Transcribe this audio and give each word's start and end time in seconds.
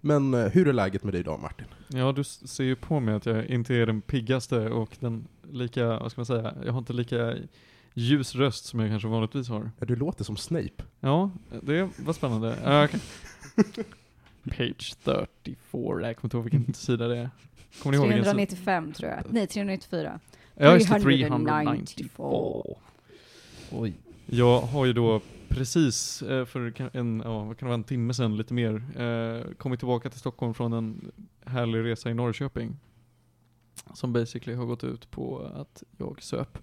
Men 0.00 0.34
eh, 0.34 0.46
hur 0.46 0.68
är 0.68 0.72
läget 0.72 1.04
med 1.04 1.14
dig 1.14 1.20
idag 1.20 1.40
Martin? 1.40 1.66
Ja, 1.88 2.12
du 2.12 2.24
ser 2.24 2.64
ju 2.64 2.76
på 2.76 3.00
mig 3.00 3.14
att 3.14 3.26
jag 3.26 3.46
inte 3.46 3.74
är 3.74 3.86
den 3.86 4.00
piggaste 4.00 4.68
och 4.68 4.96
den 5.00 5.28
lika, 5.52 5.86
vad 5.86 6.10
ska 6.10 6.20
man 6.20 6.26
säga, 6.26 6.54
jag 6.64 6.72
har 6.72 6.78
inte 6.78 6.92
lika 6.92 7.34
ljus 7.94 8.34
röst 8.34 8.64
som 8.64 8.80
jag 8.80 8.88
kanske 8.90 9.08
vanligtvis 9.08 9.48
har. 9.48 9.70
Ja, 9.78 9.86
du 9.86 9.96
låter 9.96 10.24
som 10.24 10.36
Snape. 10.36 10.84
Ja, 11.00 11.30
det 11.62 11.88
var 11.96 12.12
spännande. 12.12 12.56
Okej. 12.84 13.00
Page 14.56 14.94
34, 15.04 16.06
jag 16.06 16.16
kommer 16.16 16.24
inte 16.24 16.36
ihåg 16.36 16.44
vilken 16.44 16.74
sida 16.74 17.08
det 17.08 17.18
är. 17.18 17.30
Kommer 17.82 17.96
ni 17.96 17.96
ihåg 17.96 18.06
vilken 18.06 18.24
sida? 18.24 18.34
395 18.34 18.92
tror 18.92 19.10
jag. 19.10 19.24
Nej, 19.30 19.46
394. 19.46 20.20
Ja, 20.54 20.74
just 20.74 20.88
det, 20.88 21.00
394. 21.00 21.28
394. 21.28 22.76
Oj. 23.70 23.94
Jag 24.26 24.60
har 24.60 24.86
ju 24.86 24.92
då 24.92 25.20
precis 25.50 26.22
eh, 26.22 26.44
för 26.44 26.90
en, 26.96 27.22
ja, 27.24 27.44
vad 27.44 27.58
kan 27.58 27.66
det 27.66 27.70
vara, 27.70 27.74
en 27.74 27.84
timme 27.84 28.14
sedan, 28.14 28.36
lite 28.36 28.54
mer, 28.54 29.00
eh, 29.00 29.54
kommit 29.54 29.80
tillbaka 29.80 30.10
till 30.10 30.20
Stockholm 30.20 30.54
från 30.54 30.72
en 30.72 31.12
härlig 31.44 31.84
resa 31.84 32.10
i 32.10 32.14
Norrköping. 32.14 32.76
Som 33.94 34.12
basically 34.12 34.56
har 34.56 34.64
gått 34.64 34.84
ut 34.84 35.10
på 35.10 35.38
att 35.54 35.82
jag 35.98 36.22
söp. 36.22 36.58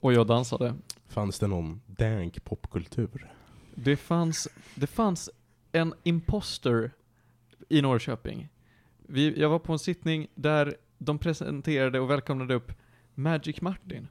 Och 0.00 0.12
jag 0.12 0.26
dansade. 0.26 0.74
Fanns 1.08 1.38
det 1.38 1.46
någon 1.46 1.80
dank 1.86 2.44
popkultur? 2.44 3.32
Det 3.74 3.96
fanns, 3.96 4.48
det 4.74 4.86
fanns 4.86 5.30
en 5.72 5.94
imposter 6.02 6.90
i 7.68 7.82
Norrköping. 7.82 8.48
Vi, 8.98 9.40
jag 9.40 9.48
var 9.48 9.58
på 9.58 9.72
en 9.72 9.78
sittning 9.78 10.26
där 10.34 10.76
de 10.98 11.18
presenterade 11.18 12.00
och 12.00 12.10
välkomnade 12.10 12.54
upp 12.54 12.72
Magic 13.14 13.60
Martin. 13.60 14.08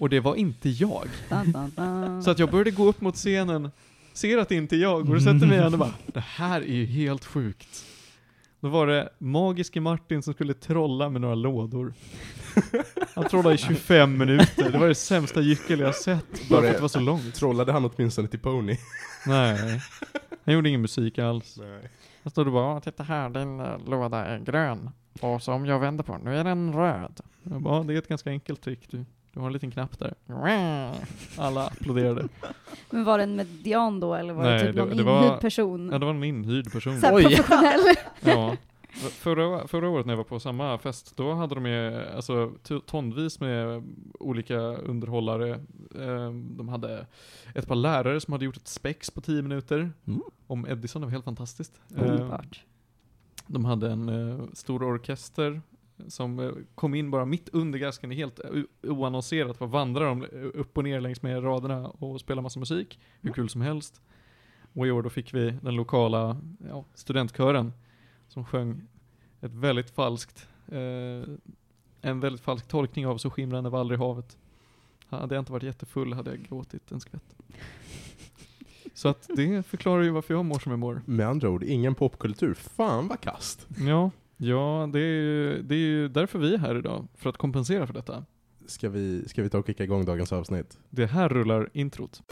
Och 0.00 0.08
det 0.08 0.20
var 0.20 0.34
inte 0.34 0.68
jag. 0.68 1.08
Så 2.24 2.30
att 2.30 2.38
jag 2.38 2.50
började 2.50 2.70
gå 2.70 2.86
upp 2.88 3.00
mot 3.00 3.14
scenen, 3.16 3.70
ser 4.12 4.38
att 4.38 4.48
det 4.48 4.54
inte 4.54 4.76
är 4.76 4.78
jag, 4.78 5.06
går 5.06 5.14
och 5.16 5.22
sätter 5.22 5.46
mig 5.46 5.58
igen 5.58 5.72
och 5.72 5.78
bara 5.78 5.94
Det 6.06 6.20
här 6.20 6.60
är 6.60 6.74
ju 6.74 6.86
helt 6.86 7.24
sjukt. 7.24 7.84
Då 8.60 8.68
var 8.68 8.86
det 8.86 9.08
magiske 9.18 9.80
Martin 9.80 10.22
som 10.22 10.34
skulle 10.34 10.54
trolla 10.54 11.08
med 11.08 11.20
några 11.20 11.34
lådor. 11.34 11.94
Han 13.14 13.28
trollade 13.28 13.54
i 13.54 13.58
25 13.58 14.18
minuter, 14.18 14.70
det 14.72 14.78
var 14.78 14.88
det 14.88 14.94
sämsta 14.94 15.40
gyckel 15.40 15.80
jag 15.80 15.94
sett, 15.94 16.48
bara 16.50 16.60
för 16.60 16.68
att 16.68 16.74
det 16.76 16.80
var 16.82 16.88
så 16.88 17.00
långt. 17.00 17.34
Trollade 17.34 17.72
han 17.72 17.84
åtminstone 17.94 18.28
till 18.28 18.38
Pony? 18.40 18.76
Nej, 19.26 19.80
han 20.44 20.54
gjorde 20.54 20.68
ingen 20.68 20.80
musik 20.82 21.18
alls. 21.18 21.56
Nej. 21.60 21.90
Han 22.22 22.30
stod 22.30 22.46
och 22.46 22.52
bara 22.52 22.74
"Ja, 22.74 22.80
titta 22.80 23.02
här, 23.02 23.30
din 23.30 23.60
eh, 23.60 23.78
låda 23.86 24.24
är 24.24 24.38
grön. 24.38 24.90
Och 25.20 25.42
så 25.42 25.52
om 25.52 25.66
jag 25.66 25.78
vänder 25.80 26.04
på 26.04 26.12
den, 26.12 26.20
nu 26.24 26.36
är 26.36 26.44
den 26.44 26.72
röd. 26.74 27.20
Jag 27.42 27.62
bara, 27.62 27.76
"Ja, 27.76 27.82
det 27.82 27.94
är 27.94 27.98
ett 27.98 28.08
ganska 28.08 28.30
enkelt 28.30 28.62
trick 28.62 28.80
du. 28.90 29.04
Du 29.32 29.40
har 29.40 29.46
en 29.46 29.52
liten 29.52 29.70
knapp 29.70 29.98
där. 29.98 30.14
Alla 31.38 31.66
applåderade. 31.66 32.28
Men 32.90 33.04
var 33.04 33.18
det 33.18 33.24
en 33.24 33.36
median 33.36 34.00
då, 34.00 34.14
eller 34.14 34.32
var 34.34 34.42
Nej, 34.44 34.52
det 34.58 34.66
typ 34.66 34.74
det- 34.76 34.84
någon 34.84 34.96
det 34.96 35.02
var- 35.02 35.24
inhyrd 35.24 35.40
person? 35.40 35.88
Ja, 35.92 35.98
det 35.98 36.04
var 36.06 36.14
en 36.14 36.24
inhyrd 36.24 36.72
person. 36.72 37.00
Så 37.00 37.08
professionell. 37.08 37.80
Ja. 38.20 38.56
Förra, 39.10 39.66
förra 39.68 39.88
året 39.88 40.06
när 40.06 40.12
jag 40.12 40.16
var 40.16 40.24
på 40.24 40.40
samma 40.40 40.78
fest, 40.78 41.12
då 41.16 41.34
hade 41.34 41.54
de 41.54 41.62
med, 41.62 42.06
alltså 42.16 42.52
tonvis 42.86 43.40
med 43.40 43.82
olika 44.20 44.56
underhållare. 44.60 45.50
Eh, 45.98 46.30
De 46.32 46.68
hade 46.68 47.06
ett 47.54 47.66
par 47.68 47.74
lärare 47.74 48.20
som 48.20 48.32
hade 48.32 48.44
gjort 48.44 48.56
ett 48.56 48.68
spex 48.68 49.10
på 49.10 49.20
10 49.20 49.42
minuter 49.42 49.92
Mm. 50.06 50.20
om 50.46 50.66
Edison, 50.66 51.02
det 51.02 51.06
var 51.06 51.12
helt 51.12 51.24
fantastiskt. 51.24 51.80
Underbart. 51.88 52.64
De 53.46 53.64
hade 53.64 53.90
en 53.90 54.08
eh, 54.08 54.44
stor 54.52 54.82
orkester 54.82 55.60
som 56.08 56.38
eh, 56.38 56.50
kom 56.74 56.94
in 56.94 57.10
bara 57.10 57.24
mitt 57.24 57.48
under 57.48 57.78
gasken, 57.78 58.10
helt 58.10 58.40
o- 58.40 58.66
oannonserat, 58.90 59.58
bara 59.58 59.68
vandrar 59.68 60.04
de 60.06 60.24
upp 60.54 60.78
och 60.78 60.84
ner 60.84 61.00
längs 61.00 61.22
med 61.22 61.44
raderna 61.44 61.88
och 61.88 62.20
spelar 62.20 62.42
massa 62.42 62.60
musik, 62.60 62.98
hur 63.20 63.32
kul 63.32 63.48
som 63.48 63.60
helst. 63.60 64.00
Och 64.72 64.86
i 64.86 64.90
år 64.90 65.02
då 65.02 65.10
fick 65.10 65.34
vi 65.34 65.50
den 65.62 65.74
lokala 65.74 66.36
ja, 66.68 66.84
studentkören 66.94 67.72
som 68.28 68.44
sjöng 68.44 68.80
ett 69.40 69.54
väldigt 69.54 69.90
falskt, 69.90 70.48
eh, 70.68 71.32
en 72.02 72.20
väldigt 72.20 72.40
falsk 72.40 72.68
tolkning 72.68 73.06
av 73.06 73.18
Så 73.18 73.30
skimrande 73.30 73.70
var 73.70 73.80
aldrig 73.80 74.00
havet. 74.00 74.38
Hade 75.06 75.34
jag 75.34 75.42
inte 75.42 75.52
varit 75.52 75.62
jättefull 75.62 76.12
hade 76.12 76.30
jag 76.30 76.40
gråtit 76.42 76.92
en 76.92 77.00
skvätt. 77.00 77.36
Så 78.94 79.08
att 79.08 79.30
det 79.36 79.66
förklarar 79.66 80.02
ju 80.02 80.10
varför 80.10 80.34
jag 80.34 80.44
mår 80.44 80.58
som 80.58 80.70
jag 80.72 80.78
mår. 80.78 81.02
Med 81.06 81.28
andra 81.28 81.48
ord, 81.50 81.62
ingen 81.64 81.94
popkultur. 81.94 82.54
Fan 82.54 83.08
vad 83.08 83.20
kast. 83.20 83.66
Ja, 83.78 84.10
ja 84.40 84.90
det, 84.92 84.98
är 84.98 85.02
ju, 85.02 85.62
det 85.62 85.74
är 85.74 85.78
ju 85.78 86.08
därför 86.08 86.38
vi 86.38 86.54
är 86.54 86.58
här 86.58 86.78
idag, 86.78 87.08
för 87.14 87.30
att 87.30 87.36
kompensera 87.36 87.86
för 87.86 87.94
detta. 87.94 88.24
Ska 88.66 88.88
vi, 88.88 89.28
ska 89.28 89.42
vi 89.42 89.50
ta 89.50 89.58
och 89.58 89.66
kicka 89.66 89.84
igång 89.84 90.04
dagens 90.04 90.32
avsnitt? 90.32 90.78
Det 90.90 91.06
här 91.06 91.28
rullar 91.28 91.68
introt. 91.72 92.22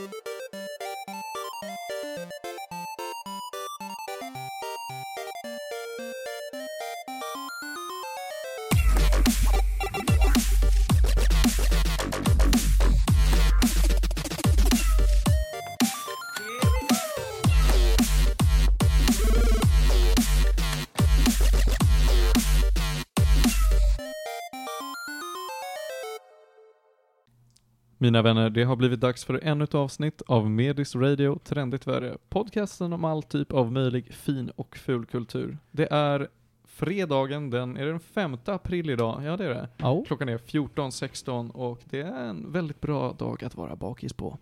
Mina 28.09 28.23
vänner, 28.23 28.51
det 28.51 28.65
har 28.65 28.77
blivit 28.77 29.01
dags 29.01 29.25
för 29.25 29.41
ännu 29.43 29.65
ett 29.65 29.75
avsnitt 29.75 30.23
av 30.27 30.51
Medis 30.51 30.97
Radio 30.97 31.39
Trendigt 31.45 31.87
Värre. 31.87 32.17
Podcasten 32.29 32.93
om 32.93 33.05
all 33.05 33.23
typ 33.23 33.53
av 33.53 33.73
möjlig 33.73 34.15
fin 34.15 34.51
och 34.57 34.77
ful 34.77 35.07
kultur. 35.07 35.59
Det 35.71 35.93
är 35.93 36.29
fredagen, 36.65 37.51
den, 37.51 37.77
är 37.77 37.85
det 37.85 37.91
den 37.91 38.01
5 38.01 38.37
april 38.45 38.91
idag? 38.91 39.23
Ja 39.25 39.37
det 39.37 39.45
är 39.45 39.49
det. 39.49 39.69
Ja. 39.77 40.05
Klockan 40.07 40.29
är 40.29 40.39
14.16 40.39 41.51
och 41.51 41.81
det 41.85 42.01
är 42.01 42.25
en 42.29 42.53
väldigt 42.53 42.81
bra 42.81 43.13
dag 43.19 43.45
att 43.45 43.55
vara 43.57 43.77
bakis 43.77 44.13
på. 44.13 44.39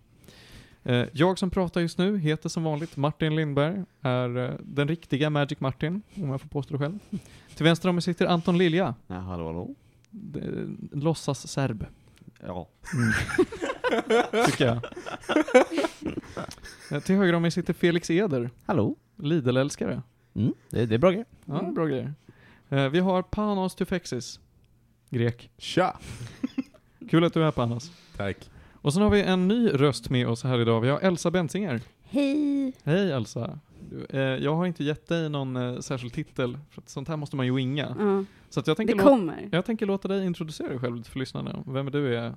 Eh, 0.83 1.05
Jag 1.13 1.39
som 1.39 1.51
pratar 1.51 1.81
just 1.81 1.99
nu 1.99 2.19
heter 2.19 2.49
som 2.49 2.65
vanligt 2.65 2.97
Martin 2.97 3.37
Lindberg, 3.37 3.83
är 4.01 4.39
eh, 4.39 4.51
den 4.61 4.89
riktiga 4.89 5.31
Magic 5.31 5.61
Martin, 5.61 6.03
om 6.15 6.29
jag 6.31 6.41
får 6.41 6.49
påstå 6.49 6.73
det 6.75 6.79
själv. 6.79 6.99
Till 7.55 7.65
vänster 7.65 7.89
om 7.89 7.95
mig 7.95 8.03
sitter 8.03 8.27
Anton 8.27 8.59
Lilja, 8.59 8.95
Ja, 9.07 9.15
hallå, 9.15 9.47
hallå. 9.47 9.75
d- 10.11 10.41
låtsas 10.93 11.49
serb. 11.49 11.85
Ja. 12.47 12.69
tycker 14.47 14.67
jag. 14.67 14.81
Eh, 16.91 17.01
Till 17.05 17.15
höger 17.17 17.33
om 17.33 17.43
mig 17.43 17.51
sitter 17.51 17.73
Felix 17.73 18.11
Eder, 18.11 18.51
Hallå? 18.67 18.97
Lidl-älskare. 19.17 20.03
Mm, 20.35 20.55
det, 20.71 20.87
det 20.87 20.95
är 20.95 20.99
bra 20.99 21.11
grejer. 21.11 21.27
Ja, 21.45 21.63
bra 21.63 21.87
grejer. 21.87 22.15
Eh, 22.69 22.89
Vi 22.89 22.99
har 22.99 23.23
Panos 23.23 23.75
Tufexis, 23.75 24.41
grek. 25.11 25.51
Tja! 25.59 25.99
Kul 27.11 27.25
att 27.25 27.35
du 27.35 27.41
är 27.41 27.45
här 27.45 27.53
Panos. 27.53 27.91
Tack. 28.17 28.51
Och 28.73 28.93
sen 28.93 29.03
har 29.03 29.11
vi 29.11 29.23
en 29.23 29.49
ny 29.49 29.69
röst 29.69 30.11
med 30.11 30.29
oss 30.29 30.45
här 30.45 30.61
idag. 30.61 30.81
Vi 30.81 30.89
har 30.89 31.01
Elsa 31.01 31.31
Bensinger. 31.31 31.81
Hej! 32.03 32.73
Hej 32.85 33.13
Elsa. 33.13 33.59
Eh, 34.11 34.21
Jag 34.21 34.57
har 34.57 34.67
inte 34.67 34.85
gett 34.85 35.07
dig 35.07 35.29
någon 35.31 35.57
eh, 35.57 35.79
särskild 35.79 36.13
titel, 36.13 36.59
för 36.71 36.83
att 36.83 36.89
sånt 36.89 37.09
här 37.09 37.17
måste 37.17 37.37
man 37.37 37.47
ju 37.47 37.55
winga. 37.55 37.97
Ja, 37.99 38.25
Så 38.49 38.61
att 38.61 38.67
jag 38.67 38.75
det 38.77 38.77
tänker, 38.77 38.95
lå- 38.95 39.03
kommer. 39.03 39.49
jag 39.53 39.65
tänker 39.65 39.87
låta 39.87 40.09
dig 40.09 40.27
introducera 40.27 40.69
dig 40.69 40.79
själv 40.79 41.03
för 41.03 41.19
lyssnarna, 41.19 41.65
vem 41.67 41.91
du 41.91 42.17
är. 42.17 42.35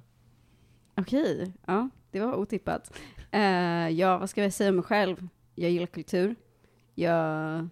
Okej, 0.95 1.53
ja, 1.65 1.89
det 2.11 2.19
var 2.19 2.35
otippat. 2.35 2.93
Eh, 3.31 3.41
ja, 3.89 4.17
vad 4.17 4.29
ska 4.29 4.43
jag 4.43 4.53
säga 4.53 4.69
om 4.69 4.75
mig 4.75 4.83
själv? 4.85 5.27
Jag 5.55 5.71
gillar 5.71 5.85
kultur. 5.87 6.35
Jag 6.95 7.67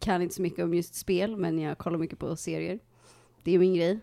kan 0.00 0.22
inte 0.22 0.34
så 0.34 0.42
mycket 0.42 0.64
om 0.64 0.74
just 0.74 0.94
spel, 0.94 1.36
men 1.36 1.58
jag 1.58 1.78
kollar 1.78 1.98
mycket 1.98 2.18
på 2.18 2.36
serier. 2.36 2.78
Det 3.42 3.52
är 3.54 3.58
min 3.58 3.74
grej. 3.74 3.98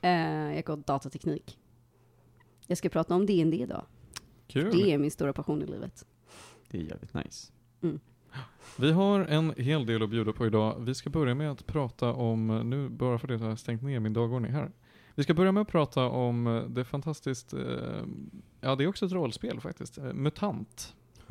Eh, 0.00 0.54
jag 0.54 0.64
går 0.64 0.76
datateknik. 0.76 1.58
Jag 2.66 2.78
ska 2.78 2.88
prata 2.88 3.14
om 3.14 3.26
D&D 3.26 3.56
idag. 3.56 3.82
Kul. 4.46 4.70
Det 4.76 4.92
är 4.92 4.98
min 4.98 5.10
stora 5.10 5.32
passion 5.32 5.62
i 5.62 5.66
livet. 5.66 6.06
Det 6.70 6.78
är 6.78 6.82
jävligt 6.82 7.14
nice. 7.14 7.52
Vi 8.78 8.92
har 8.92 9.20
en 9.20 9.54
hel 9.56 9.86
del 9.86 10.02
att 10.02 10.10
bjuda 10.10 10.32
på 10.32 10.46
idag. 10.46 10.76
Vi 10.80 10.94
ska 10.94 11.10
börja 11.10 11.34
med 11.34 11.50
att 11.50 11.66
prata 11.66 12.12
om, 12.12 12.46
nu 12.70 12.88
bara 12.88 13.18
för 13.18 13.28
det 13.28 13.36
har 13.36 13.48
jag 13.48 13.58
stängt 13.58 13.82
ner 13.82 14.00
min 14.00 14.12
dagordning 14.12 14.52
här. 14.52 14.70
Vi 15.16 15.22
ska 15.22 15.34
börja 15.34 15.52
med 15.52 15.60
att 15.60 15.68
prata 15.68 16.04
om 16.04 16.46
eh, 16.46 16.62
det 16.62 16.84
fantastiskt, 16.84 17.52
eh, 17.52 17.60
ja 18.60 18.76
det 18.76 18.84
är 18.84 18.88
också 18.88 19.06
ett 19.06 19.12
rollspel 19.12 19.60
faktiskt, 19.60 19.98
eh, 19.98 20.12
MUTANT. 20.12 20.94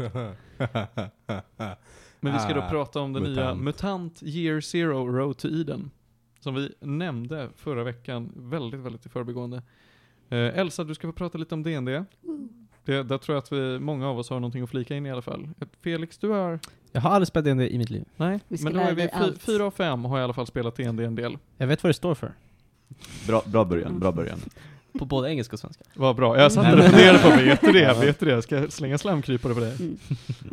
Men 2.20 2.34
vi 2.34 2.40
ska 2.40 2.54
då 2.54 2.62
Ah, 2.62 2.70
prata 2.70 3.00
om 3.02 3.14
den 3.14 3.24
nya 3.24 3.54
MUTANT. 3.54 3.62
MUTANT 3.62 4.24
Year 4.24 4.62
Zero 4.62 5.08
Road 5.08 5.38
to 5.38 5.48
Eden. 5.48 5.92
Som 6.40 6.56
vi 6.56 6.74
nämnde 6.80 7.50
förra 7.56 7.84
veckan, 7.84 8.32
väldigt, 8.36 8.80
väldigt 8.80 9.06
i 9.06 9.10
förbigående. 9.10 9.64
Elsa, 10.30 10.84
du 10.84 10.96
ska 10.96 11.08
få 11.08 11.14
prata 11.14 11.38
lite 11.38 11.56
om 11.56 11.64
D&D. 11.64 12.06
Det, 12.86 13.04
där 13.04 13.18
tror 13.18 13.36
jag 13.36 13.42
att 13.42 13.52
vi, 13.52 13.80
många 13.80 14.10
av 14.10 14.20
oss 14.20 14.30
har 14.30 14.40
någonting 14.40 14.64
att 14.64 14.70
flika 14.70 14.96
in 14.96 15.06
i 15.06 15.12
alla 15.12 15.22
fall. 15.22 15.50
Felix, 15.84 16.18
du 16.18 16.30
har 16.30 16.60
Jag 16.92 17.02
har 17.02 17.10
aldrig 17.10 17.28
spelat 17.28 17.46
D&D 17.46 17.70
i 17.70 17.78
mitt 17.78 17.90
liv. 17.90 18.06
Nej, 18.18 18.40
men 18.48 18.74
då 18.74 18.80
är 18.80 18.90
vi 18.94 19.02
dig 19.02 19.12
allt. 19.14 19.42
fyra 19.42 19.66
av 19.66 19.72
fem 19.72 20.06
har 20.06 20.20
i 20.20 20.22
alla 20.24 20.34
fall 20.34 20.48
spelat 20.48 20.76
D&D 20.76 21.04
en 21.06 21.16
del. 21.16 21.38
Jag 21.58 21.68
vet 21.68 21.84
vad 21.84 21.90
det 21.90 21.94
står 21.94 22.16
för. 22.16 22.32
Bra, 23.28 23.44
bra 23.46 23.66
början, 23.66 24.00
bra 24.00 24.12
början. 24.12 24.40
På 25.00 25.06
både 25.06 25.30
engelska 25.30 25.54
och 25.56 25.60
svenska. 25.60 25.84
Vad 25.96 26.16
bra. 26.16 26.40
Jag 26.40 26.52
satt 26.52 26.66
där 26.66 26.78
och 26.78 26.84
funderade 26.86 27.20
på, 27.20 27.30
vet 27.30 27.62
du 27.62 27.72
det? 27.72 27.94
Vet 28.02 28.20
du 28.20 28.26
det? 28.26 28.32
Jag 28.32 28.44
ska 28.44 28.68
slänga 28.68 28.98
slamkrypare 28.98 29.54
på 29.54 29.60
det. 29.60 29.80
Mm. 29.80 29.98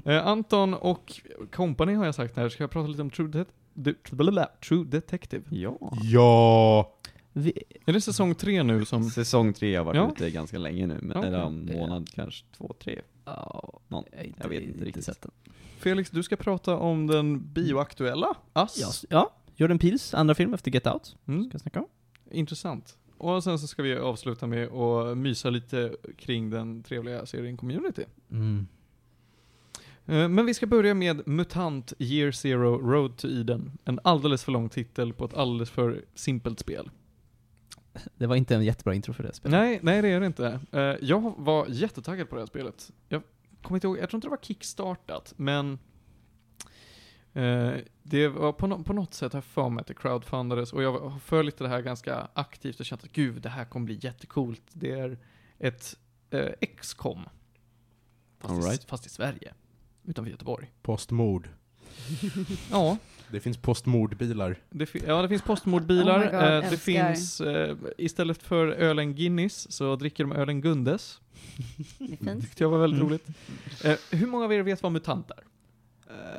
Eh, 0.04 0.26
Anton 0.26 0.74
och 0.74 1.20
company 1.52 1.94
har 1.94 2.04
jag 2.04 2.14
sagt 2.14 2.36
här. 2.36 2.48
Ska 2.48 2.62
jag 2.62 2.70
prata 2.70 2.88
lite 2.88 3.02
om 3.02 3.10
True, 3.10 3.28
Det- 3.28 3.44
De- 3.74 4.46
True 4.68 4.84
Detective? 4.84 5.42
Ja. 5.50 5.76
Ja! 6.02 6.92
Vi, 7.32 7.52
Är 7.86 7.92
det 7.92 8.00
säsong 8.00 8.34
tre 8.34 8.62
nu 8.62 8.84
som... 8.84 9.04
Säsong 9.10 9.52
tre 9.52 9.76
har 9.76 9.84
varit 9.84 9.96
Ja. 9.96 10.12
ute 10.16 10.30
ganska 10.30 10.58
länge 10.58 10.86
nu, 10.86 10.98
men, 11.02 11.16
Okej. 11.16 11.28
eller 11.28 11.38
en 11.42 11.70
månad 11.74 12.08
kanske, 12.14 12.44
två, 12.56 12.74
tre. 12.78 13.00
ja, 13.24 13.80
Någon. 13.88 14.04
jag, 14.10 14.18
har 14.18 14.24
inte, 14.24 14.38
Jag 14.42 14.48
vet 14.48 14.62
inte 14.62 14.84
riktigt. 14.84 15.04
sett 15.04 15.22
den. 15.22 15.30
Felix, 15.78 16.10
du 16.10 16.22
ska 16.22 16.36
prata 16.36 16.76
om 16.76 17.06
den 17.06 17.52
bioaktuella 17.52 18.34
Ass. 18.52 18.78
Ja, 18.80 18.88
s- 18.88 19.04
ja, 19.10 19.30
Jordan 19.56 19.78
Peels 19.78 20.14
andra 20.14 20.34
film 20.34 20.54
efter 20.54 20.70
Get 20.70 20.86
Out. 20.86 21.16
Mm. 21.26 21.44
Ska 21.44 21.54
jag 21.54 21.60
snacka 21.60 21.80
om. 21.80 21.86
Intressant. 22.30 22.98
Och 23.18 23.44
sen 23.44 23.58
så 23.58 23.66
ska 23.66 23.82
vi 23.82 23.94
avsluta 23.96 24.46
med 24.46 24.68
att 24.72 25.18
mysa 25.18 25.50
lite 25.50 25.96
kring 26.18 26.50
den 26.50 26.82
trevliga 26.82 27.26
serien 27.26 27.56
Community. 27.56 28.04
Mm. 28.30 28.66
Eh, 30.06 30.28
Men 30.28 30.46
vi 30.46 30.54
ska 30.54 30.66
börja 30.66 30.94
med 30.94 31.28
MUTANT 31.28 31.92
Year 31.98 32.32
Zero 32.32 32.78
Road 32.90 33.16
to 33.16 33.28
Eden. 33.28 33.72
En 33.84 34.00
alldeles 34.04 34.44
för 34.44 34.52
lång 34.52 34.68
titel 34.68 35.12
på 35.12 35.24
ett 35.24 35.34
alldeles 35.34 35.70
för 35.70 36.04
simpelt 36.14 36.58
spel. 36.60 36.90
Det 38.16 38.26
var 38.26 38.36
inte 38.36 38.54
en 38.54 38.64
jättebra 38.64 38.94
intro 38.94 39.12
för 39.12 39.22
det 39.22 39.32
spelet. 39.34 39.58
Nej, 39.60 39.80
nej 39.82 40.02
det 40.02 40.08
är 40.08 40.20
det 40.20 40.26
inte. 40.26 40.60
Eh, 40.72 40.80
Jag 40.80 41.34
var 41.38 41.66
jättetaggad 41.68 42.28
på 42.28 42.34
det 42.34 42.40
här 42.42 42.46
spelet. 42.46 42.90
Jag 43.08 43.22
kommer 43.62 43.76
inte 43.76 43.86
ihåg, 43.86 43.98
jag 43.98 44.10
tror 44.10 44.18
inte 44.18 44.26
det 44.26 44.30
var 44.30 44.38
kickstartat, 44.42 45.34
men 45.36 45.78
eh, 47.32 47.72
det 48.02 48.28
var 48.28 48.52
på, 48.52 48.66
no 48.66 48.82
på 48.84 48.92
något 48.92 49.14
sätt, 49.14 49.34
jag 49.34 49.44
för 49.44 49.68
mig 49.68 49.80
att 49.80 49.86
det 49.86 49.94
crowdfundades, 49.94 50.72
och 50.72 50.82
jag 50.82 50.98
har 51.00 51.18
följt 51.18 51.56
det 51.56 51.68
här 51.68 51.80
ganska 51.80 52.28
aktivt 52.34 52.80
och 52.80 52.86
känt 52.86 53.04
att 53.04 53.12
gud, 53.12 53.42
det 53.42 53.48
här 53.48 53.64
kommer 53.64 53.86
bli 53.86 53.98
jättecoolt. 54.02 54.62
Det 54.72 54.92
är 54.92 55.18
ett 55.58 55.96
eh, 56.30 56.48
X-com. 56.60 57.20
Fast, 58.38 58.54
All 58.54 58.60
i, 58.60 58.62
right. 58.70 58.84
fast 58.84 59.06
i 59.06 59.08
Sverige. 59.08 59.54
Utanför 60.04 60.30
Göteborg. 60.30 60.72
Postmord. 60.82 61.48
Ja, 62.70 62.96
Det 63.32 63.40
finns 63.40 63.56
postmordbilar. 63.56 64.56
Det, 64.70 64.86
fi- 64.86 65.02
ja, 65.06 65.22
det 65.22 65.28
finns 65.28 65.42
postmordbilar. 65.42 66.18
Oh 66.20 66.24
God, 66.24 66.34
eh, 66.34 66.40
det 66.40 66.46
älskar. 66.56 66.76
finns, 66.76 67.40
eh, 67.40 67.76
istället 67.98 68.42
för 68.42 68.66
ölen 68.66 69.14
Guinness 69.14 69.72
så 69.72 69.96
dricker 69.96 70.24
de 70.24 70.32
ölen 70.32 70.60
Gundes. 70.60 71.20
Det 71.98 72.40
tyckte 72.40 72.64
jag 72.64 72.68
var 72.70 72.78
väldigt 72.78 73.00
Mm. 73.00 73.08
roligt. 73.10 73.28
Eh, 73.84 74.18
hur 74.18 74.26
många 74.26 74.44
av 74.44 74.52
er 74.52 74.62
vet 74.62 74.82
vad 74.82 74.92
MUTANT 74.92 75.30
är? 75.30 75.44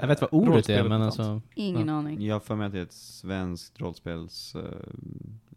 Jag 0.02 0.08
vet 0.08 0.22
vad 0.22 0.30
ordet 0.34 0.70
är, 0.70 0.84
men 0.90 1.02
alltså... 1.02 1.42
Ingen 1.56 1.90
aning. 1.90 2.22
Jag 2.26 2.44
för 2.44 2.56
mig 2.56 2.66
att 2.68 2.74
det 2.74 2.80
är 2.80 2.84
ett 2.84 2.94
svenskt 2.94 3.82
rollspels 3.82 4.56
eh, 4.56 4.62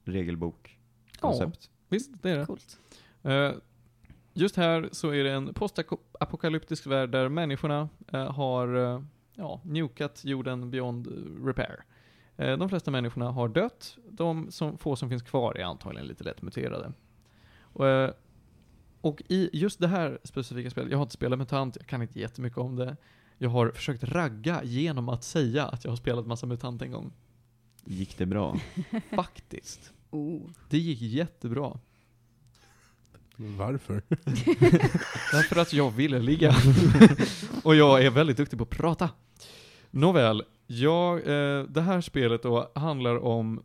regelbok 0.04 0.78
Ja. 1.12 1.18
koncept. 1.20 1.70
Visst, 1.88 2.10
det 2.22 2.30
är 2.30 2.38
det. 2.38 2.46
Coolt. 2.46 2.78
Eh, 3.22 3.50
just 4.34 4.56
här 4.56 4.88
så 4.92 5.10
är 5.10 5.24
det 5.24 5.30
en 5.32 5.54
postapokalyptisk 5.54 6.86
värld 6.86 7.10
där 7.10 7.28
människorna 7.28 7.88
eh, 8.12 8.32
har 8.32 9.04
ja, 9.36 9.60
nukat 9.64 10.24
jorden 10.24 10.70
beyond 10.70 11.08
repair. 11.44 11.84
Eh, 12.36 12.58
de 12.58 12.68
flesta 12.68 12.90
människorna 12.90 13.30
har 13.30 13.48
dött. 13.48 13.98
De 14.10 14.50
som, 14.50 14.78
få 14.78 14.96
som 14.96 15.08
finns 15.08 15.22
kvar 15.22 15.54
är 15.56 15.64
antagligen 15.64 16.06
lite 16.06 16.24
lätt 16.24 16.42
muterade. 16.42 16.92
Och, 17.60 17.88
eh, 17.88 18.10
och 19.00 19.22
i 19.28 19.50
just 19.52 19.80
det 19.80 19.88
här 19.88 20.18
specifika 20.24 20.70
spelet, 20.70 20.90
jag 20.90 20.98
har 20.98 21.02
inte 21.02 21.14
spelat 21.14 21.38
MUTANT, 21.38 21.76
jag 21.76 21.86
kan 21.86 22.02
inte 22.02 22.20
jättemycket 22.20 22.58
om 22.58 22.76
det. 22.76 22.96
Jag 23.38 23.50
har 23.50 23.70
försökt 23.70 24.04
ragga 24.04 24.64
genom 24.64 25.08
att 25.08 25.24
säga 25.24 25.66
att 25.66 25.84
jag 25.84 25.90
har 25.90 25.96
spelat 25.96 26.26
massa 26.26 26.46
MUTANT 26.46 26.82
en 26.82 26.90
gång. 26.90 27.12
Gick 27.84 28.18
det 28.18 28.26
bra? 28.26 28.56
Faktiskt. 29.10 29.92
Oh. 30.10 30.40
Det 30.68 30.78
gick 30.78 31.00
jättebra. 31.00 31.78
Varför? 33.36 34.02
Därför 35.32 35.60
att 35.60 35.72
jag 35.72 35.90
ville 35.90 36.18
ligga. 36.18 36.54
och 37.64 37.76
jag 37.76 38.04
är 38.04 38.10
väldigt 38.10 38.36
duktig 38.36 38.58
på 38.58 38.62
att 38.62 38.70
prata. 38.70 39.10
Nåväl, 39.96 40.42
jag, 40.66 41.18
eh, 41.18 41.62
det 41.64 41.80
här 41.80 42.00
spelet 42.00 42.42
då 42.42 42.70
handlar 42.74 43.18
om 43.24 43.62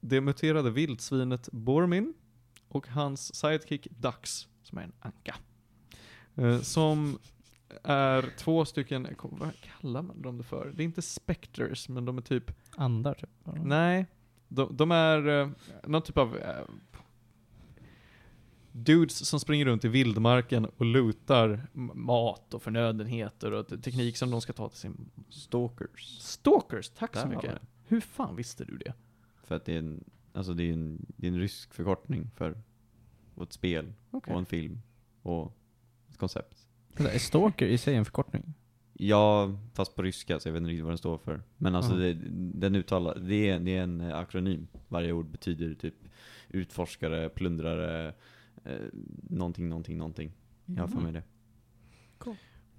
det 0.00 0.20
muterade 0.20 0.70
vildsvinet 0.70 1.48
Bormin 1.52 2.14
och 2.68 2.88
hans 2.88 3.34
sidekick 3.34 3.86
Dux, 3.90 4.48
som 4.62 4.78
är 4.78 4.82
en 4.82 4.92
anka. 5.00 5.34
Eh, 6.34 6.60
som 6.60 7.18
är 7.82 8.24
två 8.38 8.64
stycken, 8.64 9.08
vad 9.22 9.52
kallar 9.60 10.02
man 10.02 10.22
dem 10.22 10.42
för? 10.44 10.72
Det 10.74 10.82
är 10.82 10.84
inte 10.84 11.02
specters, 11.02 11.88
men 11.88 12.04
de 12.04 12.18
är 12.18 12.22
typ 12.22 12.50
Andar, 12.76 13.14
typ. 13.14 13.30
Nej, 13.64 14.06
de, 14.48 14.76
de 14.76 14.90
är 14.90 15.28
eh, 15.28 15.48
någon 15.86 16.02
typ 16.02 16.18
av 16.18 16.36
eh, 16.36 16.64
dudes 18.84 19.28
som 19.28 19.40
springer 19.40 19.64
runt 19.64 19.84
i 19.84 19.88
vildmarken 19.88 20.64
och 20.64 20.84
lutar 20.84 21.66
mat 21.94 22.54
och 22.54 22.62
förnödenheter 22.62 23.52
och 23.52 23.68
te- 23.68 23.76
teknik 23.78 24.16
som 24.16 24.30
de 24.30 24.40
ska 24.40 24.52
ta 24.52 24.68
till 24.68 24.78
sin... 24.78 25.10
Stalkers. 25.28 26.18
Stalkers, 26.20 26.88
tack 26.90 27.16
så 27.16 27.20
Där 27.20 27.34
har 27.34 27.42
mycket. 27.42 27.60
Hur 27.86 28.00
fan 28.00 28.36
visste 28.36 28.64
du 28.64 28.76
det? 28.78 28.92
För 29.44 29.54
att 29.54 29.64
det 29.64 29.74
är 29.74 29.78
en, 29.78 30.04
alltså 30.32 30.54
det 30.54 30.62
är 30.62 30.72
en, 30.72 31.06
det 31.16 31.26
är 31.26 31.30
en 31.32 31.38
rysk 31.38 31.74
förkortning 31.74 32.30
för 32.36 32.62
ett 33.42 33.52
spel 33.52 33.92
Okej. 34.10 34.32
och 34.32 34.38
en 34.38 34.46
film 34.46 34.80
och 35.22 35.56
ett 36.08 36.16
koncept. 36.18 36.66
Är 36.96 37.18
Stalker 37.18 37.66
i 37.66 37.78
sig 37.78 37.94
en 37.94 38.04
förkortning? 38.04 38.54
Ja, 38.92 39.58
fast 39.74 39.94
på 39.94 40.02
ryska 40.02 40.40
så 40.40 40.48
jag 40.48 40.52
vet 40.52 40.60
inte 40.60 40.70
riktigt 40.70 40.84
vad 40.84 40.90
den 40.90 40.98
står 40.98 41.18
för. 41.18 41.42
Men 41.56 41.74
alltså 41.74 41.92
Ja. 41.92 41.98
det, 41.98 42.14
den 42.58 42.74
uttalar, 42.74 43.18
det 43.18 43.48
är, 43.50 43.58
det 43.60 43.76
är 43.76 43.82
en 43.82 44.00
akronym. 44.00 44.66
Varje 44.88 45.12
ord 45.12 45.26
betyder 45.26 45.74
typ 45.74 45.94
utforskare, 46.48 47.28
plundrare, 47.28 48.14
eh, 48.64 48.76
någonting, 49.30 49.68
någonting, 49.68 49.98
någonting. 49.98 50.32
Jag 50.66 50.82
har 50.82 50.88
för 50.88 51.00
mig 51.00 51.12
det. 51.12 51.22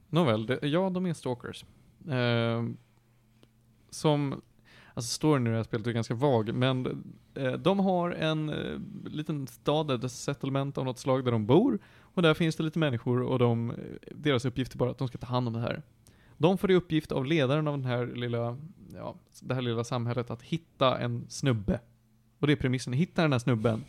Nåväl, 0.10 0.46
det, 0.46 0.60
ja 0.68 0.90
de 0.90 1.06
är 1.06 1.14
stalkers. 1.14 1.66
Eh, 2.10 2.66
som, 3.90 4.42
alltså 4.94 5.14
storyn 5.14 5.48
i 5.48 5.50
det 5.50 5.56
här 5.56 5.64
spelet 5.64 5.88
är 5.88 5.92
ganska 5.92 6.14
vag, 6.14 6.54
men 6.54 7.04
eh, 7.36 7.52
de 7.54 7.80
har 7.80 8.12
en 8.12 8.50
eh, 8.50 8.80
liten 9.06 9.48
stad, 9.48 9.92
ett 9.92 10.12
settlement 10.12 10.78
av 10.78 10.86
något 10.86 11.00
slag 11.00 11.26
där 11.26 11.32
de 11.32 11.46
bor, 11.46 11.80
och 12.02 12.22
där 12.22 12.34
finns 12.34 12.56
det 12.56 12.64
lite 12.64 12.80
människor 12.80 13.22
och 13.22 13.40
de, 13.40 13.70
eh, 13.70 13.76
deras 14.12 14.46
uppgift 14.46 14.74
är 14.74 14.78
bara 14.78 14.92
att 14.92 14.98
de 14.98 15.08
ska 15.08 15.18
ta 15.18 15.28
hand 15.28 15.48
om 15.48 15.54
det 15.54 15.60
här. 15.60 15.82
De 16.38 16.58
får 16.58 16.72
i 16.72 16.76
uppgift 16.76 17.12
av 17.12 17.26
ledaren 17.26 17.68
av 17.68 17.78
den 17.78 17.86
här 17.86 18.08
lilla, 18.08 18.58
ja, 18.94 19.16
det 19.42 19.54
här 19.56 19.62
lilla 19.62 19.84
samhället 19.84 20.32
att 20.32 20.42
hitta 20.42 21.00
en 21.00 21.26
snubbe. 21.30 21.80
Och 22.40 22.48
det 22.48 22.54
är 22.54 22.58
premissen, 22.58 22.94
hitta 22.94 23.22
den 23.22 23.32
här 23.32 23.40
snubben. 23.40 23.84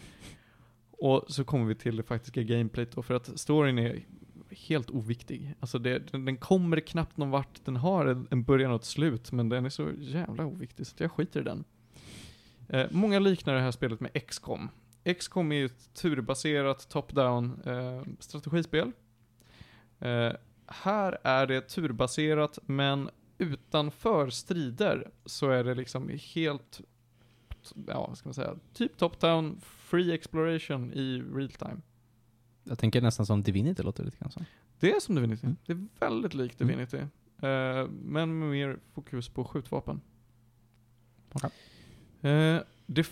Och 1.01 1.25
så 1.29 1.45
kommer 1.45 1.67
vi 1.67 1.75
till 1.75 1.97
det 1.97 2.03
faktiska 2.03 2.43
gameplayt 2.43 2.93
då, 2.93 3.03
för 3.03 3.15
att 3.15 3.41
storyn 3.41 3.79
är 3.79 4.05
helt 4.51 4.91
oviktig. 4.91 5.55
Alltså 5.61 5.79
det, 5.79 6.13
den, 6.13 6.25
den 6.25 6.37
kommer 6.37 6.81
knappt 6.81 7.17
någon 7.17 7.31
vart, 7.31 7.65
den 7.65 7.77
har 7.77 8.07
en, 8.07 8.27
en 8.31 8.43
början 8.43 8.71
och 8.71 8.81
ett 8.81 8.85
slut, 8.85 9.33
men 9.33 9.49
den 9.49 9.67
är 9.67 9.71
så 9.71 9.89
jävla 9.99 10.47
oviktig 10.47 10.87
så 10.87 10.95
att 10.95 11.01
jag 11.01 11.13
skiter 11.13 11.41
i 11.41 11.45
den. 11.45 11.65
Eh, 12.69 12.87
många 12.91 13.19
liknar 13.19 13.55
det 13.55 13.61
här 13.61 13.71
spelet 13.71 14.01
med 14.01 14.27
XCOM. 14.27 14.69
XCOM 15.19 15.53
är 15.53 15.57
ju 15.57 15.67
ett 15.67 15.95
turbaserat 15.95 16.89
top-down 16.89 17.69
eh, 17.69 18.03
strategispel. 18.19 18.93
Eh, 19.99 20.33
här 20.67 21.19
är 21.23 21.47
det 21.47 21.61
turbaserat, 21.61 22.59
men 22.67 23.11
utanför 23.39 24.31
strider 24.31 25.11
så 25.25 25.51
är 25.51 25.65
det 25.65 25.75
liksom 25.75 26.11
helt, 26.35 26.81
ja 27.87 28.07
vad 28.09 28.19
ska 28.19 28.29
man 28.29 28.35
säga, 28.35 28.55
typ 28.75 28.97
top-down, 28.97 29.61
free 29.91 30.13
exploration 30.13 30.93
i 30.93 31.23
real 31.35 31.51
time. 31.51 31.81
Jag 32.65 32.79
tänker 32.79 33.01
nästan 33.01 33.27
som 33.27 33.43
Divinity 33.43 33.83
låter 33.83 34.05
lite 34.05 34.17
grann 34.19 34.31
som. 34.31 34.45
Det 34.81 34.93
är 34.93 35.01
som 35.01 35.15
Divinity. 35.15 35.47
Mm. 35.47 35.57
Det 35.67 35.73
är 35.73 35.87
väldigt 36.11 36.35
likt 36.35 36.61
Mm. 36.61 36.69
Divinity. 36.73 36.97
Eh, 37.43 37.89
men 38.03 38.39
med 38.39 38.51
mer 38.51 38.79
fokus 38.95 39.29
på 39.29 39.45
skjutvapen. 39.45 40.01
Okej. 41.33 41.51
Eh, 42.31 42.61
det, 42.87 43.07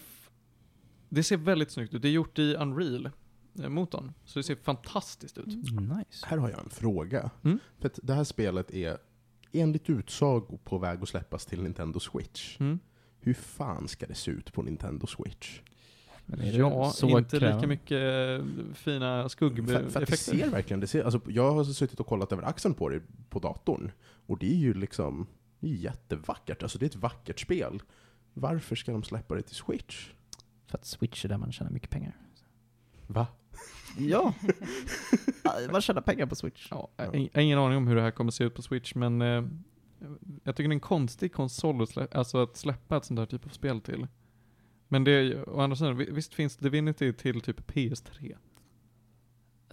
det 1.08 1.22
ser 1.22 1.36
väldigt 1.36 1.70
snyggt 1.70 1.94
ut. 1.94 2.02
Det 2.02 2.08
är 2.08 2.12
gjort 2.12 2.38
i 2.38 2.54
Unreal-motorn. 2.54 4.12
så 4.24 4.38
det 4.38 4.42
ser 4.42 4.56
fantastiskt 4.56 5.38
ut. 5.38 5.46
Nice. 5.46 6.26
Här 6.26 6.36
har 6.38 6.50
jag 6.50 6.64
en 6.64 6.70
fråga. 6.70 7.30
Mm. 7.44 7.58
För 7.78 7.86
att 7.86 7.98
det 8.02 8.14
här 8.14 8.24
spelet 8.24 8.70
är 8.70 8.98
enligt 9.52 9.90
utsago 9.90 10.58
på 10.64 10.78
väg 10.78 11.02
att 11.02 11.08
släppas 11.08 11.46
till 11.46 11.62
Nintendo 11.62 12.00
Switch. 12.00 12.60
Mm. 12.60 12.78
Hur 13.20 13.34
fan 13.34 13.88
ska 13.88 14.06
det 14.06 14.14
se 14.14 14.30
ut 14.30 14.52
på 14.52 14.62
Nintendo 14.62 15.06
Switch? 15.06 15.60
Men 16.30 16.40
är 16.40 16.52
det 16.52 16.58
Ja, 16.58 16.90
så 16.90 17.18
inte 17.18 17.36
lika 17.36 17.46
krävande? 17.46 17.66
mycket 17.66 18.40
eh, 18.40 18.74
fina 18.74 19.28
skuggeffekter. 19.28 19.88
för 19.88 20.00
det 20.06 20.16
ser 20.16 20.50
verkligen, 20.50 20.80
det 20.80 20.86
ser, 20.86 21.04
alltså, 21.04 21.20
jag 21.28 21.52
har 21.52 21.64
suttit 21.64 22.00
och 22.00 22.06
kollat 22.06 22.32
över 22.32 22.42
axeln 22.42 22.74
på 22.74 22.88
det 22.88 23.00
på 23.30 23.38
datorn. 23.38 23.90
Och 24.26 24.38
det 24.38 24.50
är 24.50 24.56
ju 24.56 24.74
liksom, 24.74 25.26
det 25.60 25.66
är 25.68 25.74
jättevackert. 25.74 26.62
Alltså 26.62 26.78
det 26.78 26.84
är 26.84 26.88
ett 26.88 26.96
vackert 26.96 27.40
spel. 27.40 27.82
Varför 28.34 28.76
ska 28.76 28.92
de 28.92 29.02
släppa 29.02 29.34
det 29.34 29.42
till 29.42 29.54
Switch? 29.56 30.08
För 30.66 30.78
att 30.78 30.84
Switch 30.84 31.24
är 31.24 31.28
där 31.28 31.38
man 31.38 31.52
tjänar 31.52 31.70
mycket 31.70 31.90
pengar. 31.90 32.16
Va? 33.06 33.26
Ja! 33.98 34.34
man 35.72 35.80
tjänar 35.80 36.00
pengar 36.00 36.26
på 36.26 36.34
Switch. 36.36 36.68
Ja, 36.70 36.88
jag 36.96 37.04
har 37.06 37.12
ing- 37.12 37.28
jag 37.32 37.38
har 37.40 37.42
ingen 37.42 37.58
aning 37.58 37.76
om 37.78 37.86
hur 37.86 37.96
det 37.96 38.02
här 38.02 38.10
kommer 38.10 38.30
se 38.30 38.44
ut 38.44 38.54
på 38.54 38.62
Switch, 38.62 38.94
men 38.94 39.22
eh, 39.22 39.44
jag 40.44 40.56
tycker 40.56 40.68
det 40.68 40.72
är 40.72 40.76
en 40.76 40.80
konstig 40.80 41.32
konsol 41.32 41.82
att, 41.82 41.88
slä- 41.90 42.08
alltså 42.16 42.42
att 42.42 42.56
släppa 42.56 42.96
ett 42.96 43.04
sånt 43.04 43.18
här 43.18 43.26
typ 43.26 43.44
av 43.44 43.48
spel 43.50 43.80
till. 43.80 44.06
Men 44.88 45.04
det, 45.04 45.44
å 45.46 45.60
andra 45.60 45.76
sidan, 45.76 45.96
vi- 45.96 46.10
visst 46.10 46.34
finns 46.34 46.56
Divinity 46.56 47.12
till 47.12 47.40
typ 47.40 47.70
PS3? 47.72 48.36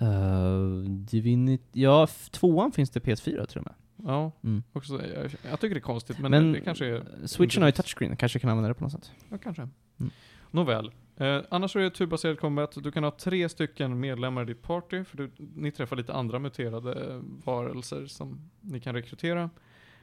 Uh, 0.01 0.79
Divinity, 0.89 1.63
ja, 1.71 2.07
tvåan 2.31 2.71
finns 2.71 2.89
det 2.89 2.99
PS4 2.99 3.45
tror 3.45 3.47
jag 3.53 3.63
med. 3.65 3.73
Ja, 4.13 4.31
Mm. 4.43 4.63
också, 4.73 4.93
jag, 4.93 5.31
jag 5.49 5.59
tycker 5.59 5.75
det 5.75 5.79
är 5.79 5.81
konstigt, 5.81 6.19
men, 6.19 6.31
Men, 6.31 6.51
det 6.51 6.59
kanske 6.61 6.85
är... 6.85 7.27
Switchen 7.27 7.61
har 7.63 7.67
ju 7.67 7.71
touchscreen, 7.71 8.15
kanske 8.17 8.39
kan 8.39 8.49
använda 8.49 8.67
det 8.67 8.73
på 8.73 8.83
något 8.83 8.91
sätt. 8.91 9.11
Ja, 9.29 9.37
kanske. 9.37 9.61
Mm. 9.99 10.11
Nåväl. 10.51 10.91
Eh, 11.17 11.41
annars 11.49 11.71
så 11.71 11.79
är 11.79 11.83
det 11.83 11.89
turbaserad 11.89 12.39
combat. 12.39 12.77
Du 12.83 12.91
kan 12.91 13.03
ha 13.03 13.11
tre 13.11 13.49
stycken 13.49 13.99
medlemmar 13.99 14.41
i 14.41 14.45
ditt 14.45 14.61
party, 14.61 15.03
för 15.03 15.17
du, 15.17 15.31
ni 15.37 15.71
träffar 15.71 15.95
lite 15.95 16.13
andra 16.13 16.39
muterade 16.39 17.13
eh, 17.13 17.21
varelser 17.45 18.05
som 18.05 18.49
ni 18.61 18.79
kan 18.79 18.95
rekrytera. 18.95 19.49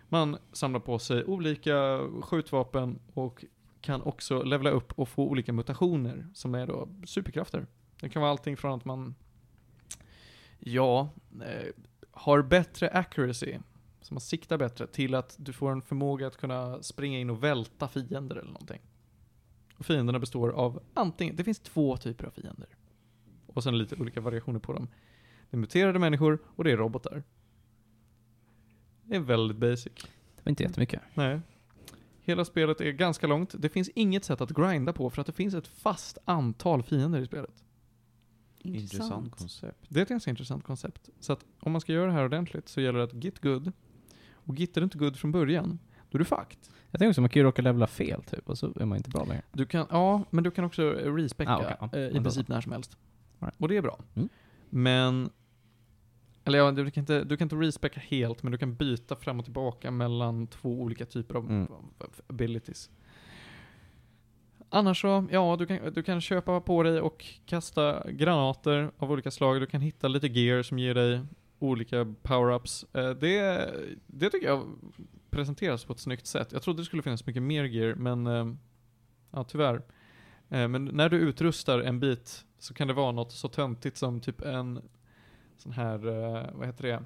Man 0.08 0.36
samlar 0.52 0.80
på 0.80 0.98
sig 0.98 1.24
olika 1.24 1.98
skjutvapen 2.22 2.98
och 3.14 3.44
kan 3.82 4.02
också 4.02 4.42
levela 4.42 4.70
upp 4.70 4.92
och 4.92 5.08
få 5.08 5.22
olika 5.28 5.52
mutationer 5.52 6.26
som 6.34 6.54
är 6.54 6.66
då 6.66 6.88
superkrafter. 7.04 7.66
Det 8.00 8.08
kan 8.08 8.22
vara 8.22 8.30
allting 8.30 8.56
från 8.56 8.78
att 8.78 8.84
man, 8.84 9.14
ja, 10.58 11.10
eh, 11.42 11.68
har 12.10 12.42
bättre 12.42 12.90
accuracy, 12.90 13.58
så 14.00 14.14
man 14.14 14.20
siktar 14.20 14.58
bättre, 14.58 14.86
till 14.86 15.14
att 15.14 15.36
du 15.38 15.52
får 15.52 15.72
en 15.72 15.82
förmåga 15.82 16.26
att 16.26 16.36
kunna 16.36 16.82
springa 16.82 17.18
in 17.18 17.30
och 17.30 17.44
välta 17.44 17.88
fiender 17.88 18.36
eller 18.36 18.52
någonting. 18.52 18.80
Och 19.76 19.86
fienderna 19.86 20.18
består 20.18 20.50
av 20.50 20.82
antingen, 20.94 21.36
det 21.36 21.44
finns 21.44 21.60
två 21.60 21.96
typer 21.96 22.24
av 22.24 22.30
fiender. 22.30 22.68
Och 23.46 23.62
sen 23.62 23.78
lite 23.78 23.96
olika 23.96 24.20
variationer 24.20 24.58
på 24.58 24.72
dem. 24.72 24.88
Det 25.50 25.56
är 25.56 25.58
muterade 25.58 25.98
människor 25.98 26.38
och 26.56 26.64
det 26.64 26.72
är 26.72 26.76
robotar. 26.76 27.22
Det 29.02 29.16
är 29.16 29.20
väldigt 29.20 29.56
basic. 29.56 29.92
Det 30.36 30.44
var 30.44 30.50
inte 30.50 30.62
jättemycket. 30.62 31.00
Nej. 31.14 31.40
Hela 32.24 32.44
spelet 32.44 32.80
är 32.80 32.90
ganska 32.90 33.26
långt. 33.26 33.54
Det 33.58 33.68
finns 33.68 33.88
inget 33.94 34.24
sätt 34.24 34.40
att 34.40 34.50
grinda 34.50 34.92
på 34.92 35.10
för 35.10 35.20
att 35.20 35.26
det 35.26 35.32
finns 35.32 35.54
ett 35.54 35.66
fast 35.66 36.18
antal 36.24 36.82
fiender 36.82 37.20
i 37.20 37.26
spelet. 37.26 37.64
Intressant 38.58 39.36
koncept. 39.36 39.86
Det 39.88 40.00
är 40.00 40.02
ett 40.02 40.08
ganska 40.08 40.30
intressant 40.30 40.64
koncept. 40.64 41.08
Så 41.20 41.32
att 41.32 41.44
om 41.60 41.72
man 41.72 41.80
ska 41.80 41.92
göra 41.92 42.06
det 42.06 42.12
här 42.12 42.24
ordentligt 42.24 42.68
så 42.68 42.80
gäller 42.80 42.98
det 42.98 43.04
att 43.04 43.24
git 43.24 43.38
good. 43.40 43.72
Och 44.32 44.54
gittar 44.54 44.80
du 44.80 44.84
inte 44.84 44.98
good 44.98 45.16
från 45.16 45.32
början, 45.32 45.78
då 46.10 46.16
är 46.16 46.18
du 46.18 46.24
fucked. 46.24 46.58
Jag 46.90 46.98
tänker 46.98 47.08
också, 47.10 47.20
man 47.20 47.30
kan 47.30 47.40
ju 47.40 47.44
råka 47.44 47.62
levla 47.62 47.86
fel 47.86 48.22
typ, 48.22 48.48
och 48.48 48.58
så 48.58 48.72
är 48.80 48.84
man 48.84 48.98
inte 48.98 49.10
bra 49.10 49.24
längre. 49.24 49.42
Du 49.52 49.66
kan, 49.66 49.86
ja, 49.90 50.24
men 50.30 50.44
du 50.44 50.50
kan 50.50 50.64
också 50.64 50.90
respecka 50.90 51.52
Ah, 51.52 51.76
ja. 51.80 51.98
eh, 51.98 52.06
i 52.06 52.20
princip 52.20 52.48
när 52.48 52.60
som 52.60 52.72
helst. 52.72 52.96
Alright. 53.38 53.60
Och 53.60 53.68
det 53.68 53.76
är 53.76 53.82
bra. 53.82 53.98
Mm. 54.14 54.28
Men, 54.70 55.30
eller 56.44 56.58
ja, 56.58 56.70
du 56.70 56.90
kan, 56.90 57.00
inte, 57.02 57.24
du 57.24 57.36
kan 57.36 57.44
inte 57.46 57.56
respecka 57.56 58.00
helt, 58.00 58.42
men 58.42 58.52
du 58.52 58.58
kan 58.58 58.74
byta 58.74 59.16
fram 59.16 59.38
och 59.38 59.44
tillbaka 59.44 59.90
mellan 59.90 60.46
två 60.46 60.80
olika 60.80 61.06
typer 61.06 61.34
av 61.34 61.50
Mm. 61.50 61.68
abilities. 62.26 62.90
Annars 64.68 65.00
så, 65.00 65.26
ja, 65.30 65.56
du 65.58 65.66
kan, 65.66 65.92
du 65.92 66.02
kan 66.02 66.20
köpa 66.20 66.60
på 66.60 66.82
dig 66.82 67.00
och 67.00 67.24
kasta 67.46 68.10
granater 68.10 68.90
av 68.98 69.12
olika 69.12 69.30
slag. 69.30 69.60
Du 69.60 69.66
kan 69.66 69.80
hitta 69.80 70.08
lite 70.08 70.26
gear 70.26 70.62
som 70.62 70.78
ger 70.78 70.94
dig 70.94 71.20
olika 71.58 72.04
power-ups. 72.22 72.86
Eh, 72.98 73.10
Det, 73.16 73.70
det 74.06 74.30
tycker 74.30 74.46
jag 74.46 74.66
presenteras 75.30 75.84
på 75.84 75.92
ett 75.92 75.98
snyggt 75.98 76.26
sätt. 76.26 76.52
Jag 76.52 76.62
trodde 76.62 76.80
det 76.80 76.84
skulle 76.84 77.02
finnas 77.02 77.26
mycket 77.26 77.42
mer 77.42 77.64
gear, 77.64 77.94
men 77.94 78.26
eh, 78.26 78.46
ja, 79.30 79.44
tyvärr. 79.44 79.82
Eh, 80.48 80.68
Men 80.68 80.84
när 80.84 81.08
du 81.08 81.16
utrustar 81.16 81.78
en 81.80 82.00
bit 82.00 82.44
så 82.58 82.74
kan 82.74 82.88
det 82.88 82.94
vara 82.94 83.12
något 83.12 83.32
så 83.32 83.48
töntigt 83.48 83.96
som 83.96 84.20
typ 84.20 84.40
en 84.40 84.80
sån 85.62 85.72
här, 85.72 86.06
eh, 86.08 86.46
vad 86.52 86.66
heter 86.66 86.82
det, 86.82 87.02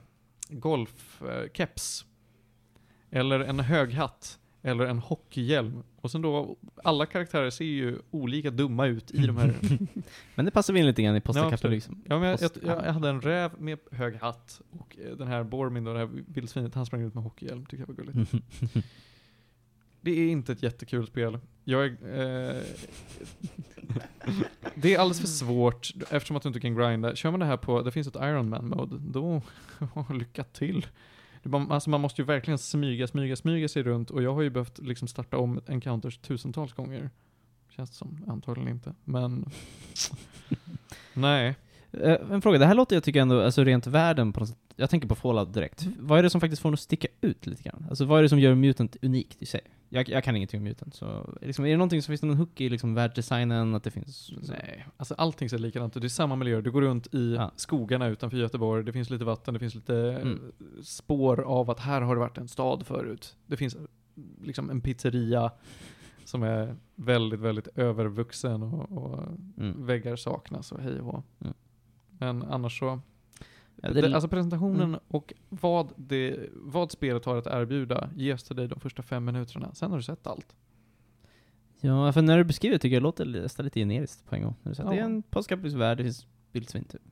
golfkeps. 0.49 2.07
Eller 3.11 3.41
en 3.41 3.61
hög 3.61 3.93
hatt. 3.93 4.39
Eller 4.63 4.85
en 4.85 4.99
hockeyhjälm. 4.99 5.83
Och 5.97 6.11
sen 6.11 6.23
då, 6.23 6.57
alla 6.85 7.07
karaktärer 7.07 7.51
ser 7.51 7.65
ju 7.65 7.99
olika 8.11 8.51
dumma 8.51 8.87
ut 8.87 9.11
i 9.11 9.27
de 9.27 9.37
här 9.37 9.55
Men 10.35 10.45
det 10.45 10.51
passar 10.51 10.73
väl 10.73 10.81
in 10.81 10.87
lite 10.87 11.03
grann 11.03 11.17
i 11.17 11.21
postkapitalism. 11.21 11.93
Ja, 12.05 12.19
men 12.19 12.29
jag, 12.29 12.43
jag, 12.43 12.51
jag, 12.63 12.87
jag 12.87 12.93
hade 12.93 13.09
en 13.09 13.21
räv 13.21 13.51
med 13.59 13.79
hög 13.93 14.17
hatt 14.17 14.61
och 14.71 14.97
eh, 14.99 15.17
den 15.17 15.29
här 15.29 15.45
Bormin 15.45 15.85
då, 15.85 15.93
det 15.93 15.99
här 15.99 16.09
vildsvinet, 16.27 16.75
han 16.75 16.87
sprang 16.87 17.03
ut 17.03 17.15
med 17.15 17.25
hockeyhjälm, 17.25 17.67
tycker 17.67 17.83
jag 17.83 17.87
var 17.87 17.95
gulligt. 17.95 18.33
Det 20.07 20.21
är 20.21 20.29
inte 20.31 20.53
ett 20.53 20.63
jättekul 20.63 21.07
spel. 21.07 21.39
Jag 21.65 21.87
är, 21.87 22.57
eh, 22.57 22.63
det 24.75 24.95
är 24.95 24.99
alldeles 24.99 25.21
för 25.21 25.27
svårt 25.29 25.93
eftersom 26.11 26.37
att 26.37 26.43
du 26.43 26.49
inte 26.49 26.61
kan 26.61 26.75
grinda. 26.77 27.15
Kör 27.17 27.31
man 27.31 27.41
det 27.41 27.47
här 27.47 27.57
på, 27.57 27.83
det 27.83 27.91
finns 27.93 28.07
ett 28.07 28.17
Iron 28.17 28.49
man 28.49 28.69
mode 28.69 28.97
då, 29.01 29.43
lycka 30.15 30.45
till. 30.45 30.87
Det 31.43 31.49
bara- 31.49 31.67
Alltså 31.75 31.91
man 31.91 32.01
måste 32.01 32.23
ju 32.23 32.27
verkligen 32.27 32.59
smyga, 32.59 33.07
smyga, 33.07 33.37
smyga 33.37 33.69
sig 33.69 33.83
runt 33.83 34.11
och 34.11 34.23
jag 34.23 34.35
har 34.35 34.43
ju 34.43 34.51
behövt 34.51 34.79
liksom 34.79 35.09
starta 35.09 35.39
om 35.39 35.61
encounters 35.67 36.19
tusentals 36.19 36.73
gånger. 36.73 37.11
Känns 37.77 37.91
det 37.91 37.97
som, 37.97 38.25
antagligen 38.29 38.71
inte. 38.73 38.95
Men, 39.05 39.51
nej. 41.15 41.55
Eh, 41.93 42.17
en 42.31 42.43
fråga, 42.43 42.59
det 42.59 42.67
här 42.67 42.75
låter 42.75 42.97
jag 42.97 43.03
tycker 43.03 43.21
ändå, 43.21 43.43
alltså 43.43 43.65
rent 43.65 43.87
världen 43.87 44.33
på 44.33 44.41
något 44.41 44.49
sätt, 44.49 44.59
jag 44.76 44.90
tänker 44.90 45.09
på 45.09 45.14
Fallout 45.14 45.54
direkt. 45.54 45.83
Mm. 45.83 45.95
Vad 46.00 46.18
är 46.18 46.23
det 46.23 46.30
som 46.30 46.40
faktiskt 46.40 46.62
får 46.62 46.68
den 46.68 46.75
att 46.75 46.80
sticka 46.80 47.09
ut 47.21 47.47
lite 47.47 47.62
grann? 47.62 47.87
Alltså 47.88 48.04
vad 48.04 48.18
är 48.18 48.23
det 48.23 48.28
som 48.28 48.38
gör 48.38 48.54
Mutant 48.54 48.97
unikt 49.02 49.42
i 49.42 49.47
sig? 49.47 49.61
Jag, 49.88 50.09
jag 50.09 50.25
kan 50.25 50.37
ingenting 50.37 50.61
om 50.61 50.64
Mutant, 50.64 50.95
så 50.95 51.35
liksom, 51.42 51.64
är 51.64 51.71
det 51.71 51.76
någonting 51.76 52.02
som 52.02 52.12
finns 52.12 52.23
någon 52.23 52.37
hook 52.37 52.61
i 52.61 52.68
liksom 52.68 52.95
världsdesignen, 52.95 53.75
att 53.75 53.85
det 53.85 53.90
finns... 53.90 54.30
Nej, 54.49 54.87
alltså 54.97 55.14
allting 55.14 55.50
ser 55.50 55.59
likadant 55.59 55.97
ut. 55.97 56.00
Det 56.02 56.06
är 56.06 56.09
samma 56.09 56.37
miljö. 56.37 56.61
Du 56.61 56.71
går 56.71 56.83
runt 56.83 57.14
i 57.14 57.35
Ja. 57.35 57.50
skogarna 57.56 58.06
utanför 58.06 58.37
Göteborg. 58.37 58.85
Det 58.85 58.92
finns 58.92 59.11
lite 59.11 59.25
vatten, 59.25 59.54
det 59.54 59.61
finns 59.61 59.75
lite 59.75 59.97
eh, 59.97 60.16
Mm. 60.16 60.52
spår 60.83 61.40
av 61.40 61.71
att 61.71 61.80
här 61.80 62.00
har 62.00 62.14
det 62.14 62.21
varit 62.21 62.38
en 62.38 62.49
stad 62.49 62.87
förut. 62.87 63.37
Det 63.47 63.56
finns 63.56 63.75
eh, 63.75 63.80
liksom 64.42 64.71
en 64.71 64.80
pizzeria 64.80 65.50
som 66.25 66.42
är 66.42 66.76
väldigt, 66.95 67.40
väldigt 67.40 67.68
övervuxen 67.68 68.62
och, 68.62 68.92
och 68.92 69.18
Mm. 69.59 69.87
väggar 69.87 70.16
saknas 70.16 70.73
och 70.73 70.80
hej 70.80 71.00
och. 71.00 71.25
Mm. 71.40 71.54
Men 72.18 72.42
annars 72.42 72.78
så, 72.78 73.00
Ja, 73.83 73.90
det, 73.92 74.14
alltså 74.14 74.28
presentationen 74.28 74.80
Mm. 74.88 75.00
och 75.09 75.33
vad, 75.49 75.92
det, 75.97 76.49
vad 76.52 76.92
spelet 76.92 77.25
har 77.25 77.37
att 77.37 77.47
erbjuda 77.47 78.11
ges 78.16 78.42
till 78.45 78.56
dig 78.56 78.68
de 78.68 78.80
första 78.80 79.02
fem 79.02 79.25
minuterna. 79.25 79.75
Sen 79.75 79.90
har 79.90 79.97
du 79.99 80.02
sett 80.02 80.26
allt. 80.26 80.56
ja, 81.80 82.12
för 82.12 82.23
när 82.23 82.38
du 82.38 82.45
beskriver 82.45 82.78
tycker 82.78 82.95
jag 82.97 83.02
det 83.02 83.04
låter 83.04 83.25
nästan 83.26 83.64
lite 83.64 83.80
generiskt 83.80 84.26
på 84.26 84.35
en 84.35 84.42
gång. 84.42 84.54
Att 84.62 84.76
Det 84.76 84.83
är 84.83 84.87
Ja. 84.87 84.92
en 85.04 85.23
postkapitalistisk 85.23 85.80
värld, 85.80 85.97
det 85.99 86.02
finns 86.04 86.26
vildsvin 86.52 86.85
typ. 86.85 87.02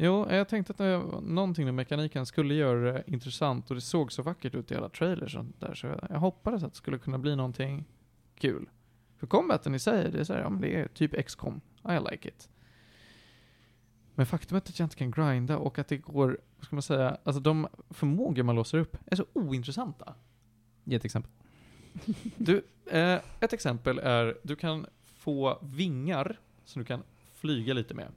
Jo, 0.00 0.26
jag 0.30 0.48
tänkte 0.48 0.72
att 0.72 0.78
var 0.78 1.20
någonting 1.20 1.64
med 1.64 1.74
mekaniken 1.74 2.26
skulle 2.26 2.54
göra 2.54 2.92
det 2.92 3.04
intressant 3.06 3.68
och 3.70 3.74
det 3.74 3.80
såg 3.80 4.12
så 4.12 4.22
vackert 4.22 4.54
ut 4.54 4.70
i 4.70 4.74
alla 4.74 4.88
trailers 4.88 5.22
och 5.22 5.30
sånt 5.44 5.60
där 5.60 5.74
så 5.74 5.86
jag, 5.86 6.00
jag 6.10 6.18
hoppades 6.18 6.62
att 6.62 6.72
det 6.72 6.76
skulle 6.76 6.98
kunna 6.98 7.18
bli 7.18 7.36
någonting 7.36 7.84
kul. 8.34 8.68
För 9.16 9.26
combaten 9.26 9.74
i 9.74 9.78
sig, 9.78 10.10
det 10.12 10.20
är 10.20 10.24
så 10.24 10.32
här, 10.32 10.40
ja 10.40 10.48
men 10.50 10.60
det 10.60 10.76
är 10.80 10.88
typ 10.88 11.26
XCOM. 11.26 11.60
I 11.88 12.10
like 12.10 12.28
it. 12.28 12.48
Men 14.18 14.26
faktumet 14.26 14.68
att 14.68 14.78
jag 14.78 14.86
inte 14.86 14.96
kan 14.96 15.10
grinda 15.10 15.58
och 15.58 15.78
att 15.78 15.88
det 15.88 15.96
går, 15.96 16.38
vad 16.56 16.66
ska 16.66 16.76
man 16.76 16.82
säga, 16.82 17.16
alltså 17.24 17.40
de 17.40 17.68
förmågor 17.90 18.42
man 18.42 18.56
låser 18.56 18.78
upp 18.78 18.96
är 19.06 19.16
så 19.16 19.24
ointressanta. 19.32 20.14
Ge 20.84 20.96
ett 20.96 21.04
exempel. 21.04 21.30
Du, 22.36 22.62
eh, 22.86 23.20
ett 23.40 23.52
exempel 23.52 23.98
är, 23.98 24.38
du 24.42 24.56
kan 24.56 24.86
få 25.04 25.58
vingar 25.62 26.40
som 26.64 26.82
du 26.82 26.86
kan 26.86 27.02
flyga 27.34 27.74
lite 27.74 27.94
med. 27.94 28.08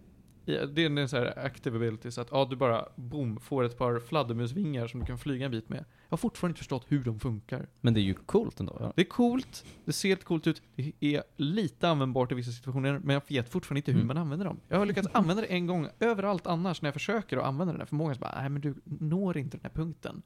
Det 0.45 0.83
är 0.83 0.97
en 0.99 1.09
sån 1.09 1.19
här 1.19 1.45
active 1.45 1.77
ability, 1.77 2.11
så 2.11 2.21
att 2.21 2.27
ja, 2.31 2.47
du 2.49 2.55
bara 2.55 2.85
boom, 2.95 3.39
får 3.39 3.63
ett 3.63 3.77
par 3.77 3.99
fladdermusvingar 3.99 4.87
som 4.87 4.99
du 4.99 5.05
kan 5.05 5.17
flyga 5.17 5.45
en 5.45 5.51
bit 5.51 5.69
med. 5.69 5.77
Jag 5.79 5.85
har 6.09 6.17
fortfarande 6.17 6.51
inte 6.51 6.57
förstått 6.57 6.85
hur 6.87 7.03
de 7.03 7.19
funkar. 7.19 7.67
Men 7.81 7.93
det 7.93 7.99
är 7.99 8.03
ju 8.03 8.13
coolt 8.13 8.59
ändå. 8.59 8.77
Ja. 8.79 8.93
Det 8.95 9.01
är 9.01 9.05
coolt, 9.05 9.65
det 9.85 9.93
ser 9.93 10.09
lite 10.09 10.23
coolt 10.25 10.47
ut, 10.47 10.61
det 10.75 10.93
är 11.15 11.23
lite 11.37 11.89
användbart 11.89 12.31
i 12.31 12.35
vissa 12.35 12.51
situationer, 12.51 12.99
men 13.03 13.13
jag 13.13 13.21
vet 13.27 13.49
fortfarande 13.49 13.79
inte 13.79 13.91
hur 13.91 13.97
Mm. 14.01 14.07
man 14.07 14.17
använder 14.17 14.45
dem. 14.45 14.59
Jag 14.67 14.77
har 14.77 14.85
lyckats 14.85 15.07
använda 15.11 15.41
det 15.41 15.47
en 15.47 15.67
gång, 15.67 15.87
överallt 15.99 16.47
annars 16.47 16.81
när 16.81 16.87
jag 16.87 16.93
försöker 16.93 17.37
att 17.37 17.43
använda 17.45 17.73
den 17.73 17.81
här 17.81 17.85
förmågan, 17.87 18.15
så 18.15 18.21
bara, 18.21 18.39
nej 18.41 18.49
men 18.49 18.61
du 18.61 18.75
når 18.83 19.37
inte 19.37 19.57
den 19.57 19.63
här 19.63 19.83
punkten. 19.83 20.21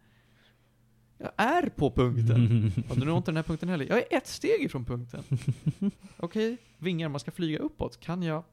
Jag 1.18 1.32
är 1.38 1.70
på 1.70 1.92
punkten. 1.92 2.72
Och 2.90 2.96
du 3.00 3.06
når 3.06 3.18
inte 3.18 3.32
den 3.32 3.36
här 3.36 3.44
punkten 3.44 3.70
heller. 3.70 3.86
Jag 3.86 3.98
är 3.98 4.18
ett 4.18 4.28
steg 4.28 4.62
ifrån 4.64 4.86
punkten. 4.86 5.24
Okej, 6.18 6.58
vingar, 6.78 7.10
man 7.10 7.20
ska 7.20 7.32
flyga 7.32 7.60
uppåt. 7.60 8.00
Kan 8.00 8.24
jag 8.24 8.44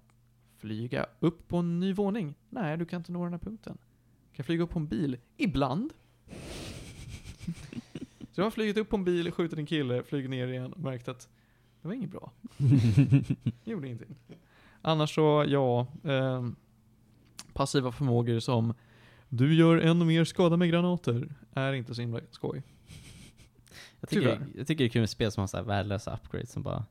flyga 0.62 1.06
upp 1.20 1.48
på 1.48 1.56
en 1.56 1.80
ny 1.80 1.92
våning? 1.92 2.34
Nej, 2.50 2.76
du 2.76 2.84
kan 2.84 3.00
inte 3.00 3.12
nå 3.12 3.24
den 3.24 3.32
här 3.32 3.38
punkten. 3.38 3.72
Kan 3.72 4.34
jag 4.36 4.46
flyga 4.46 4.62
upp 4.62 4.70
på 4.70 4.78
en 4.78 4.86
bil? 4.86 5.16
Ibland. 5.36 5.92
Så 8.32 8.40
jag 8.40 8.44
har 8.44 8.50
flugit 8.50 8.76
upp 8.76 8.88
på 8.88 8.96
en 8.96 9.04
bil, 9.04 9.32
skjutit 9.32 9.58
en 9.58 9.66
kille, 9.66 10.02
flugit 10.02 10.30
ner 10.30 10.48
igen 10.48 10.72
och 10.72 10.80
märkt 10.80 11.08
att 11.08 11.28
det 11.82 11.88
var 11.88 11.94
inget 11.94 12.10
bra. 12.10 12.32
Det 13.64 13.70
gjorde 13.70 13.86
ingenting. 13.86 14.16
Annars 14.82 15.14
så, 15.14 15.44
ja, 15.48 15.86
ehm, 16.04 16.56
passiva 17.52 17.92
förmågor 17.92 18.40
som 18.40 18.74
du 19.28 19.54
gör 19.54 19.78
ännu 19.78 20.04
mer 20.04 20.24
skada 20.24 20.56
med 20.56 20.70
granater 20.70 21.34
är 21.52 21.72
inte 21.72 21.94
så 21.94 22.00
himla 22.00 22.20
skoj. 22.30 22.62
Jag 24.00 24.08
tycker, 24.10 24.22
Tyvärr. 24.22 24.46
jag 24.54 24.66
tycker 24.66 24.84
det 24.84 24.88
är 24.88 24.92
kul 24.92 25.02
med 25.02 25.10
spel 25.10 25.32
som 25.32 25.40
har 25.40 25.46
så 25.48 25.56
här 25.56 25.64
värdelösa 25.64 26.14
upgrades 26.14 26.52
som 26.52 26.62
bara, 26.62 26.84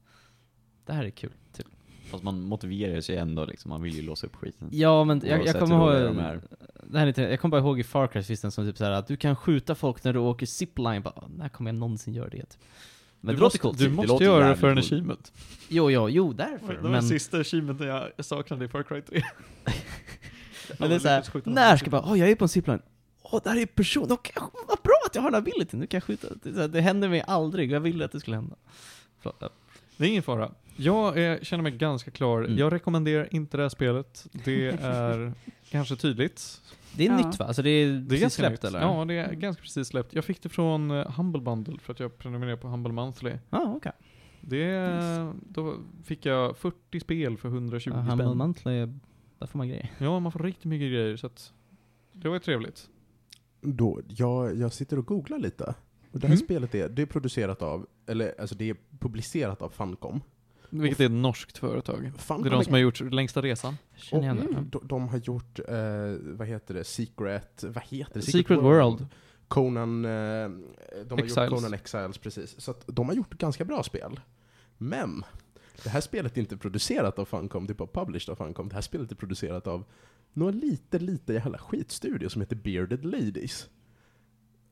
det 0.85 0.93
här 0.93 1.03
är 1.05 1.09
kul. 1.09 1.31
Typ. 1.53 1.67
Fast 2.11 2.23
man 2.23 2.41
motiverar 2.41 3.01
sig 3.01 3.17
ändå 3.17 3.45
liksom, 3.45 3.69
man 3.69 3.81
vill 3.81 3.95
ju 3.95 4.01
låsa 4.01 4.27
upp 4.27 4.35
skiten. 4.35 4.69
Ja, 4.71 5.03
men 5.03 5.21
jag, 5.25 5.45
jag 5.45 5.59
kommer 5.59 5.75
ihåg, 5.75 6.15
de 6.15 6.19
är. 6.19 6.41
det 6.83 6.97
här 6.97 7.01
är 7.01 7.07
lite, 7.07 7.21
jag 7.21 7.39
kommer 7.39 7.51
bara 7.51 7.61
ihåg 7.61 7.79
i 7.79 7.83
Far 7.83 8.07
Cry 8.07 8.23
finns 8.23 8.41
det 8.41 8.51
som 8.51 8.65
typ 8.67 8.77
såhär 8.77 8.91
att 8.91 9.07
du 9.07 9.17
kan 9.17 9.35
skjuta 9.35 9.75
folk 9.75 10.03
när 10.03 10.13
du 10.13 10.19
åker 10.19 10.45
zipline, 10.45 11.01
bara, 11.01 11.23
när 11.37 11.49
kommer 11.49 11.71
jag 11.71 11.79
någonsin 11.79 12.13
göra 12.13 12.29
det? 12.29 12.57
Men 13.23 13.35
du 13.35 13.37
det 13.37 13.41
låter 13.41 13.43
måste, 13.43 13.57
coolt. 13.57 13.77
Du 13.77 13.83
Det 13.87 13.91
måste 13.93 14.07
låter 14.07 14.25
göra 14.25 14.49
det 14.49 14.55
för 14.55 14.69
en 14.69 14.77
achievement. 14.77 15.33
Jo, 15.69 15.91
jo, 15.91 16.09
jo, 16.09 16.33
Det 16.33 16.43
därför. 16.43 16.67
var 16.67 16.81
den 16.81 16.91
Men, 16.91 17.03
sista 17.03 17.37
achievementen 17.37 17.87
jag 17.87 18.25
saknade 18.25 18.65
i 18.65 18.67
Far 18.67 18.83
Cry 18.83 19.01
3. 19.01 19.21
men 20.79 20.89
det 20.89 20.95
är 20.95 20.99
såhär, 20.99 21.49
när 21.49 21.77
ska 21.77 21.85
jag 21.85 21.91
bara, 21.91 22.11
åh 22.11 22.19
jag 22.19 22.29
är 22.29 22.35
på 22.35 22.45
en 22.45 22.49
zipline. 22.49 22.81
Åh, 23.21 23.41
där 23.43 23.55
är 23.55 23.61
en 23.61 23.67
person, 23.67 24.07
jag, 24.09 24.41
vad 24.67 24.77
bra 24.83 24.93
att 25.05 25.15
jag 25.15 25.21
har 25.21 25.31
den 25.31 25.37
abilityn, 25.37 25.79
nu 25.79 25.87
kan 25.87 25.97
jag 25.97 26.03
skjuta. 26.03 26.27
Det, 26.43 26.55
här, 26.59 26.67
det 26.67 26.81
händer 26.81 27.09
mig 27.09 27.23
aldrig, 27.27 27.71
jag 27.71 27.79
ville 27.79 28.05
att 28.05 28.11
det 28.11 28.19
skulle 28.19 28.37
hända. 28.37 28.55
Förlåt. 29.19 29.53
Det 29.97 30.05
är 30.05 30.09
ingen 30.09 30.23
fara. 30.23 30.51
Jag 30.81 31.17
är, 31.17 31.43
känner 31.43 31.63
mig 31.63 31.71
ganska 31.71 32.11
klar. 32.11 32.43
Mm. 32.43 32.57
Jag 32.57 32.73
rekommenderar 32.73 33.27
inte 33.35 33.57
det 33.57 33.63
här 33.63 33.69
spelet. 33.69 34.27
Det 34.31 34.67
är 34.67 35.33
kanske 35.69 35.95
tydligt. 35.95 36.61
Det 36.95 37.07
är 37.07 37.11
Ja. 37.11 37.17
nytt 37.27 37.39
va? 37.39 37.45
Alltså 37.45 37.61
det 37.61 37.69
är, 37.69 37.87
Det 37.87 37.93
är 37.97 38.01
precis 38.09 38.21
ganska 38.21 38.39
släppt 38.41 38.51
nytt. 38.63 38.63
eller? 38.63 38.81
Ja, 38.81 39.05
det 39.05 39.13
är 39.13 39.33
ganska 39.33 39.61
precis 39.61 39.87
släppt. 39.87 40.13
Jag 40.13 40.25
fick 40.25 40.41
det 40.43 40.49
från 40.49 40.91
uh, 40.91 41.11
Humble 41.11 41.41
Bundle 41.41 41.79
för 41.79 41.93
att 41.93 41.99
jag 41.99 42.17
prenumererar 42.17 42.57
på 42.57 42.67
Humble 42.67 42.93
Monthly. 42.93 43.31
Ah, 43.49 43.65
okej. 43.75 43.91
Det, 44.41 45.33
Då 45.49 45.75
fick 46.03 46.25
jag 46.25 46.57
40 46.57 46.99
spel 46.99 47.37
för 47.37 47.47
120 47.49 47.89
Ja, 47.93 47.99
Humble 47.99 48.15
spänn. 48.25 48.37
Monthly, 48.37 48.85
där 49.39 49.47
får 49.47 49.57
man 49.57 49.67
grejer. 49.69 49.91
Ja, 49.97 50.19
man 50.19 50.31
får 50.31 50.39
riktigt 50.39 50.65
mycket 50.65 50.91
grejer 50.91 51.15
så 51.17 51.27
att 51.27 51.53
det 52.13 52.27
var 52.27 52.35
ju 52.35 52.39
trevligt. 52.39 52.89
Då, 53.61 54.01
jag, 54.07 54.57
jag 54.57 54.73
sitter 54.73 54.99
och 54.99 55.05
googlar 55.05 55.39
lite. 55.39 55.75
Och 56.11 56.19
det 56.19 56.27
här 56.27 56.33
Mm. 56.35 56.45
spelet 56.45 56.75
är, 56.75 56.89
det 56.89 57.01
är 57.01 57.05
producerat 57.05 57.61
av, 57.61 57.87
eller 58.07 58.33
alltså 58.41 58.55
det 58.55 58.69
är 58.69 58.75
publicerat 58.99 59.61
av 59.61 59.69
Funcom. 59.69 60.21
Vilket 60.73 60.99
är 60.99 61.05
ett 61.05 61.11
norskt 61.11 61.57
företag. 61.57 62.11
Det 62.15 62.21
Funcom 62.21 62.45
är 62.45 62.49
de 62.49 62.63
som 62.63 62.73
har 62.73 62.79
gjort 62.79 62.99
längsta 62.99 63.41
resan. 63.41 63.77
Mm. 64.11 64.37
det. 64.37 64.43
de, 64.71 64.87
de 64.87 65.07
har 65.07 65.17
gjort, 65.17 65.59
eh, 65.59 65.75
vad 66.21 66.47
heter 66.47 66.73
det, 66.73 66.83
Secret, 66.83 67.63
vad 67.63 67.83
heter 67.83 68.13
det? 68.13 68.21
Secret 68.21 68.59
World. 68.59 69.05
Conan, 69.47 70.05
eh, 70.05 70.09
de 70.09 70.49
har 71.09 71.17
Exiles. 71.17 71.37
gjort 71.37 71.49
Conan 71.49 71.73
Exiles, 71.73 72.17
precis. 72.17 72.61
Så 72.61 72.71
att 72.71 72.83
de 72.87 73.07
har 73.07 73.15
gjort 73.15 73.33
ganska 73.37 73.65
bra 73.65 73.83
spel. 73.83 74.19
Men, 74.77 75.23
det 75.83 75.89
här 75.89 76.01
spelet 76.01 76.37
är 76.37 76.41
inte 76.41 76.57
producerat 76.57 77.19
av 77.19 77.25
Funcom, 77.25 77.67
det 77.67 77.73
är 77.73 77.75
bara 77.75 78.05
published 78.05 78.31
av 78.31 78.35
Funcom. 78.35 78.69
Det 78.69 78.75
här 78.75 78.81
spelet 78.81 79.11
är 79.11 79.15
producerat 79.15 79.67
av 79.67 79.83
några 80.33 80.51
lite, 80.51 80.99
lite 80.99 81.33
jävla 81.33 81.57
skitstudio 81.57 82.29
som 82.29 82.41
heter 82.41 82.55
Bearded 82.55 83.05
Ladies. 83.05 83.69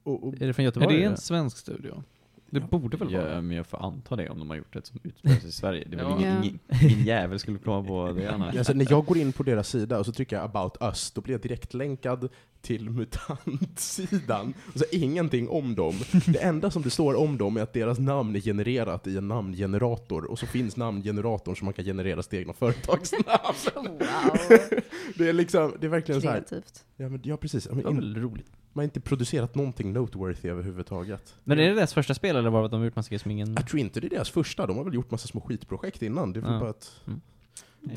Och, 0.03 0.27
och 0.27 0.33
Är 0.41 0.47
det 0.47 0.53
från 0.53 0.63
Är 0.63 0.67
Göteborg? 0.67 0.95
det 0.95 1.01
eller? 1.01 1.11
en 1.11 1.17
svensk 1.17 1.57
studio? 1.57 2.03
Det 2.51 2.59
Ja. 2.59 2.65
borde 2.67 2.97
väl 2.97 3.13
vara 3.13 3.29
Ja, 3.29 3.35
det? 3.35 3.41
men 3.41 3.57
jag 3.57 3.67
får 3.67 3.85
anta 3.85 4.15
det 4.15 4.29
om 4.29 4.39
de 4.39 4.49
har 4.49 4.57
gjort 4.57 4.75
ett 4.75 4.85
som 4.87 4.99
utspelar 5.03 5.35
sig 5.35 5.49
i 5.49 5.51
Sverige. 5.51 5.83
Det 5.89 5.97
är 5.97 6.01
Ja. 6.01 6.15
väl 6.15 6.23
Ja. 6.25 6.29
ingen, 6.29 6.43
ingen, 6.43 6.59
ingen 6.91 7.05
jävel 7.05 7.39
skulle 7.39 7.57
komma 7.59 7.87
på 7.87 8.11
det 8.13 8.27
annars. 8.33 8.55
Alltså, 8.55 8.73
när 8.73 8.87
jag 8.89 9.05
går 9.05 9.17
in 9.17 9.33
på 9.33 9.43
deras 9.43 9.69
sida 9.69 9.99
och 9.99 10.05
så 10.05 10.11
trycker 10.11 10.35
jag 10.35 10.49
'about 10.51 10.77
us', 10.81 11.11
då 11.15 11.21
blir 11.21 11.33
jag 11.33 11.41
direkt 11.41 11.73
länkad 11.73 12.29
till 12.61 12.89
MUTANT-sidan. 12.89 14.53
Och 14.73 14.79
så 14.79 14.85
ingenting 14.91 15.49
om 15.49 15.75
dem. 15.75 15.93
Det 16.27 16.39
enda 16.43 16.71
som 16.71 16.81
det 16.81 16.89
står 16.89 17.13
om 17.15 17.37
dem 17.37 17.57
är 17.57 17.61
att 17.61 17.73
deras 17.73 17.99
namn 17.99 18.35
är 18.35 18.39
genererat 18.39 19.07
i 19.07 19.17
en 19.17 19.27
namngenerator, 19.27 20.25
och 20.31 20.39
så 20.39 20.45
finns 20.45 20.77
namngeneratorn 20.77 21.55
så 21.55 21.65
man 21.65 21.73
kan 21.73 21.85
generera 21.85 22.23
sitt 22.23 22.33
egna 22.33 22.53
företagsnamn. 22.53 23.25
Wow. 23.99 24.37
Det 25.15 25.29
är 25.29 25.33
liksom, 25.33 25.73
det 25.79 25.87
är 25.87 25.89
verkligen 25.89 26.21
så 26.21 26.27
här. 26.27 26.33
Kreativt. 26.49 26.85
Ja, 26.97 27.09
men, 27.09 27.21
ja 27.23 27.37
precis. 27.37 27.65
Ja, 27.65 27.75
men 27.75 27.83
Det 27.83 27.83
var 27.83 27.91
in, 27.91 28.13
väl 28.13 28.15
roligt. 28.21 28.51
Man 28.73 28.81
har 28.81 28.83
inte 28.83 28.99
producerat 28.99 29.55
någonting 29.55 29.93
noteworthy 29.93 30.49
överhuvudtaget. 30.49 31.35
Men 31.43 31.59
är 31.59 31.69
det 31.69 31.75
deras 31.75 31.93
första 31.93 32.13
spel 32.13 32.35
eller 32.35 32.49
var 32.49 32.59
det 32.59 32.65
att 32.65 32.71
de 32.71 32.77
har 32.79 32.85
gjort 32.85 32.95
massa 32.95 33.09
grejer 33.09 33.19
som 33.19 33.31
ingen... 33.31 33.53
Jag 33.53 33.67
tror 33.67 33.79
inte 33.79 33.99
det 33.99 34.07
är 34.07 34.09
deras 34.09 34.29
första, 34.29 34.67
de 34.67 34.77
har 34.77 34.83
väl 34.83 34.93
gjort 34.93 35.11
massa 35.11 35.27
små 35.27 35.41
skitprojekt 35.41 36.01
innan. 36.01 36.33
Det 36.33 36.39
är 36.39 36.43
Ja. 36.53 36.59
bara 36.59 36.69
att 36.69 36.99
de 37.05 37.19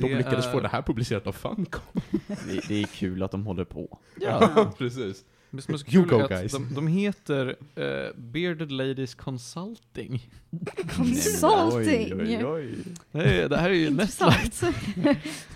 Det 0.09 0.17
lyckades 0.17 0.47
är- 0.47 0.52
få 0.52 0.61
det 0.61 0.69
här 0.69 0.83
publicerat 0.83 1.26
av 1.26 1.33
Funcom. 1.33 1.83
Det, 2.26 2.69
det 2.69 2.83
är 2.83 2.87
kul 2.87 3.23
att 3.23 3.31
de 3.31 3.47
håller 3.47 3.64
på. 3.64 3.99
Ja, 4.21 4.73
precis. 4.79 5.25
Det 5.50 5.62
som 5.62 5.75
är 5.75 5.79
så 5.79 5.87
You 5.91 6.02
kul 6.05 6.11
go, 6.11 6.19
är 6.19 6.23
att 6.25 6.31
guys. 6.31 6.52
de, 6.52 6.75
de 6.75 6.87
heter 6.87 7.57
eh, 7.75 8.17
Bearded 8.17 8.73
Ladies 8.73 9.14
Consulting. 9.14 10.29
Consulting! 10.97 12.21
Oj, 12.21 12.37
oj, 12.37 12.47
oj. 12.47 12.75
Nej, 13.11 13.49
det 13.49 13.57
här 13.57 13.71
är 13.71 13.75
ju 13.75 13.91
nästan... 13.91 14.33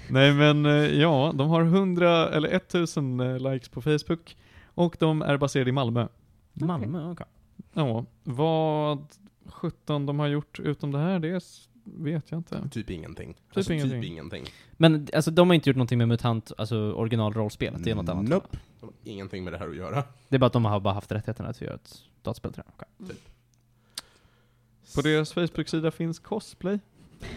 Nej 0.08 0.32
men 0.32 0.66
eh, 0.66 0.72
ja, 0.72 1.32
de 1.34 1.48
har 1.48 1.62
100 1.62 2.28
eller 2.28 2.48
1000 2.48 3.20
eh, 3.20 3.52
likes 3.52 3.68
på 3.68 3.82
Facebook. 3.82 4.36
Och 4.76 4.96
de 4.98 5.22
är 5.22 5.36
baserade 5.36 5.70
i 5.70 5.72
Malmö. 5.72 6.08
Malmö, 6.52 7.10
okej. 7.10 7.26
Ja, 7.72 8.04
vad 8.24 9.06
17 9.46 10.06
de 10.06 10.18
har 10.18 10.26
gjort 10.26 10.60
utom 10.60 10.92
det 10.92 10.98
här, 10.98 11.18
det 11.18 11.40
vet 11.84 12.30
jag 12.30 12.38
inte. 12.38 12.68
Typ 12.70 12.90
ingenting. 12.90 13.34
Typ 13.34 13.56
alltså, 13.56 13.72
ingenting. 13.72 14.00
typ 14.00 14.10
ingenting. 14.10 14.44
Men 14.72 15.08
alltså 15.14 15.30
de 15.30 15.48
har 15.48 15.54
inte 15.54 15.70
gjort 15.70 15.76
någonting 15.76 15.98
med 15.98 16.08
MUTANT, 16.08 16.52
alltså 16.58 16.92
originalrollspelet, 16.92 17.84
det 17.84 17.90
är 17.90 17.94
något 17.94 18.08
annat? 18.08 18.28
Nope. 18.28 18.58
De 18.80 18.86
har 18.86 18.92
ingenting 19.04 19.44
med 19.44 19.52
det 19.52 19.58
här 19.58 19.68
att 19.68 19.76
göra. 19.76 20.04
Det 20.28 20.36
är 20.36 20.38
bara 20.38 20.46
att 20.46 20.52
de 20.52 20.64
har 20.64 20.80
bara 20.80 20.94
haft 20.94 21.12
rättigheterna 21.12 21.48
att 21.48 21.60
göra 21.60 21.74
ett 21.74 21.98
dataspel 22.22 22.52
till 22.52 22.62
det? 22.66 22.84
Okej. 23.04 23.16
På 24.94 25.02
deras 25.02 25.32
Facebook-sida 25.32 25.90
finns 25.90 26.18
cosplay. 26.18 26.78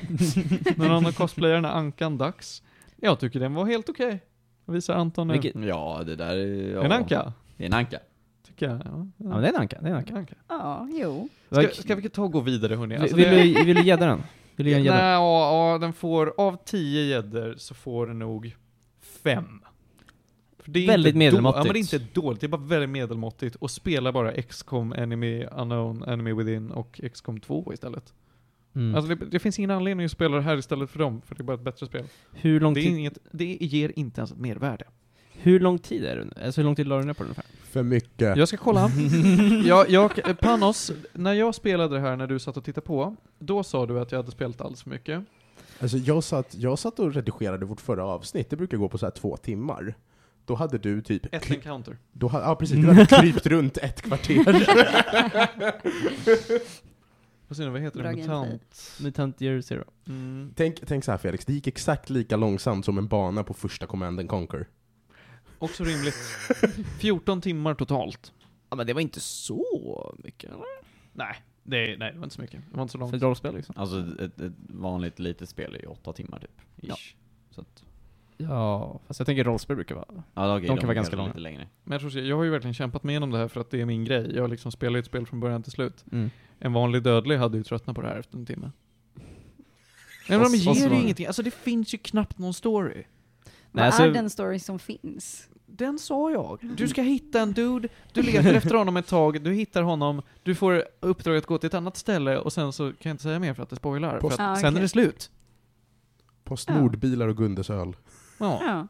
Någon 0.78 1.06
har 1.06 1.12
cosplayer 1.12 1.62
när 1.62 1.70
Ankan 1.70 2.18
dags. 2.18 2.63
Jag 2.96 3.20
tycker 3.20 3.40
den 3.40 3.54
var 3.54 3.66
helt 3.66 3.90
okej. 3.90 4.20
Jag 4.70 4.74
visar 4.74 4.94
Anton 4.96 5.28
nu. 5.28 5.34
Vilket- 5.34 5.56
Ja, 5.64 6.02
det 6.06 6.16
där 6.16 6.36
är... 6.38 6.72
Ja. 6.74 6.84
En 6.84 6.92
anka, 6.92 7.34
Det 7.58 7.64
är 7.64 7.68
en 7.68 7.74
anka. 7.74 8.00
tycker 8.48 8.66
jag. 8.70 8.76
Ja, 8.78 8.82
Ja 8.86 9.08
men 9.18 9.42
det 9.42 9.48
är 9.48 9.54
en 9.54 9.60
anka, 9.62 9.78
det 9.82 9.88
är 9.88 9.92
en 9.92 9.98
anka. 9.98 10.16
anka. 10.16 10.36
Ja, 10.48 10.88
jo. 10.94 11.30
Ska, 11.52 11.68
ska 11.70 11.96
vi 11.96 12.10
ta 12.10 12.24
och 12.24 12.32
gå 12.32 12.40
vidare 12.40 12.76
hörni? 12.76 12.98
Alltså, 12.98 13.16
vill, 13.16 13.26
det- 13.30 13.44
du, 13.54 13.64
vill 13.66 13.76
du 13.76 13.84
ge 13.84 13.96
den? 13.96 14.24
Vill 14.56 14.66
du 14.66 14.72
ge 14.72 14.78
en 14.78 14.82
Nej, 14.84 14.92
gädda? 14.92 15.12
ja, 15.12 15.72
ja, 15.72 15.78
den 15.78 15.94
får, 15.94 16.34
av 16.38 16.58
10 16.66 17.02
gäddor 17.04 17.56
så 17.58 17.74
får 17.74 18.08
den 18.08 18.20
nog 18.20 18.56
5. 19.02 19.44
För 20.60 20.72
det 20.72 20.84
är 20.84 20.88
Väldigt 20.88 21.16
medelmåttigt. 21.16 21.58
Ja, 21.58 21.64
men 21.64 21.74
det 21.74 21.80
är 21.80 22.00
inte 22.04 22.22
dåligt, 22.22 22.42
det 22.42 22.48
är 22.48 22.50
bara 22.50 22.62
väldigt 22.62 22.90
medelmåttigt. 22.90 23.56
Och 23.56 23.72
spelar 23.72 24.12
bara 24.12 24.42
XCOM, 24.42 24.94
Enemy 24.94 25.46
Unknown, 25.46 26.04
Enemy 26.08 26.34
Within 26.34 26.72
och 26.72 27.02
XCOM 27.14 27.40
2 27.40 27.74
istället. 27.74 28.14
Mm. 28.76 28.96
Alltså 28.96 29.16
det, 29.16 29.26
det 29.26 29.40
finns 29.40 29.60
ingen 29.60 29.72
anledning 29.72 30.06
att 30.06 30.12
spela 30.12 30.36
det 30.36 30.42
här 30.44 30.58
istället 30.58 30.90
för 30.90 31.00
dem, 31.00 31.22
för 31.26 31.36
det 31.36 31.42
är 31.42 31.44
bara 31.44 31.54
ett 31.54 31.62
bättre 31.64 31.86
spel. 31.86 32.06
hur, 32.34 32.60
lång 32.60 32.74
Det, 32.74 32.82
tid, 32.82 32.98
inget, 32.98 33.18
det 33.32 33.58
ger 33.62 33.92
inte 33.96 34.20
ens 34.22 34.32
ett 34.32 34.38
mervärde. 34.38 34.86
hur 35.34 35.60
lång 35.60 35.80
tid 35.80 36.06
är 36.06 36.16
det? 36.16 36.46
Alltså 36.46 36.62
hur 36.62 36.66
lång 36.66 36.76
tid 36.76 36.88
la 36.88 36.98
du 37.00 37.06
ner 37.06 37.14
på 37.14 37.24
den 37.24 37.28
ungefär? 37.28 37.46
För 37.64 37.84
mycket. 37.84 38.38
Jag 38.38 38.48
ska 38.48 38.58
kolla. 38.58 38.90
jag, 39.66 39.90
jag, 39.90 40.40
Panos, 40.40 40.92
när 41.14 41.34
jag 41.34 41.56
spelade 41.56 41.96
det 41.96 42.02
här 42.02 42.16
när 42.16 42.28
du 42.28 42.40
satt 42.40 42.58
och 42.58 42.64
tittade 42.64 42.88
på, 42.88 43.16
då 43.40 43.64
sa 43.64 43.86
du 43.86 44.00
att 44.00 44.12
jag 44.12 44.20
hade 44.20 44.32
spelat 44.32 44.62
alldeles 44.62 44.84
för 44.84 44.90
mycket. 44.90 45.24
Alltså, 45.82 45.98
jag, 45.98 46.24
satt, 46.24 46.56
jag 46.58 46.80
satt 46.80 47.00
och 47.00 47.14
redigerade 47.14 47.66
vårt 47.66 47.82
förra 47.82 48.06
avsnitt, 48.06 48.50
det 48.50 48.56
brukar 48.56 48.78
gå 48.78 48.90
på 48.90 48.98
så 48.98 49.06
här 49.06 49.12
två 49.12 49.38
timmar. 49.38 49.94
Då 50.46 50.56
hade 50.56 50.78
du 50.78 51.02
typ... 51.02 51.34
Ett 51.36 51.52
encounter. 51.52 51.98
Då 52.12 52.30
ja 52.34 52.56
precis, 52.56 52.76
du 52.78 52.88
hade 52.88 53.06
krypt 53.22 53.46
runt 53.48 53.78
ett 53.78 54.02
kvarter. 54.02 54.68
Vad 57.50 57.58
säger 57.58 57.70
du, 57.70 57.72
vad 57.74 57.82
heter 57.82 57.98
det? 57.98 58.04
Bra 58.04 58.12
gameplay. 58.12 58.40
Mutant? 58.40 58.98
Mutant 59.02 59.42
Year 59.42 59.62
Zero. 59.62 59.84
Mm. 60.08 60.54
tänk, 60.56 60.88
tänk 60.88 61.04
så 61.04 61.12
här 61.12 61.18
Felix, 61.18 61.46
det 61.46 61.54
gick 61.54 61.68
exakt 61.68 62.10
lika 62.10 62.38
långsamt 62.38 62.86
som 62.86 62.98
en 62.98 63.08
bana 63.08 63.44
på 63.44 63.54
första 63.54 63.88
Command 63.88 64.20
and 64.20 64.30
Conquer. 64.30 64.68
Också 65.60 65.84
rimligt. 65.84 66.16
14 67.00 67.42
timmar 67.42 67.74
totalt. 67.74 68.34
Ja 68.70 68.76
men 68.76 68.88
det 68.88 68.94
var 68.94 69.02
inte 69.02 69.20
så 69.20 70.16
mycket 70.24 70.50
eller? 70.50 70.64
Nej, 71.14 71.36
det, 71.64 71.98
nej, 71.98 72.12
det 72.12 72.18
var 72.18 72.24
inte 72.24 72.36
så 72.36 72.42
mycket. 72.42 72.62
Det 72.72 72.76
var 72.78 72.82
inte 72.82 72.92
så 72.92 72.98
långt. 72.98 73.10
För 73.10 73.18
ett 73.18 73.24
rollspel 73.24 73.56
liksom. 73.56 73.76
Alltså 73.78 74.06
ett, 74.20 74.42
ett 74.42 74.54
vanligt 74.70 75.20
litet 75.20 75.50
spel 75.50 75.76
är 75.76 75.80
ju 75.80 75.88
åtta 75.88 76.14
timmar 76.14 76.40
typ. 76.40 76.62
Ish. 76.78 76.88
Ja. 76.90 76.96
Så 77.50 77.62
att, 77.62 77.84
Ja, 78.38 79.00
fast 79.08 79.20
jag 79.20 79.26
tänker 79.28 79.44
rollspel 79.44 79.76
brukar 79.76 79.96
vara... 79.96 80.24
ja, 80.34 80.58
okej, 80.58 80.68
De 80.68 80.78
kan 80.78 80.88
vara 80.88 80.96
ganska 80.96 81.16
långa. 81.16 81.28
Lite 81.28 81.40
längre. 81.40 81.68
Men 81.84 82.00
jag, 82.00 82.12
tror, 82.12 82.24
jag 82.24 82.38
har 82.38 82.44
ju 82.44 82.50
verkligen 82.50 82.74
kämpat 82.74 83.04
mig 83.04 83.14
igenom 83.14 83.32
det 83.32 83.38
här 83.38 83.48
för 83.48 83.62
att 83.62 83.72
det 83.72 83.82
är 83.82 83.86
min 83.86 84.06
grej. 84.06 84.36
Jag 84.36 84.50
liksom 84.50 84.72
spelar 84.72 84.98
ju 84.98 85.00
ett 85.00 85.06
spel 85.06 85.26
från 85.26 85.40
början 85.40 85.64
till 85.64 85.72
slut. 85.72 86.06
Mm. 86.12 86.30
En 86.60 86.74
vanlig 86.74 87.04
dödlig 87.04 87.38
hade 87.38 87.58
ju 87.58 87.63
tröttnat 87.63 87.95
på 87.95 88.02
det 88.02 88.08
här 88.08 88.19
efter 88.19 88.38
en 88.38 88.45
timme. 88.45 88.72
Men 90.30 90.39
de 90.43 90.56
ger 90.58 90.89
ju 90.89 90.95
ingenting. 91.02 91.26
Alltså 91.28 91.43
det 91.43 91.52
finns 91.52 91.93
ju 91.93 91.98
knappt 91.98 92.38
någon 92.38 92.54
story. 92.54 92.93
Nej, 92.95 93.06
Vad 93.72 93.86
alltså- 93.86 94.04
är 94.04 94.12
den 94.12 94.30
story 94.30 94.60
som 94.60 94.80
finns? 94.80 95.48
Den 95.65 96.00
sa 96.00 96.32
jag. 96.32 96.60
Du 96.78 96.88
ska 96.88 97.02
hitta 97.02 97.41
en 97.41 97.54
dude, 97.54 97.88
du 98.13 98.22
letar 98.22 98.54
efter 98.54 98.76
honom 98.76 98.98
ett 98.98 99.08
tag, 99.08 99.41
du 99.43 99.54
hittar 99.54 99.82
honom, 99.84 100.22
du 100.43 100.56
får 100.56 100.84
uppdrag 101.00 101.38
att 101.38 101.45
gå 101.45 101.58
till 101.58 101.67
ett 101.67 101.74
annat 101.74 101.98
ställe 101.98 102.38
och 102.38 102.54
sen 102.54 102.74
så 102.74 102.84
kan 102.89 102.95
jag 103.10 103.13
inte 103.13 103.24
säga 103.24 103.39
mer 103.39 103.54
för 103.54 103.63
att 103.63 103.69
det 103.69 103.76
spoilar. 103.76 104.19
Post- 104.19 104.36
För 104.38 104.43
att 104.43 104.58
Ah, 104.58 104.62
sen 104.62 104.78
är 104.78 104.82
det 104.82 104.89
slut. 104.89 105.32
Postnord, 106.43 106.98
bilar 107.00 107.28
och 107.28 107.38
Gundes 107.38 107.69
öl. 107.69 107.95
Ja. 108.39 108.62
Ja. 108.65 108.88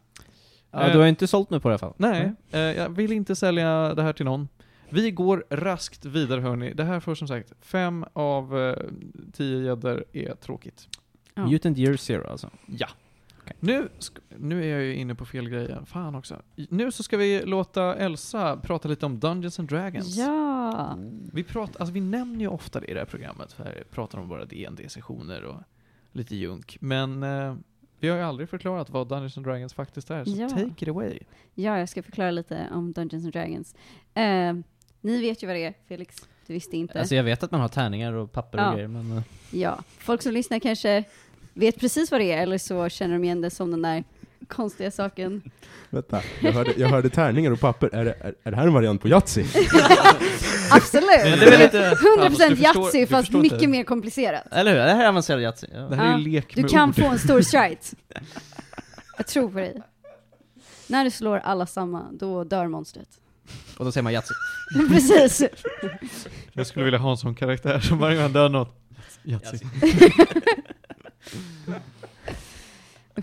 Ja, 0.71 0.93
du 0.93 0.99
har 0.99 1.07
inte 1.07 1.27
sålt 1.27 1.49
mig 1.49 1.59
på 1.59 1.69
det 1.69 1.73
i 1.73 1.73
alla 1.73 1.79
fall. 1.79 1.93
Nej, 1.97 2.33
eh, 2.51 2.59
jag 2.59 2.89
vill 2.89 3.11
inte 3.11 3.35
sälja 3.35 3.93
det 3.95 4.03
här 4.03 4.13
till 4.13 4.25
någon. 4.25 4.47
Vi 4.91 5.11
går 5.11 5.45
raskt 5.49 6.05
vidare 6.05 6.41
hörni. 6.41 6.73
Det 6.73 6.83
här 6.83 6.99
får 6.99 7.15
som 7.15 7.27
sagt 7.27 7.53
fem 7.61 8.05
av 8.13 8.57
eh, 8.59 8.75
tio 9.33 9.63
gäddor 9.65 10.05
är 10.13 10.35
tråkigt. 10.35 10.87
Ja. 11.33 11.47
Mutant 11.47 11.77
Year 11.77 11.95
Zero 11.97 12.27
alltså. 12.27 12.49
Ja. 12.65 12.87
Nu, 13.59 13.89
sk- 13.99 14.19
nu 14.37 14.63
är 14.63 14.67
jag 14.67 14.83
ju 14.83 14.95
inne 14.95 15.15
på 15.15 15.25
fel 15.25 15.49
grej 15.49 15.65
igen. 15.65 15.85
Fan 15.85 16.15
också. 16.15 16.41
Nu 16.69 16.91
så 16.91 17.03
ska 17.03 17.17
vi 17.17 17.41
låta 17.45 17.95
Elsa 17.95 18.57
prata 18.57 18.87
lite 18.87 19.05
om 19.05 19.19
Dungeons 19.19 19.59
and 19.59 19.69
Dragons. 19.69 20.15
Ja. 20.17 20.97
Vi, 21.33 21.43
pratar, 21.43 21.79
alltså 21.79 21.93
vi 21.93 22.01
nämner 22.01 22.39
ju 22.39 22.47
ofta 22.47 22.79
det 22.79 22.85
i 22.87 22.93
det 22.93 22.99
här 22.99 23.05
programmet, 23.05 23.53
för 23.53 23.63
här 23.63 23.83
pratar 23.91 24.17
om 24.19 24.27
våra 24.29 24.45
dd 24.45 24.85
sessioner 24.91 25.43
och 25.43 25.61
lite 26.11 26.35
junk. 26.35 26.77
Men 26.81 27.23
eh, 27.23 27.55
vi 27.99 28.09
har 28.09 28.17
ju 28.17 28.23
aldrig 28.23 28.49
förklarat 28.49 28.89
vad 28.89 29.07
Dungeons 29.09 29.37
and 29.37 29.45
Dragons 29.45 29.73
faktiskt 29.73 30.11
är, 30.11 30.25
så 30.25 30.31
Ja. 30.41 30.49
take 30.49 30.65
it 30.85 30.87
away. 30.87 31.19
ja, 31.55 31.79
jag 31.79 31.89
ska 31.89 32.03
förklara 32.03 32.31
lite 32.31 32.67
om 32.73 32.91
Dungeons 32.93 33.23
and 33.25 33.33
Dragons. 33.33 33.75
Eh, 34.13 34.53
ni 35.01 35.21
vet 35.21 35.43
ju 35.43 35.47
vad 35.47 35.55
det 35.55 35.65
är, 35.65 35.73
Felix. 35.87 36.15
det 36.47 36.53
visste 36.53 36.77
inte. 36.77 36.99
Alltså 36.99 37.15
jag 37.15 37.23
vet 37.23 37.43
att 37.43 37.51
man 37.51 37.61
har 37.61 37.67
tärningar 37.67 38.13
och 38.13 38.31
papper 38.31 38.57
och 38.57 38.63
Ja. 38.63 38.73
grejer, 38.73 38.87
men... 38.87 39.17
eh, 39.17 39.23
Ja, 39.51 39.79
folk 39.99 40.21
som 40.21 40.31
lyssnar 40.31 40.59
kanske 40.59 41.03
vet 41.53 41.79
precis 41.79 42.11
vad 42.11 42.19
det 42.21 42.31
är, 42.31 42.41
eller 42.43 42.57
så 42.57 42.89
känner 42.89 43.13
de 43.13 43.23
igen 43.23 43.41
det 43.41 43.49
som 43.49 43.71
den 43.71 43.81
där 43.81 44.03
konstiga 44.47 44.91
saken. 44.91 45.41
Vänta, 45.89 46.21
jag 46.41 46.51
hörde, 46.51 46.73
jag 46.77 46.87
hörde 46.89 47.09
tärningar 47.09 47.51
och 47.51 47.59
papper. 47.59 47.89
Är 47.95 48.05
det, 48.05 48.13
är, 48.21 48.35
är 48.43 48.51
det 48.51 48.57
här 48.57 48.67
en 48.67 48.73
variant 48.73 49.01
på 49.01 49.07
Yatzy? 49.07 49.43
Absolut! 50.71 51.05
Men 51.23 51.39
det 51.39 51.45
är 51.45 51.51
väl 51.51 51.59
lite... 51.59 51.89
100% 51.91 52.49
du 52.49 52.55
förstår- 52.55 52.83
Yatzy, 52.83 52.99
du 52.99 53.07
fast 53.07 53.31
mycket 53.31 53.51
inte. 53.53 53.67
mer 53.67 53.83
komplicerat. 53.83 54.43
Eller 54.51 54.71
hur? 54.71 54.77
Det 54.79 54.91
här 54.93 55.03
är 55.03 55.09
avancerad 55.09 55.41
Yatzy. 55.41 55.67
Ja. 55.73 55.79
Det 55.79 55.95
här 55.95 56.05
är 56.07 56.11
Ja, 56.11 56.17
ju 56.19 56.29
lek 56.31 56.55
Du 56.55 56.61
med 56.61 56.71
kan 56.71 56.89
ord. 56.89 56.95
få 56.95 57.05
en 57.05 57.19
stor 57.19 57.41
strike. 57.49 57.81
Jag 59.17 59.27
tror 59.27 59.49
på 59.51 59.57
dig. 59.57 59.81
När 60.87 61.03
du 61.03 61.11
slår 61.11 61.37
alla 61.37 61.65
samma, 61.65 62.05
då 62.11 62.43
dör 62.43 62.67
monstret. 62.67 63.09
Och 63.77 63.85
då 63.85 63.91
säger 63.91 64.03
man 64.03 64.13
Yatzy. 64.13 64.33
Precis. 64.89 65.43
Jag 66.53 66.67
skulle 66.67 66.85
vilja 66.85 66.99
ha 66.99 67.11
en 67.11 67.17
sån 67.17 67.35
karaktär 67.35 67.79
som 67.79 67.97
varje 67.97 68.15
gång 68.15 68.21
han 68.21 68.33
dör 68.33 68.49
något. 68.49 68.75
Yatzy. 69.23 69.65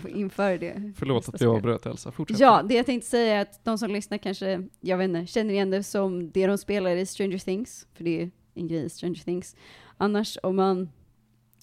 Införa 0.09 0.57
det. 0.57 0.93
Förlåt 0.97 1.29
att 1.29 1.41
jag 1.41 1.55
avbröt 1.55 1.85
Elsa, 1.85 2.11
fortsätt. 2.11 2.39
Ja, 2.39 2.63
det 2.63 2.73
jag 2.73 2.85
tänkte 2.85 3.09
säga 3.09 3.35
är 3.35 3.41
att 3.41 3.65
de 3.65 3.77
som 3.77 3.91
lyssnar 3.91 4.17
kanske, 4.17 4.67
jag 4.79 4.97
vet 4.97 5.05
inte, 5.05 5.25
känner 5.25 5.53
igen 5.53 5.69
det 5.69 5.83
som 5.83 6.31
det 6.31 6.47
de 6.47 6.57
spelar 6.57 6.95
i 6.95 7.05
Stranger 7.05 7.37
Things, 7.37 7.87
för 7.93 8.03
det 8.03 8.21
är 8.21 8.31
en 8.53 8.67
grej 8.67 8.85
i 8.85 8.89
Stranger 8.89 9.23
Things. 9.23 9.55
Annars 9.97 10.37
om 10.43 10.55
man, 10.55 10.89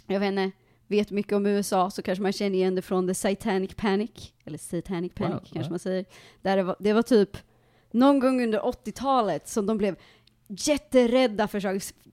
jag 0.07 0.20
vet 0.20 0.29
inte, 0.29 0.50
vet 0.87 1.11
mycket 1.11 1.33
om 1.33 1.46
USA 1.46 1.90
så 1.90 2.03
kanske 2.03 2.22
man 2.22 2.33
känner 2.33 2.55
igen 2.55 2.74
det 2.74 2.83
från 2.83 3.09
The 3.09 3.14
Satanic 3.14 3.74
Panic, 3.74 4.33
eller 4.44 4.59
Satanic 4.59 5.12
Panic 5.14 5.35
Wow, 5.35 5.38
kanske 5.38 5.61
ja. 5.61 5.70
man 5.70 5.79
säger. 5.79 6.05
Där 6.42 6.57
det, 6.57 6.62
var, 6.62 6.77
det 6.79 6.92
var 6.92 7.03
typ 7.03 7.37
någon 7.95 8.21
gång 8.21 8.43
under 8.43 8.61
80-talet 8.61 9.49
som 9.49 9.67
de 9.67 9.79
blev 9.79 9.97
jätterädda 10.49 11.49
för 11.49 11.61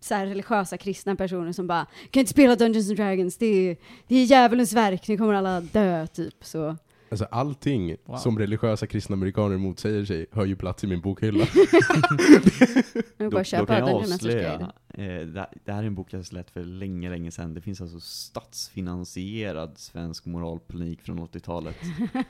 så, 0.02 0.16
här 0.16 0.26
religiösa 0.26 0.78
kristna 0.78 1.16
personer 1.16 1.52
som 1.52 1.68
bara 1.68 1.86
kan 2.12 2.20
inte 2.20 2.32
spela 2.32 2.56
Dungeons 2.56 2.90
and 2.90 2.98
Dragons, 2.98 3.38
det 3.38 3.46
är, 3.46 3.78
det 4.08 4.16
är 4.16 4.24
djävulens 4.24 4.74
verk, 4.74 5.08
nu 5.08 5.18
kommer 5.18 5.34
alla 5.34 5.62
dö, 5.62 6.08
typ 6.08 6.36
så. 6.42 6.78
Alltså 7.12 7.26
allting 7.32 7.96
Wow. 8.06 8.18
som 8.18 8.40
religiösa 8.40 8.88
kristna 8.88 9.14
amerikaner 9.14 9.58
motsäger 9.58 10.06
sig 10.06 10.26
hör 10.32 10.46
ju 10.46 10.56
plats 10.56 10.84
i 10.84 10.88
min 10.88 11.02
bokhylla. 11.02 11.46
Då, 13.18 13.30
bara 13.30 13.44
då 13.60 13.66
kan 13.66 13.78
jag 13.78 13.90
avslöja, 13.90 14.72
det, 14.98 15.40
här- 15.40 15.54
det 15.66 15.72
här 15.72 15.84
är 15.84 15.88
en 15.88 15.96
bok 15.96 16.14
jag 16.14 16.26
släppt 16.26 16.50
för 16.52 16.64
länge, 16.64 17.10
länge 17.10 17.32
sedan. 17.32 17.54
Det 17.54 17.62
finns 17.62 17.82
alltså 17.82 18.00
statsfinansierad 18.00 19.72
svensk 19.78 20.26
moralpanik 20.26 21.02
från 21.02 21.20
80-talet. 21.20 21.76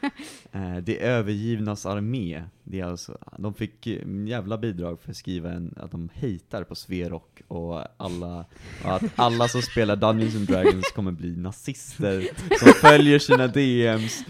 eh, 0.52 0.78
det 0.78 1.04
är 1.04 1.12
övergivnas 1.12 1.86
armé. 1.86 2.44
Det 2.64 2.80
är 2.80 2.86
alltså, 2.86 3.18
de 3.38 3.54
fick 3.54 3.88
eh, 3.88 4.28
jävla 4.28 4.58
bidrag 4.58 5.02
för 5.02 5.12
att 5.12 5.18
skriva 5.18 5.52
en, 5.52 5.74
att 5.78 5.92
de 5.92 6.10
hatar 6.16 6.64
på 6.64 6.76
Sverok 6.76 7.42
och 7.48 7.82
alla, 7.98 8.46
och 8.84 8.96
att 8.96 9.04
alla 9.16 9.48
som 9.48 9.62
spelar 9.62 9.96
Dungeons 9.96 10.36
and 10.36 10.48
Dragons 10.48 10.92
kommer 10.96 11.12
bli 11.12 11.38
nazister 11.38 12.28
som 12.60 12.74
följer 12.74 13.20
sina 13.20 13.48
DMs 13.48 14.24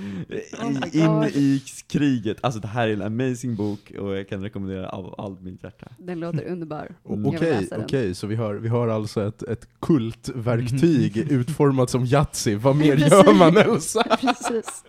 Oh 0.64 0.96
in 0.96 1.24
i 1.34 1.64
kriget. 1.88 2.38
Alltså 2.42 2.60
det 2.60 2.68
här 2.68 2.88
är 2.88 2.94
en 2.94 3.02
amazing 3.02 3.56
bok 3.56 3.92
och 4.00 4.18
jag 4.18 4.30
kan 4.30 4.44
rekommendera 4.44 4.90
av 4.90 5.16
allt 5.18 5.42
mitt 5.42 5.64
hjärta. 5.64 5.88
Den 5.98 6.20
låter 6.20 6.44
underbar. 6.46 6.96
Mm. 7.10 7.26
Okej, 7.26 7.68
den. 7.70 7.82
okej, 7.82 8.16
så 8.22 8.28
vi 8.28 8.36
har, 8.36 8.54
vi 8.54 8.70
har 8.70 8.88
alltså 8.88 9.28
ett, 9.28 9.44
ett 9.44 9.68
kultverktyg 9.80 11.18
utformat 11.18 11.90
som 11.90 12.06
Yatzy. 12.06 12.56
Vad 12.56 12.76
mer 12.76 12.96
Precis. 12.96 13.12
gör 13.12 13.34
man 13.34 13.58
Elsa? 13.58 14.04
Precis. 14.22 14.84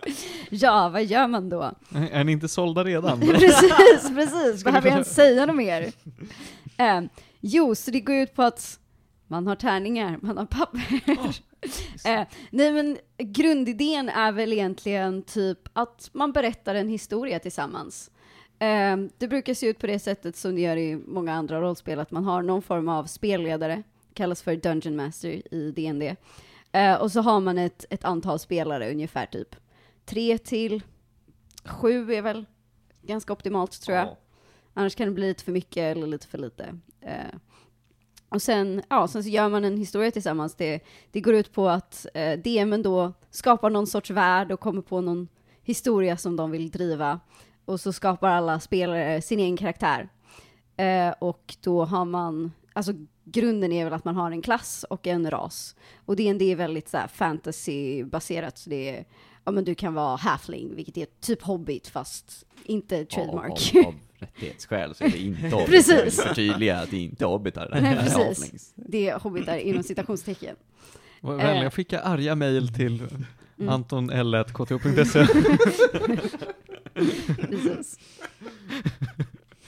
Ja, 0.49 0.89
vad 0.89 1.03
gör 1.05 1.27
man 1.27 1.49
då? 1.49 1.71
Är 1.95 2.09
är 2.11 2.23
ni 2.23 2.31
inte 2.31 2.47
sålda 2.47 2.83
redan? 2.83 3.19
precis, 3.29 4.15
precis. 4.15 4.63
Behöver 4.63 4.87
jag 4.87 4.93
ens 4.93 5.15
säga 5.15 5.45
något 5.45 5.55
mer? 5.55 5.91
Eh, 6.77 7.01
jo, 7.41 7.75
så 7.75 7.91
det 7.91 7.99
går 7.99 8.15
ut 8.15 8.35
på 8.35 8.43
att 8.43 8.79
man 9.27 9.47
har 9.47 9.55
tärningar, 9.55 10.17
man 10.21 10.37
har 10.37 10.45
papper. 10.45 11.03
eh, 12.05 12.27
nej 12.51 12.71
men 12.73 12.97
grundidén 13.17 14.09
är 14.09 14.31
väl 14.31 14.53
egentligen 14.53 15.23
typ 15.23 15.59
att 15.73 16.09
man 16.13 16.31
berättar 16.31 16.75
en 16.75 16.89
historia 16.89 17.39
tillsammans. 17.39 18.11
Eh, 18.63 18.97
det 19.17 19.27
brukar 19.27 19.53
se 19.53 19.67
ut 19.67 19.79
på 19.79 19.87
det 19.87 19.99
sättet 19.99 20.35
som 20.35 20.55
det 20.55 20.61
gör 20.61 20.77
i 20.77 20.95
många 20.95 21.33
andra 21.33 21.61
rollspel, 21.61 21.99
att 21.99 22.11
man 22.11 22.23
har 22.23 22.41
någon 22.41 22.61
form 22.61 22.89
av 22.89 23.05
spelledare, 23.05 23.83
kallas 24.13 24.41
för 24.41 24.55
Dungeon 24.55 24.95
Master 24.95 25.53
i 25.53 25.71
D&D. 25.71 26.15
Eh, 26.71 27.01
och 27.01 27.11
så 27.11 27.21
har 27.21 27.39
man 27.39 27.57
ett, 27.57 27.85
ett 27.89 28.03
antal 28.03 28.39
spelare, 28.39 28.91
ungefär 28.91 29.25
typ 29.25 29.55
tre 30.05 30.37
till 30.37 30.81
sju 31.65 32.13
är 32.13 32.21
väl 32.21 32.45
ganska 33.01 33.33
optimalt 33.33 33.81
tror 33.81 33.97
jag. 33.97 34.15
Annars 34.73 34.95
kan 34.95 35.07
det 35.07 35.13
bli 35.13 35.27
lite 35.27 35.43
för 35.43 35.51
mycket 35.51 35.97
eller 35.97 36.07
lite 36.07 36.27
för 36.27 36.37
lite. 36.37 36.79
Eh, 37.01 37.35
och 38.29 38.41
sen, 38.41 38.81
ja, 38.89 39.07
sen 39.07 39.23
så 39.23 39.29
gör 39.29 39.49
man 39.49 39.65
en 39.65 39.77
historia 39.77 40.11
tillsammans. 40.11 40.55
Det, 40.55 40.79
det 41.11 41.21
går 41.21 41.33
ut 41.33 41.53
på 41.53 41.69
att 41.69 42.05
eh, 42.13 42.39
DMen 42.39 42.83
då 42.83 43.13
skapar 43.29 43.69
någon 43.69 43.87
sorts 43.87 44.09
värld 44.09 44.51
och 44.51 44.59
kommer 44.59 44.81
på 44.81 45.01
någon 45.01 45.27
historia 45.63 46.17
som 46.17 46.35
de 46.35 46.51
vill 46.51 46.69
driva. 46.69 47.19
Och 47.65 47.79
så 47.79 47.93
skapar 47.93 48.29
alla 48.29 48.59
spelare 48.59 49.21
sin 49.21 49.39
egen 49.39 49.57
karaktär. 49.57 50.09
Eh, 50.77 51.13
och 51.19 51.55
då 51.61 51.85
har 51.85 52.05
man, 52.05 52.51
alltså 52.73 52.93
grunden 53.23 53.71
är 53.71 53.83
väl 53.83 53.93
att 53.93 54.05
man 54.05 54.15
har 54.15 54.31
en 54.31 54.41
klass 54.41 54.85
och 54.89 55.07
en 55.07 55.31
ras. 55.31 55.75
Och 56.05 56.15
D&D 56.15 56.51
är 56.51 56.55
väldigt 56.55 56.89
så 56.89 56.97
här 56.97 57.07
fantasy-baserat, 57.07 58.57
så 58.57 58.69
det 58.69 58.89
är, 58.89 59.05
ja 59.45 59.51
men 59.51 59.63
du 59.63 59.75
kan 59.75 59.93
vara 59.93 60.15
halfling, 60.15 60.75
vilket 60.75 60.97
är 60.97 61.07
typ 61.21 61.41
hobbit 61.41 61.87
fast 61.87 62.45
inte 62.63 63.05
trademark. 63.05 63.71
Av, 63.75 63.79
av, 63.81 63.87
av 63.87 63.93
rättighetsskäl 64.19 64.95
så 64.95 65.03
är 65.03 65.09
det 65.09 65.17
inte 65.19 65.47
hobbit. 65.49 65.65
Precis. 65.67 66.21
Förtydliga 66.21 66.79
att 66.79 66.91
det 66.91 66.97
inte 66.97 67.23
är 67.23 67.27
hobbitar. 67.27 67.69
Nej, 67.71 67.81
Det 67.81 67.87
är 67.87 68.25
precis. 68.27 68.73
Det 68.75 69.09
är 69.09 69.19
hobbitar 69.19 69.57
inom 69.57 69.83
citationstecken. 69.83 70.55
Var 71.21 71.33
Eh. 71.33 71.37
vänliga 71.37 71.71
skicka 71.71 71.99
arga 72.01 72.35
mejl 72.35 72.73
till 72.73 73.07
Mm. 73.59 73.69
antonl.kto.se. 73.73 75.19
Precis. 77.37 77.99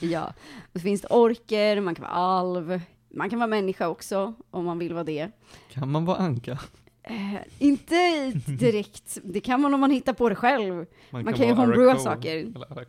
Ja, 0.00 0.34
och 0.72 0.80
så 0.80 0.80
finns 0.80 1.00
det 1.00 1.08
orker, 1.08 1.80
man 1.80 1.94
kan 1.94 2.02
vara 2.02 2.12
alv, 2.12 2.80
man 3.08 3.30
kan 3.30 3.38
vara 3.38 3.46
människa 3.48 3.88
också 3.88 4.34
om 4.50 4.64
man 4.64 4.78
vill 4.78 4.92
vara 4.94 5.04
det. 5.04 5.30
Kan 5.70 5.90
man 5.90 6.04
vara 6.04 6.16
anka? 6.18 6.58
Eh, 7.02 7.34
inte 7.58 8.30
direkt, 8.46 9.18
det 9.24 9.40
kan 9.40 9.60
man 9.60 9.74
om 9.74 9.80
man 9.80 9.90
hittar 9.90 10.12
på 10.12 10.28
det 10.28 10.34
själv. 10.34 10.86
Man 11.10 11.24
kan 11.34 11.46
ju 11.48 11.54
vara 11.54 11.66
homebrewa 11.66 11.94
Araco- 11.94 11.98
saker. 11.98 12.36
Eller 12.36 12.86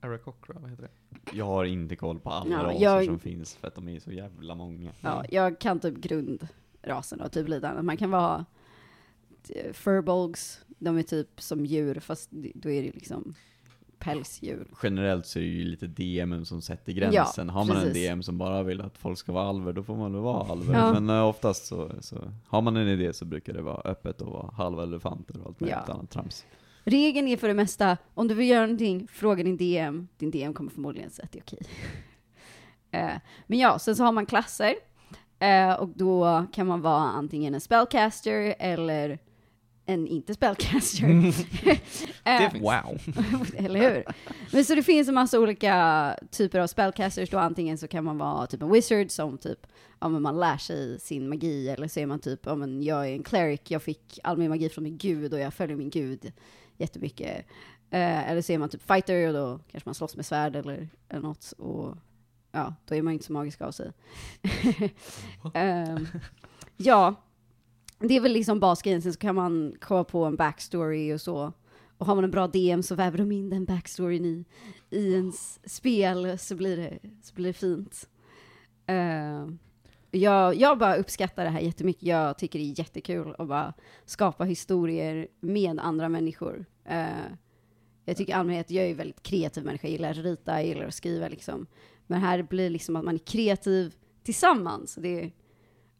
Arakokra, 0.00 0.56
vad 0.60 0.70
heter 0.70 0.82
det? 0.82 1.36
Jag 1.36 1.44
har 1.44 1.64
inte 1.64 1.96
koll 1.96 2.18
på 2.20 2.30
alla 2.30 2.50
Ja, 2.56 2.62
raser 2.62 2.82
jag- 2.82 3.04
som 3.04 3.18
finns 3.18 3.54
för 3.56 3.68
att 3.68 3.74
de 3.74 3.88
är 3.88 4.00
så 4.00 4.12
jävla 4.12 4.54
många. 4.54 4.90
Ja, 5.00 5.24
jag 5.30 5.58
kan 5.58 5.80
typ 5.80 5.94
grundrasen 5.96 7.20
och 7.20 7.32
typ 7.32 7.48
lite 7.48 7.68
annat. 7.68 7.84
Man 7.84 7.96
kan 7.96 8.10
vara 8.10 8.44
eh, 9.48 9.72
furbolgs, 9.72 10.60
de 10.78 10.98
är 10.98 11.02
typ 11.02 11.40
som 11.40 11.66
djur 11.66 12.00
fast 12.00 12.28
då 12.30 12.70
är 12.70 12.82
det 12.82 12.90
liksom 12.94 13.34
pälsdjur. 14.00 14.66
Generellt 14.82 15.26
så 15.26 15.38
är 15.38 15.42
det 15.42 15.48
ju 15.48 15.64
lite 15.64 15.86
DM 15.86 16.44
som 16.44 16.62
sätter 16.62 16.92
gränsen. 16.92 17.48
har 17.48 17.64
man 17.64 17.76
en 17.76 17.82
precis. 17.82 18.02
DM 18.02 18.22
som 18.22 18.38
bara 18.38 18.62
vill 18.62 18.80
att 18.80 18.98
folk 18.98 19.18
ska 19.18 19.32
vara 19.32 19.48
alver, 19.48 19.72
då 19.72 19.82
får 19.82 19.96
man 19.96 20.12
väl 20.12 20.22
vara 20.22 20.52
alver. 20.52 20.74
Ja. 20.74 20.92
Men 21.00 21.10
eh, 21.16 21.24
oftast 21.26 21.66
så, 21.66 21.90
så, 22.00 22.16
har 22.46 22.62
man 22.62 22.76
en 22.76 22.88
idé 22.88 23.12
så 23.12 23.24
brukar 23.24 23.52
det 23.52 23.62
vara 23.62 23.80
öppet 23.84 24.20
och 24.20 24.32
vara 24.32 24.50
halva 24.50 24.82
elefanter 24.82 25.40
och 25.40 25.46
allt 25.46 25.60
möjligt 25.60 25.78
Ja. 25.86 25.94
annat 25.94 26.10
trams. 26.10 26.46
Regeln 26.84 27.28
är 27.28 27.36
för 27.36 27.48
det 27.48 27.54
mesta, 27.54 27.96
om 28.14 28.28
du 28.28 28.34
vill 28.34 28.48
göra 28.48 28.60
någonting, 28.62 29.08
fråga 29.12 29.44
din 29.44 29.56
DM. 29.56 30.08
Din 30.16 30.30
DM 30.30 30.54
kommer 30.54 30.70
förmodligen 30.70 31.10
säga 31.10 31.24
att 31.24 31.32
det 31.32 31.38
är 31.38 31.42
okej. 31.42 31.58
Eh, 32.92 33.10
men 33.46 33.58
ja, 33.58 33.78
sen 33.78 33.96
så 33.96 34.04
har 34.04 34.12
man 34.12 34.26
klasser. 34.26 34.74
Eh, 35.38 35.72
och 35.72 35.88
då 35.88 36.46
kan 36.52 36.66
man 36.66 36.80
vara 36.80 37.02
antingen 37.02 37.54
en 37.54 37.60
spellcaster 37.60 38.54
eller 38.58 39.18
en 39.92 40.06
inte 40.06 40.34
spellcaster. 40.34 41.06
Eh, 42.24 42.52
Wow. 42.60 43.00
eller 43.56 43.80
hur? 43.80 44.04
Men 44.52 44.64
så 44.64 44.74
det 44.74 44.82
finns 44.82 45.08
en 45.08 45.14
massa 45.14 45.38
olika 45.40 46.16
typer 46.30 46.58
av 46.58 46.66
spellcasters 46.66 47.30
då. 47.30 47.38
Antingen 47.38 47.78
så 47.78 47.88
kan 47.88 48.04
man 48.04 48.18
vara 48.18 48.46
typ 48.46 48.62
en 48.62 48.72
wizard 48.72 49.10
som 49.10 49.38
typ, 49.38 49.66
ja 50.00 50.08
men 50.08 50.22
man 50.22 50.40
lär 50.40 50.56
sig 50.56 51.00
sin 51.00 51.28
magi. 51.28 51.68
Eller 51.68 51.88
så 51.88 52.00
är 52.00 52.06
man 52.06 52.18
typ, 52.18 52.40
ja 52.46 52.54
men 52.54 52.82
jag 52.82 53.08
är 53.08 53.12
en 53.12 53.22
cleric, 53.22 53.60
jag 53.68 53.82
fick 53.82 54.18
all 54.22 54.36
min 54.36 54.48
magi 54.48 54.68
från 54.68 54.84
min 54.84 54.98
gud 54.98 55.32
och 55.34 55.40
jag 55.40 55.54
följer 55.54 55.76
min 55.76 55.90
gud 55.90 56.32
jättemycket. 56.76 57.46
Eh, 57.90 58.30
eller 58.30 58.42
så 58.42 58.52
är 58.52 58.58
man 58.58 58.68
typ 58.68 58.82
fighter 58.86 59.26
och 59.28 59.34
då 59.34 59.60
kanske 59.70 59.88
man 59.88 59.94
slåss 59.94 60.16
med 60.16 60.26
svärd 60.26 60.56
eller, 60.56 60.88
eller 61.08 61.22
något. 61.22 61.52
Och 61.52 61.96
ja, 62.52 62.74
då 62.84 62.94
är 62.94 63.02
man 63.02 63.12
inte 63.12 63.24
så 63.24 63.32
magisk 63.32 63.60
av 63.60 63.72
sig. 63.72 63.92
Ehm, 65.54 66.06
ja, 66.76 67.14
det 68.00 68.16
är 68.16 68.20
väl 68.20 68.32
liksom 68.32 68.60
basgrejen. 68.60 69.02
Sen 69.02 69.12
så 69.12 69.18
kan 69.18 69.34
man 69.34 69.74
komma 69.80 70.04
på 70.04 70.24
en 70.24 70.36
backstory 70.36 71.12
och 71.14 71.20
så. 71.20 71.52
Och 71.98 72.06
har 72.06 72.14
man 72.14 72.24
en 72.24 72.30
bra 72.30 72.46
DM 72.46 72.82
så 72.82 72.94
väver 72.94 73.18
de 73.18 73.32
in 73.32 73.50
den 73.50 73.64
backstoryn 73.64 74.24
i, 74.24 74.44
i 74.90 75.12
ens 75.12 75.60
spel 75.74 76.38
så 76.38 76.54
blir 76.56 76.76
det, 76.76 76.98
så 77.22 77.34
blir 77.34 77.46
det 77.46 77.52
fint. 77.52 78.08
Uh, 78.90 79.52
jag, 80.10 80.54
jag 80.54 80.78
bara 80.78 80.96
uppskattar 80.96 81.44
det 81.44 81.50
här 81.50 81.60
jättemycket. 81.60 82.02
Jag 82.02 82.38
tycker 82.38 82.58
det 82.58 82.64
är 82.64 82.78
jättekul 82.78 83.34
att 83.38 83.48
bara 83.48 83.74
skapa 84.04 84.44
historier 84.44 85.28
med 85.40 85.78
andra 85.80 86.08
människor. 86.08 86.64
Uh, 86.90 87.32
jag 88.04 88.16
tycker 88.16 88.32
i 88.32 88.36
allmänhet, 88.36 88.70
jag 88.70 88.84
är 88.84 88.88
ju 88.88 88.94
väldigt 88.94 89.22
kreativ 89.22 89.64
människa, 89.64 89.86
jag 89.86 89.92
gillar 89.92 90.10
att 90.10 90.16
rita, 90.16 90.52
jag 90.52 90.66
gillar 90.66 90.86
att 90.86 90.94
skriva 90.94 91.28
liksom. 91.28 91.66
Men 92.06 92.20
här 92.20 92.42
blir 92.42 92.64
det 92.64 92.70
liksom 92.70 92.96
att 92.96 93.04
man 93.04 93.14
är 93.14 93.18
kreativ 93.18 93.94
tillsammans. 94.22 94.94
Det, 94.94 95.20
är- 95.22 95.32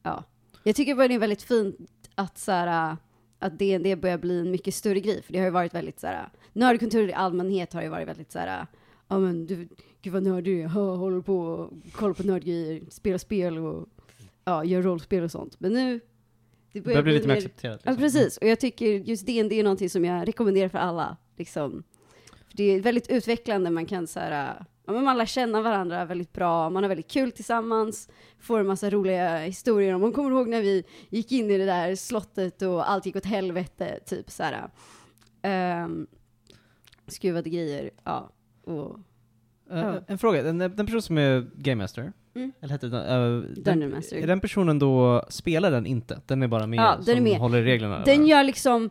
ja. 0.02 0.24
Jag 0.62 0.76
tycker 0.76 0.94
bara 0.94 1.08
det 1.08 1.14
är 1.14 1.18
väldigt 1.18 1.42
fint 1.42 1.76
att 2.14 2.38
så 2.38 2.52
här, 2.52 2.96
att 3.38 3.58
D&D 3.58 3.96
börjar 3.96 4.18
bli 4.18 4.40
en 4.40 4.50
mycket 4.50 4.74
större 4.74 5.00
grej, 5.00 5.22
för 5.22 5.32
det 5.32 5.38
har 5.38 5.46
ju 5.46 5.50
varit 5.50 5.74
väldigt 5.74 6.00
så 6.00 6.06
här, 6.06 6.28
nördkultur 6.52 7.08
i 7.08 7.12
allmänhet 7.12 7.72
har 7.72 7.82
ju 7.82 7.88
varit 7.88 8.08
väldigt 8.08 8.32
så 8.32 8.38
här, 8.38 8.66
ja 9.08 9.18
men 9.18 9.46
du, 9.46 9.68
gud 10.02 10.12
vad 10.12 10.22
nördig 10.22 10.56
du 10.56 10.62
är, 10.62 10.68
håller 10.68 11.20
på 11.20 11.38
och 11.38 11.70
kollar 11.92 12.14
på 12.14 12.22
nördgrejer, 12.22 12.82
spelar 12.90 13.18
spel 13.18 13.58
och 13.58 13.88
ja, 14.44 14.64
gör 14.64 14.82
rollspel 14.82 15.22
och 15.24 15.30
sånt. 15.30 15.60
Men 15.60 15.72
nu, 15.72 15.92
det 15.92 16.00
Det 16.72 16.80
börjar 16.80 17.02
bli 17.02 17.12
lite 17.12 17.28
mer 17.28 17.36
accepterat. 17.36 17.80
Ja, 17.84 17.90
Liksom. 17.90 18.02
precis. 18.02 18.36
Och 18.36 18.46
jag 18.46 18.60
tycker 18.60 18.86
just 18.86 19.26
D&D 19.26 19.60
är 19.60 19.64
någonting 19.64 19.90
som 19.90 20.04
jag 20.04 20.28
rekommenderar 20.28 20.68
för 20.68 20.78
alla. 20.78 21.16
Liksom. 21.36 21.82
För 22.48 22.56
det 22.56 22.64
är 22.64 22.80
väldigt 22.80 23.08
utvecklande, 23.08 23.70
man 23.70 23.86
kan 23.86 24.06
så 24.06 24.20
här, 24.20 24.64
ja, 24.90 24.94
men 24.94 25.04
man 25.04 25.18
lär 25.18 25.26
känna 25.26 25.62
varandra 25.62 26.04
väldigt 26.04 26.32
bra, 26.32 26.70
man 26.70 26.82
har 26.84 26.88
väldigt 26.88 27.10
kul 27.10 27.32
tillsammans, 27.32 28.08
får 28.40 28.60
en 28.60 28.66
massa 28.66 28.90
roliga 28.90 29.38
historier. 29.38 29.94
Om 29.94 30.00
man 30.00 30.12
kommer 30.12 30.30
ihåg 30.30 30.48
när 30.48 30.62
vi 30.62 30.84
gick 31.08 31.32
in 31.32 31.50
i 31.50 31.58
det 31.58 31.64
där 31.66 31.94
slottet 31.94 32.62
och 32.62 32.90
allt 32.90 33.06
gick 33.06 33.16
åt 33.16 33.26
helvete, 33.26 33.98
typ 34.06 34.30
så 34.30 34.42
här. 34.42 34.70
Um, 35.84 36.06
skruvade 37.06 37.50
grejer, 37.50 37.90
ja. 38.04 38.30
Och 38.64 38.98
Eh, 39.72 39.78
Ja. 39.78 40.00
En 40.06 40.18
fråga, 40.18 40.42
den, 40.42 40.58
den 40.58 40.86
person 40.86 41.02
som 41.02 41.18
är 41.18 41.46
Game 41.54 41.82
Master, 41.82 42.12
Mm. 42.34 42.52
eller 42.60 42.72
hette 42.72 42.88
den, 42.88 43.20
uh, 43.22 43.42
Dungeon 43.56 43.90
Master. 43.90 44.16
Är 44.16 44.26
den 44.26 44.40
personen 44.40 44.78
då, 44.78 45.24
spelar 45.28 45.70
den 45.70 45.86
inte? 45.86 46.20
Den 46.26 46.42
är 46.42 46.48
bara 46.48 46.66
med 46.66 46.76
Ja, 46.78 46.94
den 46.96 47.04
som 47.04 47.14
är 47.16 47.20
med. 47.20 47.38
håller 47.38 47.62
reglerna? 47.62 48.02
Den 48.04 48.14
eller? 48.14 48.24
gör 48.26 48.44
liksom, 48.44 48.90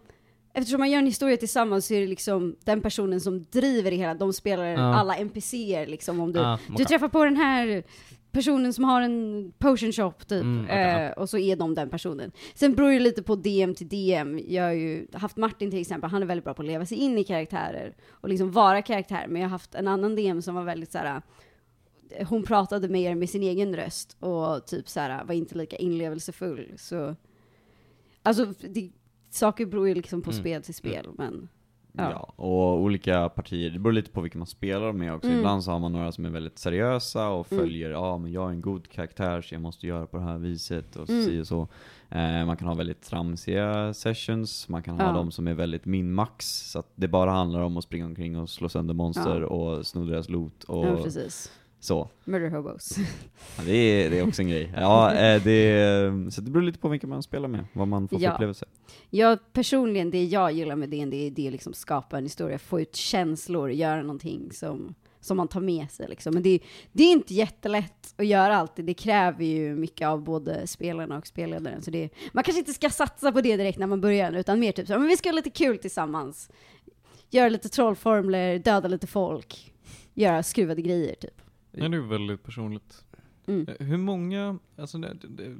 eftersom 0.53 0.79
man 0.79 0.91
gör 0.91 0.99
en 0.99 1.05
historia 1.05 1.37
tillsammans 1.37 1.85
så 1.85 1.93
är 1.93 2.01
det 2.01 2.07
liksom 2.07 2.55
den 2.63 2.81
personen 2.81 3.21
som 3.21 3.43
driver 3.43 3.91
det 3.91 3.97
hela, 3.97 4.13
de 4.13 4.33
spelar 4.33 4.65
Ja. 4.65 4.79
alla 4.95 5.15
NPCer 5.15 5.87
liksom. 5.87 6.19
Om 6.19 6.33
du, 6.33 6.39
Ah, 6.39 6.59
du 6.77 6.85
träffar 6.85 7.07
på 7.07 7.23
den 7.25 7.37
här 7.37 7.83
personen 8.31 8.73
som 8.73 8.83
har 8.83 9.01
en 9.01 9.51
potion 9.57 9.91
shop 9.91 10.13
typ, 10.27 10.41
Mm, 10.43 10.65
okej, 10.65 11.05
eh, 11.05 11.11
och 11.11 11.29
så 11.29 11.37
är 11.37 11.55
de 11.55 11.75
den 11.75 11.89
personen. 11.89 12.31
Sen 12.55 12.75
beror 12.75 12.91
det 12.91 12.99
lite 12.99 13.23
på 13.23 13.35
DM 13.35 13.75
till 13.75 13.87
DM. 13.87 14.39
Jag 14.47 14.63
har 14.63 14.71
ju 14.71 15.07
haft 15.13 15.37
Martin 15.37 15.71
till 15.71 15.81
exempel, 15.81 16.09
han 16.09 16.21
är 16.21 16.27
väldigt 16.27 16.43
bra 16.43 16.53
på 16.53 16.61
att 16.61 16.67
leva 16.67 16.85
sig 16.85 16.97
in 16.97 17.17
i 17.17 17.23
karaktärer 17.23 17.95
och 18.09 18.29
liksom 18.29 18.51
vara 18.51 18.81
karaktär, 18.81 19.25
men 19.29 19.41
jag 19.41 19.47
har 19.49 19.51
haft 19.51 19.75
en 19.75 19.87
annan 19.87 20.15
DM 20.15 20.41
som 20.41 20.55
var 20.55 20.63
väldigt 20.63 20.91
såhär 20.91 21.21
hon 22.27 22.43
pratade 22.43 22.87
mer 22.89 23.15
med 23.15 23.29
sin 23.29 23.43
egen 23.43 23.75
röst 23.75 24.17
och 24.19 24.67
typ 24.67 24.89
så 24.89 24.99
här 24.99 25.23
var 25.23 25.33
inte 25.33 25.57
lika 25.57 25.75
inlevelsefull. 25.75 26.73
Så, 26.77 27.15
alltså, 28.23 28.45
det, 28.45 28.89
saker 29.29 29.65
beror 29.65 29.87
ju 29.87 29.95
liksom 29.95 30.21
på 30.21 30.29
Mm. 30.31 30.41
spel 30.41 30.61
till 30.63 30.73
spel, 30.75 31.07
men 31.17 31.49
Ja. 31.93 32.11
Ja. 32.11 32.33
och 32.43 32.79
olika 32.81 33.29
partier, 33.29 33.69
det 33.69 33.79
beror 33.79 33.93
lite 33.93 34.11
på 34.11 34.21
vilka 34.21 34.37
man 34.37 34.47
spelar 34.47 34.91
med 34.93 35.13
också. 35.13 35.27
Mm. 35.27 35.39
Ibland 35.39 35.63
så 35.63 35.71
har 35.71 35.79
man 35.79 35.91
några 35.91 36.11
som 36.11 36.25
är 36.25 36.29
väldigt 36.29 36.59
seriösa 36.59 37.29
och 37.29 37.51
Mm. 37.51 37.63
följer, 37.63 37.89
ja 37.89 38.17
men 38.17 38.31
jag 38.31 38.45
är 38.45 38.49
en 38.49 38.61
god 38.61 38.87
karaktär 38.89 39.41
så 39.41 39.55
jag 39.55 39.61
måste 39.61 39.87
göra 39.87 40.05
på 40.07 40.17
det 40.17 40.23
här 40.23 40.37
viset 40.37 40.95
och 40.95 41.09
Mm. 41.09 41.25
si 41.25 41.41
och 41.41 41.47
så. 41.47 41.67
Eh, 42.09 42.45
man 42.45 42.57
kan 42.57 42.67
ha 42.67 42.75
väldigt 42.75 43.01
tramsiga 43.01 43.93
sessions, 43.93 44.69
man 44.69 44.83
kan 44.83 44.99
ha 44.99 45.07
Ja. 45.07 45.13
de 45.13 45.31
som 45.31 45.47
är 45.47 45.53
väldigt 45.53 45.85
min-max, 45.85 46.45
så 46.71 46.79
att 46.79 46.91
det 46.95 47.07
bara 47.07 47.31
handlar 47.31 47.61
om 47.61 47.77
att 47.77 47.83
springa 47.83 48.05
omkring 48.05 48.37
och 48.37 48.49
slå 48.49 48.69
sönder 48.69 48.93
monster 48.93 49.41
Ja. 49.41 49.47
och 49.47 49.87
sno 49.87 50.05
deras 50.05 50.29
loot 50.29 50.63
och. 50.63 50.85
Så. 51.79 52.09
Murder 52.25 52.49
hobos. 52.49 52.97
Ja, 53.57 53.63
det, 53.65 53.71
är, 53.75 54.09
det 54.09 54.19
är 54.19 54.27
också 54.27 54.41
en 54.41 54.49
grej. 54.49 54.73
Ja, 54.75 55.13
eh, 55.13 55.43
det, 55.43 56.31
så 56.33 56.41
det 56.41 56.51
beror 56.51 56.63
lite 56.63 56.79
på 56.79 56.89
vilka 56.89 57.07
man 57.07 57.23
spelar 57.23 57.47
med, 57.47 57.65
vad 57.73 57.87
man 57.87 58.07
får 58.07 58.17
för 58.17 58.23
Ja. 58.25 58.33
upplevelse. 58.33 58.65
Jag 59.09 59.39
personligen, 59.53 60.11
det 60.11 60.23
jag 60.23 60.51
gillar 60.51 60.75
med 60.75 60.89
D&D 60.89 61.27
är 61.27 61.31
det 61.31 61.51
liksom 61.51 61.73
skapa 61.73 62.17
en 62.17 62.23
historia, 62.23 62.59
få 62.59 62.81
ut 62.81 62.95
känslor, 62.95 63.71
göra 63.71 64.01
någonting 64.01 64.51
som, 64.51 64.95
som 65.19 65.37
man 65.37 65.47
tar 65.47 65.59
med 65.61 65.91
sig 65.91 66.07
liksom. 66.09 66.33
Men 66.33 66.43
det, 66.43 66.59
det 66.91 67.03
är 67.03 67.11
inte 67.11 67.33
jättelätt 67.33 68.13
att 68.17 68.25
göra 68.27 68.55
alltid, 68.57 68.85
det 68.85 68.93
kräver 68.93 69.45
ju 69.45 69.75
mycket 69.75 70.07
av 70.07 70.23
både 70.23 70.67
spelarna 70.67 71.17
och 71.17 71.27
spelledaren. 71.27 71.81
Så 71.81 71.91
det, 71.91 72.09
man 72.31 72.43
kanske 72.43 72.59
inte 72.59 72.73
ska 72.73 72.89
satsa 72.89 73.31
på 73.31 73.41
det 73.41 73.57
direkt 73.57 73.79
när 73.79 73.87
man 73.87 74.01
börjar, 74.01 74.31
utan 74.31 74.59
mer 74.59 74.71
typ 74.71 74.87
så, 74.87 74.99
men 74.99 75.07
vi 75.07 75.17
ska 75.17 75.29
ha 75.29 75.35
lite 75.35 75.49
kul 75.49 75.77
tillsammans. 75.77 76.49
Göra 77.29 77.49
lite 77.49 77.69
trollformler, 77.69 78.59
döda 78.59 78.87
lite 78.87 79.07
folk, 79.07 79.73
göra 80.13 80.43
skruvade 80.43 80.81
grejer 80.81 81.15
typ. 81.15 81.41
Ja, 81.83 81.89
det 81.89 81.97
är 81.97 82.01
väldigt 82.01 82.43
personligt. 82.43 83.05
Mm. 83.47 83.67
Eh, 83.67 83.87
Hur 83.87 83.97
många, 83.97 84.59
alltså 84.77 84.97
det, 84.97 85.13
det, 85.29 85.57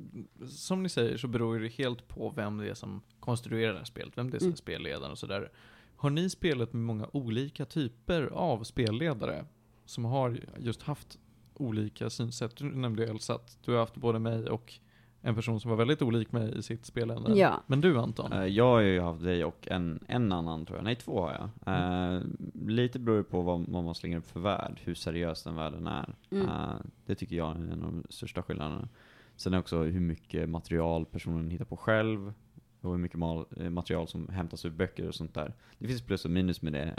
som 0.47 0.83
ni 0.83 0.89
säger 0.89 1.17
så 1.17 1.27
beror 1.27 1.59
det 1.59 1.67
helt 1.67 2.07
på 2.07 2.29
vem 2.29 2.57
det 2.57 2.69
är 2.69 2.73
som 2.73 3.01
konstruerar 3.19 3.71
det 3.73 3.77
här 3.77 3.85
spelet, 3.85 4.17
vem 4.17 4.29
det 4.29 4.37
är 4.37 4.39
som 4.39 4.45
är 4.47 4.49
Mm. 4.49 4.57
spelledaren 4.57 5.11
och 5.11 5.17
sådär. 5.17 5.51
Har 5.95 6.09
ni 6.09 6.29
spelat 6.29 6.73
med 6.73 6.81
många 6.81 7.07
olika 7.13 7.65
typer 7.65 8.21
av 8.23 8.63
spelledare 8.63 9.45
som 9.85 10.05
har 10.05 10.39
just 10.57 10.81
haft 10.81 11.19
olika 11.53 12.09
synsätt? 12.09 12.55
Du 12.57 12.65
nämnde 12.65 13.05
Elsa 13.07 13.33
att 13.35 13.57
du 13.65 13.71
har 13.71 13.79
haft 13.79 13.95
både 13.97 14.19
mig 14.19 14.49
och 14.49 14.73
en 15.21 15.35
person 15.35 15.59
som 15.59 15.69
var 15.69 15.77
väldigt 15.77 16.01
olik 16.01 16.31
mig 16.31 16.57
i 16.57 16.61
sitt 16.61 16.85
spelande. 16.85 17.37
Ja. 17.39 17.63
Men 17.67 17.81
du 17.81 17.97
Anton? 17.99 18.33
Eh, 18.33 18.45
Jag 18.45 18.65
har 18.65 18.79
ju 18.79 19.01
haft 19.01 19.23
dig 19.23 19.45
och 19.45 19.67
en, 19.71 20.03
en 20.07 20.31
annan 20.31 20.65
tror 20.65 20.77
jag, 20.77 20.83
nej 20.83 20.95
två 20.95 21.21
har 21.21 21.49
jag. 21.65 21.73
Eh, 21.75 22.21
lite 22.67 22.99
beror 22.99 23.17
det 23.17 23.23
på 23.23 23.41
vad, 23.41 23.65
vad 23.67 23.83
man 23.83 23.95
slänger 23.95 24.17
upp 24.17 24.27
för 24.27 24.39
värld, 24.39 24.79
hur 24.83 24.95
seriös 24.95 25.43
den 25.43 25.55
världen 25.55 25.87
är. 25.87 26.15
Mm. 26.31 26.45
Eh, 26.47 26.73
det 27.05 27.15
tycker 27.15 27.35
jag 27.35 27.49
är 27.51 27.55
en 27.55 27.83
av 27.83 27.91
de 27.93 28.03
största 28.09 28.43
skillnaderna. 28.43 28.87
Sen 29.35 29.53
är 29.53 29.59
också 29.59 29.83
hur 29.83 29.99
mycket 29.99 30.49
material 30.49 31.05
personen 31.05 31.49
hittar 31.49 31.65
på 31.65 31.77
själv, 31.77 32.33
och 32.81 32.91
hur 32.91 32.97
mycket 32.97 33.19
mal, 33.19 33.45
material 33.69 34.07
som 34.07 34.27
hämtas 34.27 34.65
ur 34.65 34.69
böcker 34.69 35.07
och 35.07 35.15
sånt 35.15 35.33
där. 35.33 35.53
Det 35.77 35.87
finns 35.87 36.01
plus 36.01 36.25
och 36.25 36.31
minus 36.31 36.61
med 36.61 36.73
det. 36.73 36.93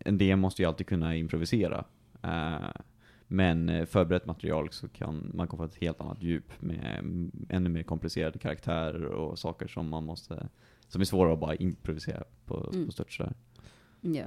En 0.00 0.18
DM 0.18 0.40
måste 0.40 0.62
ju 0.62 0.68
alltid 0.68 0.86
kunna 0.86 1.16
improvisera. 1.16 1.84
Men 3.32 3.68
eh, 3.68 3.86
förberett 3.86 4.26
material 4.26 4.68
så 4.72 4.88
kan 4.88 5.30
man 5.34 5.48
komma 5.48 5.62
få 5.68 5.72
ett 5.74 5.82
helt 5.82 6.00
annat 6.00 6.22
djup 6.22 6.62
med 6.62 7.02
ännu 7.48 7.68
mer 7.68 7.82
komplicerade 7.82 8.38
karaktärer 8.38 9.04
och 9.04 9.38
saker 9.38 9.66
som 9.66 9.88
man 9.88 10.04
måste, 10.04 10.48
som 10.88 11.00
är 11.00 11.04
svåra 11.04 11.32
att 11.32 11.40
bara 11.40 11.54
improvisera 11.54 12.24
på, 12.46 12.70
Mm. 12.72 12.86
på 12.86 12.92
stört 12.92 13.12
sådär. 13.12 13.32
Ja. 14.00 14.24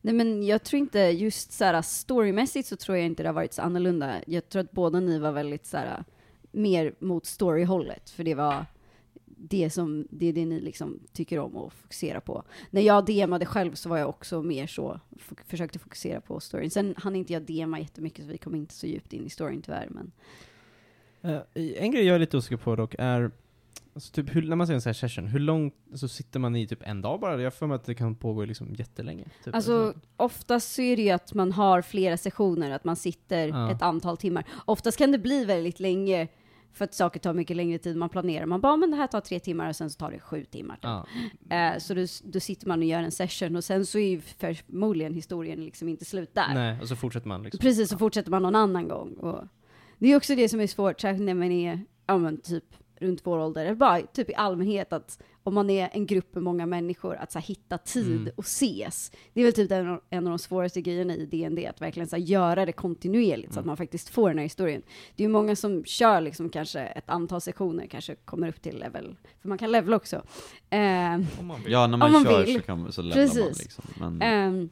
Nej 0.00 0.14
men 0.14 0.42
jag 0.42 0.62
tror 0.62 0.78
inte, 0.78 0.98
just 0.98 1.52
såhär 1.52 1.82
storymässigt 1.82 2.68
så 2.68 2.76
tror 2.76 2.96
jag 2.96 3.06
inte 3.06 3.22
det 3.22 3.28
har 3.28 3.34
varit 3.34 3.52
så 3.52 3.62
annorlunda. 3.62 4.14
Jag 4.26 4.48
tror 4.48 4.60
att 4.62 4.72
båda 4.72 5.00
ni 5.00 5.18
var 5.18 5.32
väldigt 5.32 5.66
såhär, 5.66 6.04
mer 6.52 6.94
mot 6.98 7.26
storyhållet, 7.26 8.10
för 8.10 8.24
det 8.24 8.34
var 8.34 8.66
det 9.50 9.70
som, 9.70 10.06
det 10.10 10.26
är 10.26 10.32
det 10.32 10.46
ni 10.46 10.60
liksom 10.60 11.00
tycker 11.12 11.38
om 11.38 11.56
att 11.56 11.72
fokusera 11.72 12.20
på. 12.20 12.42
När 12.70 12.82
jag 12.82 13.04
DMade 13.06 13.46
själv 13.46 13.74
så 13.74 13.88
var 13.88 13.98
jag 13.98 14.08
också 14.08 14.42
mer 14.42 14.66
så, 14.66 15.00
försökte 15.46 15.78
fokusera 15.78 16.20
på 16.20 16.40
storyn. 16.40 16.70
Sen 16.70 16.94
hann 16.98 17.16
inte 17.16 17.32
jag 17.32 17.42
DMa 17.42 17.78
jättemycket 17.80 18.24
så 18.24 18.30
vi 18.30 18.38
kom 18.38 18.54
inte 18.54 18.74
så 18.74 18.86
djupt 18.86 19.12
in 19.12 19.26
i 19.26 19.30
storyn 19.30 19.62
tyvärr, 19.62 19.88
men 19.90 20.12
Eh, 21.26 21.40
en 21.54 21.90
grej 21.90 22.04
jag 22.04 22.14
är 22.14 22.18
lite 22.18 22.36
osäker 22.36 22.56
på 22.56 22.76
dock 22.76 22.94
är, 22.98 23.30
alltså 23.94 24.12
typ 24.12 24.34
hur, 24.34 24.42
när 24.48 24.56
man 24.56 24.66
ser 24.66 24.74
en 24.74 24.80
sån 24.80 24.88
här 24.88 24.94
session, 24.94 25.26
hur 25.26 25.38
långt 25.38 25.74
så 25.94 26.08
sitter 26.08 26.40
man 26.40 26.56
i 26.56 26.66
typ 26.66 26.82
en 26.82 27.02
dag 27.02 27.20
bara? 27.20 27.42
Jag 27.42 27.54
för 27.54 27.66
mig 27.66 27.74
att 27.74 27.84
det 27.84 27.94
kan 27.94 28.14
pågå 28.14 28.44
liksom 28.44 28.74
jättelänge. 28.74 29.24
Typ. 29.44 29.54
Alltså, 29.54 29.94
oftast 30.16 30.72
så 30.74 30.82
är 30.82 30.96
det 30.96 31.02
ju 31.02 31.10
att 31.10 31.34
man 31.34 31.52
har 31.52 31.82
flera 31.82 32.16
sessioner, 32.16 32.70
att 32.70 32.84
man 32.84 32.96
sitter 32.96 33.48
Ja. 33.48 33.72
ett 33.72 33.82
antal 33.82 34.16
timmar. 34.16 34.44
Oftast 34.64 34.98
kan 34.98 35.12
det 35.12 35.18
bli 35.18 35.44
väldigt 35.44 35.80
länge, 35.80 36.28
för 36.76 36.84
att 36.84 36.94
saker 36.94 37.20
tar 37.20 37.34
mycket 37.34 37.56
längre 37.56 37.78
tid 37.78 37.96
man 37.96 38.08
planerar. 38.08 38.46
Man 38.46 38.60
bara, 38.60 38.76
men 38.76 38.90
det 38.90 38.96
här 38.96 39.06
tar 39.06 39.20
tre 39.20 39.40
timmar 39.40 39.68
och 39.68 39.76
sen 39.76 39.90
så 39.90 39.98
tar 39.98 40.10
det 40.10 40.20
sju 40.20 40.44
timmar. 40.44 40.74
typ. 40.74 40.84
ja. 41.48 41.56
Eh, 41.56 41.78
så 41.78 41.94
då, 41.94 42.06
då 42.24 42.40
sitter 42.40 42.68
man 42.68 42.78
och 42.78 42.84
gör 42.84 43.02
en 43.02 43.12
session 43.12 43.56
och 43.56 43.64
sen 43.64 43.86
så 43.86 43.98
är 43.98 44.08
ju 44.08 44.20
förmodligen 44.20 45.14
historien 45.14 45.64
liksom 45.64 45.88
inte 45.88 46.04
slut 46.04 46.34
där. 46.34 46.54
Nej, 46.54 46.80
och 46.80 46.88
så 46.88 46.96
fortsätter 46.96 47.28
man 47.28 47.42
liksom. 47.42 47.58
Precis, 47.58 47.88
så 47.88 47.98
fortsätter 47.98 48.30
man 48.30 48.42
någon 48.42 48.54
annan 48.56 48.88
gång. 48.88 49.14
Och 49.14 49.44
det 49.98 50.12
är 50.12 50.16
också 50.16 50.34
det 50.34 50.48
som 50.48 50.60
är 50.60 50.66
svårt, 50.66 51.00
särskilt 51.00 51.26
när 51.26 51.34
man 51.34 51.52
är, 51.52 51.80
ja 52.06 52.18
men 52.18 52.40
typ 52.40 52.64
runt 52.98 53.20
vår 53.24 53.38
ålder, 53.38 53.64
eller 53.64 53.74
bara 53.74 54.00
typ 54.02 54.30
i 54.30 54.34
allmänhet 54.34 54.92
att 54.92 55.22
om 55.42 55.54
man 55.54 55.70
är 55.70 55.90
en 55.92 56.06
grupp 56.06 56.34
med 56.34 56.42
många 56.42 56.66
människor, 56.66 57.14
att 57.16 57.32
så 57.32 57.38
här, 57.38 57.46
hitta 57.46 57.78
tid 57.78 58.20
Mm. 58.20 58.32
och 58.36 58.44
ses. 58.44 59.12
Det 59.32 59.40
är 59.40 59.44
väl 59.44 59.52
typ 59.52 59.70
en, 59.70 59.88
av- 59.88 60.00
en 60.10 60.26
av 60.26 60.30
de 60.30 60.38
svåraste 60.38 60.80
grejerna 60.80 61.14
i 61.16 61.26
DND, 61.26 61.66
att 61.66 61.80
verkligen 61.80 62.08
så 62.08 62.16
här, 62.16 62.22
göra 62.22 62.66
det 62.66 62.72
kontinuerligt 62.72 63.52
så 63.52 63.58
att 63.60 63.64
Mm. 63.64 63.66
man 63.66 63.76
faktiskt 63.76 64.08
får 64.08 64.28
den 64.28 64.38
här 64.38 64.42
historien. 64.42 64.82
Det 65.16 65.22
är 65.22 65.26
ju 65.26 65.32
många 65.32 65.56
som 65.56 65.84
kör 65.84 66.20
liksom 66.20 66.48
kanske 66.50 66.80
ett 66.80 67.10
antal 67.10 67.40
sektioner, 67.40 67.86
kanske 67.86 68.14
kommer 68.14 68.48
upp 68.48 68.62
till 68.62 68.78
level, 68.78 69.16
för 69.42 69.48
man 69.48 69.58
kan 69.58 69.72
levela 69.72 69.96
också. 69.96 70.16
Eh, 70.70 70.80
Om 71.40 71.46
man 71.46 71.62
vill. 71.62 71.72
Ja, 71.72 71.86
när 71.86 71.96
man, 71.96 72.12
man 72.12 72.24
kör 72.24 72.44
vill. 72.44 72.54
så, 72.54 72.60
kan, 72.62 72.92
så 72.92 73.02
levlar 73.02 73.22
man 73.22 73.28
Precis. 73.28 73.62
liksom. 73.62 73.84
Men, 74.00 74.22
Ehm, 74.22 74.68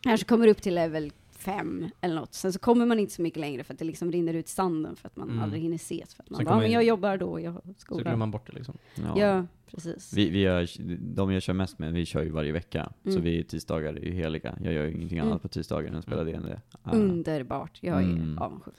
kanske 0.00 0.26
kommer 0.26 0.48
upp 0.48 0.62
till 0.62 0.74
level 0.74 1.12
5 1.46 1.88
eller 2.00 2.14
något. 2.14 2.34
Sen 2.34 2.52
så 2.52 2.58
kommer 2.58 2.86
man 2.86 2.98
inte 2.98 3.12
så 3.12 3.22
mycket 3.22 3.40
längre 3.40 3.64
för 3.64 3.72
att 3.74 3.78
det 3.78 3.84
liksom 3.84 4.12
rinner 4.12 4.34
ut 4.34 4.48
sanden 4.48 4.96
för 4.96 5.06
att 5.08 5.16
man 5.16 5.28
Mm. 5.30 5.42
aldrig 5.42 5.62
hinner 5.62 5.76
ses. 5.76 6.14
För 6.14 6.22
att 6.22 6.30
man 6.30 6.36
Sen 6.38 6.44
bara, 6.46 6.58
men 6.58 6.70
jag 6.70 6.84
jobbar 6.84 7.16
då, 7.16 7.40
jag 7.40 7.50
har 7.52 7.60
Så 7.60 7.72
skola. 7.76 8.02
glömmer 8.02 8.16
man 8.16 8.30
bort 8.30 8.46
det 8.46 8.52
liksom. 8.52 8.74
ja. 8.94 9.18
Ja, 9.20 9.46
precis. 9.70 10.12
Vi, 10.16 10.30
vi 10.30 10.38
gör, 10.40 10.68
de 11.14 11.32
jag 11.32 11.42
kör 11.42 11.52
mest 11.52 11.78
med, 11.78 11.92
vi 11.92 12.04
kör 12.06 12.22
ju 12.22 12.30
varje 12.30 12.52
vecka. 12.52 12.92
Så 13.04 13.10
Mm. 13.10 13.22
vi 13.22 13.44
tisdagar 13.44 13.94
är 13.94 14.00
ju 14.04 14.12
heliga. 14.12 14.58
Jag 14.64 14.72
gör 14.72 14.84
ju 14.84 14.92
ingenting 14.92 15.18
Mm. 15.18 15.30
annat 15.30 15.42
på 15.42 15.48
tisdagar 15.48 15.88
än 15.90 15.96
att 15.96 16.04
spela 16.04 16.20
Mm. 16.22 16.32
DND. 16.32 16.60
Ja. 16.84 16.90
Underbart. 16.92 17.78
Jag 17.80 17.96
är 17.98 18.02
Mm. 18.02 18.38
avundsjuk. 18.38 18.74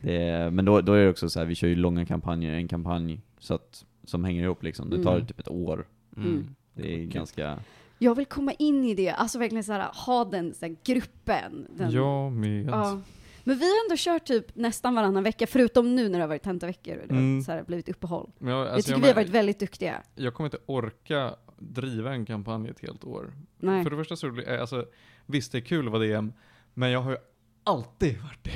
Det 0.00 0.16
är, 0.16 0.50
men 0.50 0.64
då, 0.64 0.80
då 0.80 0.92
är 0.92 1.04
det 1.04 1.10
också 1.10 1.28
så 1.28 1.38
här, 1.38 1.46
vi 1.46 1.54
kör 1.54 1.68
ju 1.68 1.74
långa 1.74 2.06
kampanjer, 2.06 2.52
en 2.54 2.68
kampanj 2.68 3.20
så 3.38 3.54
att, 3.54 3.84
som 4.04 4.24
hänger 4.24 4.44
ihop 4.44 4.62
liksom. 4.62 4.90
Det 4.90 5.02
tar 5.02 5.14
Mm. 5.14 5.26
typ 5.26 5.40
ett 5.40 5.48
år. 5.48 5.86
Mm. 6.16 6.46
Det 6.74 6.94
är 6.94 7.04
ganska... 7.04 7.58
Jag 8.02 8.14
vill 8.14 8.26
komma 8.26 8.52
in 8.52 8.84
i 8.84 8.94
det, 8.94 9.10
alltså 9.10 9.38
verkligen 9.38 9.64
så 9.64 9.72
här, 9.72 9.90
ha 10.06 10.24
den 10.24 10.54
så 10.54 10.66
här, 10.66 10.76
gruppen. 10.84 11.66
Den, 11.76 11.90
Jag 11.90 12.32
med. 12.32 12.66
Ja. 12.66 13.00
Men 13.44 13.58
vi 13.58 13.64
har 13.64 13.84
ändå 13.84 13.94
kört 13.98 14.24
typ 14.24 14.56
nästan 14.56 14.94
varannan 14.94 15.22
vecka, 15.22 15.46
förutom 15.46 15.96
nu 15.96 16.08
när 16.08 16.18
det 16.18 16.22
har 16.22 16.28
varit 16.28 16.42
tentaveckor 16.42 16.96
och 16.96 17.08
det 17.08 17.14
har 17.14 17.20
Mm. 17.20 17.42
så 17.42 17.52
här 17.52 17.62
blivit 17.62 17.88
uppehåll. 17.88 18.30
Men 18.38 18.52
jag, 18.54 18.66
jag 18.66 18.72
alltså, 18.74 18.88
tycker 18.88 18.98
jag, 18.98 19.02
vi 19.02 19.08
har 19.08 19.14
varit 19.14 19.28
väldigt 19.34 19.58
duktiga. 19.58 20.02
jag 20.14 20.34
kommer 20.34 20.46
inte 20.46 20.58
orka 20.66 21.34
driva 21.58 22.12
en 22.12 22.26
kampanj 22.26 22.68
ett 22.68 22.80
helt 22.80 23.04
år. 23.04 23.32
Nej. 23.58 23.82
För 23.84 23.90
det 23.90 23.96
första 23.96 24.16
så 24.16 24.28
det, 24.28 24.60
alltså, 24.60 24.86
visst 25.26 25.52
det 25.52 25.58
är 25.58 25.62
kul 25.62 25.86
att 25.86 25.92
vara 25.92 26.02
DM, 26.02 26.32
men 26.74 26.90
jag 26.90 27.00
har 27.00 27.10
ju 27.10 27.16
alltid 27.64 28.18
varit 28.22 28.44
DM. 28.44 28.54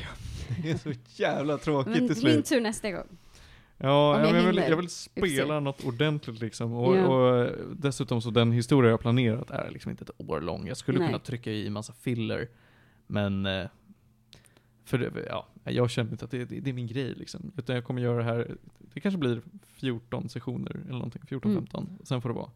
Det 0.62 0.70
är 0.70 0.76
så 0.78 0.92
jävla 1.22 1.58
tråkigt 1.58 1.92
Men 2.02 2.14
till 2.14 2.24
min 2.24 2.32
slut. 2.32 2.46
tur 2.46 2.60
nästa 2.60 2.90
gång. 2.90 3.06
Ja, 3.78 4.20
jag, 4.20 4.36
jag 4.36 4.46
vill, 4.46 4.56
jag 4.56 4.76
vill 4.76 4.88
spela 4.88 5.60
något 5.60 5.84
ordentligt 5.84 6.40
liksom. 6.40 6.72
Och, 6.72 6.96
Ja. 6.96 7.06
och 7.06 7.52
dessutom 7.76 8.22
så 8.22 8.30
den 8.30 8.52
historia 8.52 8.90
jag 8.90 9.00
planerat 9.00 9.50
är 9.50 9.70
liksom 9.70 9.90
inte 9.90 10.04
ett 10.04 10.10
år 10.30 10.40
lång. 10.40 10.66
Jag 10.66 10.76
skulle 10.76 10.98
Nej. 10.98 11.08
kunna 11.08 11.18
trycka 11.18 11.52
i 11.52 11.70
massa 11.70 11.92
filler, 11.92 12.48
men 13.06 13.46
eh, 13.46 13.66
för 14.84 15.26
ja, 15.28 15.46
jag 15.64 15.90
känner 15.90 16.10
inte 16.10 16.24
att 16.24 16.30
det, 16.30 16.44
det, 16.44 16.60
det 16.60 16.70
är 16.70 16.74
min 16.74 16.86
grej 16.86 17.14
liksom. 17.14 17.52
Utan 17.56 17.74
jag 17.74 17.84
kommer 17.84 18.02
göra 18.02 18.16
det 18.16 18.24
här, 18.24 18.56
det 18.94 19.00
kanske 19.00 19.18
blir 19.18 19.40
14 19.66 20.28
sessioner 20.28 20.70
eller 20.70 20.92
någonting, 20.92 21.22
14-15. 21.28 21.78
Mm. 21.78 21.88
Sen 22.04 22.22
får 22.22 22.28
det 22.28 22.34
vara. 22.34 22.50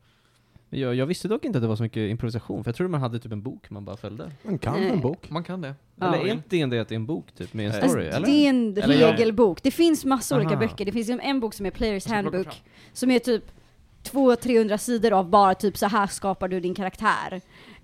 Jag, 0.72 0.94
jag 0.94 1.06
visste 1.06 1.28
dock 1.28 1.44
inte 1.44 1.58
att 1.58 1.62
det 1.62 1.68
var 1.68 1.76
så 1.76 1.82
mycket 1.82 2.10
improvisation, 2.10 2.64
för 2.64 2.68
jag 2.68 2.76
trodde 2.76 2.90
man 2.90 3.00
hade 3.00 3.18
typ 3.18 3.32
en 3.32 3.42
bok 3.42 3.70
man 3.70 3.84
bara 3.84 3.96
följde. 3.96 4.30
Man 4.42 4.58
kan 4.58 4.80
Nej. 4.80 4.90
en 4.90 5.00
bok. 5.00 5.30
Man 5.30 5.44
kan 5.44 5.60
det. 5.60 5.74
Ja. 5.96 6.06
Eller 6.14 6.26
är 6.26 6.32
inte 6.32 6.56
det 6.56 6.78
att 6.78 6.88
det 6.88 6.94
är 6.94 6.96
en 6.96 7.06
bok 7.06 7.32
typ, 7.34 7.54
med 7.54 7.66
en 7.66 7.72
Alltså, 7.72 7.88
story? 7.88 8.04
Alltså, 8.06 8.16
eller? 8.16 8.26
det 8.26 8.46
är 8.46 8.48
en 8.48 8.78
Eller 8.78 9.12
regelbok. 9.12 9.62
Det 9.62 9.70
finns 9.70 10.04
massa 10.04 10.36
olika 10.36 10.56
böcker. 10.56 10.84
Det 10.84 10.92
finns 10.92 11.08
ju 11.10 11.18
en 11.22 11.40
bok 11.40 11.54
som 11.54 11.66
är 11.66 11.70
Players 11.70 12.06
Handbook, 12.06 12.62
som 12.92 13.10
är 13.10 13.18
typ 13.18 13.44
200-300 14.04 14.76
sidor 14.76 15.12
av 15.12 15.28
bara 15.30 15.54
typ 15.54 15.76
så 15.76 15.86
här 15.86 16.06
skapar 16.06 16.48
du 16.48 16.60
din 16.60 16.74
karaktär. 16.74 17.40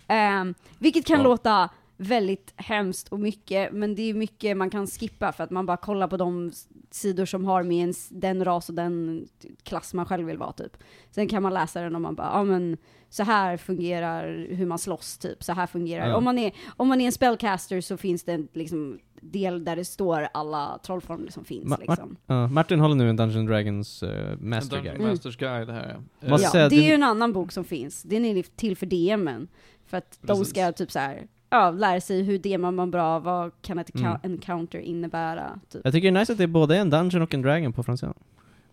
Ehm, 0.08 0.54
vilket 0.78 1.06
kan 1.06 1.16
Ja. 1.18 1.24
låta 1.24 1.68
väldigt 1.96 2.52
hemskt 2.56 3.08
och 3.08 3.20
mycket, 3.20 3.72
men 3.72 3.94
det 3.94 4.02
är 4.10 4.14
mycket 4.14 4.56
man 4.56 4.70
kan 4.70 4.86
skippa 4.86 5.32
för 5.32 5.44
att 5.44 5.50
man 5.50 5.66
bara 5.66 5.76
kollar 5.76 6.08
på 6.08 6.16
de 6.16 6.52
sidor 6.90 7.24
som 7.24 7.44
har 7.44 7.62
med 7.62 7.76
ens, 7.76 8.08
den 8.08 8.44
ras 8.44 8.68
och 8.68 8.74
den 8.74 9.26
klass 9.62 9.94
man 9.94 10.06
själv 10.06 10.26
vill 10.26 10.38
vara 10.38 10.52
typ. 10.52 10.76
Sen 11.10 11.28
kan 11.28 11.42
man 11.42 11.54
läsa 11.54 11.80
den 11.80 11.94
och 11.94 12.00
man 12.00 12.14
bara, 12.14 12.30
ja 12.32 12.44
men 12.44 12.76
så 13.08 13.22
här 13.22 13.56
fungerar 13.56 14.46
hur 14.50 14.66
man 14.66 14.78
slåss 14.78 15.18
typ, 15.18 15.44
så 15.44 15.52
här 15.52 15.66
fungerar 15.66 16.08
Ja. 16.08 16.16
om, 16.16 16.24
man 16.24 16.38
är, 16.38 16.52
om 16.76 16.88
man 16.88 17.00
är 17.00 17.06
en 17.06 17.12
spellcaster 17.12 17.80
så 17.80 17.96
finns 17.96 18.24
det 18.24 18.32
en 18.32 18.48
liksom, 18.52 18.98
del 19.20 19.64
där 19.64 19.76
det 19.76 19.84
står 19.84 20.28
alla 20.34 20.78
trollformler 20.86 21.30
som 21.30 21.44
finns 21.44 21.64
Ma- 21.72 21.80
liksom. 21.80 22.16
Ja, 22.26 22.48
Martin 22.48 22.80
håller 22.80 22.94
nu 22.94 23.10
en 23.10 23.16
Dungeon 23.16 23.46
Dragons 23.46 24.02
uh, 24.02 24.08
Master 24.40 24.76
Guide. 24.82 24.92
Dungeon 24.94 25.10
Masters 25.10 25.36
Guide 25.36 25.70
här 25.70 25.96
ja. 26.20 26.38
Ja, 26.52 26.68
det 26.68 26.76
är 26.76 26.82
ju 26.88 26.92
en 26.94 27.02
annan 27.02 27.32
bok 27.32 27.52
som 27.52 27.64
finns. 27.64 28.02
Den 28.02 28.24
är 28.24 28.42
till 28.42 28.76
för 28.76 28.86
DMen. 28.86 29.48
För 29.86 29.96
att 29.96 30.18
de 30.20 30.26
Precis. 30.26 30.48
ska 30.48 30.72
typ 30.72 30.92
så 30.92 30.98
här, 30.98 31.26
ja, 31.50 31.70
lära 31.70 32.00
sig 32.00 32.22
hur 32.22 32.38
DMar 32.38 32.70
man 32.70 32.90
bra, 32.90 33.18
vad 33.18 33.50
kan 33.62 33.78
ett 33.78 33.94
Mm. 33.94 34.06
mm. 34.06 34.20
encounter 34.22 34.78
innebära, 34.78 35.60
typ. 35.70 35.80
Jag 35.84 35.92
tycker 35.92 36.10
det 36.12 36.18
är 36.18 36.20
nice 36.20 36.32
att 36.32 36.38
det 36.38 36.44
är 36.44 36.48
både 36.48 36.76
en 36.76 36.90
Dungeon 36.90 37.22
och 37.22 37.34
en 37.34 37.42
Dragon 37.42 37.72
på 37.72 37.82
franska. 37.82 38.12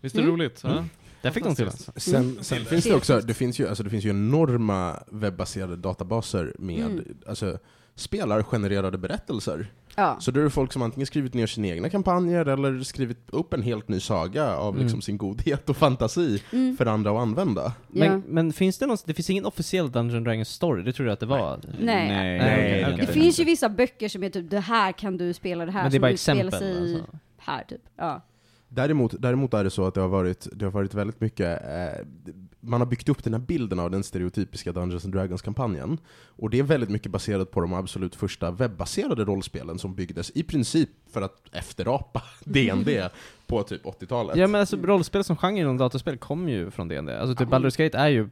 Visst 0.00 0.14
är 0.14 0.18
det 0.18 0.22
Mm. 0.24 0.34
roligt? 0.36 0.64
Mm. 0.64 0.76
Ja? 0.76 0.84
Där 1.22 1.30
fick 1.30 1.44
de 1.44 1.54
till 1.54 1.64
alltså. 1.66 1.92
Sen, 1.96 2.14
Mm. 2.22 2.36
sen 2.42 2.58
Till- 2.58 2.66
finns 2.66 2.84
det 2.84 2.94
också, 2.94 3.20
det 3.20 3.34
finns 3.34 3.58
ju, 3.60 3.68
alltså 3.68 3.82
det 3.82 3.90
finns 3.90 4.04
ju 4.04 4.10
enorma 4.10 4.96
webbaserade 5.06 5.76
databaser 5.76 6.54
med 6.58 6.84
Mm. 6.84 7.04
alltså, 7.26 7.58
spelargenererade 7.94 8.98
berättelser. 8.98 9.66
Ja. 9.96 10.16
Så 10.20 10.30
då 10.30 10.40
är 10.40 10.44
det 10.44 10.50
folk 10.50 10.72
som 10.72 10.82
antingen 10.82 11.06
skrivit 11.06 11.34
ner 11.34 11.46
sina 11.46 11.66
egna 11.68 11.88
kampanjer 11.90 12.46
eller 12.46 12.80
skrivit 12.80 13.18
upp 13.30 13.52
en 13.54 13.62
helt 13.62 13.88
ny 13.88 14.00
saga 14.00 14.56
av 14.56 14.68
Mm. 14.74 14.82
liksom 14.82 15.02
sin 15.02 15.18
godhet 15.18 15.68
och 15.70 15.76
fantasi 15.76 16.42
Mm. 16.52 16.76
för 16.76 16.86
andra 16.86 17.10
att 17.10 17.16
använda. 17.18 17.72
Men, 17.88 18.12
ja. 18.12 18.20
men 18.28 18.52
finns 18.52 18.78
det 18.78 18.86
någon, 18.86 18.96
det 19.04 19.14
finns 19.14 19.30
ingen 19.30 19.46
officiell 19.46 19.90
Dungeon 19.92 20.24
Dragons 20.24 20.48
story, 20.48 20.82
det 20.82 20.92
tror 20.92 21.08
jag 21.08 21.12
att 21.12 21.20
det 21.20 21.26
var? 21.26 21.60
Nej. 21.64 22.08
Nej, 22.08 22.08
Nej, 22.38 22.38
det 22.72 22.80
är 22.80 22.94
okej. 22.94 23.06
Det 23.06 23.12
finns 23.12 23.40
ju 23.40 23.44
vissa 23.44 23.68
böcker 23.68 24.08
som 24.08 24.22
är 24.22 24.30
typ, 24.30 24.50
det 24.50 24.60
här 24.60 24.92
kan 24.92 25.16
du 25.16 25.32
spela, 25.32 25.66
det 25.66 25.72
här 25.72 25.82
Men 25.82 25.90
det 25.90 25.96
är 25.96 25.98
som 25.98 26.02
bara 26.02 26.10
utspelar 26.12 26.40
exempel 26.48 26.58
sig 26.58 26.92
alltså. 26.96 27.16
här 27.38 27.64
typ. 27.68 27.80
Ja. 27.96 28.26
Däremot, 28.68 29.14
däremot 29.18 29.54
är 29.54 29.64
det 29.64 29.70
så 29.70 29.86
att 29.86 29.94
det 29.94 30.00
har 30.00 30.08
varit, 30.08 30.46
det 30.52 30.64
har 30.64 30.72
varit 30.72 30.94
väldigt 30.94 31.20
mycket, 31.20 31.62
eh, 31.62 32.06
man 32.66 32.80
har 32.80 32.86
byggt 32.86 33.08
upp 33.08 33.24
den 33.24 33.34
här 33.34 33.40
bilden 33.40 33.78
av 33.78 33.90
den 33.90 34.02
stereotypiska 34.02 34.72
Dungeons 34.72 35.04
and 35.04 35.14
Dragons-kampanjen. 35.14 35.98
Och 36.26 36.50
det 36.50 36.58
är 36.58 36.62
väldigt 36.62 36.90
mycket 36.90 37.12
baserat 37.12 37.50
på 37.50 37.60
de 37.60 37.72
absolut 37.74 38.14
första 38.14 38.50
webbaserade 38.50 39.24
rollspelen 39.24 39.78
som 39.78 39.94
byggdes 39.94 40.30
i 40.34 40.42
princip 40.42 40.88
för 41.10 41.22
att 41.22 41.42
efterapa 41.52 42.22
D&D 42.44 43.08
på 43.46 43.62
typ 43.62 43.84
80-talet. 43.84 44.36
Ja 44.36 44.46
men 44.46 44.60
alltså 44.60 44.76
rollspel 44.76 45.24
som 45.24 45.36
genre 45.36 45.60
inom 45.60 45.76
dataspel 45.76 46.16
kommer 46.18 46.52
ju 46.52 46.70
från 46.70 46.88
D&D. 46.88 47.18
Alltså 47.18 47.34
typ. 47.44 47.48
Baldur's 47.48 47.78
Gate 47.84 47.98
är 47.98 48.08
ju, 48.08 48.22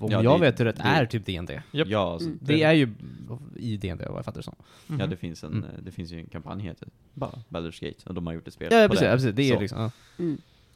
om 0.00 0.10
Ja, 0.10 0.22
jag 0.22 0.40
det- 0.40 0.40
vet 0.46 0.56
det 0.56 0.64
rätt, 0.64 0.76
det- 0.76 0.82
är 0.82 1.06
typ 1.06 1.26
D&D. 1.26 1.62
Japp. 1.70 1.88
Ja, 1.88 2.12
alltså, 2.12 2.26
Mm. 2.28 2.38
Det 2.42 2.62
är 2.62 2.72
ju 2.72 2.94
i 3.56 3.76
D&D 3.76 4.04
vad 4.08 4.18
jag 4.18 4.24
fattar 4.24 4.38
det 4.40 4.44
som. 4.44 4.54
ja, 5.00 5.06
det 5.06 5.16
finns, 5.16 5.44
en, 5.44 5.52
Mm. 5.52 5.64
det 5.82 5.90
finns 5.90 6.10
ju 6.12 6.18
en 6.18 6.26
kampanj 6.26 6.62
heter 6.62 6.88
bara 7.14 7.30
Baldur's 7.48 7.84
Gate, 7.84 7.98
och 8.08 8.14
de 8.14 8.26
har 8.26 8.34
gjort 8.34 8.48
ett 8.48 8.54
spel 8.54 8.68
Ja 8.72 8.82
på 8.82 8.88
precis, 8.88 9.00
det. 9.00 9.06
ja, 9.06 9.12
precis. 9.14 9.34
det 9.34 9.42
är 9.50 9.54
Så. 9.54 9.60
liksom, 9.60 9.80
ja. 9.80 9.90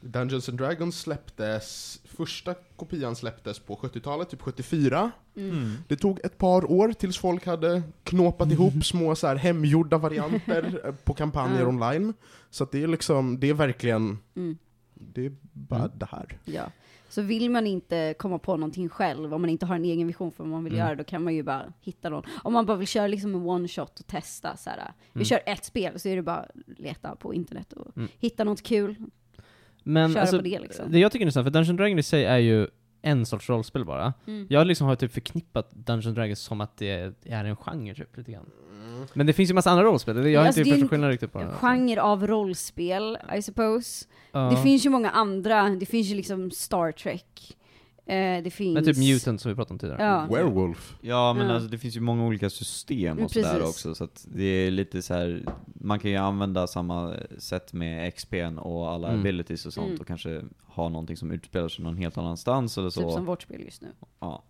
Mm. 0.01 0.11
Dungeons 0.11 0.49
and 0.49 0.57
Dragons 0.57 0.99
släpptes, 0.99 1.99
första 2.05 2.53
kopian 2.75 3.15
släpptes 3.15 3.59
på 3.59 3.75
70-talet, 3.75 4.29
typ 4.29 4.41
74. 4.41 5.11
Mm. 5.35 5.49
Mm. 5.49 5.73
Det 5.87 5.95
tog 5.95 6.19
ett 6.25 6.37
par 6.37 6.71
år 6.71 6.93
tills 6.93 7.17
folk 7.17 7.45
hade 7.45 7.81
knåpat 8.03 8.51
ihop 8.51 8.85
små 8.85 9.15
så 9.15 9.27
här 9.27 9.35
hemgjorda 9.35 9.97
varianter 9.97 10.81
eh, 10.85 10.93
på 11.03 11.13
kampanjer 11.13 11.61
Ja. 11.61 11.67
online. 11.67 12.13
Så 12.49 12.65
det 12.71 12.83
är 12.83 12.87
liksom, 12.87 13.39
det 13.39 13.49
är 13.49 13.53
verkligen, 13.53 14.17
Mm. 14.35 14.57
det 14.93 15.25
är 15.25 15.35
bara 15.53 15.79
Mm. 15.79 15.91
det 15.97 16.05
här. 16.11 16.37
Ja. 16.45 16.63
Så 17.09 17.21
vill 17.21 17.49
man 17.51 17.67
inte 17.67 18.13
komma 18.17 18.39
på 18.39 18.57
någonting 18.57 18.89
själv, 18.89 19.33
om 19.33 19.41
man 19.41 19.49
inte 19.49 19.65
har 19.65 19.75
en 19.75 19.85
egen 19.85 20.07
vision 20.07 20.31
för 20.31 20.43
vad 20.43 20.51
man 20.51 20.63
vill 20.63 20.73
Mm. 20.73 20.85
göra, 20.85 20.95
då 20.95 21.03
kan 21.03 21.23
man 21.23 21.35
ju 21.35 21.43
bara 21.43 21.73
hitta 21.81 22.09
någon. 22.09 22.23
Om 22.43 22.53
man 22.53 22.65
bara 22.65 22.77
vill 22.77 22.87
köra 22.87 23.07
liksom 23.07 23.35
en 23.35 23.41
one 23.41 23.67
shot 23.67 23.99
och 23.99 24.07
testa 24.07 24.57
så 24.57 24.69
här. 24.69 24.93
Vi 25.13 25.17
Mm. 25.19 25.25
kör 25.25 25.39
ett 25.45 25.65
spel, 25.65 25.99
så 25.99 26.09
är 26.09 26.15
det 26.15 26.21
bara 26.21 26.45
leta 26.77 27.15
på 27.15 27.33
internet 27.33 27.73
och 27.73 27.97
Mm. 27.97 28.09
hitta 28.19 28.43
något 28.43 28.63
kul. 28.63 28.95
Men 29.87 30.13
Köra 30.13 30.21
alltså, 30.21 30.37
på 30.37 30.43
det, 30.43 30.59
liksom. 30.59 30.91
det 30.91 30.99
jag 30.99 31.11
tycker 31.11 31.23
är 31.23 31.25
intressant, 31.25 31.45
för 31.45 31.51
Dungeon 31.51 31.75
Dragon 31.75 31.99
i 31.99 32.03
sig 32.03 32.25
är 32.25 32.37
ju 32.37 32.67
en 33.01 33.25
sorts 33.25 33.49
rollspel 33.49 33.85
bara. 33.85 34.13
Mm. 34.27 34.47
Jag 34.49 34.67
liksom 34.67 34.87
har 34.87 34.95
typ 34.95 35.13
förknippat 35.13 35.71
Dungeon 35.71 36.13
Dragons 36.13 36.39
som 36.39 36.61
att 36.61 36.77
det 36.77 37.13
är 37.25 37.45
en 37.45 37.55
genre 37.55 37.93
typ, 37.93 38.17
lite 38.17 38.31
grann. 38.31 38.49
Men 39.13 39.27
det 39.27 39.33
finns 39.33 39.49
ju 39.49 39.53
massa 39.53 39.71
andra 39.71 39.83
rollspel, 39.83 40.31
jag 40.31 40.39
har 40.39 40.47
alltså, 40.47 40.61
inte 40.61 40.69
förstått 40.69 40.83
en 40.83 40.89
skillnad 40.89 41.09
riktigt 41.09 41.33
på 41.33 41.39
det. 41.39 41.45
En 41.45 41.51
genre 41.51 42.01
av 42.01 42.27
rollspel, 42.27 43.17
I 43.37 43.41
suppose. 43.41 44.07
Ja. 44.31 44.39
Det 44.39 44.63
finns 44.63 44.85
ju 44.85 44.89
många 44.89 45.09
andra, 45.09 45.69
det 45.69 45.85
finns 45.85 46.07
ju 46.07 46.15
liksom 46.15 46.51
Star 46.51 46.91
Trek. 46.91 47.57
Eh, 48.07 48.43
det 48.43 48.51
finns... 48.53 48.73
Men 48.73 48.85
typ 48.85 48.97
Mutant 48.97 49.41
som 49.41 49.49
vi 49.51 49.55
pratade 49.55 49.73
om 49.73 49.79
tidigare. 49.79 50.03
Ja. 50.03 50.27
Werewolf. 50.35 50.97
Ja 51.01 51.33
men 51.33 51.47
Ja. 51.47 51.53
alltså 51.53 51.69
det 51.69 51.77
finns 51.77 51.95
ju 51.95 51.99
många 51.99 52.25
olika 52.25 52.49
system 52.49 53.19
och 53.19 53.31
sådär 53.31 53.61
också, 53.63 53.95
så 53.95 54.03
att 54.03 54.25
det 54.35 54.43
är 54.43 54.71
lite 54.71 55.01
så 55.01 55.13
här. 55.13 55.45
man 55.65 55.99
kan 55.99 56.11
ju 56.11 56.17
använda 56.17 56.67
samma 56.67 57.15
sätt 57.37 57.73
med 57.73 58.13
XP'n 58.13 58.57
och 58.57 58.89
alla 58.91 59.07
Mm. 59.07 59.19
abilities 59.19 59.65
och 59.65 59.73
sånt 59.73 59.87
Mm. 59.87 59.99
och 60.01 60.07
kanske 60.07 60.41
ha 60.65 60.89
någonting 60.89 61.17
som 61.17 61.31
utspelar 61.31 61.67
sig 61.69 61.83
någon 61.85 61.97
helt 61.97 62.17
annanstans 62.17 62.77
eller 62.77 62.89
så. 62.89 63.01
Typ 63.01 63.11
som 63.11 63.25
vårt 63.25 63.41
spel 63.41 63.61
just 63.61 63.81
nu. 63.81 63.87
ja. 64.19 64.43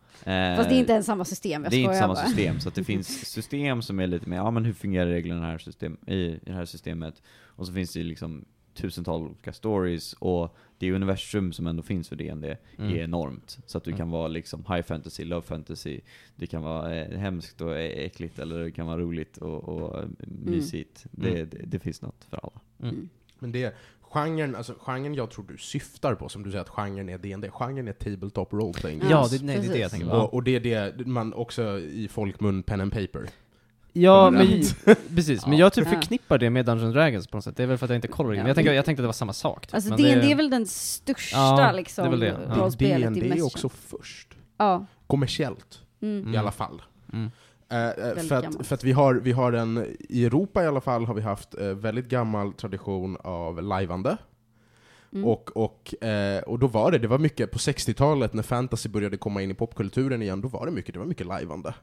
Fast 0.58 0.70
det 0.70 0.76
är 0.76 0.80
inte 0.80 0.94
ens 0.94 1.06
samma 1.06 1.26
system, 1.26 1.64
jag 1.64 1.72
det 1.72 1.78
är 1.78 1.82
inte 1.82 1.96
samma 1.96 2.14
bara. 2.14 2.26
system, 2.26 2.60
så 2.60 2.70
att 2.70 2.76
det 2.76 2.84
finns 2.94 3.08
system 3.32 3.82
som 3.82 4.00
är 4.00 4.08
lite 4.08 4.30
mer, 4.30 4.38
ja 4.38 4.52
men 4.52 4.66
hur 4.66 4.74
fungerar 4.74 5.06
reglerna 5.10 5.46
här, 5.46 5.58
system, 5.58 5.98
i, 6.08 6.16
i 6.16 6.40
det 6.46 6.54
här 6.54 6.66
systemet? 6.66 7.22
Och 7.46 7.68
så 7.68 7.74
finns 7.74 7.94
det 7.94 8.00
ju 8.00 8.06
liksom 8.06 8.46
tusentals 8.74 9.22
olika 9.30 9.54
stories, 9.54 10.14
och 10.14 10.56
det 10.80 10.92
universum 10.92 11.54
som 11.54 11.68
ändå 11.68 11.84
finns 11.84 12.10
för 12.10 12.16
D&D 12.16 12.58
Mm. 12.78 12.92
är 12.94 12.98
enormt. 13.04 13.58
Så 13.66 13.78
att 13.78 13.84
du 13.84 13.90
Mm. 13.92 13.98
kan 13.98 14.10
vara 14.12 14.28
liksom 14.28 14.66
high 14.70 14.82
fantasy, 14.82 15.24
low 15.26 15.42
fantasy, 15.42 16.00
det 16.36 16.48
kan 16.48 16.64
vara 16.64 16.96
eh, 16.96 17.18
hemskt 17.20 17.62
och 17.62 17.78
äckligt, 17.80 18.40
eller 18.40 18.60
det 18.64 18.72
kan 18.72 18.88
vara 18.88 18.98
roligt 18.98 19.38
och, 19.38 19.64
och 19.70 20.00
eh, 20.00 20.06
mysigt. 20.28 21.06
Det, 21.12 21.30
Mm. 21.30 21.50
det, 21.50 21.58
det 21.66 21.80
finns 21.80 22.02
något 22.02 22.26
för 22.30 22.38
alla. 22.44 22.62
Mm. 22.92 23.10
Men 23.40 23.52
det, 23.52 23.76
genren, 24.02 24.56
alltså 24.56 24.76
genren 24.80 25.14
jag 25.16 25.30
tror 25.32 25.46
du 25.48 25.58
syftar 25.58 26.16
på, 26.16 26.30
som 26.30 26.44
du 26.44 26.52
säger 26.52 26.62
att 26.62 26.70
genren 26.70 27.10
är 27.10 27.18
D&D, 27.18 27.50
genren 27.52 27.88
är 27.88 27.94
tabletop 27.94 28.54
role-playing. 28.54 29.00
Ja, 29.04 29.10
Ja, 29.10 29.28
det, 29.32 29.44
nej, 29.46 29.60
det 29.60 29.66
är 29.68 29.74
det 29.74 29.80
jag 29.80 29.92
precis. 29.92 29.92
tänker 29.92 30.08
på. 30.10 30.16
Och, 30.18 30.34
och 30.34 30.44
det 30.44 30.56
är 30.74 30.92
det 30.98 31.06
man 31.06 31.34
också 31.34 31.80
i 31.80 32.08
folkmun 32.12 32.64
pen 32.64 32.82
and 32.82 32.92
paper. 32.94 33.30
Ja, 34.02 34.30
men, 34.32 34.62
precis. 35.16 35.46
Men 35.46 35.58
Ja. 35.58 35.66
jag 35.66 35.74
typ 35.74 35.88
förknippar 35.88 36.38
det 36.38 36.50
med 36.50 36.66
Dungeons 36.66 36.94
Dragons 36.94 37.28
på 37.28 37.38
något 37.38 37.44
sätt. 37.44 37.58
Det 37.58 37.64
är 37.64 37.68
väl 37.68 37.78
för 37.78 37.86
att 37.86 37.90
jag 37.90 37.98
inte 37.98 38.08
kollar 38.08 38.30
in. 38.34 38.38
Ja. 38.38 38.44
Men 38.44 38.48
jag 38.48 38.56
tänkte, 38.56 38.74
jag 38.74 38.86
tänkte 38.86 39.02
att 39.02 39.04
det 39.04 39.08
var 39.08 39.14
samma 39.14 39.34
sak. 39.34 39.68
Typ. 39.68 39.76
Alltså 39.76 39.96
det 39.96 40.32
är 40.32 40.36
väl 40.36 40.50
den 40.50 40.66
största 40.68 41.38
Ja, 41.38 41.72
liksom, 41.72 42.04
det 42.04 42.08
är 42.08 42.12
väl 42.12 42.20
det. 42.20 42.38
Ja. 42.50 42.56
rollspelet 42.62 43.18
i 43.18 43.20
D&D 43.20 43.40
är 43.40 43.46
också 43.46 43.70
först. 43.70 44.28
Ja. 44.58 44.86
Kommersiellt, 45.08 45.82
Mm. 46.02 46.34
I 46.34 46.38
alla 46.38 46.52
fall. 46.52 46.82
Mm. 47.14 47.32
Väldigt 47.70 48.28
för 48.28 48.36
att, 48.36 48.68
för 48.68 48.76
att 48.76 48.84
vi, 48.84 48.92
har, 48.92 49.14
vi 49.16 49.32
har 49.32 49.54
en, 49.54 49.96
i 50.10 50.26
Europa 50.26 50.64
i 50.64 50.68
alla 50.68 50.82
fall, 50.82 51.06
har 51.06 51.14
vi 51.14 51.22
haft 51.22 51.56
eh, 51.58 51.68
väldigt 51.68 52.10
gammal 52.10 52.54
tradition 52.54 53.18
av 53.22 53.64
lajvande. 53.64 54.18
Mm. 55.14 55.26
Och, 55.26 55.58
och, 55.58 56.04
eh, 56.04 56.42
och 56.44 56.60
då 56.60 56.68
var 56.68 56.92
det, 56.92 56.98
det 56.98 57.08
var 57.08 57.18
mycket, 57.18 57.52
på 57.52 57.58
60-talet 57.58 58.34
när 58.34 58.44
fantasy 58.44 58.90
började 58.90 59.18
komma 59.18 59.42
in 59.42 59.52
i 59.52 59.54
popkulturen 59.54 60.22
igen, 60.22 60.42
då 60.42 60.48
var 60.48 60.66
det 60.66 60.72
mycket, 60.72 60.94
det 60.94 61.00
var 61.00 61.06
mycket 61.06 61.28
lajvande. 61.28 61.74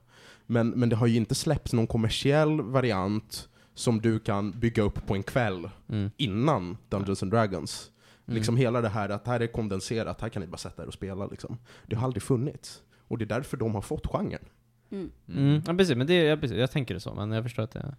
Men, 0.47 0.69
men 0.71 0.89
det 0.89 0.97
har 0.97 1.07
ju 1.07 1.17
inte 1.17 1.35
släppts 1.35 1.73
någon 1.73 1.87
kommersiell 1.87 2.61
variant 2.61 3.49
som 3.75 4.01
du 4.01 4.19
kan 4.19 4.51
bygga 4.61 4.83
upp 4.83 5.07
på 5.07 5.15
en 5.15 5.23
kväll 5.23 5.71
Mm. 5.89 6.11
innan 6.17 6.77
Dungeons 6.89 7.23
and 7.23 7.33
Dragons. 7.33 7.91
Mm. 8.27 8.37
Liksom 8.37 8.57
hela 8.57 8.81
det 8.81 8.89
här 8.89 9.09
att 9.09 9.27
här 9.27 9.41
är 9.41 9.47
kondenserat, 9.47 10.21
här 10.21 10.29
kan 10.29 10.43
ni 10.43 10.49
bara 10.49 10.57
sätta 10.57 10.83
er 10.83 10.87
och 10.87 10.95
spela 10.95 11.27
liksom. 11.27 11.59
Det 11.87 11.97
har 11.97 12.05
aldrig 12.07 12.23
funnits. 12.23 12.83
Och 13.09 13.19
det 13.19 13.25
är 13.25 13.27
därför 13.27 13.57
de 13.57 13.75
har 13.75 13.83
fått 13.83 14.07
genren. 14.07 14.45
Mm. 14.91 15.11
Mm. 15.29 15.63
Ja, 15.67 15.75
precis. 15.75 15.97
Men 15.97 16.07
det, 16.07 16.15
ja, 16.15 16.37
precis. 16.37 16.57
Jag 16.59 16.71
tänker 16.71 16.95
det 16.95 17.01
så, 17.01 17.15
men 17.15 17.33
jag 17.33 17.43
förstår 17.45 17.63
att 17.63 17.71
det, 17.71 17.97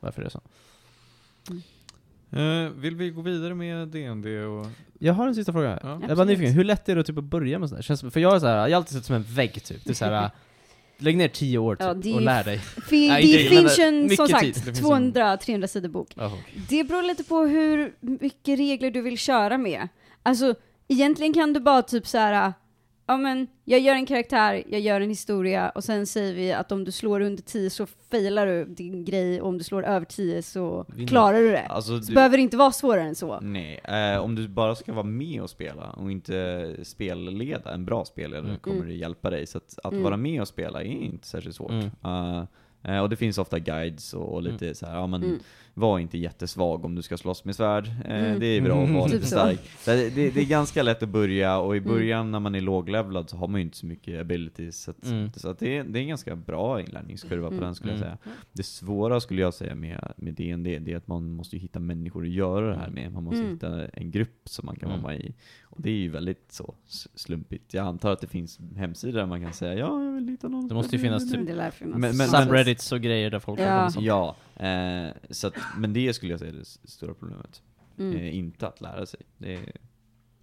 varför 0.00 0.22
det 0.22 0.28
är 0.28 0.30
så. 0.30 0.40
Eh, 2.30 2.68
vill 2.70 2.96
vi 2.96 3.10
gå 3.10 3.20
vidare 3.22 3.54
med 3.54 3.88
DND 3.88 4.26
och... 4.26 4.66
Jag 4.98 5.12
har 5.14 5.28
en 5.28 5.34
sista 5.34 5.52
fråga. 5.52 5.80
Ja. 5.82 5.98
Jag 6.02 6.10
är 6.10 6.16
bara 6.16 6.24
nyfiken, 6.24 6.52
hur 6.52 6.64
lätt 6.64 6.88
är 6.88 6.94
det 6.94 7.00
att 7.00 7.06
typ 7.06 7.18
att 7.18 7.24
börja 7.24 7.58
med 7.58 7.68
sånt 7.68 7.78
här? 7.78 7.82
Känns, 7.82 8.00
för 8.00 8.20
jag 8.20 8.34
är 8.34 8.38
så 8.38 8.46
här, 8.46 8.56
jag 8.56 8.62
har 8.62 8.76
alltid 8.76 8.96
sett 8.96 9.04
som 9.04 9.16
en 9.16 9.22
vägg 9.22 9.64
typ. 9.64 9.84
Det 9.84 9.90
är 9.90 9.94
så 9.94 10.04
här, 10.04 10.30
lägg 11.02 11.16
ner 11.16 11.28
tio 11.28 11.58
år 11.58 11.76
typ 11.76 11.86
Ja, 11.86 11.94
det 11.94 12.14
och 12.14 12.20
lär 12.22 12.44
dig. 12.44 12.58
Fin, 12.88 13.08
Nej, 13.08 13.22
det 13.32 13.42
det- 13.42 13.48
finns 13.48 13.78
en, 13.78 14.16
som 14.16 14.28
sagt, 14.28 14.42
Det 14.42 14.62
finns 14.64 14.78
en- 14.78 15.12
200-300 15.12 15.66
sidor 15.66 15.88
bok. 15.88 16.08
Jaha. 16.16 16.38
Det 16.68 16.84
beror 16.84 17.02
lite 17.02 17.24
på 17.24 17.38
hur 17.40 17.94
mycket 18.00 18.58
regler 18.58 18.90
du 18.90 19.02
vill 19.02 19.18
köra 19.18 19.58
med. 19.58 19.88
Alltså, 20.22 20.54
egentligen 20.88 21.32
kan 21.34 21.52
du 21.52 21.60
bara 21.60 21.82
typ 21.82 22.06
så 22.06 22.18
här. 22.18 22.52
Ja 23.12 23.16
men, 23.16 23.46
jag 23.64 23.80
gör 23.80 23.94
en 23.94 24.06
karaktär, 24.06 24.62
jag 24.68 24.80
gör 24.80 25.00
en 25.00 25.08
historia, 25.08 25.70
och 25.70 25.84
sen 25.84 26.06
säger 26.06 26.34
vi 26.34 26.52
att 26.52 26.72
om 26.72 26.84
du 26.84 26.92
slår 26.92 27.20
under 27.20 27.42
10 27.42 27.70
så 27.70 27.86
failar 28.10 28.46
du 28.46 28.64
din 28.64 29.04
grej, 29.04 29.40
och 29.40 29.48
om 29.48 29.58
du 29.58 29.64
slår 29.64 29.84
över 29.84 30.06
10 30.06 30.42
så 30.42 30.84
Vinner. 30.88 31.08
klarar 31.08 31.38
du 31.38 31.50
det. 31.50 31.66
Alltså, 31.66 32.00
Så 32.00 32.08
du, 32.08 32.14
behöver 32.14 32.36
det 32.36 32.42
inte 32.42 32.56
vara 32.56 32.72
svårare 32.72 33.02
än 33.02 33.14
så. 33.14 33.40
nej, 33.40 33.80
eh, 33.84 34.18
om 34.18 34.34
du 34.34 34.48
bara 34.48 34.74
ska 34.74 34.92
vara 34.92 35.04
med 35.06 35.42
och 35.42 35.50
spela 35.50 35.90
och 35.90 36.10
inte 36.12 36.76
spelleda, 36.82 37.74
en 37.74 37.84
bra 37.84 38.04
spelledare 38.04 38.46
Mm. 38.48 38.58
kommer 38.60 38.76
Mm. 38.76 38.88
det 38.88 38.94
hjälpa 38.94 39.30
dig. 39.30 39.46
Så 39.46 39.58
att, 39.58 39.78
att 39.84 39.92
Mm. 39.92 40.04
vara 40.04 40.16
med 40.16 40.40
och 40.40 40.48
spela 40.48 40.80
är 40.82 40.86
inte 40.86 41.26
särskilt 41.28 41.56
svårt. 41.56 41.70
Mm. 41.70 42.46
Eh, 42.84 43.00
och 43.00 43.08
det 43.08 43.16
finns 43.16 43.38
ofta 43.38 43.58
guides 43.58 44.14
och, 44.14 44.34
och 44.34 44.42
lite 44.42 44.74
så 44.74 44.86
här, 44.86 44.94
ja 44.96 45.06
men 45.06 45.22
Mm. 45.22 45.38
Var 45.74 45.98
inte 45.98 46.18
jättesvag 46.18 46.84
om 46.84 46.94
du 46.94 47.02
ska 47.02 47.16
slåss 47.16 47.44
med 47.44 47.56
svärd. 47.56 47.86
Eh, 48.04 48.22
Mm. 48.24 48.40
Det 48.40 48.46
är 48.46 48.60
bra 48.60 48.84
att 48.84 48.90
vara 48.90 49.04
Typ 49.04 49.12
lite 49.14 49.26
så. 49.26 49.30
stark. 49.36 49.60
Det, 49.84 50.10
det, 50.14 50.30
det 50.30 50.40
är 50.40 50.44
ganska 50.44 50.82
lätt 50.82 51.02
att 51.02 51.08
börja, 51.08 51.58
och 51.58 51.76
i 51.76 51.78
Mm. 51.78 51.90
början 51.92 52.30
när 52.30 52.40
man 52.40 52.54
är 52.54 52.60
låglevlad 52.60 53.30
så 53.30 53.36
har 53.36 53.48
man 53.48 53.60
ju 53.60 53.64
inte 53.64 53.76
så 53.76 53.86
mycket 53.86 54.20
abilities. 54.20 54.82
Så, 54.82 54.90
att, 54.90 55.06
Mm. 55.06 55.30
så 55.36 55.48
att 55.48 55.58
det, 55.58 55.76
är, 55.78 55.84
det 55.84 55.98
är 55.98 56.00
en 56.02 56.08
ganska 56.08 56.36
bra 56.36 56.80
inlärningskurva 56.80 57.48
på 57.48 57.54
Mm. 57.54 57.64
den 57.64 57.74
skulle 57.74 57.92
jag 57.92 57.96
Mm. 58.02 58.08
säga. 58.24 58.34
Det 58.52 58.62
svåra 58.62 59.20
skulle 59.20 59.42
jag 59.42 59.54
säga 59.54 59.74
med, 59.74 60.12
med 60.16 60.34
D&D 60.34 60.78
det 60.78 60.92
är 60.92 60.96
att 60.96 61.06
man 61.08 61.30
måste 61.32 61.56
ju 61.56 61.62
hitta 61.62 61.78
människor 61.78 62.22
att 62.22 62.28
göra 62.30 62.66
det 62.70 62.76
här 62.78 62.90
med. 62.90 63.12
Man 63.12 63.24
måste 63.24 63.40
Mm. 63.40 63.52
hitta 63.52 63.86
en 63.88 64.10
grupp 64.10 64.40
som 64.44 64.66
man 64.66 64.76
kan 64.76 64.88
Mm. 64.90 65.02
vara 65.02 65.12
med 65.12 65.20
i. 65.20 65.34
Och 65.62 65.82
det 65.82 65.90
är 65.90 65.94
ju 65.96 66.10
väldigt 66.10 66.52
så 66.52 66.74
slumpigt. 67.14 67.74
Jag 67.74 67.86
antar 67.86 68.12
att 68.12 68.20
det 68.20 68.26
finns 68.26 68.58
hemsidor 68.76 69.18
där 69.18 69.26
man 69.26 69.42
kan 69.42 69.52
säga 69.52 69.74
ja, 69.74 70.04
jag 70.04 70.12
vill 70.12 70.28
hitta 70.28 70.48
någon. 70.48 70.68
Det 70.68 70.74
måste 70.74 70.96
ju 70.96 71.02
finnas 71.02 71.32
typ. 71.32 71.40
Men- 71.80 72.00
men- 72.00 72.12
subreddits 72.28 72.92
och 72.92 73.00
grejer 73.00 73.30
där 73.30 73.38
folk 73.38 73.60
Ja. 73.60 73.84
liksom. 73.84 74.04
Ja, 74.04 74.36
eh, 74.56 75.14
så 75.30 75.46
att, 75.46 75.54
men 75.78 75.92
det 75.92 76.14
skulle 76.14 76.32
jag 76.32 76.40
säga 76.40 76.52
är 76.52 76.56
det 76.56 76.64
stora 76.88 77.14
problemet. 77.14 77.62
Mm. 77.98 78.16
Eh, 78.16 78.36
inte 78.36 78.66
att 78.68 78.80
lära 78.80 79.06
sig. 79.06 79.20
Det 79.38 79.54
är 79.54 79.72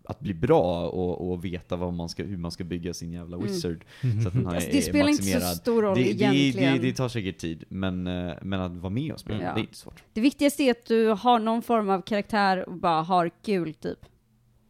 att 0.04 0.20
bli 0.20 0.34
bra 0.34 0.88
och, 0.90 1.30
och 1.32 1.46
veta 1.46 1.76
vad 1.76 1.94
man 1.94 2.10
ska, 2.10 2.24
hur 2.24 2.38
man 2.38 2.52
ska 2.52 2.64
bygga 2.64 2.94
sin 2.94 3.12
jävla 3.12 3.38
Mm. 3.38 3.48
wizard. 3.48 3.86
Så 4.24 4.28
att 4.28 4.34
den 4.34 4.46
har, 4.46 4.54
Alltså, 4.56 4.70
är 4.70 4.74
det 4.74 4.82
spelar 4.82 5.10
inte 5.10 5.24
så 5.24 5.30
maximerad. 5.30 5.56
stor 5.58 5.82
roll 5.82 5.98
det, 5.98 6.04
det, 6.04 6.10
egentligen. 6.10 6.74
det, 6.74 6.80
det 6.80 6.94
tar 6.94 7.10
säkert 7.10 7.38
tid, 7.38 7.64
men, 7.70 8.08
eh, 8.08 8.34
men 8.42 8.62
att 8.62 8.72
vara 8.72 8.90
med 8.94 9.12
och 9.14 9.20
spela, 9.20 9.44
Ja. 9.44 9.54
det 9.54 9.60
är 9.60 9.62
inte 9.62 9.76
svårt. 9.76 10.04
Det 10.14 10.22
viktigaste 10.22 10.64
är 10.64 10.72
att 10.72 10.86
du 10.86 11.08
har 11.08 11.40
någon 11.40 11.62
form 11.62 11.90
av 11.90 12.02
karaktär 12.02 12.70
och 12.70 12.76
bara 12.76 13.02
har 13.02 13.32
kul 13.44 13.74
typ. 13.74 14.00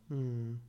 Mm. 0.10 0.60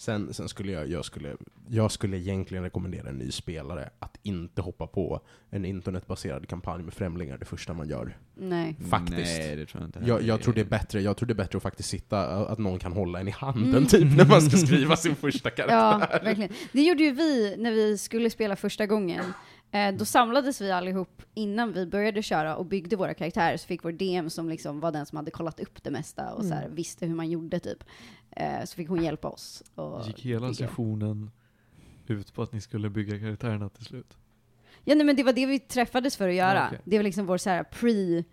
Sen, 0.00 0.34
sen 0.34 0.48
skulle 0.48 0.72
jag, 0.72 0.88
jag 0.88 1.04
skulle, 1.04 1.36
jag 1.68 1.92
skulle 1.92 2.16
egentligen 2.16 2.64
rekommendera 2.64 3.08
en 3.08 3.14
ny 3.18 3.30
spelare 3.30 3.90
att 3.98 4.16
inte 4.22 4.62
hoppa 4.62 4.86
på 4.86 5.20
en 5.50 5.64
internetbaserad 5.64 6.48
kampanj 6.48 6.82
med 6.82 6.94
främlingar 6.94 7.38
det 7.38 7.44
första 7.44 7.72
man 7.72 7.88
gör. 7.88 8.16
Nej. 8.34 8.76
Faktiskt. 8.90 9.38
Nej, 9.38 9.56
det 9.56 9.66
tror 9.66 9.82
jag 9.82 9.88
inte. 9.88 10.00
Jag, 10.06 10.22
jag 10.22 10.42
tror 10.42 10.54
det 10.54 10.60
är 10.60 10.64
bättre, 10.64 11.00
jag 11.00 11.16
tror 11.16 11.26
det 11.26 11.32
är 11.32 11.36
bättre 11.36 11.56
att 11.56 11.62
faktiskt 11.62 11.88
sitta, 11.88 12.20
att 12.46 12.58
någon 12.58 12.78
kan 12.78 12.92
hålla 12.92 13.20
en 13.20 13.28
i 13.28 13.30
handen 13.30 13.70
Mm. 13.70 13.86
typ 13.86 14.16
när 14.16 14.24
man 14.26 14.40
ska 14.42 14.56
skriva 14.66 14.96
sin 14.96 15.16
första 15.16 15.50
karaktär. 15.50 15.76
Ja, 16.10 16.20
verkligen. 16.24 16.52
Det 16.72 16.82
gjorde 16.82 17.02
ju 17.02 17.10
vi 17.10 17.56
när 17.58 17.72
vi 17.72 17.98
skulle 17.98 18.30
spela 18.30 18.56
första 18.56 18.86
gången. 18.86 19.24
Eh, 19.72 19.94
då 19.94 20.04
samlades 20.04 20.60
vi 20.60 20.70
allihop 20.70 21.22
innan 21.34 21.72
vi 21.72 21.86
började 21.86 22.22
köra 22.22 22.56
och 22.56 22.66
byggde 22.66 22.96
våra 22.96 23.14
karaktärer, 23.14 23.56
så 23.56 23.66
fick 23.66 23.84
vår 23.84 23.92
DM 23.92 24.30
som 24.30 24.48
liksom 24.48 24.80
var 24.80 24.92
den 24.92 25.06
som 25.06 25.16
hade 25.16 25.30
kollat 25.30 25.60
upp 25.60 25.82
det 25.82 25.90
mesta 25.90 26.34
och 26.34 26.44
så 26.44 26.54
här, 26.54 26.68
visste 26.68 27.06
hur 27.06 27.14
man 27.14 27.30
gjorde 27.30 27.60
typ. 27.60 27.84
Eh, 28.30 28.64
så 28.64 28.76
fick 28.76 28.88
hon 28.88 29.04
hjälpa 29.04 29.28
oss. 29.28 29.62
Och 29.74 30.06
Gick 30.06 30.20
hela 30.20 30.40
bygga. 30.40 30.54
sessionen 30.54 31.30
ut 32.06 32.34
på 32.34 32.42
att 32.42 32.52
ni 32.52 32.60
skulle 32.60 32.90
bygga 32.90 33.18
karaktärerna 33.18 33.68
till 33.68 33.84
slut? 33.84 34.16
Ja 34.84 34.94
nej, 34.94 35.06
men 35.06 35.16
det 35.16 35.22
var 35.22 35.32
det 35.32 35.46
vi 35.46 35.58
träffades 35.58 36.16
för 36.16 36.28
att 36.28 36.34
göra. 36.34 36.54
Ja, 36.58 36.66
okej. 36.66 36.80
Det 36.84 36.96
var 36.98 37.04
liksom 37.04 37.26
vår 37.26 37.38
så 37.38 37.50
här 37.50 37.64
pre 37.64 38.24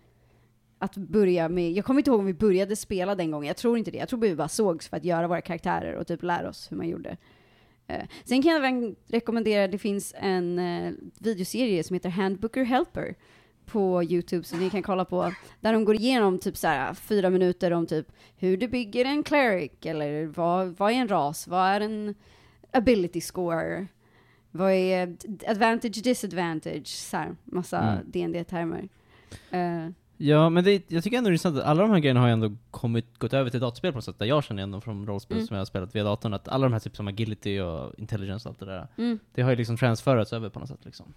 att 0.78 0.96
börja 0.96 1.48
med, 1.48 1.72
jag 1.72 1.84
kommer 1.84 2.00
inte 2.00 2.10
ihåg 2.10 2.20
om 2.20 2.26
vi 2.26 2.34
började 2.34 2.76
spela 2.76 3.14
den 3.14 3.30
gången, 3.30 3.48
jag 3.48 3.56
tror 3.56 3.78
inte 3.78 3.90
det. 3.90 3.98
Jag 3.98 4.08
tror 4.08 4.20
vi 4.20 4.36
bara 4.36 4.48
sågs 4.48 4.88
för 4.88 4.96
att 4.96 5.04
göra 5.04 5.28
våra 5.28 5.40
karaktärer 5.40 5.94
och 5.94 6.06
typ 6.06 6.22
lära 6.22 6.48
oss 6.48 6.72
hur 6.72 6.76
man 6.76 6.88
gjorde. 6.88 7.16
Eh, 7.88 8.04
sen 8.24 8.42
kan 8.42 8.52
jag 8.52 8.58
även 8.58 8.96
rekommendera, 9.06 9.68
det 9.68 9.78
finns 9.78 10.14
en 10.18 10.58
eh, 10.58 10.92
videoserie 11.18 11.84
som 11.84 11.94
heter 11.94 12.08
Handbooker 12.08 12.64
Helper 12.64 13.14
på 13.66 14.02
Youtube 14.02 14.44
som 14.44 14.58
ni 14.58 14.70
kan 14.70 14.82
kolla 14.82 15.04
på, 15.04 15.32
där 15.60 15.72
de 15.72 15.84
går 15.84 15.94
igenom 15.94 16.38
typ 16.38 16.56
så 16.56 16.66
här 16.66 16.94
fyra 16.94 17.30
minuter 17.30 17.70
om 17.70 17.86
typ 17.86 18.12
hur 18.36 18.56
du 18.56 18.68
bygger 18.68 19.04
en 19.04 19.22
cleric, 19.22 19.72
eller 19.82 20.26
vad, 20.26 20.68
vad 20.68 20.92
är 20.92 20.94
en 20.96 21.08
ras, 21.08 21.48
vad 21.48 21.66
är 21.68 21.80
en 21.80 22.14
ability 22.70 23.20
score, 23.20 23.86
vad 24.50 24.72
är 24.72 25.16
advantage, 25.46 26.02
disadvantage, 26.04 26.86
så 26.86 27.16
här, 27.16 27.36
massa 27.44 27.78
Mm. 27.78 28.32
dd 28.32 28.44
termer 28.44 28.88
Eh, 29.50 29.88
Ja, 30.20 30.48
men 30.50 30.64
det, 30.64 30.90
jag 30.90 31.04
tycker 31.04 31.18
ändå 31.18 31.28
det 31.30 31.32
är 31.32 31.34
intressant 31.34 31.56
att 31.58 31.64
alla 31.64 31.82
de 31.82 31.90
här 31.90 31.98
grejerna 31.98 32.20
har 32.20 32.26
ju 32.26 32.32
ändå 32.32 32.56
kommit, 32.70 33.18
gått 33.18 33.32
över 33.32 33.50
till 33.50 33.60
dataspel 33.60 33.92
på 33.92 33.96
något 33.96 34.04
sätt, 34.04 34.18
där 34.18 34.26
jag 34.26 34.44
känner 34.44 34.60
igen 34.60 34.70
dem 34.70 34.82
från 34.82 35.06
rollspel 35.06 35.36
Mm. 35.36 35.46
som 35.46 35.54
jag 35.54 35.60
har 35.60 35.64
spelat 35.66 35.94
via 35.94 36.04
datorn, 36.04 36.34
att 36.34 36.48
alla 36.48 36.66
de 36.66 36.72
här 36.72 36.80
typ 36.80 36.96
som 36.96 37.08
agility 37.08 37.60
och 37.60 37.94
intelligence 37.98 38.48
och 38.48 38.50
allt 38.52 38.58
det 38.58 38.66
där, 38.66 38.88
mm. 38.98 39.18
det 39.34 39.42
har 39.42 39.50
ju 39.50 39.56
liksom 39.56 39.76
transferats 39.76 40.32
över 40.32 40.48
på 40.48 40.58
något 40.60 40.68
sätt 40.68 40.84
liksom. 40.84 41.14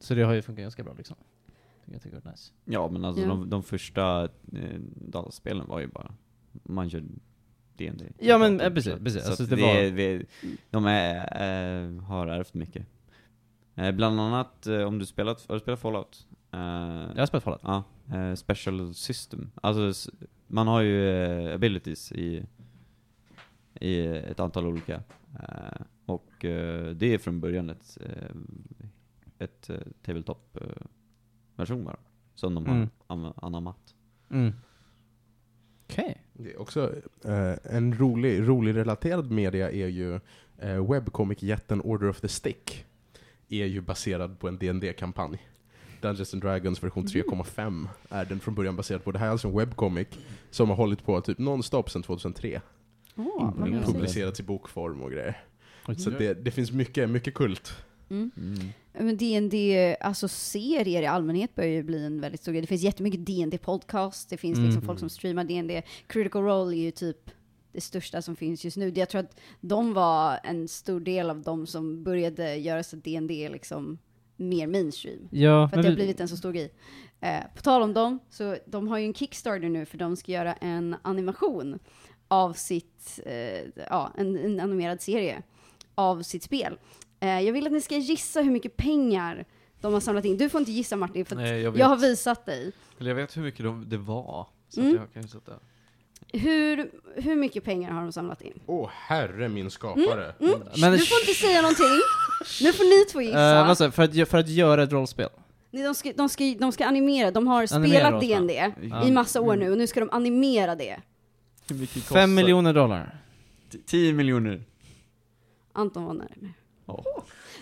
Så 0.00 0.14
det 0.14 0.22
har 0.22 0.32
ju 0.32 0.42
funkat 0.42 0.62
ganska 0.62 0.84
bra 0.84 0.94
liksom. 0.96 1.16
Jag 1.84 2.02
tycker 2.02 2.16
det 2.20 2.26
är 2.28 2.30
nice. 2.30 2.52
Ja, 2.64 2.88
men 2.90 3.04
alltså 3.04 3.22
Ja. 3.22 3.28
de, 3.28 3.50
de 3.50 3.62
första 3.62 4.22
eh, 4.24 4.78
dataspelen 4.94 5.66
var 5.68 5.80
ju 5.80 5.86
bara, 5.86 6.12
man 6.62 6.90
kör 6.90 7.00
D&D 7.76 8.04
Ja, 8.18 8.38
men, 8.38 8.52
datorn. 8.58 8.70
eh, 8.72 8.74
precis, 8.74 8.94
precis. 9.04 9.22
Så 9.22 9.28
Alltså, 9.28 9.44
det 9.44 9.56
det 9.56 9.62
var- 9.62 9.90
vi, 9.90 10.26
de 10.70 10.86
är, 10.86 11.16
eh, 11.16 12.02
har 12.02 12.26
ärvt 12.26 12.54
mycket. 12.54 12.86
Eh, 13.74 13.92
bland 13.92 14.20
annat, 14.20 14.66
eh, 14.66 14.80
om 14.82 14.98
du 14.98 15.06
spelat, 15.06 15.44
har 15.48 15.54
du 15.54 15.60
spelat 15.60 15.80
Fallout? 15.80 16.26
Eh, 16.54 17.10
Jag 17.14 17.18
har 17.22 17.26
spelat 17.26 17.44
Fallout. 17.44 17.60
Ja, 17.64 17.84
eh, 18.14 18.34
special 18.34 18.94
system. 18.94 19.50
Alltså, 19.54 20.10
man 20.46 20.66
har 20.68 20.80
ju 20.80 21.08
eh, 21.10 21.54
abilities 21.54 22.12
i, 22.12 22.46
i 23.80 24.06
ett 24.06 24.40
antal 24.40 24.66
olika. 24.66 25.02
Och 26.06 26.30
det 26.40 27.02
är 27.02 27.18
från 27.18 27.40
början 27.40 27.70
ett, 27.70 27.98
ett 29.38 29.70
tabletop-version 30.02 31.84
bara. 31.84 31.96
Som 32.34 32.54
de 32.54 32.66
har 32.66 32.74
Mm. 32.74 32.88
am- 33.06 33.32
anammat. 33.36 33.94
Mm. 34.30 34.52
Okej. 35.88 36.22
Det 36.32 36.52
är 36.52 36.60
också 36.60 36.92
eh, 37.24 37.54
en 37.76 37.94
rolig, 37.98 38.48
rolig 38.48 38.76
relaterad 38.76 39.30
media 39.30 39.70
är 39.70 39.86
ju 39.86 40.14
eh, 40.58 40.90
webbcomic-jätten 40.90 41.80
Order 41.80 42.08
of 42.08 42.20
the 42.20 42.28
Stick. 42.28 42.84
Är 43.48 43.66
ju 43.66 43.80
baserad 43.80 44.38
på 44.38 44.48
en 44.48 44.58
dd 44.58 44.92
kampanj 44.98 45.38
Dungeons 46.08 46.34
and 46.34 46.42
Dragons 46.42 46.82
version 46.82 47.04
3.5 47.06 47.88
är 48.08 48.24
den 48.24 48.40
från 48.40 48.54
början 48.54 48.76
baserad 48.76 49.04
på. 49.04 49.12
Det 49.12 49.18
här 49.18 49.26
är 49.26 49.30
alltså 49.30 49.48
en 49.48 49.56
webbcomic 49.58 50.08
som 50.50 50.68
har 50.68 50.76
hållit 50.76 51.04
på 51.04 51.20
typ 51.20 51.38
nonstop 51.38 51.90
sedan 51.90 52.02
2003. 52.02 52.60
Åh, 53.16 53.24
vad 53.26 53.48
Imponerande. 53.48 53.76
mysigt. 53.78 53.92
Publicerats 53.94 54.40
i 54.40 54.42
bokform 54.42 55.00
och 55.02 55.10
grejer. 55.10 55.42
Oj. 55.88 55.94
Så 55.98 56.10
det, 56.10 56.34
det 56.34 56.50
finns 56.50 56.72
mycket, 56.72 57.10
mycket 57.10 57.34
kult. 57.34 57.72
Mm. 58.10 58.30
Mm. 58.36 58.68
Men 58.92 59.16
D&D, 59.16 59.96
alltså 60.00 60.28
serier 60.28 61.02
i 61.02 61.06
allmänhet 61.06 61.54
börjar 61.54 61.70
ju 61.70 61.82
bli 61.82 62.04
en 62.06 62.20
väldigt 62.20 62.40
stor 62.40 62.52
grej. 62.52 62.60
Det 62.60 62.66
finns 62.66 62.82
jättemycket 62.82 63.26
D&D 63.26 63.58
podcast, 63.58 64.30
det 64.30 64.36
finns 64.36 64.58
liksom 64.58 64.72
Mm. 64.74 64.86
folk 64.86 64.98
som 64.98 65.08
streamar 65.08 65.44
D&D. 65.44 65.82
Critical 66.06 66.42
Role 66.42 66.76
är 66.76 66.80
ju 66.80 66.90
typ 66.90 67.30
det 67.72 67.80
största 67.80 68.22
som 68.22 68.36
finns 68.36 68.64
just 68.64 68.76
nu. 68.76 68.92
Jag 68.94 69.08
tror 69.08 69.20
att 69.20 69.40
de 69.60 69.94
var 69.94 70.38
en 70.44 70.68
stor 70.68 71.00
del 71.00 71.30
av 71.30 71.42
de 71.42 71.66
som 71.66 72.02
började 72.04 72.56
göra 72.56 72.82
så 72.82 72.96
D&D 72.96 73.48
liksom 73.52 73.98
mer 74.36 74.66
mainstream. 74.66 75.28
Ja, 75.30 75.68
För 75.68 75.76
att 75.76 75.82
det 75.82 75.88
har 75.88 75.90
vi- 75.90 75.96
blivit 75.96 76.20
en 76.20 76.28
så 76.28 76.36
stor 76.36 76.52
grej. 76.52 76.72
Eh, 77.20 77.40
på 77.56 77.62
tal 77.62 77.82
om 77.82 77.94
dem, 77.94 78.18
så 78.30 78.56
de 78.66 78.88
har 78.88 78.98
ju 78.98 79.04
en 79.06 79.14
Kickstarter 79.14 79.68
nu 79.68 79.84
för 79.86 79.98
de 79.98 80.16
ska 80.16 80.32
göra 80.32 80.52
en 80.54 80.96
animation 81.02 81.78
av 82.28 82.52
sitt, 82.52 83.20
eh, 83.26 83.60
ja, 83.90 84.12
en, 84.16 84.36
en 84.36 84.60
animerad 84.60 85.00
serie 85.02 85.42
av 85.94 86.22
sitt 86.22 86.42
spel. 86.42 86.78
Eh, 87.20 87.40
jag 87.40 87.52
vill 87.52 87.66
att 87.66 87.72
ni 87.72 87.80
ska 87.80 87.96
gissa 87.96 88.40
hur 88.42 88.50
mycket 88.50 88.76
pengar 88.76 89.44
de 89.80 89.92
har 89.92 90.00
samlat 90.00 90.24
in. 90.24 90.36
Du 90.36 90.48
får 90.48 90.58
inte 90.60 90.72
gissa 90.72 90.96
Martin, 90.96 91.24
för 91.24 91.36
att 91.36 91.42
Nej, 91.42 91.60
jag 91.60 91.76
jag 91.78 91.86
har 91.86 91.96
visat 91.96 92.46
dig. 92.46 92.72
Eller 93.00 93.10
jag 93.10 93.14
vet 93.16 93.36
hur 93.36 93.42
mycket 93.42 93.64
de, 93.64 93.88
det 93.88 93.96
var. 93.98 94.46
Så 94.68 94.80
Mm. 94.80 94.92
att 94.92 94.98
jag 95.00 95.12
kan 95.12 95.22
ju 95.22 95.28
sätta. 95.28 95.52
Hur, 96.32 96.90
hur 97.14 97.36
mycket 97.36 97.64
pengar 97.64 97.90
har 97.90 98.00
de 98.02 98.12
samlat 98.12 98.42
in? 98.42 98.60
Åh 98.66 98.90
herre 98.92 99.48
min 99.48 99.70
skapare. 99.70 100.34
Mm. 100.40 100.60
Men- 100.80 100.92
du 100.92 100.98
får 100.98 101.20
inte 101.20 101.34
säga 101.34 101.62
någonting. 101.62 101.86
Nu 102.62 102.72
får 102.72 102.84
ni 102.84 103.04
två 103.12 103.20
gissa. 103.20 103.38
Jag? 103.40 103.78
för, 103.94 104.02
att, 104.02 104.28
för 104.28 104.38
att 104.38 104.48
göra 104.48 104.82
ett 104.82 104.92
rollspel? 104.92 105.28
Nej, 105.70 105.82
de, 105.82 105.94
ska, 105.94 106.12
de, 106.12 106.28
ska, 106.28 106.44
de 106.58 106.72
ska 106.72 106.86
animera, 106.86 107.30
de 107.30 107.46
har 107.46 107.74
Animera 107.74 108.20
spelat. 108.20 108.46
D&D 108.48 108.72
Ja. 108.90 109.06
i 109.06 109.10
massa 109.12 109.40
år 109.40 109.56
nu 109.56 109.70
och 109.72 109.78
nu 109.78 109.86
ska 109.86 110.00
de 110.00 110.10
animera 110.12 110.74
det. 110.74 110.96
Hur 111.68 111.76
mycket 111.76 111.94
kostar 111.94 112.14
Fem 112.16 112.34
miljoner 112.34 112.72
dollar. 112.74 113.20
T- 113.72 113.78
10 113.86 114.12
miljoner. 114.12 114.62
Anton 115.72 116.04
var 116.04 116.14
närmare. 116.14 116.52
Ja. 116.86 117.04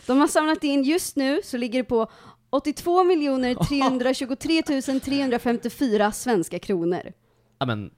De 0.06 0.20
har 0.20 0.28
samlat 0.28 0.64
in, 0.64 0.82
just 0.82 1.16
nu 1.16 1.40
så 1.44 1.56
ligger 1.56 1.78
det 1.78 1.84
på 1.84 2.06
82 2.50 3.04
323 3.68 4.62
354 4.62 6.12
svenska 6.12 6.58
kronor. 6.58 7.12
Ja 7.58 7.66
men, 7.66 7.84
ja. 7.84 7.90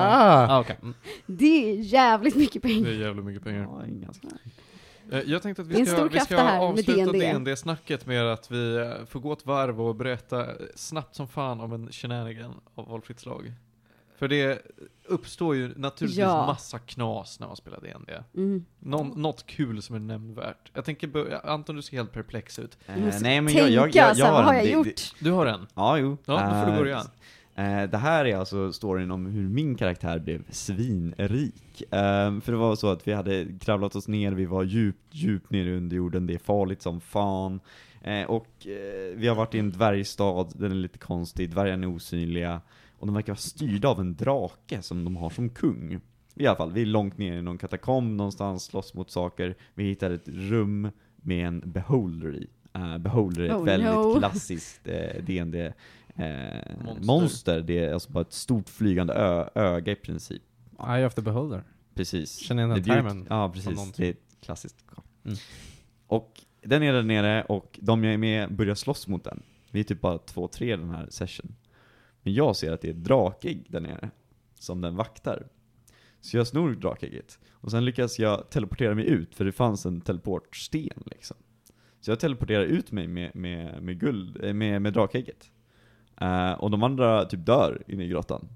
Ah! 0.00 0.46
Ah, 0.56 0.60
okej. 0.60 0.76
Mm. 0.82 0.94
Det 1.26 1.70
är 1.70 1.76
jävligt 1.76 2.34
mycket 2.36 2.62
Det 2.62 2.68
pengar. 2.68 2.88
är 2.88 2.92
jävligt 2.94 3.24
mycket 3.24 3.44
pengar. 3.44 3.62
Ja, 3.62 3.82
ganska. 3.86 4.28
Eh, 5.12 5.20
Jag 5.26 5.42
tänkte 5.42 5.62
att 5.62 5.68
Det 5.68 5.74
vi 5.76 5.86
ska, 5.86 6.04
vi 6.04 6.20
ska 6.20 6.34
det 6.36 6.42
här 6.42 6.58
med 6.58 6.68
avsluta 6.68 7.12
D&D. 7.12 7.32
D&D-snacket 7.32 8.06
med 8.06 8.32
att 8.32 8.50
vi 8.50 8.76
eh, 8.76 9.06
får 9.06 9.20
gå 9.20 9.32
ett 9.32 9.46
varv 9.46 9.80
och 9.82 9.94
berätta 9.94 10.46
snabbt 10.74 11.14
som 11.16 11.28
fan 11.28 11.60
om 11.60 11.72
en 11.72 11.92
shenanigan 11.92 12.60
av 12.74 12.88
valfritt 12.88 13.20
slag. 13.20 13.52
För 14.18 14.28
det 14.28 14.62
uppstår 15.04 15.54
ju 15.56 15.72
naturligtvis 15.76 16.18
Ja. 16.18 16.46
massa 16.46 16.78
knas 16.78 17.40
när 17.40 17.46
man 17.46 17.56
spelar 17.56 17.80
D&D. 17.80 18.12
Mm. 18.34 18.64
Någon, 18.78 19.22
något 19.22 19.46
kul 19.46 19.82
som 19.82 19.94
är 19.96 20.00
nämnvärt. 20.00 20.70
Jag 20.74 20.84
tänker, 20.84 21.06
börja- 21.06 21.38
Anton 21.38 21.76
du 21.76 21.82
ser 21.82 21.96
helt 21.96 22.12
perplex 22.12 22.58
ut. 22.58 22.78
Eh, 22.86 22.94
nej 23.20 23.40
men 23.40 23.54
jag, 23.54 23.70
jag, 23.70 23.94
jag, 23.94 24.16
jag 24.16 24.32
vad 24.32 24.44
har 24.44 24.54
jag 24.54 24.64
en- 24.66 24.72
gjort? 24.72 24.86
det- 24.86 25.24
Du 25.24 25.30
har 25.30 25.46
en? 25.46 25.66
Ja, 25.74 25.98
jo. 25.98 26.16
Ja, 26.24 26.32
då 26.32 26.60
får 26.60 26.66
du 26.66 26.72
Eh, 26.72 26.78
börja. 26.78 27.02
Eh, 27.56 27.82
det 27.82 27.96
här 27.96 28.24
är 28.24 28.36
alltså 28.36 28.72
storyn 28.72 29.10
om 29.10 29.26
hur 29.26 29.48
min 29.48 29.74
karaktär 29.74 30.18
blev 30.18 30.44
svinrik. 30.50 31.82
Eh, 31.82 32.40
för 32.40 32.52
det 32.52 32.58
var 32.58 32.76
så 32.76 32.88
att 32.88 33.08
vi 33.08 33.12
hade 33.12 33.46
kravlat 33.60 33.96
oss 33.96 34.08
ner, 34.08 34.32
vi 34.32 34.46
var 34.46 34.62
djupt, 34.62 35.06
djupt 35.10 35.50
nere 35.50 35.76
under 35.76 35.96
jorden, 35.96 36.26
det 36.26 36.34
är 36.34 36.38
farligt 36.38 36.82
som 36.82 37.00
fan. 37.00 37.60
Eh, 38.02 38.24
och 38.24 38.66
vi 39.14 39.26
har 39.28 39.34
varit 39.34 39.54
i 39.54 39.58
en 39.58 39.70
dvärgstad, 39.70 40.48
den 40.54 40.70
är 40.70 40.76
lite 40.76 40.98
konstig, 40.98 41.50
dvärgarna 41.50 41.86
är 41.86 41.94
osynliga. 41.94 42.60
Och 42.98 43.06
de 43.06 43.14
verkar 43.14 43.32
vara 43.32 43.38
styrda 43.38 43.88
av 43.88 44.00
en 44.00 44.14
drake 44.16 44.82
som 44.82 45.04
de 45.04 45.16
har 45.16 45.30
som 45.30 45.50
kung. 45.50 46.00
I 46.34 46.46
alla 46.46 46.56
fall, 46.56 46.72
vi 46.72 46.82
är 46.82 46.86
långt 46.86 47.18
ner 47.18 47.38
i 47.38 47.42
någon 47.42 47.58
katakomb 47.58 48.16
någonstans, 48.16 48.64
slåss 48.64 48.94
mot 48.94 49.10
saker. 49.10 49.54
Vi 49.74 49.84
hittar 49.84 50.10
ett 50.10 50.28
rum 50.28 50.90
med 51.16 51.46
en 51.46 51.62
beholder 51.64 52.34
i. 52.34 52.46
Uh, 52.78 52.98
beholder 52.98 53.42
är 53.42 53.46
ett 53.46 53.52
Oh, 53.52 53.64
väldigt 53.64 53.90
no. 53.90 54.18
klassiskt 54.18 54.88
uh, 54.88 55.24
DND 55.24 55.72
eh, 56.16 56.76
Monster. 56.84 57.06
monster. 57.06 57.60
Det 57.60 57.78
är 57.78 57.92
alltså 57.92 58.12
bara 58.12 58.20
ett 58.20 58.32
stort 58.32 58.68
flygande 58.68 59.12
ö, 59.14 59.48
öga 59.54 59.92
i 59.92 59.96
princip. 59.96 60.42
Eye 60.88 61.06
of 61.06 61.14
the 61.14 61.22
beholder. 61.22 61.64
Precis. 61.94 62.38
Känner 62.38 62.62
igen 62.62 62.74
den 62.74 62.84
termen 62.84 63.26
Ja, 63.30 63.52
precis. 63.54 63.92
Det 63.92 64.08
är 64.08 64.16
klassiskt. 64.40 64.84
Mm. 65.24 65.36
Och 66.06 66.40
den 66.62 66.82
är 66.82 66.92
där 66.92 67.02
nere 67.02 67.44
och 67.44 67.78
de 67.82 68.04
jag 68.04 68.14
är 68.14 68.18
med 68.18 68.54
börjar 68.56 68.74
slåss 68.74 69.08
mot 69.08 69.24
den. 69.24 69.42
Vi 69.70 69.80
är 69.80 69.84
typ 69.84 70.00
bara 70.00 70.18
två, 70.18 70.48
tre 70.48 70.76
den 70.76 70.90
här 70.90 71.06
session. 71.10 71.54
Men 72.22 72.34
jag 72.34 72.56
ser 72.56 72.72
att 72.72 72.80
det 72.80 72.88
är 72.88 72.92
ett 72.92 73.04
drakägg 73.04 73.66
där 73.68 73.80
nere, 73.80 74.10
som 74.58 74.80
den 74.80 74.96
vaktar. 74.96 75.48
Så 76.20 76.36
jag 76.36 76.46
snor 76.46 76.74
drakägget. 76.74 77.38
Och 77.50 77.70
sen 77.70 77.84
lyckas 77.84 78.18
jag 78.18 78.50
teleportera 78.50 78.94
mig 78.94 79.06
ut, 79.06 79.34
för 79.34 79.44
det 79.44 79.52
fanns 79.52 79.86
en 79.86 80.00
teleportsten 80.00 81.02
liksom. 81.06 81.36
Så 82.00 82.10
jag 82.10 82.20
teleporterar 82.20 82.62
ut 82.64 82.92
mig 82.92 83.08
med, 83.08 83.36
med, 83.36 83.82
med 83.82 84.00
guld, 84.00 84.44
eh, 84.44 84.54
med, 84.54 84.82
med 84.82 84.92
drakägget. 84.92 85.50
Eh, 86.20 86.52
och 86.52 86.70
de 86.70 86.82
andra 86.82 87.24
typ 87.24 87.46
dör 87.46 87.82
inne 87.86 88.04
i 88.04 88.08
grottan. 88.08 88.48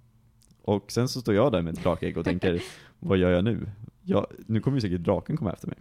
Och 0.63 0.93
sen 0.93 1.09
så 1.09 1.21
står 1.21 1.35
jag 1.35 1.53
där 1.53 1.63
med 1.63 1.75
ett 1.75 1.83
drakägg 1.83 2.19
och 2.19 2.25
tänker, 2.25 2.63
vad 2.99 3.19
gör 3.19 3.31
jag 3.31 3.45
nu? 3.45 3.71
Jag, 4.03 4.27
nu 4.47 4.61
kommer 4.61 4.77
ju 4.77 4.81
säkert 4.81 5.01
draken 5.01 5.37
komma 5.37 5.53
efter 5.53 5.69
mig. 5.69 5.77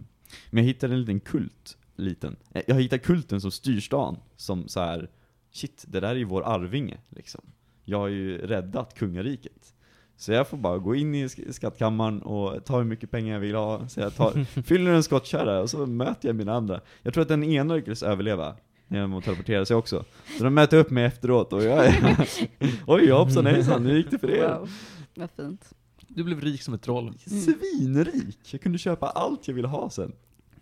Men 0.50 0.62
jag 0.64 0.68
hittade 0.68 0.94
en 0.94 1.00
liten 1.00 1.20
kult, 1.20 1.76
liten. 1.96 2.36
Eh, 2.52 2.62
Jag 2.66 2.74
hittade 2.80 2.98
kulten 3.02 3.40
som 3.40 3.50
styr 3.50 3.80
stan, 3.80 4.16
som 4.36 4.68
så 4.68 4.80
här. 4.80 5.10
shit, 5.52 5.84
det 5.88 6.00
där 6.00 6.08
är 6.10 6.14
ju 6.14 6.24
vår 6.24 6.42
arvinge, 6.46 6.98
liksom. 7.08 7.40
Jag 7.84 7.98
har 7.98 8.08
ju 8.08 8.38
räddat 8.38 8.94
kungariket. 8.94 9.74
Så 10.16 10.32
jag 10.32 10.48
får 10.48 10.56
bara 10.56 10.78
gå 10.78 10.94
in 10.94 11.14
i 11.14 11.26
sk- 11.26 11.52
skattkammaren 11.52 12.22
och 12.22 12.64
ta 12.64 12.76
hur 12.78 12.84
mycket 12.84 13.10
pengar 13.10 13.32
jag 13.32 13.40
vill 13.40 13.54
ha, 13.54 13.88
så 13.88 14.00
jag 14.00 14.14
tar, 14.14 14.44
fyller 14.62 14.90
en 14.92 15.02
skottkärra 15.02 15.60
och 15.60 15.70
så 15.70 15.86
möter 15.86 16.28
jag 16.28 16.36
mina 16.36 16.52
andra. 16.52 16.80
Jag 17.02 17.14
tror 17.14 17.22
att 17.22 17.28
den 17.28 17.44
ena 17.44 17.74
lyckades 17.74 18.02
överleva 18.02 18.56
genom 18.88 19.14
att 19.14 19.24
teleportera 19.24 19.64
sig 19.64 19.76
också. 19.76 20.04
Så 20.38 20.44
de 20.44 20.54
möter 20.54 20.76
upp 20.76 20.90
mig 20.90 21.04
efteråt 21.04 21.52
och 21.52 21.64
jag 21.64 21.86
är 21.86 22.28
Oj 22.86 23.10
hoppsan 23.10 23.46
hejsan, 23.46 23.86
hur 23.86 23.96
gick 23.96 24.10
det 24.10 24.18
för 24.18 24.30
er? 24.30 24.48
Wow, 24.48 24.70
vad 25.14 25.30
fint. 25.30 25.72
Du 26.08 26.24
blev 26.24 26.40
rik 26.40 26.62
som 26.62 26.74
ett 26.74 26.82
troll. 26.82 27.14
Svinrik! 27.18 28.38
Jag 28.52 28.60
kunde 28.60 28.78
köpa 28.78 29.06
allt 29.06 29.48
jag 29.48 29.54
ville 29.54 29.68
ha 29.68 29.90
sen. 29.90 30.12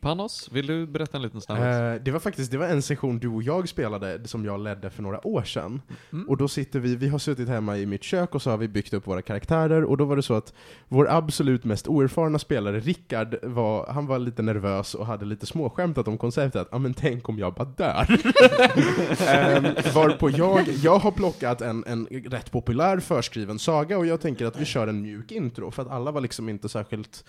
Panos, 0.00 0.48
vill 0.52 0.66
du 0.66 0.86
berätta 0.86 1.16
en 1.16 1.22
liten 1.22 1.40
snabbis? 1.40 1.64
Eh, 1.64 1.94
det 2.02 2.10
var 2.10 2.20
faktiskt 2.20 2.50
det 2.50 2.58
var 2.58 2.66
en 2.66 2.82
session 2.82 3.18
du 3.18 3.28
och 3.28 3.42
jag 3.42 3.68
spelade 3.68 4.28
som 4.28 4.44
jag 4.44 4.60
ledde 4.60 4.90
för 4.90 5.02
några 5.02 5.26
år 5.26 5.42
sedan. 5.42 5.82
Mm. 6.12 6.28
Och 6.28 6.36
då 6.36 6.48
sitter 6.48 6.80
vi, 6.80 6.96
vi 6.96 7.08
har 7.08 7.18
suttit 7.18 7.48
hemma 7.48 7.78
i 7.78 7.86
mitt 7.86 8.02
kök 8.02 8.34
och 8.34 8.42
så 8.42 8.50
har 8.50 8.56
vi 8.56 8.68
byggt 8.68 8.94
upp 8.94 9.06
våra 9.06 9.22
karaktärer 9.22 9.84
och 9.84 9.96
då 9.96 10.04
var 10.04 10.16
det 10.16 10.22
så 10.22 10.34
att 10.34 10.54
vår 10.88 11.10
absolut 11.10 11.64
mest 11.64 11.88
oerfarna 11.88 12.38
spelare, 12.38 12.80
Rickard, 12.80 13.36
var, 13.42 13.86
han 13.86 14.06
var 14.06 14.18
lite 14.18 14.42
nervös 14.42 14.94
och 14.94 15.06
hade 15.06 15.24
lite 15.24 15.46
småskämtat 15.46 16.08
om 16.08 16.18
konceptet 16.18 16.62
att 16.62 16.74
ah, 16.74 16.78
men 16.78 16.94
tänk 16.94 17.28
om 17.28 17.38
jag 17.38 17.54
bara 17.54 17.64
dör. 17.64 18.06
um, 18.10 19.64
varpå 19.94 20.30
jag, 20.30 20.68
jag 20.68 20.98
har 20.98 21.10
plockat 21.10 21.60
en, 21.60 21.84
en 21.86 22.06
rätt 22.06 22.50
populär 22.50 23.00
förskriven 23.00 23.58
saga 23.58 23.98
och 23.98 24.06
jag 24.06 24.20
tänker 24.20 24.46
att 24.46 24.60
vi 24.60 24.64
kör 24.64 24.86
en 24.86 25.02
mjuk 25.02 25.32
intro 25.32 25.70
för 25.70 25.82
att 25.82 25.90
alla 25.90 26.10
var 26.10 26.20
liksom 26.20 26.48
inte 26.48 26.68
särskilt 26.68 27.24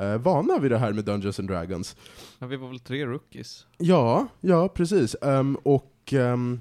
eh, 0.00 0.18
vana 0.18 0.58
vid 0.58 0.70
det 0.70 0.78
här 0.78 0.92
med 0.92 1.04
Dungeons 1.04 1.38
and 1.40 1.48
Dragons. 1.48 1.96
Ja, 2.38 2.46
vi 2.46 2.56
var 2.56 2.68
väl 2.68 2.78
tre 2.80 3.06
rookies? 3.06 3.66
Ja, 3.78 4.26
ja 4.40 4.68
precis. 4.68 5.16
Ehm, 5.22 5.56
och, 5.62 6.12
ehm, 6.12 6.60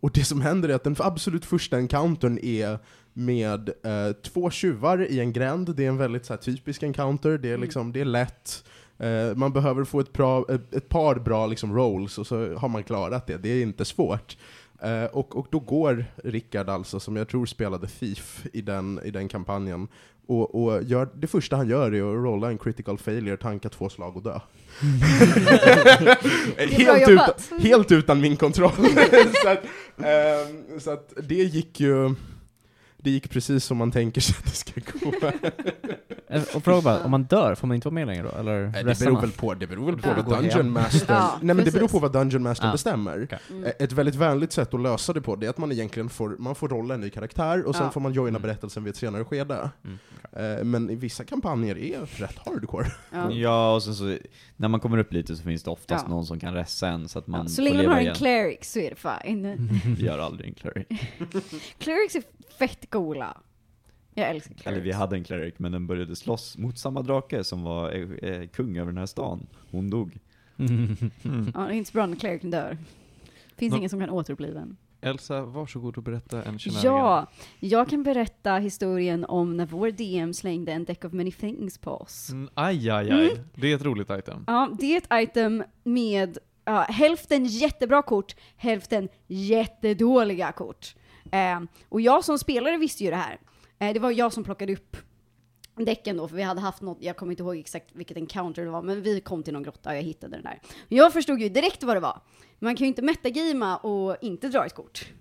och 0.00 0.10
det 0.14 0.24
som 0.24 0.40
händer 0.40 0.68
är 0.68 0.74
att 0.74 0.84
den 0.84 0.96
absolut 0.98 1.44
första 1.44 1.76
encountern 1.76 2.38
är 2.42 2.78
med 3.12 3.68
eh, 3.68 4.12
två 4.22 4.50
tjuvar 4.50 5.06
i 5.10 5.20
en 5.20 5.32
gränd. 5.32 5.76
Det 5.76 5.84
är 5.84 5.88
en 5.88 5.96
väldigt 5.96 6.26
så 6.26 6.32
här, 6.32 6.40
typisk 6.40 6.82
encounter, 6.82 7.38
det 7.38 7.48
är, 7.48 7.52
Mm. 7.54 7.60
liksom, 7.62 7.92
det 7.92 8.00
är 8.00 8.04
lätt. 8.04 8.64
Eh, 8.98 9.34
man 9.34 9.52
behöver 9.52 9.84
få 9.84 10.00
ett, 10.00 10.18
ett, 10.50 10.74
ett 10.74 10.88
par 10.88 11.14
bra 11.18 11.46
liksom, 11.46 11.74
rolls 11.76 12.18
och 12.18 12.26
så 12.26 12.54
har 12.54 12.68
man 12.68 12.82
klarat 12.82 13.26
det. 13.26 13.36
Det 13.36 13.48
är 13.48 13.62
inte 13.62 13.84
svårt. 13.84 14.36
Eh, 14.82 15.04
och, 15.04 15.36
och 15.36 15.46
då 15.50 15.58
går 15.60 16.04
Rickard 16.24 16.68
alltså, 16.68 17.00
som 17.00 17.16
jag 17.16 17.28
tror 17.28 17.46
spelade 17.46 17.86
Thief 17.86 18.46
i 18.52 18.60
den, 18.62 19.00
i 19.04 19.10
den 19.10 19.28
kampanjen, 19.28 19.88
och, 20.26 20.62
och 20.62 20.82
gör, 20.82 21.08
det 21.14 21.26
första 21.26 21.56
han 21.56 21.68
gör 21.68 21.94
är 21.94 22.00
att 22.00 22.24
rolla 22.24 22.48
en 22.48 22.58
critical 22.58 22.98
failure, 22.98 23.36
tanka 23.36 23.68
två 23.68 23.88
slag 23.88 24.16
och 24.16 24.22
dö. 24.22 24.38
helt, 26.56 27.08
utan, 27.08 27.34
helt 27.58 27.92
utan 27.92 28.20
min 28.20 28.36
kontroll. 28.36 28.72
så, 29.42 29.48
att, 29.48 29.64
ehm, 29.98 30.80
så 30.80 30.90
att 30.90 31.12
det 31.28 31.34
gick 31.34 31.80
ju 31.80 32.14
det 33.02 33.10
gick 33.10 33.30
precis 33.30 33.64
som 33.64 33.76
man 33.76 33.90
tänker 33.92 34.20
sig 34.20 34.36
att 34.38 34.44
det 34.44 34.50
ska 34.50 34.80
gå. 35.00 35.12
Eh, 36.28 36.42
Och 36.54 36.64
fråga 36.64 36.80
bara, 36.82 37.04
om 37.04 37.10
man 37.10 37.22
dör, 37.24 37.54
får 37.54 37.66
man 37.66 37.74
inte 37.74 37.88
vara 37.88 37.94
med 37.94 38.06
längre 38.06 38.22
då? 38.22 38.38
Eller 38.38 38.66
det 38.84 38.98
beror 38.98 39.20
väl 39.20 39.30
på, 39.30 39.54
det 39.54 39.66
beror 39.66 39.86
väl 39.86 40.02
på 40.02 40.08
Ja. 40.08 40.22
vad. 40.26 40.38
Dungeon 40.42 40.70
Master... 40.72 41.14
Ja, 41.14 41.38
Nej 41.42 41.56
men 41.56 41.64
det 41.64 41.70
beror 41.72 41.88
på 41.88 41.98
vad 41.98 42.12
Dungeon 42.12 42.42
Master 42.42 42.66
Ja. 42.66 42.72
bestämmer. 42.72 43.22
Okej. 43.24 43.38
Mm. 43.50 43.64
Eh, 43.64 43.70
Ett 43.78 43.92
väldigt 43.92 44.14
vänligt 44.14 44.52
sätt 44.52 44.74
att 44.74 44.80
lösa 44.80 45.12
det 45.12 45.20
på 45.20 45.36
det 45.36 45.46
är 45.46 45.50
att 45.50 45.58
man 45.58 45.72
egentligen 45.72 46.08
får, 46.08 46.36
man 46.38 46.54
får 46.54 46.68
rolla 46.68 46.94
en 46.94 47.00
ny 47.00 47.10
karaktär 47.10 47.64
och 47.66 47.74
sen 47.76 47.84
Ja. 47.84 47.90
får 47.90 48.00
man 48.00 48.12
joina 48.12 48.28
Mm. 48.28 48.42
berättelsen 48.42 48.84
vid 48.84 48.90
ett 48.90 48.96
senare 48.96 49.24
skede. 49.24 49.70
Mm, 49.84 49.98
Eh, 50.36 50.64
Men 50.64 50.90
i 50.90 50.94
vissa 50.94 51.24
kampanjer 51.24 51.78
är 51.78 52.00
rätt 52.06 52.38
hardcore. 52.46 52.86
Ja. 53.12 53.30
Ja, 53.30 53.74
och 53.74 53.82
sen 53.82 53.94
så, 53.94 54.16
när 54.56 54.68
man 54.68 54.80
kommer 54.80 54.98
upp 54.98 55.12
lite 55.12 55.36
så 55.36 55.42
finns 55.42 55.62
det 55.62 55.70
oftast 55.70 56.04
Ja. 56.08 56.14
någon 56.14 56.26
som 56.26 56.40
kan 56.40 56.54
ressa 56.54 56.88
en 56.88 57.08
så 57.08 57.18
att 57.18 57.26
man 57.26 57.40
Ja, 57.42 57.48
så 57.48 57.62
länge 57.62 57.76
man 57.76 57.82
leva 57.82 57.92
har 57.92 57.98
en 57.98 58.02
igen. 58.04 58.14
cleric 58.16 58.72
så 58.72 58.78
är 58.78 58.90
det 58.90 58.96
fine. 59.24 59.80
Vi 59.98 60.04
gör 60.04 60.18
aldrig 60.18 60.48
en 60.48 60.54
cleric. 60.54 60.86
Clerics 61.78 62.14
är 62.14 62.22
fett 62.58 62.90
coola. 62.90 63.36
Jag 64.14 64.30
älskar 64.30 64.54
clerics. 64.54 64.66
Eller 64.66 64.80
vi 64.80 64.92
hade 64.92 65.16
en 65.16 65.24
cleric, 65.24 65.54
men 65.58 65.72
den 65.72 65.86
började 65.86 66.16
slåss 66.16 66.58
mot 66.58 66.78
samma 66.78 67.02
drake 67.02 67.44
som 67.44 67.62
var 67.62 67.92
eh, 67.92 68.30
eh, 68.30 68.46
kung 68.48 68.76
över 68.76 68.86
den 68.92 68.98
här 68.98 69.06
stan. 69.06 69.46
Hon 69.70 69.90
dog. 69.90 70.18
Mm. 70.58 70.96
Ja, 71.54 71.60
det 71.60 71.66
är 71.66 71.70
inte 71.72 71.90
så 71.90 71.94
bra 71.94 72.06
när 72.06 72.16
clericen 72.16 72.50
dör. 72.50 72.78
Finns 73.56 73.70
Nå- 73.70 73.76
ingen 73.78 73.90
som 73.90 74.00
kan 74.00 74.10
återuppliva 74.10 74.60
en. 74.60 74.76
Elsa, 75.00 75.42
varsågod 75.44 75.96
och 75.96 76.02
berätta 76.02 76.42
en 76.42 76.58
shenanigan. 76.58 76.94
Ja, 76.94 77.26
jag 77.60 77.88
kan 77.88 78.02
berätta 78.02 78.56
historien 78.56 79.24
om 79.24 79.56
när 79.56 79.66
vår 79.66 79.90
DM 79.90 80.34
slängde 80.34 80.72
en 80.72 80.84
deck 80.84 81.04
of 81.04 81.12
many 81.12 81.32
things 81.32 81.78
på 81.78 81.90
oss. 81.90 82.30
Mm, 82.30 82.48
aj, 82.54 82.90
aj, 82.90 83.10
aj. 83.10 83.30
Mm. 83.30 83.44
Det 83.54 83.72
är 83.72 83.76
ett 83.76 83.82
roligt 83.82 84.10
item. 84.10 84.44
Ja, 84.46 84.70
det 84.80 84.94
är 84.94 84.98
ett 84.98 85.28
item 85.28 85.64
med 85.84 86.38
ja, 86.64 86.80
hälften 86.88 87.44
jättebra 87.44 88.02
kort, 88.02 88.36
hälften 88.56 89.08
jättedåliga 89.26 90.52
kort. 90.52 90.94
Eh, 91.32 91.60
och 91.88 92.00
jag 92.00 92.24
som 92.24 92.38
spelare 92.38 92.76
visste 92.76 93.04
ju 93.04 93.10
det 93.10 93.16
här. 93.16 93.38
Eh, 93.78 93.92
det 93.92 94.00
var 94.00 94.10
jag 94.10 94.32
som 94.32 94.44
plockade 94.44 94.72
upp 94.72 94.96
däcken 95.74 96.16
då, 96.16 96.28
för 96.28 96.36
vi 96.36 96.42
hade 96.42 96.60
haft 96.60 96.82
något, 96.82 96.98
jag 97.00 97.16
kommer 97.16 97.32
inte 97.32 97.42
ihåg 97.42 97.56
exakt 97.56 97.90
vilket 97.92 98.16
encounter 98.16 98.64
det 98.64 98.70
var, 98.70 98.82
men 98.82 99.02
vi 99.02 99.20
kom 99.20 99.42
till 99.42 99.52
någon 99.52 99.62
grotta 99.62 99.90
och 99.90 99.96
jag 99.96 100.02
hittade 100.02 100.36
den 100.36 100.42
där. 100.42 100.60
Jag 100.88 101.12
förstod 101.12 101.40
ju 101.40 101.48
direkt 101.48 101.82
vad 101.82 101.96
det 101.96 102.00
var. 102.00 102.20
Man 102.58 102.76
kan 102.76 102.84
ju 102.84 102.88
inte 102.88 103.02
metagama 103.02 103.76
och 103.76 104.16
inte 104.20 104.48
dra 104.48 104.66
ett 104.66 104.74
kort. 104.74 105.12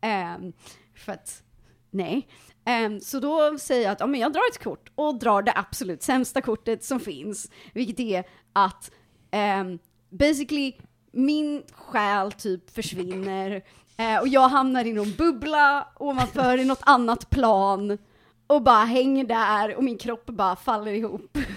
Ehm, 0.00 0.52
för 0.94 1.12
att, 1.12 1.42
nej. 1.90 2.28
Ehm, 2.64 3.00
så 3.00 3.20
då 3.20 3.58
säger 3.58 3.82
jag 3.82 3.92
att 3.92 4.00
ja, 4.00 4.06
men 4.06 4.20
jag 4.20 4.32
drar 4.32 4.42
ett 4.50 4.62
kort 4.64 4.92
och 4.94 5.18
drar 5.18 5.42
det 5.42 5.52
absolut 5.56 6.02
sämsta 6.02 6.40
kortet 6.40 6.84
som 6.84 7.00
finns, 7.00 7.50
vilket 7.72 8.00
är 8.00 8.24
att 8.52 8.90
ehm, 9.30 9.78
basically 10.10 10.72
min 11.12 11.62
själ 11.72 12.32
typ 12.32 12.70
försvinner 12.70 13.62
eh, 13.96 14.20
och 14.20 14.28
jag 14.28 14.48
hamnar 14.48 14.84
i 14.84 14.92
någon 14.92 15.12
bubbla 15.18 15.88
ovanför 15.96 16.58
i 16.58 16.64
något 16.64 16.82
annat 16.82 17.30
plan 17.30 17.98
och 18.46 18.62
bara 18.62 18.84
hänger 18.84 19.24
där 19.24 19.76
och 19.76 19.84
min 19.84 19.98
kropp 19.98 20.26
bara 20.26 20.56
faller 20.56 20.92
ihop. 20.92 21.38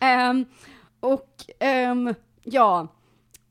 Ehm, 0.00 0.44
och 1.00 1.44
ehm, 1.58 2.14
ja, 2.42 2.88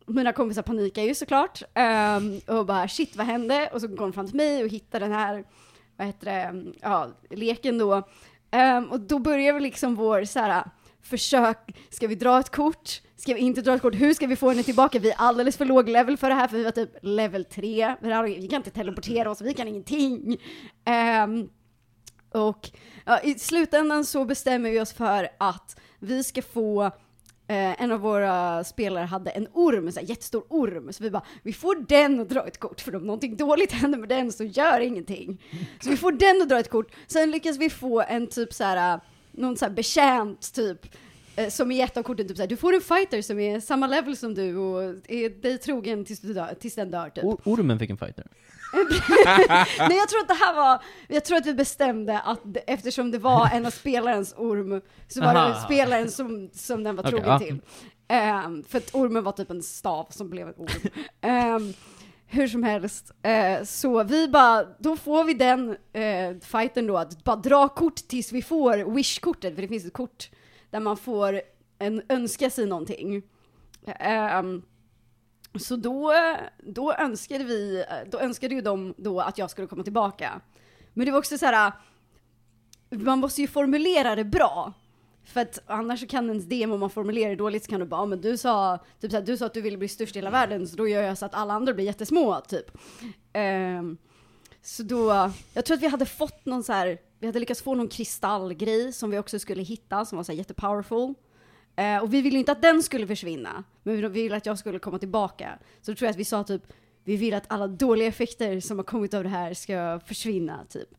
mina 0.05 0.33
kompisar 0.33 0.61
panikar 0.61 1.03
ju 1.03 1.15
såklart, 1.15 1.63
ehm, 1.73 2.39
och 2.47 2.65
bara 2.65 2.87
shit 2.87 3.15
vad 3.15 3.25
hände? 3.25 3.69
Och 3.73 3.81
så 3.81 3.87
går 3.87 3.95
de 3.95 4.13
fram 4.13 4.27
till 4.27 4.35
mig 4.35 4.63
och 4.63 4.69
hittar 4.69 4.99
den 4.99 5.11
här, 5.11 5.43
vad 5.97 6.07
heter 6.07 6.25
det, 6.25 6.63
ja, 6.81 7.09
leken 7.29 7.77
då. 7.77 8.03
Ehm, 8.51 8.85
och 8.91 8.99
då 8.99 9.19
börjar 9.19 9.53
vi 9.53 9.59
liksom 9.59 9.95
vår 9.95 10.25
så 10.25 10.39
här 10.39 10.63
försök, 11.03 11.57
ska 11.89 12.07
vi 12.07 12.15
dra 12.15 12.39
ett 12.39 12.49
kort? 12.49 13.01
Ska 13.15 13.33
vi 13.33 13.39
inte 13.39 13.61
dra 13.61 13.75
ett 13.75 13.81
kort? 13.81 13.95
Hur 13.95 14.13
ska 14.13 14.27
vi 14.27 14.35
få 14.35 14.49
henne 14.49 14.63
tillbaka? 14.63 14.99
Vi 14.99 15.09
är 15.09 15.15
alldeles 15.17 15.57
för 15.57 15.65
låg 15.65 15.89
level 15.89 16.17
för 16.17 16.29
det 16.29 16.35
här, 16.35 16.47
för 16.47 16.57
vi 16.57 16.63
var 16.63 16.71
typ 16.71 16.89
level 17.01 17.45
3. 17.45 17.95
Vi 18.01 18.47
kan 18.47 18.57
inte 18.57 18.71
teleportera 18.71 19.31
oss, 19.31 19.41
vi 19.41 19.53
kan 19.53 19.67
ingenting. 19.67 20.37
Um, 21.23 21.49
och 22.31 22.69
ja, 23.05 23.19
i 23.19 23.39
slutändan 23.39 24.05
så 24.05 24.25
bestämmer 24.25 24.71
vi 24.71 24.79
oss 24.79 24.93
för 24.93 25.29
att 25.37 25.79
vi 25.99 26.23
ska 26.23 26.41
få 26.41 26.91
Eh, 27.47 27.81
en 27.81 27.91
av 27.91 27.99
våra 27.99 28.63
spelare 28.63 29.05
hade 29.05 29.31
en 29.31 29.47
orm, 29.53 29.87
en 29.87 30.05
jättestor 30.05 30.43
orm, 30.49 30.93
så 30.93 31.03
vi 31.03 31.11
bara, 31.11 31.23
vi 31.43 31.53
får 31.53 31.75
den 31.87 32.19
att 32.19 32.29
dra 32.29 32.47
ett 32.47 32.59
kort, 32.59 32.81
för 32.81 32.95
om 32.95 33.03
någonting 33.03 33.37
dåligt 33.37 33.71
händer 33.81 33.99
med 33.99 34.09
den 34.09 34.31
så 34.31 34.43
gör 34.43 34.79
ingenting. 34.79 35.41
Så 35.81 35.89
vi 35.89 35.97
får 35.97 36.11
den 36.11 36.41
att 36.41 36.49
dra 36.49 36.59
ett 36.59 36.69
kort, 36.69 36.91
sen 37.07 37.31
lyckas 37.31 37.57
vi 37.57 37.69
få 37.69 38.01
en 38.01 38.27
typ 38.27 38.53
så 38.53 38.63
här, 38.63 38.99
någon 39.33 39.57
så 39.57 39.65
här 39.65 39.71
betjänt 39.71 40.53
typ, 40.53 40.95
eh, 41.35 41.49
som 41.49 41.71
i 41.71 41.81
ett 41.81 41.97
av 41.97 42.03
korten 42.03 42.27
typ 42.27 42.37
så 42.37 42.43
här, 42.43 42.47
du 42.47 42.57
får 42.57 42.73
en 42.73 42.81
fighter 42.81 43.21
som 43.21 43.39
är 43.39 43.59
samma 43.59 43.87
level 43.87 44.17
som 44.17 44.33
du 44.33 44.57
och 44.57 44.83
är 45.07 45.41
dig 45.41 45.57
trogen 45.57 46.05
tills, 46.05 46.19
du 46.19 46.33
dör, 46.33 46.55
tills 46.59 46.75
den 46.75 46.91
dör 46.91 47.09
typ. 47.09 47.23
Or- 47.23 47.41
ormen 47.45 47.79
fick 47.79 47.89
en 47.89 47.97
fighter. 47.97 48.27
Nej 49.79 49.97
jag 49.97 50.09
tror 50.09 50.19
att 50.21 50.27
det 50.27 50.33
här 50.33 50.55
var, 50.55 50.83
jag 51.07 51.25
tror 51.25 51.37
att 51.37 51.45
vi 51.45 51.53
bestämde 51.53 52.19
att 52.19 52.39
eftersom 52.67 53.11
det 53.11 53.19
var 53.19 53.49
en 53.53 53.65
av 53.65 53.71
spelarens 53.71 54.33
orm, 54.37 54.81
så 55.07 55.21
var 55.21 55.33
det 55.33 55.55
spelaren 55.65 56.11
som, 56.11 56.49
som 56.53 56.83
den 56.83 56.95
var 56.95 57.03
Okej, 57.03 57.11
trogen 57.11 57.29
ja. 57.29 57.39
till. 57.39 57.61
Ehm, 58.07 58.63
för 58.63 58.77
att 58.77 58.95
ormen 58.95 59.23
var 59.23 59.31
typ 59.31 59.49
en 59.49 59.63
stav 59.63 60.07
som 60.09 60.29
blev 60.29 60.47
en 60.47 60.53
orm. 60.57 60.69
Ehm, 61.21 61.73
hur 62.33 62.47
som 62.47 62.63
helst, 62.63 63.11
eh, 63.21 63.63
så 63.63 64.03
vi 64.03 64.27
bara, 64.27 64.63
då 64.79 64.97
får 64.97 65.23
vi 65.23 65.33
den 65.33 65.77
eh, 65.93 66.37
fighten 66.41 66.87
då, 66.87 66.97
att 66.97 67.23
bara 67.23 67.35
dra 67.35 67.67
kort 67.67 67.95
tills 67.95 68.31
vi 68.31 68.41
får 68.41 68.95
wish-kortet, 68.95 69.55
för 69.55 69.61
det 69.61 69.67
finns 69.67 69.85
ett 69.85 69.93
kort 69.93 70.29
där 70.69 70.79
man 70.79 70.97
får 70.97 71.41
en, 71.79 72.01
önska 72.09 72.49
sig 72.49 72.65
någonting. 72.65 73.23
Eh, 73.85 74.43
så 75.59 75.75
då, 75.75 76.13
då 76.63 76.93
önskade 76.93 77.43
vi, 77.43 77.85
då 78.11 78.19
önskade 78.19 78.55
ju 78.55 78.61
de 78.61 78.93
då 78.97 79.19
att 79.19 79.37
jag 79.37 79.49
skulle 79.49 79.67
komma 79.67 79.83
tillbaka. 79.83 80.41
Men 80.93 81.05
det 81.05 81.11
var 81.11 81.19
också 81.19 81.37
så 81.37 81.45
här. 81.45 81.71
man 82.89 83.19
måste 83.19 83.41
ju 83.41 83.47
formulera 83.47 84.15
det 84.15 84.23
bra. 84.23 84.73
För 85.23 85.41
att 85.41 85.59
annars 85.65 85.99
så 85.99 86.07
kan 86.07 86.29
ens 86.29 86.45
DM 86.45 86.71
om 86.71 86.79
man 86.79 86.89
formulerar 86.89 87.29
det 87.29 87.35
dåligt 87.35 87.63
så 87.63 87.69
kan 87.69 87.79
du 87.79 87.85
bara, 87.85 88.01
"Ja, 88.01 88.05
men 88.05 88.21
du 88.21 88.37
sa, 88.37 88.79
typ 88.99 89.11
så 89.11 89.17
här, 89.17 89.25
du 89.25 89.37
sa 89.37 89.45
att 89.45 89.53
du 89.53 89.61
ville 89.61 89.77
bli 89.77 89.87
störst 89.87 90.15
i 90.15 90.19
hela 90.19 90.29
världen 90.29 90.67
så 90.67 90.75
då 90.75 90.87
gör 90.87 91.01
jag 91.01 91.17
så 91.17 91.25
att 91.25 91.33
alla 91.33 91.53
andra 91.53 91.73
blir 91.73 91.85
jättesmå, 91.85 92.41
typ. 92.41 92.71
Um, 93.79 93.97
så 94.61 94.83
då, 94.83 95.31
jag 95.53 95.65
tror 95.65 95.77
att 95.77 95.83
vi 95.83 95.87
hade 95.87 96.05
fått 96.05 96.45
någon 96.45 96.63
så 96.63 96.73
här, 96.73 96.97
vi 97.19 97.27
hade 97.27 97.39
lyckats 97.39 97.61
få 97.61 97.75
någon 97.75 97.87
kristallgrej 97.87 98.93
som 98.93 99.09
vi 99.09 99.17
också 99.17 99.39
skulle 99.39 99.63
hitta 99.63 100.05
som 100.05 100.15
var 100.15 100.23
så 100.23 100.31
här 100.31 100.37
jättepowerful. 100.37 101.13
Uh, 101.79 102.03
och 102.03 102.13
vi 102.13 102.21
ville 102.21 102.39
inte 102.39 102.51
att 102.51 102.61
den 102.61 102.83
skulle 102.83 103.07
försvinna, 103.07 103.63
men 103.83 103.95
vi 103.95 104.07
ville 104.07 104.35
att 104.35 104.45
jag 104.45 104.59
skulle 104.59 104.79
komma 104.79 104.99
tillbaka. 104.99 105.59
Så 105.81 105.91
då 105.91 105.95
tror 105.95 106.05
jag 106.05 106.11
att 106.11 106.19
vi 106.19 106.25
sa 106.25 106.43
typ, 106.43 106.63
vi 107.03 107.15
vill 107.15 107.33
att 107.33 107.45
alla 107.47 107.67
dåliga 107.67 108.07
effekter 108.07 108.59
som 108.59 108.77
har 108.77 108.83
kommit 108.83 109.13
av 109.13 109.23
det 109.23 109.29
här 109.29 109.53
ska 109.53 109.99
försvinna, 110.05 110.65
typ. 110.69 110.89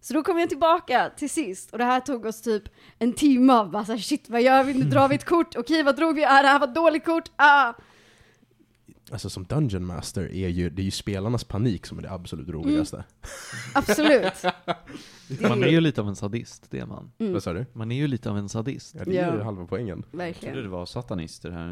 Så 0.00 0.14
då 0.14 0.22
kom 0.22 0.38
jag 0.38 0.48
tillbaka 0.48 1.10
till 1.16 1.30
sist, 1.30 1.70
och 1.72 1.78
det 1.78 1.84
här 1.84 2.00
tog 2.00 2.24
oss 2.26 2.42
typ 2.42 2.62
en 2.98 3.12
timme 3.12 3.52
av 3.52 3.70
bara 3.70 3.84
såhär, 3.84 3.98
shit 3.98 4.28
vad 4.28 4.42
gör 4.42 4.64
vi, 4.64 4.74
nu 4.74 4.84
drar 4.84 5.08
vi 5.08 5.14
ett 5.14 5.24
kort, 5.24 5.56
okej 5.56 5.82
vad 5.82 5.96
drog 5.96 6.14
vi, 6.16 6.24
ah, 6.24 6.42
det 6.42 6.48
här 6.48 6.58
var 6.58 6.68
ett 6.68 6.74
dåligt 6.74 7.04
kort, 7.04 7.30
ah! 7.36 7.72
Alltså 9.10 9.30
som 9.30 9.44
Dungeon 9.44 9.84
Master 9.86 10.32
är 10.34 10.48
ju, 10.48 10.70
det 10.70 10.82
är 10.82 10.84
ju 10.84 10.90
spelarnas 10.90 11.44
panik 11.44 11.86
som 11.86 11.98
är 11.98 12.02
det 12.02 12.10
absolut 12.12 12.48
roligaste. 12.48 13.04
Absolut. 13.74 14.42
Det 15.28 15.40
Man 15.48 15.62
är 15.62 15.68
ju 15.68 15.80
lite 15.80 16.00
av 16.00 16.08
en 16.08 16.16
sadist, 16.16 16.66
det 16.70 16.78
är 16.78 16.86
man. 16.86 17.12
Mm, 17.18 17.32
Vad 17.32 17.42
sa 17.42 17.52
du? 17.52 17.66
Man 17.72 17.92
är 17.92 17.96
ju 17.96 18.06
lite 18.06 18.30
av 18.30 18.38
en 18.38 18.48
sadist. 18.48 18.94
Ja, 18.98 19.04
det 19.04 19.18
är 19.18 19.26
Ja. 19.28 19.34
ju 19.36 19.42
halva 19.42 19.66
poängen. 19.66 19.98
Jag 19.98 20.10
trodde 20.10 20.24
verkligen. 20.26 20.56
det 20.62 20.68
var 20.68 20.86
satanister 20.86 21.50
här. 21.50 21.68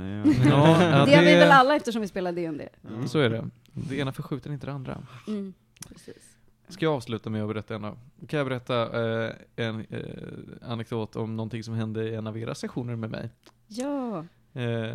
Ja, 0.51 0.83
ja, 0.99 1.07
Det 1.07 1.15
är 1.15 1.25
vi 1.25 1.35
väl 1.35 1.51
alla 1.51 1.77
eftersom 1.77 2.03
vi 2.03 2.09
spelar 2.09 2.33
D&D. 2.33 2.69
Så 3.09 3.19
är 3.19 3.31
det. 3.31 3.51
Det 3.73 3.97
ena 3.97 4.13
förskjuter 4.13 4.53
inte 4.53 4.67
det 4.67 4.73
andra. 4.73 5.03
Mm, 5.27 5.55
precis. 5.89 6.34
Ska 6.69 6.85
jag 6.85 6.95
avsluta 6.95 7.31
med 7.31 7.43
att 7.43 7.49
berätta 7.49 7.75
en 7.75 7.83
kan 8.29 8.39
jag 8.39 8.47
berätta 8.47 9.05
eh, 9.27 9.33
en 9.57 9.87
eh, 9.91 10.71
anekdot 10.71 11.17
om 11.17 11.37
någonting 11.37 11.63
som 11.65 11.75
hände 11.75 12.09
i 12.09 12.15
en 12.15 12.27
av 12.27 12.39
era 12.39 12.55
sessioner 12.55 12.97
med 12.97 13.11
mig. 13.11 13.31
Ja. 13.69 14.25
Eh, 14.53 14.95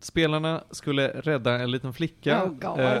spelarna 0.00 0.64
skulle 0.70 1.08
rädda 1.08 1.58
en 1.58 1.70
liten 1.70 1.92
flicka. 1.94 2.44
Oh 2.44 2.50
god. 2.50 2.80
Eh, 2.80 3.00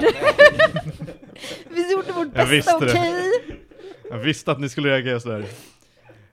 vi 1.70 1.92
gjorde 1.92 2.12
vårt 2.12 2.28
Jag 2.34 2.46
visste 2.46 2.78
bästa, 2.80 2.84
det. 2.84 2.90
okej? 2.92 3.60
Jag 4.10 4.18
visste 4.18 4.52
att 4.52 4.60
ni 4.60 4.68
skulle 4.68 4.88
reagera 4.88 5.20
sådär. 5.20 5.46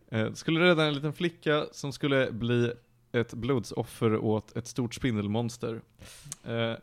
Eh, 0.10 0.34
skulle 0.34 0.60
rädda 0.60 0.84
en 0.86 0.93
liten 0.93 1.14
flicka 1.14 1.66
som 1.72 1.93
skulle 1.93 2.32
bli 2.32 2.74
ett 3.12 3.34
blodsoffer 3.34 4.18
åt 4.18 4.58
ett 4.58 4.68
stort 4.68 4.93
spindelmonster. 4.93 5.82
Eh, 6.45 6.74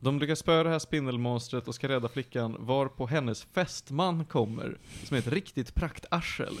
de 0.00 0.18
lyckas 0.18 0.38
spöa 0.38 0.62
det 0.62 0.70
här 0.70 0.78
spindelmonstret 0.78 1.68
och 1.68 1.74
ska 1.74 1.88
rädda 1.88 2.08
flickan 2.08 2.56
varpå 2.58 3.06
hennes 3.06 3.44
fästman 3.44 4.24
kommer, 4.24 4.78
som 5.04 5.14
är 5.14 5.18
ett 5.18 5.26
riktigt 5.26 5.74
praktarsel. 5.74 6.54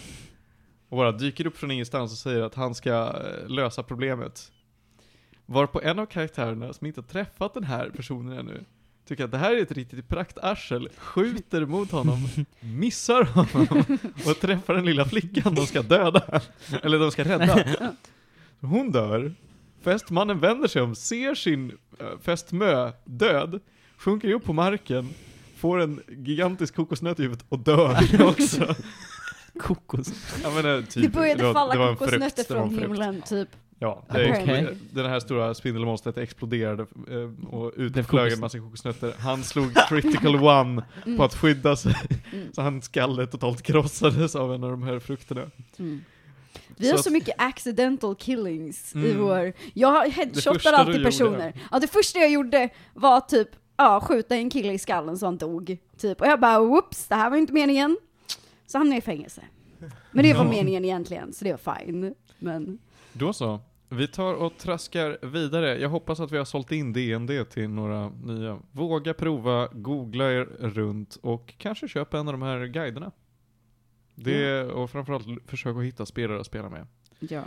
Och 0.88 0.96
bara 0.96 1.12
dyker 1.12 1.46
upp 1.46 1.56
från 1.56 1.70
ingenstans 1.70 2.12
och 2.12 2.18
säger 2.18 2.42
att 2.42 2.54
han 2.54 2.74
ska 2.74 2.90
eh, 2.90 3.48
lösa 3.48 3.82
problemet. 3.82 4.52
Varpå 5.46 5.80
en 5.80 5.98
av 5.98 6.06
karaktärerna, 6.06 6.72
som 6.72 6.86
inte 6.86 7.00
har 7.00 7.08
träffat 7.08 7.54
den 7.54 7.64
här 7.64 7.90
personen 7.90 8.38
ännu, 8.38 8.64
tycker 9.06 9.24
att 9.24 9.30
det 9.30 9.38
här 9.38 9.56
är 9.56 9.62
ett 9.62 9.72
riktigt 9.72 10.08
praktarsel, 10.08 10.88
skjuter 10.96 11.66
mot 11.66 11.90
honom, 11.90 12.28
missar 12.60 13.22
honom 13.22 13.84
och 14.26 14.40
träffar 14.40 14.74
den 14.74 14.84
lilla 14.84 15.04
flickan 15.04 15.54
de 15.54 15.66
ska 15.66 15.82
döda. 15.82 16.40
Eller 16.82 16.98
de 16.98 17.10
ska 17.10 17.24
rädda. 17.24 17.64
Hon 18.60 18.90
dör. 18.90 19.34
Fästmannen 19.82 20.40
vänder 20.40 20.68
sig 20.68 20.82
om, 20.82 20.94
ser 20.94 21.34
sin 21.34 21.72
äh, 22.00 22.06
fästmö 22.22 22.92
död, 23.04 23.60
sjunker 23.98 24.30
upp 24.32 24.44
på 24.44 24.52
marken, 24.52 25.08
får 25.56 25.80
en 25.80 26.00
gigantisk 26.08 26.74
kokosnöt 26.76 27.20
i 27.20 27.22
huvudet 27.22 27.44
och 27.48 27.58
dör 27.58 27.98
också. 28.28 28.74
Kokos. 29.60 30.12
Jag 30.42 30.54
menar, 30.54 30.82
typ, 30.82 31.02
Det 31.02 31.08
började 31.08 31.42
var- 31.44 31.52
falla 31.54 31.72
det 31.72 31.78
var 31.78 31.88
en 31.90 31.96
kokosnötter 31.96 32.28
frukt, 32.44 32.48
det 32.48 32.54
från 32.54 32.78
himlen, 32.78 33.22
typ. 33.22 33.48
Ja, 33.78 34.04
det 34.12 34.24
exploderade. 34.24 34.76
den 34.90 35.06
här 35.06 35.20
stora 35.20 35.54
spindelmonstret 35.54 36.18
exploderade 36.18 36.82
eh, 37.10 37.46
och 37.54 37.72
ut 37.76 37.92
Blev 37.92 38.02
flög 38.02 38.32
en 38.32 38.40
massa 38.40 38.58
kokosnötter. 38.58 39.12
Han 39.18 39.44
slog 39.44 39.74
critical 39.88 40.36
one 40.36 40.84
Mm. 41.06 41.18
på 41.18 41.24
att 41.24 41.34
skydda 41.34 41.76
sig, 41.76 41.94
Mm. 42.32 42.52
så 42.52 42.62
hans 42.62 42.84
skalle 42.84 43.26
totalt 43.26 43.62
krossades 43.62 44.36
av 44.36 44.54
en 44.54 44.64
av 44.64 44.70
de 44.70 44.82
här 44.82 44.98
frukterna. 44.98 45.42
Mm. 45.78 46.04
Vi 46.76 46.90
har 46.90 46.96
Så 46.96 47.02
så 47.02 47.08
att- 47.08 47.12
mycket 47.12 47.34
accidental 47.38 48.14
killings 48.16 48.94
i 48.96 48.98
Mm. 49.10 49.18
vår... 49.22 49.52
Jag 49.74 50.08
headshotar 50.10 50.72
alltid 50.72 50.94
gjorde. 50.94 51.04
personer. 51.04 51.52
Ja, 51.72 51.78
det 51.78 51.86
första 51.86 52.18
jag 52.18 52.30
gjorde 52.30 52.68
var 52.94 53.20
typ, 53.20 53.48
ja, 53.76 54.00
skjuta 54.00 54.36
en 54.36 54.50
kille 54.50 54.72
i 54.72 54.78
skallen 54.78 55.18
så 55.18 55.26
han 55.26 55.36
dog. 55.38 55.78
Typ. 55.98 56.20
Och 56.20 56.26
jag 56.26 56.40
bara, 56.40 56.58
whoops, 56.60 57.08
det 57.08 57.14
här 57.14 57.30
var 57.30 57.36
inte 57.36 57.52
meningen. 57.52 57.96
Så 58.66 58.78
hamnade 58.78 58.94
jag 58.96 59.02
i 59.02 59.04
fängelse. 59.04 59.42
Men 60.10 60.24
det 60.24 60.34
var 60.34 60.44
Ja. 60.44 60.50
meningen 60.50 60.84
egentligen, 60.84 61.32
så 61.32 61.44
det 61.44 61.52
var 61.64 61.74
fine. 61.76 62.14
Men, 62.38 62.78
Då 63.12 63.32
så. 63.32 63.60
Vi 63.88 64.08
tar 64.08 64.34
och 64.34 64.58
traskar 64.58 65.18
vidare. 65.26 65.78
Jag 65.80 65.88
hoppas 65.88 66.20
att 66.20 66.32
vi 66.32 66.38
har 66.38 66.44
sålt 66.44 66.72
in 66.72 66.92
DND 66.92 67.44
till 67.50 67.68
några 67.68 68.08
nya. 68.08 68.58
Våga 68.72 69.14
prova, 69.14 69.68
googla 69.72 70.32
er 70.32 70.44
runt 70.60 71.18
och 71.22 71.54
kanske 71.58 71.88
köpa 71.88 72.18
en 72.18 72.28
av 72.28 72.34
de 72.34 72.42
här 72.42 72.66
guiderna. 72.66 73.12
Det, 74.16 74.62
och 74.64 74.90
framförallt 74.90 75.26
försök 75.46 75.76
att 75.76 75.84
hitta 75.84 76.06
spelare 76.06 76.40
att 76.40 76.46
spela 76.46 76.68
med. 76.70 76.86
ja. 77.18 77.42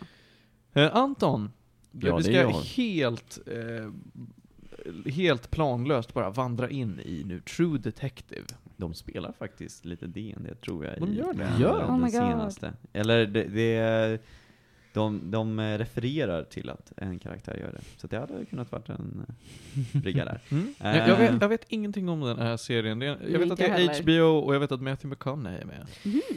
Eh, 0.74 0.95
Anton, 0.95 1.51
Ja, 1.91 2.15
vi 2.17 2.24
ska 2.24 2.47
helt, 2.76 3.39
eh, 3.47 3.91
helt 5.11 5.51
planlöst 5.51 6.13
bara 6.13 6.30
vandra 6.30 6.70
in 6.70 6.99
i 7.05 7.24
nu 7.26 7.39
True 7.41 7.78
Detective. 7.78 8.45
De 8.78 8.93
spelar 8.93 9.32
faktiskt 9.32 9.86
lite 9.86 10.07
DND 10.07 10.55
tror 10.61 10.86
jag. 10.86 10.99
De 10.99 11.09
i 11.09 11.17
gör 11.17 11.34
det? 11.34 11.39
den- 11.43 11.61
Gör 11.61 11.78
den 11.80 11.88
de? 11.88 11.93
Oh 11.93 11.97
my 11.97 12.03
God. 12.03 12.11
senaste. 12.11 12.74
Eller 12.93 13.26
det, 13.26 13.43
det 13.43 14.22
de, 14.94 15.32
de 15.32 15.60
refererar 15.78 16.44
till 16.44 16.70
att 16.70 16.94
en 16.98 17.20
karaktär 17.20 17.58
gör 17.58 17.72
det. 17.72 17.82
Så 17.98 18.08
det 18.08 18.20
hade 18.20 18.46
kunnat 18.46 18.72
varit 18.72 18.90
en 18.90 19.26
eh, 19.28 20.02
brygga 20.02 20.26
där. 20.26 20.42
Mm. 20.52 20.74
Eh. 20.80 20.98
Jag, 20.98 21.10
jag, 21.10 21.18
vet, 21.18 21.42
jag 21.42 21.50
vet 21.50 21.66
ingenting 21.68 22.10
om 22.10 22.22
den 22.22 22.40
här 22.40 22.58
serien. 22.58 23.02
Jag 23.02 23.18
vet 23.18 23.42
Inte 23.42 23.54
att 23.54 23.60
det 23.60 23.66
är 23.66 23.72
heller. 23.72 24.02
HBO 24.02 24.38
och 24.46 24.56
jag 24.56 24.60
vet 24.60 24.72
att 24.72 24.82
Matthew 24.82 25.08
McConaughey 25.10 25.62
är 25.62 25.66
med. 25.66 25.88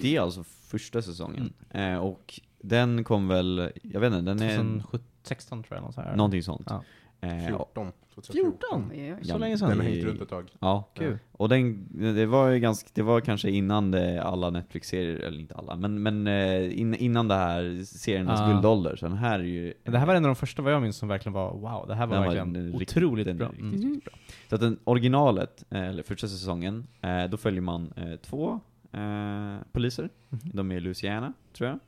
Det 0.03 0.17
är 0.17 0.21
alltså 0.21 0.45
första 0.45 1.03
säsongen. 1.03 1.53
Eh, 1.71 1.97
och 1.97 2.41
den 2.59 3.05
kom 3.05 3.29
väl, 3.29 3.71
jag 3.83 4.01
vet 4.01 4.13
inte, 4.13 4.35
den 4.35 4.43
är 4.43 4.81
2016 4.83 5.63
tror 5.63 5.77
jag, 5.77 5.85
något 5.85 5.95
så 5.95 6.01
här. 6.01 6.17
någonting 6.17 6.43
sånt. 6.43 6.67
Ja. 6.71 6.85
Eh, 7.23 7.47
14. 7.47 7.93
14? 8.33 8.91
Oj, 8.93 9.01
oj, 9.03 9.14
oj. 9.14 9.25
Så 9.25 9.31
Ja, 9.33 9.37
länge 9.39 9.53
Den 9.53 9.59
sedan? 9.59 9.68
har 9.79 9.85
i- 9.85 9.93
hängt 9.93 10.05
runt 10.05 10.20
ett 10.23 10.29
tag. 10.29 10.51
Ja, 10.61 10.89
Kul. 10.95 11.18
och 11.33 11.49
den, 11.49 11.89
det 12.14 12.27
var 12.27 12.49
ju 12.49 12.59
ganska, 12.61 12.89
det 12.95 13.03
var 13.03 13.20
kanske 13.20 13.51
innan 13.51 13.91
det, 13.91 14.23
alla 14.23 14.51
Netflix-serier, 14.51 15.16
eller 15.18 15.41
inte 15.41 15.55
alla, 15.55 15.77
men, 15.77 16.03
men 16.03 16.27
eh, 16.27 16.81
in, 16.81 16.95
innan 16.95 17.29
det 17.29 17.35
här 17.35 17.85
seriernas 17.85 18.41
Ah. 18.41 18.53
guldålder, 18.53 18.97
så 18.97 19.09
den 19.09 19.16
här 19.16 19.39
är 19.39 19.45
ju... 19.45 19.75
Det 19.85 19.99
här 19.99 20.07
var 20.07 20.14
en 20.14 20.25
av 20.25 20.29
de 20.29 20.37
första 20.37 20.62
vad 20.62 20.73
jag 20.73 20.83
minns 20.83 20.97
som 20.97 21.09
verkligen 21.09 21.33
var 21.33 21.53
wow, 21.53 21.85
det 21.89 21.95
här 21.95 22.07
var 22.07 22.14
Den 22.14 22.23
var- 22.23 22.29
verkligen 22.29 22.53
den 22.53 22.68
är 22.75 22.79
riktigt- 22.79 22.97
otroligt 22.97 23.27
den 23.27 23.37
bra. 23.37 23.49
riktigt, 23.49 23.62
Mm. 23.83 23.91
Mhm. 23.91 24.01
Så 24.49 24.55
att 24.55 24.61
den 24.61 24.79
originalet, 24.85 25.64
eh, 25.70 25.89
eller 25.89 26.03
första 26.03 26.29
säsongen, 26.29 26.87
eh, 27.01 27.25
då 27.25 27.37
följer 27.37 27.61
man 27.61 27.93
två 28.23 28.61
eh, 28.93 29.57
poliser. 29.73 30.09
Mhm. 30.29 30.41
De 30.45 30.73
är 30.73 30.77
i 30.77 30.81
Louisiana, 30.81 31.33
tror 31.53 31.68
jag. 31.70 31.79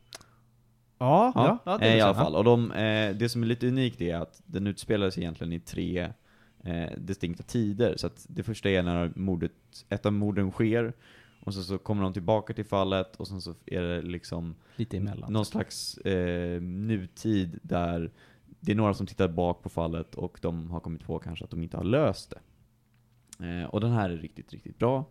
Ja, 0.99 1.32
ja, 1.34 1.59
ja, 1.64 1.78
det 1.78 1.86
eh, 1.86 1.92
är 1.92 1.97
i 1.97 2.01
alla 2.01 2.14
fall. 2.14 2.36
Och 2.36 2.45
de, 2.45 2.72
eh, 2.72 3.16
det 3.16 3.28
som 3.28 3.42
är 3.42 3.47
lite 3.47 3.68
unikt 3.68 4.01
är 4.01 4.16
att 4.16 4.42
den 4.47 4.66
utspelar 4.66 5.11
sig 5.11 5.22
egentligen 5.22 5.53
i 5.53 5.61
tre 5.61 6.12
eh, 6.64 6.90
distinkta 6.99 7.42
tider. 7.42 7.97
Så 7.97 8.07
att 8.07 8.26
det 8.28 8.42
första 8.42 8.70
är 8.70 8.82
när 8.82 9.12
mordet, 9.16 9.53
ett 9.88 10.07
av 10.07 10.12
morden 10.12 10.51
sker, 10.51 10.92
och 11.40 11.55
så, 11.55 11.62
så 11.62 11.78
kommer 11.78 12.03
de 12.03 12.12
tillbaka 12.12 12.55
till 12.55 12.64
fallet, 12.64 13.16
och 13.16 13.28
sen 13.28 13.40
så 13.40 13.55
är 13.66 13.82
det 13.82 14.03
liksom 14.03 14.55
Lite 14.76 14.97
emellan. 14.97 15.32
någon 15.32 15.45
slags 15.45 15.99
eh, 15.99 16.62
nutid 16.62 17.59
där 17.62 18.11
det 18.61 18.72
är 18.72 18.76
några 18.76 18.95
som 18.95 19.07
tittar 19.07 19.28
bak 19.28 19.62
på 19.62 19.68
fallet 19.68 20.14
och 20.14 20.38
de 20.42 20.70
har 20.70 20.80
kommit 20.80 21.05
på 21.05 21.18
kanske 21.18 21.45
att 21.45 21.51
de 21.51 21.62
inte 21.62 21.76
har 21.76 21.84
löst 21.84 22.30
det. 22.30 22.40
Eh, 23.47 23.64
och 23.64 23.80
den 23.80 23.92
här 23.92 24.11
är 24.11 24.16
riktigt, 24.16 24.53
riktigt 24.53 24.78
bra. 24.78 25.05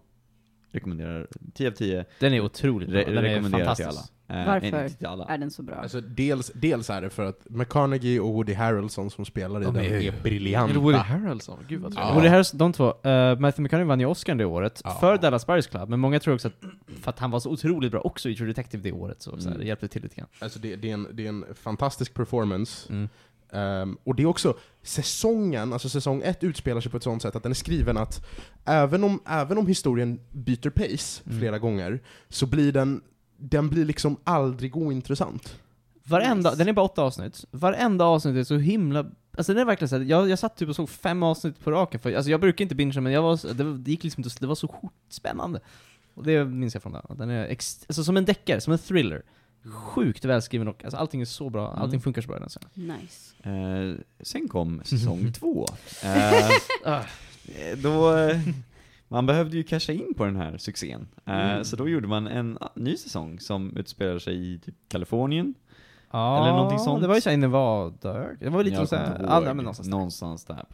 Rekommenderar 0.72 1.28
10 1.54 1.68
av 1.68 1.72
10. 1.72 2.06
Den 2.20 2.34
är 2.34 2.42
otroligt 2.42 2.90
bra, 2.90 3.00
Re 3.00 3.06
den 3.06 3.18
är 3.18 3.22
rekommenderar 3.22 3.76
till 3.76 3.86
alla. 3.86 4.02
Eh, 4.34 4.46
Varför. 4.48 5.32
Är 5.32 5.38
den 5.38 5.52
så 5.52 5.64
bra? 5.64 5.76
Alltså, 5.76 6.02
dels, 6.02 6.52
dels 6.56 6.90
är 6.90 7.02
det 7.02 7.10
för 7.10 7.26
att 7.26 7.50
McConaughey 7.50 8.20
och 8.20 8.34
Woody 8.34 8.54
Harrelson 8.54 9.10
som 9.10 9.26
spelar 9.26 9.62
i 9.62 9.64
De 9.66 9.74
den 9.74 9.84
är- 9.86 10.02
är, 10.02 10.14
briljanta. 10.24 10.80
Woody 10.80 10.98
Harrelson? 10.98 11.60
Gud 11.68 11.82
vad 11.82 11.94
Ja. 11.96 11.96
trevligt. 12.08 12.24
Det 12.24 12.30
här, 12.30 12.40
är- 12.40 12.58
de 12.58 12.74
två, 12.74 12.86
uh, 12.88 13.40
Matthew 13.40 13.62
McConaughey 13.64 13.88
vann 13.88 14.00
ju 14.00 14.06
Oscar 14.06 14.36
det 14.36 14.46
året, 14.46 14.82
Ja. 14.84 14.98
för 15.00 15.18
Dallas 15.18 15.46
Buyers 15.48 15.68
Club, 15.68 15.90
men 15.90 16.00
många 16.00 16.20
tror 16.20 16.34
också 16.36 16.48
att, 16.48 16.54
för 17.02 17.10
att 17.10 17.20
han 17.20 17.32
var 17.32 17.40
så 17.40 17.50
otroligt 17.52 17.92
bra 17.92 18.02
också 18.02 18.30
i 18.30 18.36
True 18.36 18.48
Detective 18.48 18.84
det 18.84 18.92
året, 18.92 19.22
så, 19.22 19.32
så 19.32 19.38
här, 19.38 19.48
Mm. 19.48 19.60
det 19.60 19.66
hjälpte 19.66 19.88
till 19.88 20.02
lite 20.04 20.16
grann. 20.16 20.28
Alltså 20.40 20.60
det, 20.60 20.76
det, 20.76 20.90
är 20.90 20.94
en, 20.94 21.08
det 21.14 21.26
är 21.26 21.30
en 21.30 21.46
fantastisk 21.56 22.14
performance. 22.14 22.94
Mm. 22.94 23.10
Ehm, 23.52 23.98
och 24.04 24.16
det 24.16 24.24
är 24.24 24.28
också 24.28 24.54
säsongen, 24.82 25.74
alltså 25.74 25.90
säsong 25.90 26.22
ett 26.26 26.44
utspelar 26.44 26.82
sig 26.82 26.92
på 26.92 26.98
ett 26.98 27.04
sånt 27.04 27.22
sätt 27.22 27.36
att 27.36 27.44
den 27.44 27.52
är 27.52 27.56
skriven 27.56 27.98
att 27.98 28.26
även 28.66 29.04
om, 29.04 29.20
även 29.28 29.58
om 29.58 29.68
historien 29.68 30.20
byter 30.32 30.70
pace 30.70 31.22
Mm. 31.26 31.40
flera 31.40 31.60
gånger, 31.60 32.00
så 32.30 32.46
blir 32.46 32.72
den, 32.72 33.02
den 33.50 33.70
blir 33.70 33.86
liksom 33.86 34.18
aldrig 34.24 34.76
ointressant. 34.78 35.60
Varenda, 36.06 36.50
Nice. 36.50 36.60
den 36.60 36.68
är 36.68 36.74
bara 36.74 36.86
åtta 36.86 37.02
avsnitt, 37.04 37.46
varenda 37.52 38.06
avsnitt 38.06 38.36
är 38.36 38.44
så 38.44 38.58
himla 38.58 39.06
Alltså 39.38 39.54
den 39.54 39.62
är 39.62 39.66
verkligen 39.66 39.90
såhär, 39.90 40.04
jag, 40.04 40.30
jag 40.30 40.40
satt 40.40 40.58
typ 40.58 40.70
och 40.70 40.76
såg 40.76 40.90
fem 40.90 41.24
avsnitt 41.24 41.60
på 41.64 41.72
raken, 41.72 42.00
för, 42.00 42.14
alltså 42.14 42.32
jag 42.32 42.42
brukar 42.42 42.64
inte 42.66 42.76
bingea 42.76 43.02
men 43.02 43.12
jag 43.14 43.22
var, 43.22 43.54
det, 43.54 43.78
det 43.78 43.92
gick 43.92 44.04
liksom 44.04 44.24
inte, 44.24 44.36
det 44.40 44.48
var 44.48 44.56
så 44.56 44.68
sjukt 44.68 44.94
spännande. 45.14 45.60
Och 46.14 46.24
det 46.24 46.46
minns 46.46 46.74
jag 46.74 46.84
från 46.84 46.92
den, 46.94 47.18
den 47.18 47.30
är 47.30 47.46
ex, 47.46 47.86
alltså 47.88 48.04
som 48.04 48.18
en 48.18 48.26
deckare, 48.26 48.62
som 48.62 48.74
en 48.74 48.80
thriller. 48.80 49.24
Sjukt 49.74 50.26
välskriven 50.26 50.68
och 50.68 50.84
alltså 50.84 50.98
allting 50.98 51.22
är 51.22 51.26
så 51.26 51.50
bra, 51.50 51.68
allting 51.72 51.86
Mm. 51.90 52.02
funkar 52.02 52.22
så 52.22 52.28
bra 52.28 52.38
i 52.38 52.40
den 52.40 52.50
serien. 52.50 52.70
Nice. 53.02 53.50
Eh, 53.50 53.96
sen 54.26 54.48
kom 54.48 54.82
säsong 54.86 55.32
två. 55.34 55.68
Eh, 56.04 56.50
Ah. 56.86 57.02
då, 57.78 58.16
eh, 58.18 58.40
man 59.14 59.26
behövde 59.26 59.58
ju 59.58 59.64
casha 59.64 59.94
in 59.94 60.14
på 60.18 60.26
den 60.26 60.36
här 60.36 60.58
succén. 60.58 61.08
Eh, 61.26 61.34
Mm. 61.52 61.64
Så 61.64 61.76
då 61.76 61.90
gjorde 61.90 62.08
man 62.08 62.28
en 62.28 62.58
ah, 62.62 62.70
ny 62.76 62.98
säsong 62.98 63.40
som 63.40 63.78
utspelar 63.78 64.20
sig 64.20 64.54
i 64.54 64.60
typ 64.60 64.76
Kalifornien. 64.88 65.54
Ja, 66.12 66.42
Eller 66.42 66.52
någonting 66.58 66.80
sånt. 66.80 67.02
det 67.02 67.08
var 67.08 67.16
ju 67.16 67.22
såhär 67.22 67.34
i 67.34 67.40
Nevada, 67.40 68.28
det 68.40 68.50
var 68.50 68.64
lite 68.64 68.76
Jag 68.76 68.90
såhär, 68.90 69.44
men 69.54 69.58
någonstans. 69.58 69.88
där. 69.88 69.92
någonstans 69.98 70.46
där. 70.46 70.66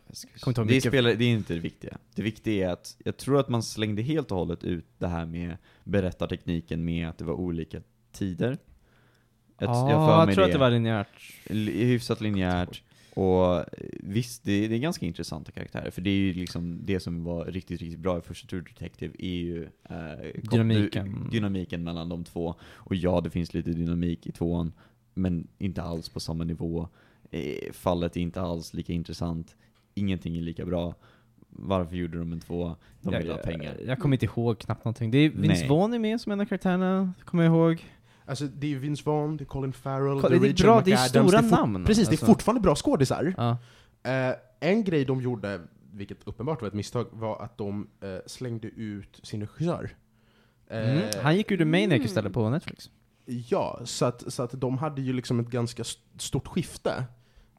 Ihåg 0.46 0.68
det, 0.68 0.82
spelar, 0.82 1.14
det 1.14 1.24
är 1.26 1.30
inte 1.30 1.54
det 1.54 1.60
viktiga. 1.60 1.98
Det 2.16 2.22
viktiga 2.22 2.70
är 2.70 2.74
att 2.74 2.96
jag 3.06 3.18
tror 3.18 3.40
att 3.40 3.50
man 3.50 3.64
slängde 3.64 4.02
helt 4.02 4.32
och 4.32 4.38
hållet 4.38 4.64
ut 4.64 4.86
det 4.98 5.08
här 5.08 5.26
med 5.26 5.58
berättartekniken 5.84 6.86
med 6.86 7.10
att 7.10 7.18
det 7.18 7.26
var 7.26 7.34
olika 7.34 7.82
tider. 8.12 8.58
Jag, 9.58 9.70
Ja, 9.70 9.90
jag, 9.92 10.28
jag 10.30 10.36
tror 10.36 10.46
att 10.46 10.52
det 10.52 10.58
var 10.58 10.70
linjärt. 10.70 11.08
Li- 11.46 11.86
hyfsat 11.86 12.22
linjärt. 12.22 12.84
Och 13.14 13.56
eh, 13.56 13.64
visst, 13.94 14.44
det, 14.44 14.68
det 14.68 14.76
är 14.76 14.80
ganska 14.80 15.06
intressanta 15.06 15.52
karaktärer, 15.52 15.92
för 15.92 16.02
det 16.02 16.10
är 16.10 16.18
ju 16.18 16.34
liksom 16.34 16.80
det 16.86 17.00
som 17.00 17.24
var 17.24 17.46
riktigt, 17.46 17.82
riktigt 17.82 18.00
bra 18.00 18.18
i 18.18 18.22
första 18.22 18.48
True 18.48 18.62
Detective 18.62 19.14
är 19.20 19.40
ju 19.40 19.64
eh, 19.64 20.42
Dynamiken. 20.52 21.30
dynamiken 21.32 21.84
mellan 21.84 22.10
de 22.10 22.24
två. 22.24 22.56
Och 22.62 22.96
ja, 22.96 23.22
det 23.22 23.30
finns 23.30 23.54
lite 23.54 23.70
dynamik 23.70 24.28
i 24.28 24.32
tvåan, 24.32 24.74
men 25.14 25.48
inte 25.58 25.82
alls 25.82 26.10
på 26.10 26.20
samma 26.20 26.44
nivå. 26.44 26.88
Eh, 27.32 27.72
fallet 27.72 28.18
är 28.18 28.22
inte 28.22 28.42
alls 28.42 28.74
lika 28.74 28.94
intressant. 28.94 29.56
Ingenting 29.94 30.38
är 30.38 30.42
lika 30.42 30.66
bra. 30.66 30.96
Varför 31.50 31.96
gjorde 31.96 32.18
de 32.18 32.34
en 32.34 32.40
två? 32.40 32.76
De 33.02 33.14
jag, 33.14 33.20
vill 33.20 33.32
ha 33.32 33.38
pengar. 33.38 33.76
Jag, 33.80 33.88
jag 33.88 34.00
kommer 34.00 34.16
inte 34.16 34.26
ihåg 34.26 34.60
knappt 34.60 34.86
någonting. 34.86 35.12
Det 35.12 35.18
är 35.18 35.30
Vince. 35.30 35.68
Vaughn 35.68 35.94
är 35.94 36.00
med 36.00 36.22
som 36.22 36.32
en 36.32 36.40
av 36.42 36.46
karaktärerna, 36.46 37.14
kommer 37.26 37.44
jag 37.44 37.54
ihåg. 37.54 37.86
Alltså 38.30 38.46
det 38.46 38.74
är 38.74 38.78
Vince 38.78 39.04
Vaughn, 39.06 39.38
det 39.38 39.44
är 39.44 39.46
Colin 39.46 39.74
Farrell, 39.74 40.22
Kolla, 40.22 40.30
det 40.30 40.36
är 40.36 40.40
det 40.40 40.48
Rachel 40.50 40.66
bra, 40.66 40.82
det 40.86 40.92
är 40.92 40.98
stora 40.98 41.42
det 41.42 41.48
är 41.48 41.52
namn, 41.52 41.86
Precis, 41.86 42.08
det 42.08 42.12
alltså. 42.12 42.26
är 42.26 42.28
fortfarande 42.28 42.62
bra 42.62 42.76
skådisar. 42.76 43.34
Ja. 43.38 43.58
Eh, 44.12 44.36
en 44.60 44.84
grej 44.84 45.06
de 45.06 45.22
gjorde, 45.22 45.62
vilket 45.94 46.18
uppenbart 46.28 46.62
var 46.62 46.68
ett 46.68 46.74
misstag, 46.74 47.08
var 47.12 47.42
att 47.42 47.58
de 47.58 47.88
eh, 48.02 48.08
slängde 48.26 48.68
ut 48.68 49.20
sin 49.24 49.42
regissör. 49.42 49.90
Eh, 50.70 50.80
Mm. 50.90 51.04
Han 51.24 51.36
gick 51.38 51.52
ur 51.52 51.58
The 51.58 51.66
Maniac 51.66 51.92
Mm. 51.94 52.06
istället 52.06 52.34
på 52.34 52.50
Netflix. 52.50 52.90
Ja, 53.26 53.80
så 53.84 54.06
att, 54.06 54.34
så 54.34 54.44
att 54.44 54.52
de 54.62 54.78
hade 54.78 55.02
ju 55.02 55.14
liksom 55.14 55.40
ett 55.40 55.48
ganska 55.50 55.82
st- 55.82 56.02
stort 56.18 56.48
skifte. 56.48 57.04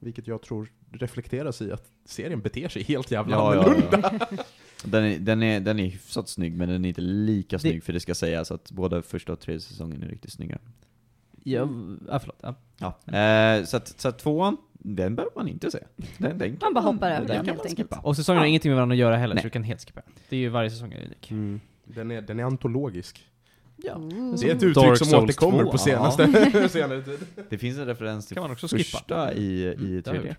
Vilket 0.00 0.26
jag 0.26 0.42
tror 0.42 0.68
reflekteras 0.92 1.62
i 1.62 1.72
att 1.72 1.90
serien 2.04 2.40
beter 2.40 2.68
sig 2.68 2.82
helt 2.82 3.10
jävla 3.10 3.36
Ja, 3.36 3.54
ja, 3.54 3.62
annorlunda. 3.62 4.18
ja. 4.30 4.36
Den 4.84 5.04
är, 5.04 5.18
den, 5.18 5.42
är, 5.42 5.60
den 5.60 5.78
är 5.78 5.84
hyfsat 5.86 6.28
snygg, 6.28 6.56
men 6.56 6.68
den 6.68 6.84
är 6.84 6.88
inte 6.88 7.00
lika 7.00 7.56
Det- 7.56 7.60
snygg, 7.60 7.84
för 7.84 7.92
det 7.92 8.00
ska 8.00 8.14
sägas 8.14 8.50
att 8.50 8.70
både 8.70 9.02
första 9.02 9.32
och 9.32 9.40
tredje 9.40 9.60
säsongen 9.60 10.02
är 10.02 10.08
riktigt 10.08 10.32
snygga. 10.32 10.58
Ja, 11.44 11.68
ja 12.08 12.18
förlåt. 12.18 12.38
Ja. 12.42 12.54
Ja. 13.04 13.18
Eh, 13.18 13.64
så, 13.64 13.76
att, 13.76 14.00
så 14.00 14.08
att 14.08 14.18
tvåan, 14.18 14.56
den 14.72 15.16
behöver 15.16 15.32
man 15.36 15.48
inte 15.48 15.70
se. 15.70 15.78
Den, 16.18 16.38
den 16.38 16.56
kan 16.56 16.58
Man 16.60 16.74
bara 16.74 16.92
hoppar 16.92 17.10
över 17.10 17.26
den, 17.28 17.36
kan 17.36 17.46
helt 17.46 17.58
man 17.58 17.66
enkelt. 17.66 17.88
skippa. 17.90 17.98
Och 18.08 18.16
säsongerna 18.16 18.42
har 18.42 18.46
ingenting 18.46 18.70
med 18.70 18.76
varandra 18.76 18.94
att 18.94 18.98
göra 18.98 19.16
heller, 19.16 19.34
Nej. 19.34 19.42
så 19.42 19.46
du 19.46 19.50
kan 19.50 19.62
helt 19.62 19.84
skippa. 19.86 20.02
Det 20.28 20.36
är 20.36 20.40
ju 20.40 20.48
varje 20.48 20.70
säsong 20.70 20.92
är 20.92 21.04
unik. 21.06 21.30
Mm. 21.30 21.60
Den, 21.84 22.10
är, 22.10 22.20
den 22.22 22.40
är 22.40 22.44
antologisk. 22.44 23.26
Ja. 23.76 23.94
Ooh. 23.96 24.34
Det 24.40 24.50
är 24.50 24.54
ett 24.54 24.60
Dark 24.60 24.76
uttryck 24.76 24.98
som 24.98 25.06
Souls 25.06 25.24
återkommer 25.24 25.62
2, 25.64 25.70
på 25.70 25.78
senaste, 25.78 26.68
senare 26.68 27.02
tid. 27.02 27.18
Det 27.50 27.58
finns 27.58 27.78
en 27.78 27.86
referens 27.86 28.26
till 28.26 28.34
Kan 28.34 28.42
man 28.42 28.50
också 28.50 28.68
skippa. 28.68 28.82
första 28.98 29.34
i, 29.34 29.42
i 29.62 29.74
Mm, 29.74 30.02
det 30.02 30.10
har 30.10 30.16
tredje. 30.16 30.36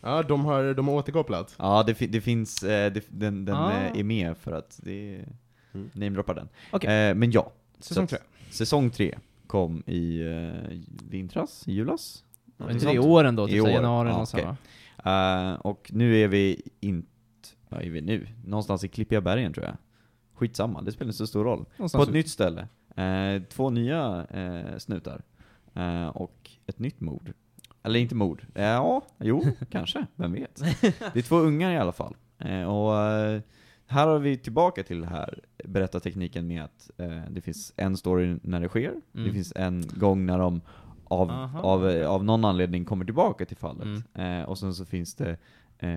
Ja, 0.00 0.22
de 0.22 0.44
har, 0.44 0.74
de 0.74 0.88
har 0.88 0.94
återkopplat. 0.94 1.54
Ja, 1.58 1.82
det, 1.86 1.94
fi- 1.94 2.06
det 2.06 2.20
finns, 2.20 2.62
eh, 2.62 2.92
det, 2.92 3.04
den, 3.08 3.44
den 3.44 3.56
Ah. 3.56 3.72
eh, 3.72 3.98
är 4.00 4.04
med 4.04 4.36
för 4.36 4.52
att 4.52 4.80
det 4.82 5.14
är, 5.16 5.24
Mm. 5.74 5.90
namedroppar 5.92 6.34
den. 6.34 6.48
Okej. 6.72 7.08
Eh, 7.10 7.14
men 7.14 7.30
ja, 7.30 7.52
Säsong 7.78 8.08
Så 8.08 8.16
tre. 8.16 8.24
säsong 8.50 8.90
tre 8.90 9.18
kom 9.46 9.82
i 9.86 10.20
eh, 10.20 10.78
vintras, 11.10 11.68
i 11.68 11.72
julas? 11.72 12.24
Men 12.46 12.54
Någonting 12.66 12.88
tre 12.88 12.96
sånt. 12.96 13.06
år 13.10 13.24
ändå, 13.24 13.48
I 13.48 13.52
typ 13.52 13.60
såhär 13.60 13.72
år. 13.72 13.82
januari 13.82 14.08
Ja, 14.08 14.10
eller 14.10 14.18
något 14.20 14.34
okej. 14.34 14.44
sånt, 14.44 14.58
va? 15.04 15.50
Eh, 15.52 15.60
och 15.60 15.90
nu 15.94 16.16
är 16.16 16.28
vi 16.28 16.62
inte, 16.80 17.08
vad 17.68 17.82
är 17.82 17.90
vi 17.90 18.00
nu? 18.00 18.26
Någonstans 18.44 18.84
i 18.84 18.88
Klippiga 18.88 19.20
bergen 19.20 19.52
tror 19.52 19.66
jag. 19.66 19.76
Skitsamma, 20.34 20.82
det 20.82 20.92
spelar 20.92 21.08
inte 21.08 21.18
så 21.18 21.26
stor 21.26 21.44
roll. 21.44 21.64
På 21.64 21.70
Någonstans 21.76 22.02
ett 22.02 22.08
ut. 22.08 22.14
nytt 22.14 22.28
ställe. 22.30 22.68
Eh, 22.96 23.42
två 23.42 23.70
nya 23.70 24.26
eh, 24.30 24.78
snutar. 24.78 25.22
Eh, 25.74 26.08
och 26.08 26.50
ett 26.66 26.78
nytt 26.78 27.00
mord. 27.00 27.32
Eller 27.82 28.00
inte 28.00 28.14
mord. 28.14 28.46
Eh, 28.54 28.64
ja, 28.64 29.02
jo, 29.18 29.44
kanske. 29.70 30.06
Vem 30.16 30.32
vet. 30.32 30.56
Det 30.82 31.16
är 31.16 31.22
två 31.22 31.36
ungar 31.36 31.70
i 31.72 31.76
alla 31.78 31.92
fall. 31.92 32.16
Eh, 32.38 32.62
och 32.62 32.96
eh, 32.98 33.40
här 33.86 34.06
har 34.06 34.18
vi 34.18 34.36
tillbaka 34.38 34.82
till 34.82 35.00
det 35.00 35.06
här 35.06 35.38
berättartekniken 35.64 36.46
med 36.46 36.64
att 36.64 36.90
det 37.30 37.40
finns 37.40 37.72
en 37.76 37.96
story 37.96 38.36
när 38.42 38.60
det 38.60 38.68
sker. 38.68 38.94
Det 39.12 39.20
Mm. 39.20 39.32
finns 39.34 39.52
en 39.56 39.84
gång 39.94 40.26
när 40.26 40.38
de 40.38 40.60
av, 41.04 41.30
Aha. 41.30 41.60
av, 41.60 41.86
av 42.06 42.24
någon 42.24 42.44
anledning 42.44 42.84
kommer 42.84 43.04
tillbaka 43.04 43.44
till 43.44 43.56
fallet. 43.56 44.04
Mm. 44.14 44.44
Och 44.44 44.58
sen 44.58 44.74
så 44.74 44.84
finns 44.84 45.14
det 45.14 45.36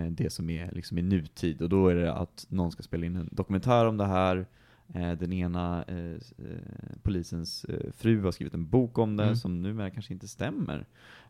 det 0.10 0.34
som 0.34 0.50
är 0.50 0.72
liksom 0.72 0.98
i 0.98 1.02
nutid. 1.02 1.62
Och 1.62 1.70
då 1.70 1.88
är 1.88 1.96
det 1.96 2.14
att 2.14 2.46
någon 2.50 2.72
ska 2.72 2.84
spela 2.84 3.06
in 3.06 3.16
en 3.16 3.30
dokumentär 3.32 3.86
om 3.86 3.98
det 3.98 4.06
här. 4.06 4.46
Eh, 4.94 5.12
den 5.12 5.34
ena 5.34 5.84
eh, 5.88 6.14
eh, 6.14 6.58
polisens 7.04 7.66
eh, 7.66 7.92
fru 7.98 8.22
har 8.24 8.32
skrivit 8.32 8.54
en 8.54 8.70
bok 8.70 8.98
om 8.98 9.18
det 9.18 9.24
Mm. 9.24 9.36
som 9.36 9.62
numera 9.62 9.90
kanske 9.90 10.14
inte 10.14 10.28
stämmer. 10.28 10.86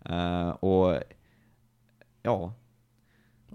Eh, 0.06 0.50
och 0.50 1.00
ja. 2.24 2.54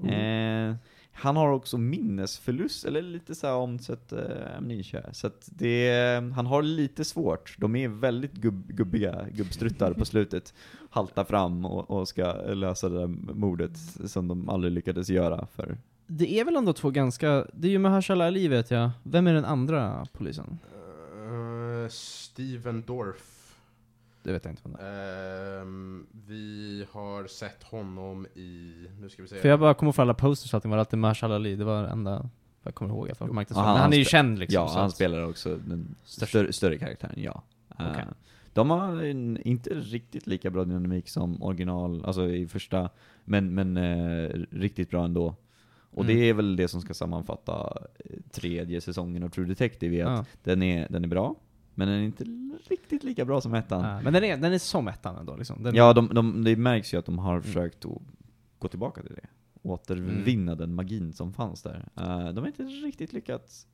Eh, 0.08 0.74
han 1.12 1.36
har 1.36 1.48
också 1.48 1.78
minnesförlust, 1.78 2.84
eller 2.84 3.02
lite 3.02 3.34
så 3.34 3.46
här 3.46 3.54
omsett 3.54 4.12
amnesia. 4.56 5.12
Så 5.12 5.26
att 5.26 5.48
det, 5.52 5.90
han 6.34 6.46
har 6.46 6.62
lite 6.62 7.04
svårt. 7.04 7.56
De 7.58 7.76
är 7.76 7.88
väldigt 7.88 8.32
gubb, 8.32 8.66
gubbiga 8.72 9.26
gubbstruttar 9.32 9.92
på 9.92 10.04
slutet. 10.04 10.54
Haltar 10.90 11.24
fram 11.24 11.64
och, 11.64 11.90
och 11.90 12.08
ska 12.08 12.32
lösa 12.32 12.88
det 12.88 12.98
där 12.98 13.06
mordet 13.34 13.78
som 14.10 14.28
de 14.28 14.48
aldrig 14.48 14.72
lyckades 14.72 15.08
göra 15.10 15.46
för 15.46 15.78
Det 16.10 16.40
är 16.40 16.44
väl 16.44 16.56
ändå 16.56 16.72
två 16.72 16.90
ganska, 16.90 17.46
det 17.52 17.68
är 17.68 17.72
ju 17.72 17.78
Mahershala 17.78 18.26
Ali 18.26 18.48
vet 18.48 18.70
jag. 18.70 18.90
Vem 19.02 19.26
är 19.26 19.34
den 19.34 19.44
andra 19.44 20.06
polisen? 20.12 20.58
Uh, 21.16 21.88
Steven 21.88 22.82
Dorff. 22.86 23.54
Det 24.22 24.32
vet 24.32 24.44
jag 24.44 24.52
inte 24.52 24.62
vad 24.64 24.80
det 24.80 24.86
är. 24.86 25.60
Ehm, 25.62 26.06
vi 26.26 26.86
har 26.92 27.26
sett 27.26 27.62
honom 27.62 28.26
i, 28.34 28.72
nu 29.00 29.08
ska 29.08 29.22
vi 29.22 29.28
se. 29.28 29.36
För 29.36 29.48
jag 29.48 29.60
bara 29.60 29.74
kommer 29.74 29.92
ihåg 29.92 30.00
alla 30.00 30.14
posters 30.14 30.52
och 30.52 30.56
allting 30.56 30.70
var 30.70 30.78
alltid 30.78 30.98
Mahershala 30.98 31.34
Ali, 31.34 31.56
det 31.56 31.64
var 31.64 31.82
det 31.82 31.88
enda 31.88 32.30
jag 32.62 32.74
kommer 32.74 32.94
ihåg. 32.94 33.08
Jag 33.08 33.32
marknadsförde. 33.34 33.68
Ja, 33.68 33.72
Men 33.72 33.82
han 33.82 33.92
är 33.92 33.96
ju 33.96 34.04
känd 34.04 34.38
liksom. 34.38 34.54
ja, 34.62 34.68
så 34.68 34.78
han 34.78 34.86
att- 34.86 34.94
spelar 34.94 35.28
också 35.28 35.56
den 35.56 35.94
större, 36.04 36.52
större 36.52 36.78
karaktären, 36.78 37.14
ja. 37.16 37.42
Eh, 37.78 37.90
Okej. 37.90 38.04
de 38.52 38.70
har 38.70 39.02
en, 39.02 39.38
inte 39.42 39.70
riktigt 39.70 40.26
lika 40.26 40.50
bra 40.50 40.64
dynamik 40.64 41.08
som 41.08 41.42
original, 41.42 42.04
alltså 42.04 42.28
i 42.28 42.46
första, 42.48 42.90
men, 43.24 43.54
men 43.54 43.76
eh, 43.76 44.30
riktigt 44.50 44.90
bra 44.90 45.04
ändå. 45.04 45.34
Och 45.90 46.04
Mm. 46.04 46.16
det 46.16 46.22
är 46.28 46.34
väl 46.34 46.56
det 46.56 46.68
som 46.68 46.80
ska 46.80 46.94
sammanfatta 46.94 47.82
eh, 48.04 48.16
tredje 48.30 48.80
säsongen 48.80 49.22
av 49.22 49.28
True 49.28 49.46
Detective, 49.48 49.96
är 50.00 50.04
att 50.04 50.18
Ja. 50.18 50.24
den, 50.42 50.62
är, 50.62 50.88
den 50.90 51.04
är 51.04 51.08
bra, 51.08 51.34
men 51.74 51.88
den 51.88 51.96
är 51.96 52.02
inte 52.02 52.24
riktigt 52.70 53.04
lika 53.04 53.24
bra 53.24 53.40
som 53.40 53.54
ettan. 53.54 53.84
Ja, 53.84 54.00
men 54.02 54.12
den 54.12 54.24
är, 54.24 54.36
den 54.36 54.52
är 54.52 54.58
som 54.58 54.88
ettan 54.88 55.16
ändå 55.16 55.36
liksom. 55.36 55.62
Den, 55.62 55.74
Ja, 55.74 55.92
de, 55.92 56.08
de, 56.14 56.44
det 56.44 56.56
märks 56.56 56.94
ju 56.94 56.98
att 56.98 57.06
de 57.06 57.18
har 57.18 57.40
försökt 57.40 57.84
att 57.84 57.98
gå 58.58 58.68
tillbaka 58.68 59.02
till 59.02 59.14
det. 59.14 59.26
Återvinna 59.62 60.52
Mm. 60.52 60.58
den 60.58 60.74
magin 60.74 61.12
som 61.12 61.32
fanns 61.32 61.62
där. 61.62 61.88
Eh, 61.96 62.28
de 62.28 62.38
har 62.40 62.46
inte 62.46 62.62
riktigt 62.62 63.12
lyckats. 63.12 63.66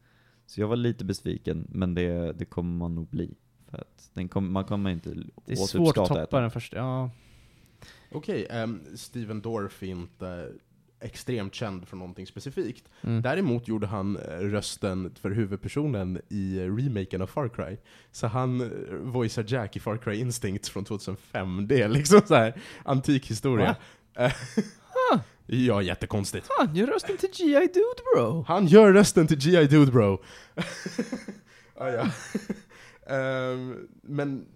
Så 0.46 0.60
jag 0.60 0.68
var 0.68 0.76
lite 0.76 1.04
besviken, 1.04 1.66
men 1.70 1.94
det, 1.94 2.32
det 2.32 2.44
kommer 2.44 2.78
man 2.78 2.94
nog 2.94 3.08
bli. 3.08 3.34
För 3.70 3.78
att 3.78 4.10
den 4.14 4.28
kom, 4.28 4.52
man 4.52 4.64
kommer 4.64 4.90
inte 4.90 5.14
det 5.46 5.52
är 5.52 5.56
svårt 5.56 5.98
att 5.98 6.08
toppa 6.08 6.22
ettan. 6.22 6.42
den 6.42 6.50
första, 6.50 6.76
ja. 6.76 7.10
Okej, 8.12 8.46
ehm, 8.50 8.80
Steven 8.96 9.40
Dorff 9.40 9.82
är 9.82 9.86
inte 9.86 10.52
extremt 11.04 11.54
känd 11.54 11.88
för 11.88 11.96
någonting 11.96 12.26
specifikt. 12.26 12.84
Mm. 13.02 13.22
Däremot 13.22 13.68
gjorde 13.68 13.86
han 13.86 14.16
eh, 14.16 14.38
rösten 14.38 15.14
för 15.20 15.30
huvudpersonen 15.30 16.20
i 16.28 16.58
eh, 16.58 16.76
remaken 16.76 17.22
av 17.22 17.26
Far 17.26 17.48
Cry. 17.48 17.76
Så 18.12 18.26
han 18.26 18.60
eh, 18.60 18.68
voicear 19.00 19.44
Jack 19.48 19.76
i 19.76 19.80
Far 19.80 19.96
Cry 19.96 20.14
Instincts 20.16 20.70
från 20.70 20.84
2005. 20.84 21.68
Det 21.68 21.82
är 21.82 21.88
liksom 21.88 22.20
så 22.26 22.34
här 22.34 22.54
antik 22.84 23.30
historia. 23.30 23.76
Ja, 25.46 25.82
jättekonstigt. 25.82 26.46
Fan, 26.58 26.76
gör 26.76 26.86
rösten 26.86 27.16
till 27.16 27.30
G.I. 27.32 27.66
Dude 27.66 28.02
bro! 28.14 28.44
Han 28.48 28.66
gör 28.66 28.92
rösten 28.92 29.26
till 29.26 29.38
G.I. 29.38 29.66
Dude 29.66 29.92
bro. 29.92 30.22
ah, 31.74 31.88
ja. 31.88 32.10
Ehm, 33.06 33.88
men 34.02 34.46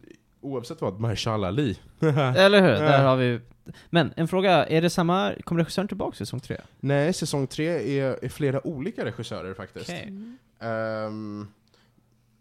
oavsett 0.40 0.80
vad, 0.80 1.00
Mahershala 1.00 1.46
Ali. 1.48 1.78
Eller 2.00 2.60
hur? 2.62 2.68
Där 2.68 3.02
Ja. 3.02 3.08
har 3.08 3.16
vi... 3.16 3.40
Men, 3.90 4.12
en 4.16 4.28
fråga, 4.28 4.66
är 4.66 4.82
det 4.82 4.90
samma, 4.90 5.32
kommer 5.44 5.60
regissören 5.60 5.88
tillbaka 5.88 6.14
i 6.14 6.16
säsong 6.18 6.40
tre? 6.40 6.56
Nej, 6.80 7.12
säsong 7.12 7.46
tre 7.46 7.98
är, 8.00 8.24
är 8.24 8.28
flera 8.28 8.66
olika 8.66 9.04
regissörer 9.04 9.54
faktiskt. 9.54 9.90
Okej. 9.90 10.12
Ehm, 10.60 11.46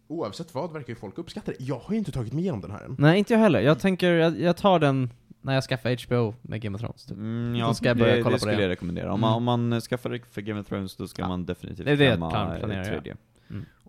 oavsett 0.08 0.54
vad 0.56 0.74
verkar 0.74 0.90
ju 0.90 0.96
folk 0.96 1.18
uppskatta 1.18 1.52
det. 1.52 1.58
Jag 1.64 1.80
har 1.80 1.92
ju 1.94 1.98
inte 2.00 2.12
tagit 2.12 2.34
mig 2.34 2.42
igenom 2.42 2.62
den 2.62 2.72
här 2.72 2.84
än. 2.84 2.96
Nej, 3.00 3.20
inte 3.20 3.34
jag 3.34 3.40
heller. 3.40 3.60
Jag 3.60 3.80
tänker, 3.80 4.12
jag, 4.14 4.40
jag 4.42 4.58
tar 4.58 4.80
den 4.80 5.10
när 5.42 5.54
jag 5.54 5.64
skaffar 5.64 6.06
HBO 6.08 6.36
med 6.42 6.62
Game 6.62 6.76
of 6.76 6.82
Thrones. 6.82 7.06
Typ. 7.06 7.18
Mm, 7.18 7.54
Då 7.54 7.60
ja, 7.60 7.74
ska 7.74 7.88
jag 7.88 7.98
börja 7.98 8.16
det, 8.16 8.22
kolla 8.24 8.36
det 8.36 8.40
på 8.40 8.46
det. 8.46 8.52
skulle 8.52 8.62
jag 8.64 8.70
rekommendera. 8.70 9.14
Om, 9.14 9.20
man, 9.22 9.30
Mm. 9.38 9.38
om 9.60 9.70
man 9.70 9.82
skaffar 9.82 10.10
det 10.10 10.20
för 10.32 10.42
Game 10.42 10.60
of 10.62 10.68
Thrones, 10.68 10.96
då 10.96 11.08
ska 11.08 11.22
Ja. 11.22 11.28
man 11.28 11.46
definitivt 11.46 11.86
Det 11.86 11.92
är 11.92 11.98
det 11.98 12.18
planerar, 12.18 12.78
ja. 12.78 12.84
tredje. 12.86 13.12
Mm. 13.12 13.18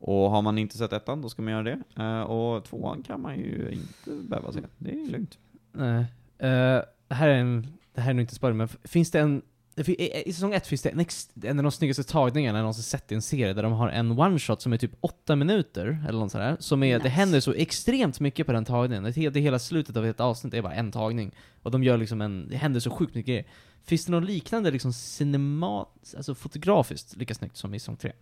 Och 0.01 0.31
har 0.31 0.43
man 0.43 0.59
inte 0.59 0.79
sett 0.79 0.93
ettan, 0.93 1.23
då 1.23 1.29
ska 1.29 1.43
man 1.43 1.53
göra 1.53 1.63
det. 1.63 1.79
Eh, 1.97 2.21
och 2.21 2.65
tvåan 2.65 3.03
kan 3.03 3.21
man 3.21 3.39
ju 3.39 3.71
inte 3.73 4.29
behöva 4.29 4.53
se. 4.53 4.61
Det 4.79 4.91
är 4.91 5.11
lugnt. 5.11 5.39
Nej. 5.73 6.05
Eh, 6.39 6.83
det 7.09 7.15
här 7.15 7.29
är 7.29 7.39
en, 7.39 7.67
det 7.95 8.01
här 8.01 8.11
är 8.11 8.15
nog 8.15 8.23
inte 8.23 8.35
spoiler, 8.35 8.57
men 8.57 8.69
finns 8.69 9.11
det 9.11 9.21
en 9.21 9.43
det 9.85 10.29
i, 10.29 10.33
säsong 10.33 10.55
ett 10.55 10.67
finns 10.67 10.83
det 10.83 10.89
en, 10.89 11.01
ex, 11.01 11.31
en 11.43 11.59
av 11.59 11.63
de 11.63 11.73
snyggaste 11.73 12.05
tagningarna 12.05 12.59
jag 12.59 12.63
någonsin 12.63 12.83
sett 12.83 13.13
i 13.13 13.15
en 13.15 13.23
serie, 13.23 13.53
där 13.53 13.63
de 13.63 13.73
har 13.73 13.89
en 13.89 14.13
one-shot 14.13 14.59
som 14.59 14.73
är 14.73 14.77
typ 14.77 14.93
åtta 15.01 15.37
minuter, 15.37 16.05
eller 16.09 16.19
något 16.19 16.33
sådär, 16.33 16.57
som 16.61 16.83
är, 16.83 16.99
det 16.99 17.05
Nice. 17.05 17.09
händer 17.09 17.41
så 17.41 17.53
extremt 17.53 18.21
mycket 18.21 18.47
på 18.47 18.53
den 18.53 18.65
tagningen. 18.65 19.03
Det, 19.05 19.31
det 19.31 19.41
hela 19.41 19.59
slutet 19.59 19.97
av 19.97 20.07
ett 20.07 20.21
avsnitt 20.21 20.55
är 20.55 20.63
bara 20.63 20.75
en 20.75 20.93
tagning. 20.93 21.35
Och 21.63 21.71
de 21.71 21.85
gör 21.85 21.97
liksom 21.97 22.21
en, 22.21 22.49
det 22.49 22.57
händer 22.57 22.81
så 22.81 22.91
sjukt 22.91 23.15
mycket 23.15 23.27
grejer. 23.27 23.45
Finns 23.85 24.07
det 24.07 24.13
något 24.13 24.25
liknande 24.25 24.71
liksom 24.71 24.93
cinemat, 24.93 26.15
alltså 26.17 26.35
fotografiskt 26.35 27.17
lika 27.17 27.35
snyggt 27.35 27.57
som 27.57 27.75
i 27.75 27.79
säsong 27.79 27.97
tre? 27.97 28.13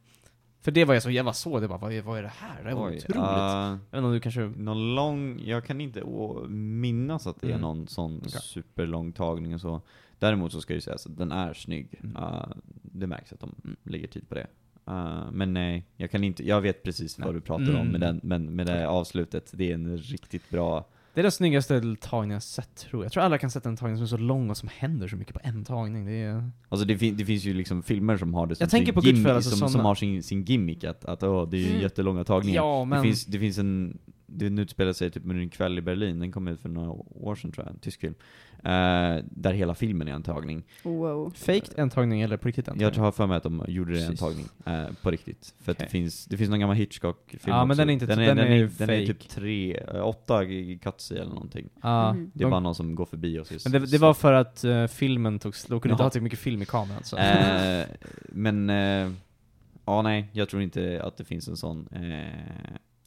För 0.61 0.71
det 0.71 0.85
var 0.85 0.95
jag 0.95 1.03
så, 1.03 1.23
var 1.23 1.33
så, 1.33 1.61
det 1.61 1.69
bara, 1.69 1.79
vad 1.79 1.93
är, 1.93 2.03
vad 2.03 2.19
är 2.19 2.23
det 2.23 2.33
här? 2.37 2.65
Det 2.65 2.75
var 2.75 2.89
Oj, 2.91 2.97
otroligt. 2.97 3.17
eh, 3.17 3.23
jag 3.23 3.71
vet 3.91 3.97
inte 3.97 4.07
om 4.07 4.13
du 4.13 4.21
kanske... 4.21 4.41
Någon 4.41 4.95
lång, 4.95 5.41
jag 5.45 5.65
kan 5.65 5.81
inte 5.81 6.03
å, 6.03 6.47
minnas 6.49 7.27
att 7.27 7.41
det 7.41 7.47
är 7.47 7.51
Mm. 7.51 7.61
någon 7.61 7.89
sån 7.89 8.19
Okej. 8.19 8.31
superlång 8.43 9.13
tagning 9.13 9.55
och 9.55 9.61
så. 9.61 9.81
Däremot 10.19 10.53
så 10.53 10.61
ska 10.61 10.73
det 10.75 10.77
ju 10.77 10.81
sägas 10.81 11.07
att 11.07 11.17
den 11.19 11.33
är 11.33 11.55
snygg. 11.55 12.01
Mm. 12.03 12.17
Eh, 12.17 12.45
det 12.83 13.07
märks 13.07 13.33
att 13.33 13.41
de 13.41 13.55
Mm. 13.65 13.77
lägger 13.83 14.09
tid 14.09 14.29
på 14.29 14.35
det. 14.35 14.47
Eh, 14.87 15.31
men 15.33 15.55
nej, 15.55 15.85
jag 15.97 16.11
kan 16.11 16.25
inte, 16.25 16.47
jag 16.49 16.61
vet 16.61 16.83
precis 16.83 17.19
vad 17.19 17.27
Nej. 17.27 17.35
du 17.35 17.41
pratar 17.41 17.65
Mm. 17.65 17.81
om 17.81 17.89
med, 17.89 18.01
den, 18.01 18.21
men 18.23 18.57
med 18.57 18.67
det 18.67 18.89
avslutet, 18.89 19.51
det 19.55 19.71
är 19.71 19.75
en 19.75 19.99
riktigt 19.99 20.51
bra 20.51 20.89
Det 21.17 21.21
är 21.21 21.23
den 21.23 21.33
snyggaste 21.33 21.97
tagningen 22.01 22.35
jag 22.35 22.43
sett, 22.43 22.75
tror 22.77 23.03
jag. 23.03 23.05
Jag 23.05 23.13
tror 23.13 23.23
alla 23.23 23.39
kan 23.39 23.51
sätta 23.51 23.69
en 23.69 23.77
tagning 23.77 23.97
som 23.97 24.03
är 24.05 24.09
så 24.09 24.17
lång 24.17 24.51
och 24.51 24.57
som 24.57 24.69
händer 24.77 25.09
så 25.09 25.17
mycket 25.17 25.35
på 25.35 25.41
en 25.43 25.65
tagning. 25.65 26.05
Det 26.07 26.13
är... 26.13 26.51
Alltså 26.69 26.87
det, 26.87 26.99
fin- 26.99 27.17
det 27.17 27.25
finns 27.25 27.45
ju 27.45 27.55
liksom 27.55 27.83
filmer 27.83 28.17
som 28.17 28.35
har 28.35 28.47
det 28.47 28.55
som 28.55 28.63
Jag 28.65 28.71
tänker 28.71 28.93
på 28.93 29.01
och 29.37 29.45
som, 29.45 29.69
som 29.69 29.81
har 29.81 29.95
sin, 29.95 30.23
sin 30.23 30.45
gimmick, 30.45 30.85
att, 30.85 31.05
att 31.05 31.23
åh, 31.23 31.49
det 31.49 31.57
är 31.57 31.61
ju 31.61 31.67
Mm. 31.69 31.81
jättelånga 31.81 32.25
tagningar. 32.25 32.63
Ja, 32.63 32.85
men... 32.85 32.99
Det, 32.99 33.03
finns, 33.03 33.27
det 33.27 33.39
finns 33.39 33.59
en, 33.59 33.99
det 34.39 34.63
utspelar 34.63 34.93
sig 34.93 35.11
typ 35.11 35.23
under 35.25 35.37
en 35.43 35.51
kväll 35.51 35.79
i 35.79 35.83
Berlin, 35.83 36.19
den 36.19 36.33
kom 36.33 36.49
ut 36.49 36.61
för 36.61 36.69
några 36.69 36.91
år 37.11 37.35
sedan 37.35 37.53
tror 37.53 37.67
jag, 37.67 37.75
en 37.75 37.81
tysk 37.81 38.01
film. 38.01 38.15
Eh, 38.59 39.17
där 39.31 39.53
hela 39.53 39.75
filmen 39.75 40.09
är 40.09 40.13
en 40.13 40.23
tagning. 40.23 40.63
Wow. 40.83 41.33
Faked 41.37 41.71
en 41.77 41.91
tagning 41.91 42.21
eller 42.23 42.37
på 42.37 42.49
riktigt 42.49 42.69
en 42.69 42.81
Jag 42.81 42.93
tagning? 42.93 43.05
har 43.05 43.13
för 43.13 43.27
mig 43.27 43.37
att 43.37 43.43
de 43.43 43.65
gjorde 43.69 43.93
det 43.93 44.05
en 44.07 44.17
tagning, 44.17 44.47
eh, 44.67 44.87
på 45.03 45.11
riktigt. 45.11 45.55
För 45.61 45.73
att 45.73 45.79
det 45.79 45.87
finns, 45.87 46.25
det 46.27 46.37
finns 46.37 46.51
någon 46.51 46.61
gammal 46.61 46.77
Hitchcock-film 46.77 47.41
Ja, 47.47 47.65
men 47.65 47.71
också. 47.71 47.79
den 47.81 47.89
är 47.89 47.93
inte- 47.93 48.07
den 48.07 48.19
den 48.19 48.37
den 48.37 48.47
är 48.47 48.51
är, 48.63 48.71
den 48.79 48.91
är 48.91 49.07
typ 49.07 49.29
tre, 49.29 49.77
eh, 49.95 50.07
åtta 50.07 50.43
cuts 50.83 51.13
i 51.13 51.15
eller 51.15 51.29
någonting. 51.33 51.69
Ja, 51.83 52.13
Mhm. 52.13 52.31
Det 52.35 52.41
är 52.41 52.45
de- 52.45 52.51
bara 52.51 52.61
någon 52.61 52.75
som 52.75 52.95
går 52.95 53.07
förbi 53.07 53.39
och 53.39 53.47
så 53.47 53.55
men 53.71 53.73
det, 53.83 53.87
det 53.91 53.99
var 53.99 54.15
för 54.15 54.33
att 54.33 54.65
eh, 54.65 54.87
filmen 54.87 55.39
tog 55.39 55.53
de 55.69 55.81
kunde 55.81 55.93
inte 55.93 56.03
ha 56.03 56.11
så 56.11 56.21
mycket 56.21 56.39
film 56.39 56.63
i 56.63 56.67
kameran 56.67 57.05
så. 57.05 57.17
Men, 58.29 58.69
ja 59.85 60.03
nej, 60.03 60.29
jag 60.33 60.49
tror 60.49 60.63
inte 60.63 61.03
att 61.05 61.17
det 61.17 61.25
finns 61.25 61.49
en 61.49 61.57
sån. 61.57 61.89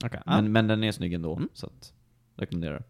Eh, 0.03 0.05
Okej, 0.07 0.21
ja. 0.25 0.41
men, 0.41 0.51
men 0.51 0.67
den 0.67 0.83
är 0.83 0.91
snygg 0.91 1.13
ändå, 1.13 1.35
Mm. 1.35 1.49
så 1.53 1.65
att, 1.65 1.93
rekommenderar. 2.35 2.83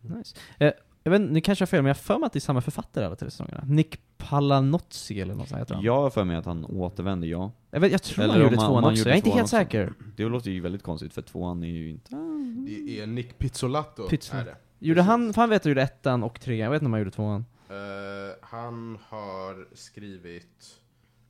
Nice. 0.00 0.36
Eh, 0.58 0.72
jag 1.04 1.10
vet 1.12 1.20
ni 1.20 1.40
kanske 1.40 1.62
har 1.62 1.66
fel, 1.66 1.82
men 1.82 1.88
jag 1.88 1.94
har 1.94 1.98
för 2.00 2.18
mig 2.18 2.26
att 2.26 2.32
det 2.32 2.38
är 2.38 2.40
samma 2.40 2.60
författare 2.60 3.04
alla 3.04 3.16
tre 3.16 3.30
säsongerna. 3.30 3.64
Nick 3.66 4.00
Palanozzi 4.16 5.20
eller 5.20 5.34
något 5.34 5.48
sånt 5.48 5.60
heter 5.60 5.74
han. 5.74 5.84
Jag 5.84 5.96
har 6.00 6.10
för 6.10 6.24
mig 6.24 6.36
att 6.36 6.44
han 6.46 6.64
återvänder, 6.64 7.28
ja. 7.28 7.52
Jag, 7.70 7.80
vet, 7.80 7.92
jag 7.92 8.02
tror 8.02 8.24
Eller 8.24 8.34
han 8.34 8.42
gjorde 8.42 8.56
tvåan 8.56 8.84
också, 8.84 8.96
gjorde 8.98 9.10
jag 9.10 9.14
är 9.14 9.16
inte 9.16 9.30
helt 9.30 9.42
också. 9.42 9.56
säker. 9.56 9.92
Det 10.16 10.24
låter 10.24 10.50
ju 10.50 10.60
väldigt 10.60 10.82
konstigt 10.82 11.14
för 11.14 11.22
tvåan 11.22 11.62
är 11.62 11.66
ju 11.68 11.90
inte... 11.90 12.16
Det 12.66 13.00
är 13.00 13.06
Nick 13.06 13.38
Pizzolatto, 13.38 14.08
Pizzo- 14.08 14.36
är 14.40 14.44
det. 14.44 14.56
Gjorde 14.78 15.02
han, 15.02 15.32
för 15.32 15.40
han 15.40 15.50
vet 15.50 15.56
att 15.56 15.64
han 15.64 15.70
gjorde 15.70 15.82
ettan 15.82 16.22
och 16.22 16.40
trean, 16.40 16.58
jag 16.64 16.70
vet 16.70 16.76
inte 16.82 16.86
om 16.86 16.92
han 16.92 17.00
gjorde 17.00 17.10
tvåan. 17.10 17.44
Eh, 17.68 17.74
han 18.42 18.98
har 19.08 19.66
skrivit... 19.76 20.78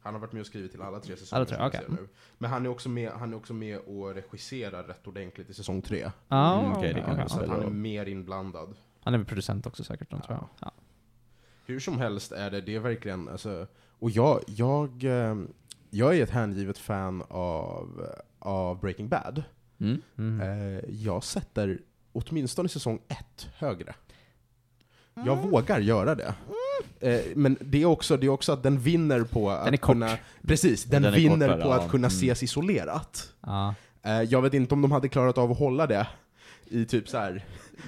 Han 0.02 0.14
har 0.14 0.20
varit 0.20 0.32
med 0.32 0.40
och 0.40 0.46
skrivit 0.46 0.70
till 0.72 0.82
alla 0.82 1.00
tre 1.00 1.16
säsonger 1.16 1.36
Alla 1.36 1.70
tre, 1.70 1.80
som 1.86 1.96
ser 1.96 2.02
nu. 2.02 2.08
Men 2.38 2.50
han 2.50 2.66
är, 2.66 2.70
också 2.70 2.88
med, 2.88 3.10
han 3.10 3.32
är 3.32 3.36
också 3.36 3.54
med 3.54 3.78
och 3.78 4.14
regisserar 4.14 4.82
rätt 4.82 5.06
ordentligt 5.06 5.50
i 5.50 5.54
säsong 5.54 5.82
tre. 5.82 6.10
Ja, 6.28 6.60
Mm, 6.60 6.72
kan 6.72 6.78
okej. 6.78 7.04
jag 7.18 7.30
så 7.30 7.40
att 7.40 7.48
han 7.48 7.62
är 7.62 7.70
mer 7.70 8.06
inblandad. 8.06 8.76
Han 9.00 9.14
är 9.14 9.18
väl 9.18 9.26
producent 9.26 9.66
också 9.66 9.84
säkert, 9.84 10.10
de 10.10 10.20
tror 10.20 10.36
jag. 10.36 10.48
Ja. 10.60 10.72
Hur 11.66 11.80
som 11.80 11.98
helst 11.98 12.32
är 12.32 12.50
det, 12.50 12.60
det 12.60 12.74
är 12.74 12.80
verkligen, 12.80 13.28
alltså, 13.28 13.66
och 13.98 14.10
jag, 14.10 14.40
jag, 14.46 15.04
eh, 15.04 15.36
jag 15.90 16.16
är 16.16 16.22
ett 16.22 16.30
hängivet 16.30 16.78
fan 16.78 17.22
av, 17.28 18.06
av 18.38 18.80
Breaking 18.80 19.08
Bad. 19.08 19.42
Mm. 19.80 20.00
Mm. 20.18 20.40
Eh, 20.40 20.84
jag 20.90 21.24
sätter 21.24 21.80
åtminstone 22.12 22.68
säsong 22.68 23.00
ett 23.08 23.48
högre. 23.56 23.94
Jag 25.14 25.36
vågar 25.36 25.78
göra 25.80 26.14
det. 26.14 26.34
Eh, 27.00 27.20
men 27.34 27.56
det 27.60 27.82
är, 27.82 27.86
också, 27.86 28.16
det 28.16 28.26
är 28.26 28.30
också 28.30 28.52
att 28.52 28.62
den 28.62 28.78
vinner 28.78 29.24
på 29.24 29.50
att 29.50 29.64
Den 29.64 29.74
är 29.74 29.78
kort. 29.78 29.92
kunna... 29.92 30.18
Precis, 30.46 30.84
den, 30.84 31.02
Den 31.02 31.12
är 31.12 31.16
vinner 31.16 31.48
kortare, 31.48 31.62
på 31.62 31.68
ja. 31.68 31.74
att 31.80 31.90
kunna 31.90 32.06
Mm. 32.06 32.16
ses 32.16 32.42
isolerat. 32.42 33.32
Ja. 33.40 33.74
Eh, 34.02 34.22
jag 34.22 34.42
vet 34.42 34.54
inte 34.54 34.74
om 34.74 34.82
de 34.82 34.92
hade 34.92 35.08
klarat 35.08 35.38
av 35.38 35.50
att 35.52 35.58
hålla 35.58 35.86
det 35.86 36.06
i 36.64 36.84
typ 36.84 37.08
så 37.08 37.18
här. 37.18 37.44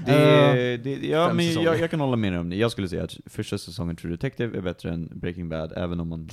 Det, 0.07 0.77
det, 0.77 0.91
ja, 1.07 1.33
men 1.33 1.53
jag, 1.53 1.81
jag 1.81 1.91
kan 1.91 2.01
hålla 2.01 2.17
med 2.17 2.39
om 2.41 2.51
det. 2.51 2.57
Jag 2.57 2.71
skulle 2.71 2.89
säga 2.89 3.05
att 3.05 3.17
första 3.27 3.59
säsongen 3.59 3.97
True 3.97 4.13
Detective 4.13 4.59
är 4.59 4.63
bättre 4.63 4.91
än 4.91 5.09
Breaking 5.15 5.49
Bad, 5.49 5.73
även 5.77 6.01
om 6.01 6.09
man... 6.09 6.29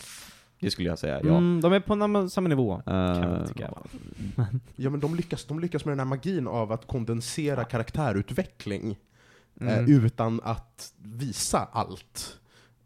Det 0.60 0.72
skulle 0.72 0.90
jag 0.90 1.00
säga, 1.00 1.22
ja. 1.24 1.38
Mm, 1.38 1.62
de 1.62 1.74
är 1.74 1.80
på 1.80 2.30
samma 2.30 2.50
nivå. 2.50 2.74
Eh, 2.76 2.84
kan 2.86 3.22
jag 3.32 3.48
tycka. 3.48 3.70
Ja 4.76 4.90
men 4.90 5.00
de 5.00 5.16
lyckas, 5.16 5.46
de 5.46 5.60
lyckas 5.60 5.86
med 5.86 5.92
den 5.92 6.00
här 6.00 6.06
magin 6.06 6.48
av 6.48 6.72
att 6.72 6.88
kondensera 6.88 7.64
karaktärutveckling 7.64 8.98
Mm. 9.62 9.74
eh, 9.86 9.90
utan 10.06 10.42
att 10.44 10.94
visa 10.98 11.68
allt. 11.72 12.38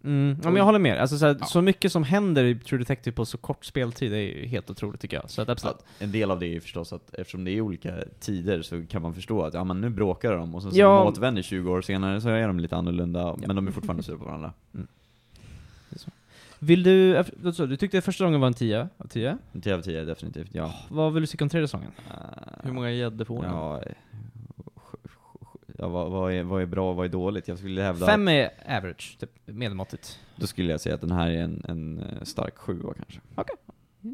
Mm, 0.05 0.37
ja, 0.43 0.49
men 0.49 0.55
jag 0.55 0.63
håller 0.65 0.79
med. 0.79 0.97
Alltså, 0.99 1.17
så, 1.17 1.25
här, 1.25 1.37
Ja. 1.39 1.45
så 1.45 1.61
mycket 1.61 1.91
som 1.91 2.03
händer 2.03 2.43
i 2.43 2.55
True 2.55 2.79
Detective 2.79 3.15
på 3.15 3.25
så 3.25 3.37
kort 3.37 3.65
speltid 3.65 4.13
är 4.13 4.17
ju 4.17 4.45
helt 4.47 4.69
otroligt 4.69 5.01
tycker 5.01 5.17
jag. 5.17 5.29
Så 5.29 5.41
att 5.41 5.49
absolut. 5.49 5.77
En 5.99 6.11
del 6.11 6.31
av 6.31 6.39
det 6.39 6.45
är 6.47 6.49
ju 6.49 6.61
förstås 6.61 6.93
att 6.93 7.13
eftersom 7.13 7.43
det 7.43 7.51
är 7.51 7.61
olika 7.61 7.93
tider 8.19 8.61
så 8.61 8.83
kan 8.89 9.01
man 9.01 9.13
förstå 9.13 9.43
att 9.43 9.53
ja, 9.53 9.63
men 9.63 9.81
nu 9.81 9.89
bråkar 9.89 10.37
de 10.37 10.55
och 10.55 10.61
sen 10.61 10.71
så 10.71 10.77
Ja. 10.79 10.97
de 10.97 11.07
återvänder 11.07 11.41
20 11.41 11.71
år 11.71 11.81
senare 11.81 12.21
så 12.21 12.29
är 12.29 12.47
de 12.47 12.59
lite 12.59 12.75
annorlunda, 12.75 13.35
men 13.47 13.55
de 13.55 13.67
är 13.67 13.71
fortfarande 13.71 14.03
sura 14.03 14.17
på 14.17 14.25
varandra. 14.25 14.53
Vill 16.59 16.83
du, 16.83 17.23
sa 17.53 17.63
du, 17.63 17.67
du 17.67 17.77
tyckte 17.77 18.01
första 18.01 18.23
gången 18.25 18.39
var 18.39 18.47
en 18.47 18.53
10 18.53 18.87
av 18.97 19.07
10? 19.07 19.37
10 19.63 19.75
av 19.75 19.81
10 19.81 20.03
definitivt, 20.05 20.49
ja. 20.51 20.73
Vad 20.89 21.13
vill 21.13 21.21
du 21.23 21.27
se 21.27 21.37
om 21.41 21.49
tredje 21.49 21.67
säsongen? 21.67 21.91
Eh, 22.09 22.15
Hur 22.63 22.71
många 22.71 22.91
gäddor 22.91 23.25
får 23.25 23.41
den? 23.41 23.51
Ja, 23.51 23.81
då? 25.77 25.89
Vad, 25.89 26.11
vad, 26.11 26.33
är, 26.33 26.43
vad 26.43 26.61
är 26.61 26.65
bra 26.65 26.89
och 26.89 26.95
vad 26.95 27.05
är 27.05 27.09
dåligt? 27.09 27.47
Jag 27.47 27.57
skulle 27.57 27.81
hävda 27.81 28.05
Fem 28.05 28.27
är 28.27 28.49
average, 28.77 29.17
typ 29.19 29.29
medelmåttigt. 29.45 30.19
Då 30.35 30.47
skulle 30.47 30.71
jag 30.71 30.81
säga 30.81 30.95
att 30.95 31.01
den 31.01 31.11
här 31.11 31.29
är 31.29 31.41
en, 31.41 31.65
en 31.67 31.99
eh, 31.99 32.23
stark 32.23 32.57
sjua 32.57 32.93
kanske. 32.93 33.19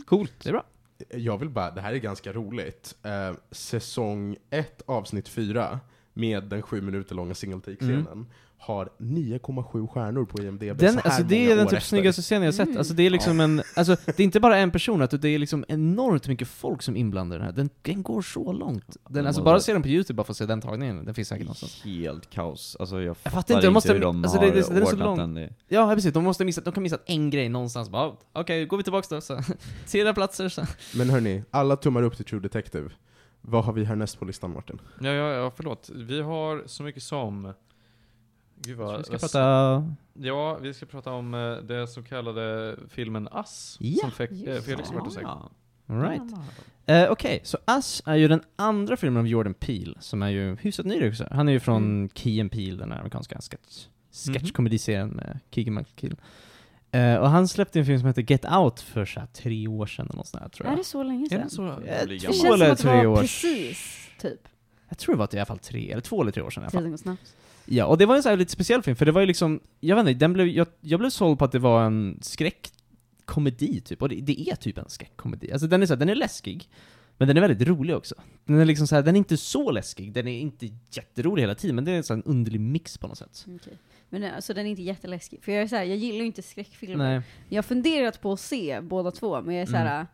Coolt, 0.06 0.34
det 0.44 0.50
är 0.50 0.54
bra. 0.54 0.64
Jag 1.10 1.38
vill 1.38 1.50
bara, 1.50 1.72
det 1.72 1.82
här 1.82 1.94
är 1.94 1.98
ganska 1.98 2.34
roligt. 2.34 2.96
Eh, 3.04 3.32
säsong 3.52 4.38
1, 4.50 4.82
avsnitt 4.86 5.28
4, 5.28 5.80
med 6.14 6.44
den 6.44 6.62
sju 6.62 6.82
minuter 6.82 7.16
långa 7.16 7.34
single 7.34 7.60
take-scenen, 7.60 8.26
har 8.64 8.90
9,7 9.00 9.88
stjärnor 9.88 10.26
på 10.26 10.42
IMDB 10.42 10.64
Mm. 10.64 10.78
Den, 10.78 10.94
så 10.94 11.00
här 11.00 11.06
alltså 11.06 11.24
det 11.24 11.52
är 11.52 11.56
den 11.56 11.68
typ 11.68 11.78
efter. 11.78 11.88
snyggaste 11.90 12.22
scenen 12.22 12.44
jag 12.44 12.54
sett. 12.54 12.78
Alltså 12.78 12.94
det 12.94 13.04
är 13.04 13.10
liksom 13.10 13.40
en, 13.40 13.62
alltså 13.76 13.96
det 14.06 14.20
är 14.20 14.24
inte 14.24 14.40
bara 14.40 14.58
en 14.58 14.72
person, 14.72 15.02
utan 15.02 15.20
det 15.20 15.30
är 15.30 15.40
liksom 15.40 15.66
enormt 15.68 16.28
mycket 16.28 16.48
folk 16.48 16.82
som 16.82 16.96
är 16.96 17.00
inblandade 17.00 17.36
i 17.36 17.40
den 17.40 17.46
här. 17.46 17.54
Den, 17.54 17.70
den 17.82 18.04
går 18.04 18.22
så 18.22 18.52
långt. 18.54 18.98
Den, 19.10 19.24
Ja, 19.24 19.28
alltså 19.28 19.44
bara 19.44 19.56
det- 19.56 19.62
se 19.62 19.74
den 19.74 19.82
på 19.82 19.88
youtube 19.88 20.18
bara 20.18 20.24
för 20.24 20.34
att 20.34 20.38
se 20.38 20.46
den 20.46 20.62
tagningen, 20.62 21.06
den 21.06 21.14
finns 21.14 21.28
säkert 21.28 21.46
någonstans. 21.46 21.82
Helt 21.84 22.30
kaos. 22.30 22.78
Alltså 22.80 23.02
jag 23.02 23.18
fattar, 23.18 23.32
fattar 23.32 23.56
inte, 23.56 23.68
de 23.68 23.74
måste- 23.74 23.94
hur 23.94 24.00
de 24.00 24.24
alltså, 24.24 24.38
har 24.40 24.46
det- 24.46 24.52
det- 24.52 24.68
den 24.68 24.78
är 24.78 24.86
så 24.86 24.92
ordnat 24.92 25.06
lång. 25.06 25.18
den. 25.18 25.34
Det- 25.34 25.54
Ja, 25.68 25.92
precis. 25.96 26.14
De 26.14 26.24
måste 26.24 26.46
missa, 26.46 26.62
de 26.62 26.74
kan 26.74 26.84
missa 26.84 26.98
en 27.06 27.30
grej 27.30 27.50
någonstans. 27.50 27.90
Bara, 27.90 28.04
"Ah, 28.08 28.18
Okej, 28.34 28.66
går 28.66 28.78
vi 28.78 28.84
tillbaks 28.84 29.08
då. 29.08 29.22
Så. 29.22 29.40
Tre 29.92 30.14
platser. 30.14 30.50
Så. 30.50 30.62
Men 30.96 31.10
hörni, 31.10 31.44
alla 31.52 31.76
tummar 31.76 32.04
upp 32.04 32.16
till 32.16 32.26
True 32.26 32.42
Detective. 32.42 32.90
Vad 33.42 33.66
har 33.66 33.74
vi 33.74 33.84
härnäst 33.84 34.20
på 34.20 34.26
listan 34.26 34.54
Martin? 34.54 34.82
Ja, 35.00 35.10
ja, 35.10 35.30
ja, 35.34 35.52
förlåt. 35.56 35.90
Vi 35.94 36.22
har 36.22 36.64
så 36.66 36.84
mycket 36.84 37.04
som... 37.04 37.54
Gud 38.64 38.78
vad... 38.78 38.98
Vi 38.98 39.04
ska 39.04 39.12
vad- 39.12 39.22
prata... 39.22 39.96
Ja, 40.14 40.58
vi 40.62 40.74
ska 40.74 40.86
prata 40.86 41.12
om 41.12 41.34
eh, 41.34 41.54
det 41.58 41.88
så 41.88 42.04
kallade 42.04 42.76
filmen 42.90 43.28
Ass, 43.32 43.78
Ja, 43.80 43.98
som 44.02 44.12
fick, 44.12 44.32
eh, 44.48 44.62
Felix 44.62 44.90
det. 44.90 44.96
varit 44.96 45.08
och 45.08 45.14
sett. 45.14 45.24
Right. 45.88 46.22
Eh, 46.86 47.12
Okej, 47.12 47.40
så 47.44 47.58
Us 47.68 48.02
är 48.06 48.16
ju 48.16 48.28
den 48.28 48.42
andra 48.56 48.98
filmen 48.98 49.20
av 49.20 49.28
Jordan 49.28 49.54
Peele, 49.54 49.96
som 50.00 50.22
är 50.22 50.30
ju 50.30 50.56
hyfsat 50.56 50.86
ny 50.86 51.02
regissör. 51.02 51.28
Han 51.32 51.48
är 51.48 51.52
ju 51.54 51.60
från 51.60 51.84
Mm. 51.84 52.10
Key 52.14 52.42
and 52.42 52.52
Peele, 52.52 52.78
den 52.78 52.92
här 52.92 52.98
amerikanska 53.00 53.36
sketch, 53.42 53.86
Mhm. 54.28 54.34
sketchkomediserien 54.34 55.10
med 55.10 55.40
Keegan 55.52 55.74
Michael 55.76 56.16
Eh, 56.94 57.16
och 57.16 57.30
han 57.30 57.48
släppte 57.48 57.80
en 57.80 57.86
film 57.86 58.00
som 58.00 58.08
heter 58.08 58.22
Get 58.32 58.46
Out 58.52 58.80
för 58.80 59.06
så 59.06 59.20
här, 59.20 59.28
tre 59.28 59.68
år 59.68 59.86
sedan 59.86 60.06
eller 60.06 60.16
något 60.18 60.28
sånt 60.28 60.44
där, 60.44 60.50
tror 60.50 60.66
jag. 60.68 60.74
Är 60.74 60.78
det 60.78 60.84
så 60.84 61.04
länge 61.04 61.26
Är 61.26 61.30
sedan? 61.30 61.42
det 61.44 61.50
så? 61.50 61.76
Blir 61.82 62.08
Det 62.08 62.20
känns 62.20 62.40
som 62.42 62.52
att 62.52 62.78
det 63.02 63.08
var 63.08 63.22
precis, 63.22 64.08
typ. 64.22 64.48
Jag 64.90 64.98
tror 64.98 65.16
det 65.16 65.20
var 65.20 65.36
i 65.36 65.38
alla 65.38 65.46
fall 65.46 65.60
tre, 65.60 65.92
eller 65.92 66.02
två 66.02 66.22
eller 66.22 66.32
tre 66.32 66.44
år 66.44 66.50
sedan 66.50 66.64
i 66.64 66.66
alla 66.66 66.72
fall. 66.72 66.80
Tiden 66.80 66.92
går 66.92 66.98
snabbt. 66.98 67.36
Ja, 67.74 67.86
och 67.86 67.98
det 67.98 68.06
var 68.06 68.16
en 68.16 68.24
så 68.24 68.30
här 68.30 68.38
lite 68.38 68.52
speciell 68.52 68.84
film, 68.84 68.96
för 68.96 69.06
det 69.06 69.12
var 69.12 69.22
ju 69.22 69.28
liksom, 69.28 69.60
jag 69.80 69.96
vet 69.96 70.08
inte, 70.08 70.14
den 70.20 70.34
blev, 70.34 70.48
jag, 70.48 70.68
jag 70.82 71.00
blev 71.00 71.10
såld 71.10 71.40
på 71.40 71.46
att 71.46 71.52
det 71.52 71.60
var 71.60 71.84
en 71.86 72.20
skräckkomedi 72.22 73.82
typ, 73.82 74.02
och 74.02 74.10
det, 74.10 74.16
det 74.22 74.50
är 74.50 74.56
typ 74.56 74.78
en 74.78 74.90
skräckkomedi. 74.90 75.52
Alltså 75.52 75.68
den 75.68 75.82
är 75.82 75.86
så 75.86 75.94
här, 75.94 76.00
den 76.00 76.10
är 76.10 76.16
läskig, 76.16 76.70
men 77.18 77.28
den 77.28 77.38
är 77.38 77.42
väldigt 77.42 77.68
rolig 77.68 77.96
också. 77.96 78.16
Den 78.46 78.60
är 78.60 78.66
liksom 78.66 78.88
så 78.88 78.96
här, 78.96 79.02
den 79.02 79.16
är 79.16 79.20
inte 79.20 79.38
så 79.38 79.72
läskig, 79.72 80.14
den 80.14 80.28
är 80.28 80.40
inte 80.40 80.70
jätterolig 80.92 81.44
hela 81.44 81.56
tiden, 81.56 81.76
men 81.76 81.86
det 81.86 81.92
är 81.92 81.96
här 81.96 82.14
en 82.14 82.24
underlig 82.24 82.60
mix 82.62 82.98
på 82.98 83.08
något 83.08 83.18
sätt. 83.18 83.46
Okej. 83.56 83.74
Men 84.10 84.24
eh, 84.24 84.36
alltså 84.36 84.54
den 84.54 84.66
är 84.66 84.70
inte 84.70 84.82
jätteläskig. 84.82 85.44
För 85.44 85.52
jag 85.52 85.62
är 85.62 85.68
så 85.68 85.76
här, 85.76 85.84
jag 85.84 85.98
gillar 85.98 86.20
ju 86.20 86.26
inte 86.26 86.42
skräckfilmer. 86.42 87.14
Nej. 87.14 87.22
Jag 87.50 87.58
har 87.58 87.64
funderat 87.64 88.22
på 88.22 88.32
att 88.32 88.40
se 88.40 88.82
båda 88.82 89.12
två, 89.12 89.42
men 89.42 89.56
jag 89.56 89.62
är 89.62 89.66
så 89.66 89.76
här, 89.78 89.96
Mm. 89.96 90.08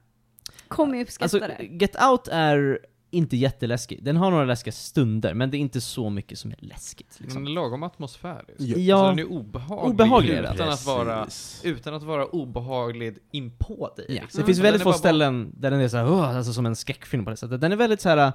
kommer 0.67 0.95
jag 0.95 1.01
uppskatta 1.03 1.23
Alltså, 1.25 1.39
det? 1.39 1.65
Get 1.65 1.95
Out 2.11 2.27
är 2.27 2.79
inte 3.11 3.37
jätteläskig. 3.37 4.03
Den 4.03 4.17
har 4.17 4.31
några 4.31 4.45
läskiga 4.45 4.71
stunder, 4.71 5.33
men 5.33 5.51
det 5.51 5.57
är 5.57 5.59
inte 5.59 5.81
så 5.81 6.09
mycket 6.09 6.39
som 6.39 6.51
är 6.51 6.57
läskigt. 6.59 7.15
Den 7.17 7.25
Liksom. 7.25 7.45
är 7.45 7.49
lagom 7.49 7.83
atmosfärisk. 7.83 8.59
Ja. 8.59 8.77
Ja. 8.77 8.95
Alltså, 8.95 9.09
den 9.09 9.19
är 9.19 9.31
obehaglig, 9.39 9.93
Obehaglig 9.93 10.37
utan, 10.39 10.69
att 10.69 10.85
vara, 10.85 11.23
Precis. 11.23 11.61
utan 11.65 11.93
att 11.93 12.03
vara 12.03 12.25
obehaglig 12.25 13.17
inpå 13.31 13.89
dig. 13.97 14.05
Ja. 14.09 14.13
liksom. 14.21 14.39
Det 14.41 14.45
finns 14.45 14.57
Den 14.57 14.63
väldigt 14.63 14.81
få 14.83 14.89
bara- 14.89 14.97
ställen 14.97 15.51
där 15.57 15.71
den 15.71 15.79
är 15.79 15.87
så 15.87 15.97
här, 15.97 16.23
alltså 16.37 16.53
som 16.53 16.65
en 16.65 16.75
skräckfilm 16.75 17.23
på 17.25 17.31
det 17.31 17.37
sättet. 17.37 17.61
Den 17.61 17.71
är 17.71 17.75
väldigt 17.75 18.01
så 18.01 18.09
här. 18.09 18.31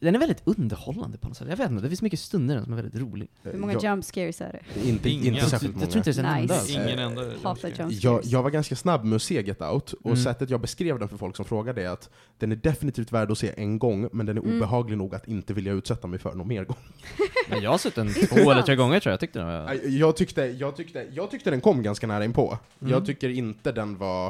Den 0.00 0.14
är 0.14 0.18
väldigt 0.18 0.42
underhållande 0.44 1.18
på 1.18 1.28
något 1.28 1.36
sätt. 1.36 1.46
Jag 1.50 1.56
vet 1.56 1.70
inte, 1.70 1.82
det 1.82 1.88
finns 1.88 2.02
mycket 2.02 2.20
stunder 2.20 2.54
i 2.54 2.56
den 2.56 2.64
som 2.64 2.72
är 2.72 2.76
väldigt 2.82 3.00
rolig. 3.02 3.28
Hur 3.42 3.58
många 3.58 3.72
jag, 3.72 3.82
jump 3.84 4.04
scares 4.04 4.40
är 4.40 4.60
det? 4.74 4.88
inte, 4.88 5.10
Inga. 5.10 5.24
inte 5.24 5.40
Jag 5.40 5.48
särskilt 5.48 5.72
jag 5.72 5.78
många. 5.80 5.86
tror 5.86 5.98
inte 6.08 6.22
det 6.22 6.28
är 6.28 6.34
en 6.36 6.42
Nice. 6.42 6.54
enda. 6.78 6.84
Ingen 6.90 6.98
enda 6.98 7.22
jump 7.24 7.44
Jag, 7.78 7.92
scares. 8.00 8.26
jag 8.26 8.42
var 8.42 8.50
ganska 8.50 8.76
snabb 8.76 9.04
med 9.04 9.16
att 9.16 9.22
se 9.22 9.42
Get 9.42 9.60
Out, 9.62 9.92
och 9.92 10.06
Mm. 10.10 10.16
sättet 10.16 10.50
jag 10.50 10.60
beskrev 10.60 10.98
den 10.98 11.08
för 11.08 11.16
folk 11.16 11.36
som 11.36 11.44
frågade 11.44 11.82
är 11.84 11.88
att 11.88 12.10
den 12.38 12.52
är 12.52 12.56
definitivt 12.56 13.12
värd 13.12 13.30
att 13.30 13.38
se 13.38 13.52
en 13.56 13.78
gång, 13.78 14.08
men 14.12 14.26
den 14.26 14.38
är 14.38 14.42
Mm. 14.42 14.56
obehaglig 14.56 14.98
nog 14.98 15.14
att 15.14 15.28
inte 15.28 15.54
vilja 15.54 15.72
utsätta 15.72 16.06
mig 16.06 16.18
för 16.18 16.34
någon 16.34 16.48
mer 16.48 16.64
gång. 16.64 16.76
Men 17.50 17.62
jag 17.62 17.70
har 17.70 17.78
sett 17.78 17.94
den 17.94 18.14
två 18.14 18.50
eller 18.50 18.62
tre 18.62 18.76
gånger 18.76 19.00
tror 19.00 19.10
jag, 19.10 19.12
jag 19.14 19.20
tyckte 19.20 19.38
den 19.38 19.48
var... 19.48 19.74
Jag 19.88 20.16
tyckte, 20.16 20.42
jag, 20.44 20.76
tyckte, 20.76 21.06
jag 21.12 21.30
tyckte 21.30 21.50
den 21.50 21.60
kom 21.60 21.82
ganska 21.82 22.06
nära 22.06 22.24
inpå. 22.24 22.58
Mm. 22.80 22.92
Jag 22.92 23.06
tycker 23.06 23.28
inte 23.28 23.72
den 23.72 23.98
var... 23.98 24.26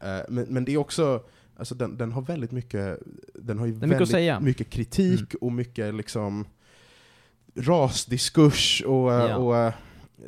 eh, 0.00 0.08
men, 0.28 0.46
men 0.48 0.64
det 0.64 0.72
är 0.72 0.76
också, 0.76 1.20
alltså 1.58 1.74
den, 1.74 1.96
den 1.96 2.12
har 2.12 2.22
väldigt 2.22 2.52
mycket, 2.52 2.98
den 3.34 3.58
har 3.58 3.66
ju 3.66 3.72
mycket 3.72 3.88
väldigt 3.90 4.08
säga. 4.10 4.40
mycket 4.40 4.70
kritik 4.70 5.34
och 5.40 5.52
mycket 5.52 5.94
liksom 5.94 6.46
rasdiskurs 7.54 8.82
och, 8.86 9.12
eh, 9.14 9.30
Ja. 9.30 9.36
och 9.36 9.56
eh, 9.56 9.72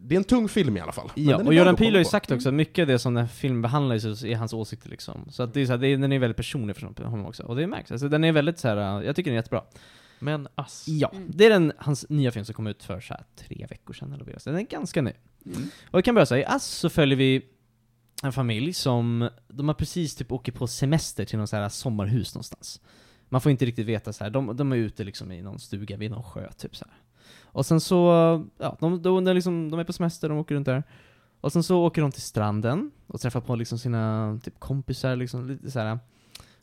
det 0.00 0.14
är 0.14 0.16
en 0.16 0.24
tung 0.24 0.48
film 0.48 0.76
i 0.76 0.80
alla 0.80 0.92
fall. 0.92 1.10
Ja, 1.14 1.36
och 1.36 1.54
Jordan 1.54 1.76
Peele 1.76 1.92
har 1.92 1.98
ju 1.98 2.04
sagt 2.04 2.30
också 2.30 2.48
att 2.48 2.54
mycket 2.54 2.82
av 2.82 2.86
det 2.88 2.98
som 2.98 3.14
den 3.14 3.24
här 3.24 3.28
filmen 3.32 3.62
behandlar 3.62 3.94
är 4.26 4.36
hans 4.36 4.52
åsikter 4.52 4.88
liksom. 4.90 5.26
Så 5.30 5.42
att 5.42 5.54
det 5.54 5.60
är 5.60 5.66
så 5.66 5.72
här, 5.72 5.78
det 5.78 5.88
är, 5.88 5.96
den 5.98 6.12
är 6.12 6.18
väldigt 6.18 6.36
personlig 6.36 6.76
för 6.76 7.04
honom 7.04 7.26
också. 7.26 7.42
Och 7.42 7.56
det 7.56 7.66
märks. 7.66 7.92
Alltså 7.92 8.08
den 8.08 8.24
är 8.24 8.32
väldigt 8.32 8.58
så 8.58 8.68
här. 8.68 9.02
jag 9.02 9.16
tycker 9.16 9.30
den 9.30 9.36
är 9.36 9.38
jättebra. 9.42 9.62
Men 10.18 10.48
Ass. 10.54 10.84
Ja, 10.88 11.10
Mm. 11.14 11.30
det 11.34 11.46
är 11.46 11.50
den, 11.50 11.72
hans 11.78 12.06
nya 12.08 12.30
film 12.30 12.44
som 12.44 12.54
kom 12.54 12.66
ut 12.66 12.82
för 12.84 13.00
så 13.00 13.14
här, 13.14 13.24
tre 13.36 13.66
veckor 13.70 13.94
sedan 13.94 14.12
eller 14.12 14.24
vad 14.24 14.34
den 14.44 14.54
är 14.56 14.60
ganska 14.62 15.02
ny. 15.02 15.12
Mm. 15.46 15.62
Och 15.90 15.98
vi 15.98 16.02
kan 16.02 16.14
börja 16.14 16.26
säga, 16.26 16.40
i 16.42 16.54
Ass 16.54 16.64
så 16.66 16.88
följer 16.88 17.18
vi 17.18 17.42
en 18.22 18.32
familj 18.32 18.72
som, 18.72 19.28
de 19.48 19.68
har 19.68 19.74
precis 19.74 20.14
typ 20.14 20.32
åkt 20.32 20.54
på 20.54 20.66
semester 20.66 21.24
till 21.24 21.38
någon 21.38 21.48
så 21.48 21.56
här 21.56 21.68
sommarhus 21.68 22.34
någonstans. 22.34 22.80
Man 23.28 23.40
får 23.40 23.52
inte 23.52 23.64
riktigt 23.64 23.86
veta 23.86 24.12
så 24.12 24.24
här. 24.24 24.30
De, 24.30 24.56
de 24.56 24.72
är 24.72 24.76
ute 24.76 25.04
liksom 25.04 25.32
i 25.32 25.42
någon 25.42 25.58
stuga 25.58 25.96
vid 25.96 26.10
någon 26.10 26.22
sjö 26.22 26.52
typ 26.52 26.76
så 26.76 26.84
här. 26.84 26.94
Och 27.52 27.66
sen 27.66 27.80
så, 27.80 27.96
ja, 28.58 28.76
de, 28.80 29.02
de, 29.02 29.24
de, 29.24 29.34
liksom, 29.34 29.70
de 29.70 29.80
är 29.80 29.84
på 29.84 29.92
semester, 29.92 30.28
de 30.28 30.38
åker 30.38 30.54
runt 30.54 30.66
där. 30.66 30.82
Och 31.40 31.52
sen 31.52 31.62
så 31.62 31.86
åker 31.86 32.02
de 32.02 32.12
till 32.12 32.22
stranden 32.22 32.90
och 33.06 33.20
träffar 33.20 33.40
på 33.40 33.56
liksom 33.56 33.78
sina 33.78 34.38
typ 34.42 34.60
kompisar 34.60 35.16
liksom, 35.16 35.46
lite 35.46 35.70
så 35.70 35.78
här. 35.78 35.98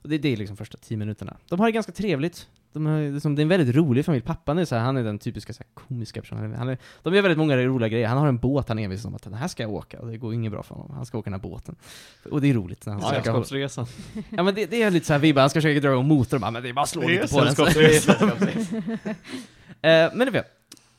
Och 0.01 0.09
det, 0.09 0.17
det 0.17 0.33
är 0.33 0.37
liksom 0.37 0.57
första 0.57 0.77
tio 0.77 0.97
minuterna. 0.97 1.37
De 1.49 1.59
har 1.59 1.65
det 1.67 1.71
ganska 1.71 1.91
trevligt. 1.91 2.47
De 2.73 2.85
har, 2.85 3.11
liksom, 3.11 3.35
det 3.35 3.39
är 3.39 3.43
en 3.43 3.49
väldigt 3.49 3.75
rolig 3.75 4.05
familj. 4.05 4.23
Pappan 4.25 4.57
är 4.57 4.65
så 4.65 4.75
här, 4.75 4.81
han 4.83 4.97
är 4.97 5.03
den 5.03 5.19
typiska 5.19 5.53
så 5.53 5.63
här, 5.63 5.83
komiska 5.87 6.21
personen. 6.21 6.53
Han 6.53 6.69
är, 6.69 6.77
de 7.03 7.13
gör 7.13 7.21
väldigt 7.21 7.37
många 7.37 7.57
roliga 7.57 7.89
grejer. 7.89 8.07
Han 8.07 8.17
har 8.17 8.27
en 8.27 8.37
båt, 8.37 8.69
han 8.69 8.79
envisas 8.79 9.05
om 9.05 9.15
att 9.15 9.23
den 9.23 9.33
här 9.33 9.47
ska 9.47 9.63
jag 9.63 9.73
åka. 9.73 9.99
Och 9.99 10.07
det 10.07 10.17
går 10.17 10.33
inget 10.33 10.51
bra 10.51 10.63
för 10.63 10.75
honom. 10.75 10.91
Han 10.95 11.05
ska 11.05 11.17
åka 11.17 11.29
den 11.29 11.39
här 11.39 11.49
båten. 11.49 11.75
Och 12.31 12.41
det 12.41 12.49
är 12.49 12.53
roligt. 12.53 12.85
När 12.85 12.93
han 12.93 13.01
Ja, 13.01 13.09
Sällskapsresan. 13.09 13.85
Ja 14.29 14.43
men 14.43 14.55
det, 14.55 14.65
det 14.65 14.81
är 14.81 14.91
lite 14.91 15.05
såhär 15.05 15.19
vibbar, 15.19 15.41
han 15.41 15.49
ska 15.49 15.57
försöka 15.57 15.79
dra 15.79 15.91
igång 15.91 16.07
motorn 16.07 16.41
bara, 16.41 16.51
men 16.51 16.63
det 16.63 16.69
är 16.69 16.73
bara 16.73 16.85
slå 16.85 17.01
Det 17.01 17.07
lite 17.07 17.27
på 17.27 17.43
den. 17.43 17.55
Så 17.55 17.65
det 17.65 17.69
är 17.69 17.99
sällskapsresa. 17.99 19.15
Eh, 19.81 20.11
Men 20.13 20.19
det 20.19 20.31
vet 20.31 20.45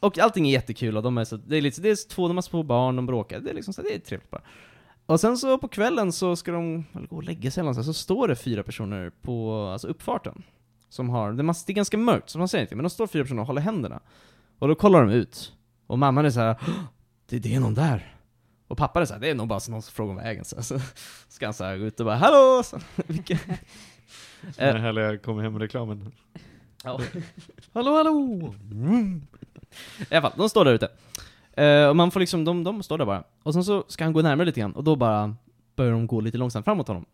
Och 0.01 0.18
allting 0.18 0.49
är 0.49 0.53
jättekul 0.53 0.96
och 0.96 1.03
de 1.03 1.18
är 1.18 1.24
så, 1.24 1.36
det 1.36 1.57
är 1.57 1.61
lite, 1.61 1.80
det 1.80 1.90
är 1.90 2.09
två, 2.09 2.28
de 2.28 2.36
har 2.36 2.42
små 2.42 2.62
barn, 2.62 2.96
de 2.96 3.07
bråkar, 3.07 3.40
det 3.40 3.51
är 3.51 3.55
liksom 3.55 3.74
så, 3.74 3.82
det 3.82 3.94
är 3.94 3.99
trevligt 3.99 4.30
bara. 4.30 4.42
Och 5.09 5.20
sen 5.20 5.36
så 5.38 5.59
på 5.59 5.68
kvällen 5.68 6.12
så 6.12 6.36
ska 6.36 6.52
de 6.52 6.84
gå 7.11 7.16
och 7.16 7.22
lägga 7.22 7.50
sig 7.50 7.61
eller 7.61 7.64
någonstans, 7.72 7.86
så 7.86 8.02
står 8.02 8.28
det 8.28 8.36
fyra 8.36 8.62
personer 8.62 9.11
på 9.22 9.66
alltså 9.72 9.88
uppfarten. 9.88 10.42
Som 10.88 11.09
har, 11.09 11.32
det, 11.32 11.42
är 11.42 11.72
ganska 11.72 11.98
mörkt, 11.98 12.30
så 12.30 12.38
man 12.38 12.48
ser 12.48 12.61
inte, 12.61 12.76
men 12.76 12.82
de 12.82 12.90
står 12.90 13.06
fyra 13.06 13.22
personer 13.22 13.40
och 13.40 13.46
håller 13.46 13.62
händerna. 13.62 14.00
Och 14.59 14.68
då 14.68 14.74
kollar 14.74 15.04
de 15.04 15.11
ut. 15.11 15.52
Och 15.86 15.98
mamman 15.98 16.24
är 16.26 16.30
så 16.30 16.40
här, 16.40 16.56
"Åh, 16.61 16.74
det, 17.26 17.38
det 17.38 17.54
är 17.54 17.61
någon 17.61 17.74
där. 17.74 18.16
Och 18.68 18.78
pappa 18.78 19.00
är 19.00 19.04
så 19.04 19.12
här, 19.12 19.20
det 19.20 19.30
är 19.30 19.34
nog 19.34 19.48
bara 19.48 19.61
någon 19.68 19.82
som 19.82 19.92
frågar 19.92 20.11
om 20.11 20.16
vägen. 20.16 20.44
Så, 20.44 20.62
så 20.62 20.80
ska 21.28 21.46
han 21.46 21.54
så 21.54 21.64
här 21.64 21.76
gå 21.76 21.84
ut 21.84 22.00
och 22.00 22.06
bara, 22.06 22.16
hallå! 22.16 22.62
Så, 22.64 22.78
vilka, 23.06 23.38
Den 24.40 24.52
här 24.56 24.78
härliga 24.78 25.18
kom 25.18 25.40
hem-reklamen. 25.40 26.12
Ja. 26.84 27.00
hallå, 27.72 27.96
hallå! 27.96 28.54
I 30.11 30.14
alla 30.14 30.22
fall, 30.22 30.32
de 30.36 30.48
står 30.48 30.64
där 30.64 30.72
ute. 30.72 30.88
Eh, 31.59 31.88
och 31.88 31.96
man 31.96 32.11
får 32.11 32.20
liksom, 32.20 32.44
de, 32.44 32.64
de 32.64 32.82
står 32.82 32.98
där 32.98 33.06
bara. 33.06 33.24
Och 33.42 33.54
sen 33.54 33.64
så 33.64 33.84
ska 33.88 34.04
han 34.04 34.12
gå 34.12 34.22
närmare 34.22 34.46
lite 34.46 34.61
grann, 34.61 34.72
och 34.72 34.84
då 34.84 34.96
bara 34.96 35.36
börjar 35.76 35.92
de 35.92 36.06
gå 36.06 36.20
lite 36.20 36.38
långsamt 36.38 36.64
framåt 36.64 36.88
honom. 36.88 37.06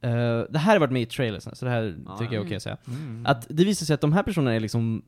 Eh, 0.00 0.40
det 0.50 0.58
här 0.58 0.72
har 0.72 0.78
varit 0.78 0.92
med 0.92 1.02
i 1.02 1.06
trailersen, 1.06 1.56
så 1.56 1.64
det 1.64 1.70
här 1.70 1.96
Ah, 2.06 2.18
tycker 2.18 2.34
jag 2.34 2.42
är 2.42 2.46
okej 2.46 2.56
att 2.56 2.62
säga. 2.62 2.76
Mm. 2.86 3.26
Att 3.26 3.46
det 3.50 3.64
visar 3.64 3.86
sig 3.86 3.94
att 3.94 4.00
de 4.00 4.12
här 4.12 4.22
personerna 4.22 4.54
är 4.54 4.60
liksom 4.60 5.02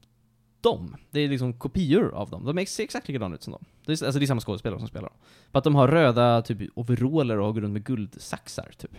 de. 0.61 0.97
Det 1.11 1.21
är 1.21 1.29
liksom 1.29 1.53
kopior 1.53 2.15
av 2.15 2.31
dem. 2.31 2.45
De 2.45 2.67
ser 2.67 2.85
exakt 2.85 3.09
likadana 3.09 3.35
ut 3.35 3.43
som 3.43 3.51
dem. 3.51 3.65
Det 3.87 3.93
är, 3.93 4.07
alltså 4.07 4.19
det 4.19 4.25
är 4.25 4.27
samma 4.27 4.41
skådespelare 4.41 4.79
som 4.79 4.89
spelar 4.89 5.09
dem. 5.09 5.17
För 5.53 5.59
att 5.59 5.65
de 5.65 5.75
har 5.75 5.89
röda 5.89 6.43
typ 6.43 6.71
overaller 6.75 7.39
och 7.39 7.55
går 7.55 7.61
runt 7.61 7.73
med 7.73 7.85
guldsaxar, 7.85 8.71
typ. 8.79 8.91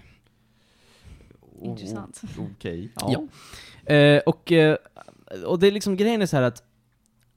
Intressant. 1.61 2.21
Okej. 2.39 2.91
Ja. 2.95 3.27
Eh, 3.93 4.21
och, 4.25 4.51
eh, 4.51 4.77
och 5.45 5.59
det 5.59 5.67
är 5.67 5.71
liksom, 5.71 5.97
grejen 5.97 6.21
är 6.21 6.25
så 6.25 6.35
här 6.35 6.43
att 6.43 6.63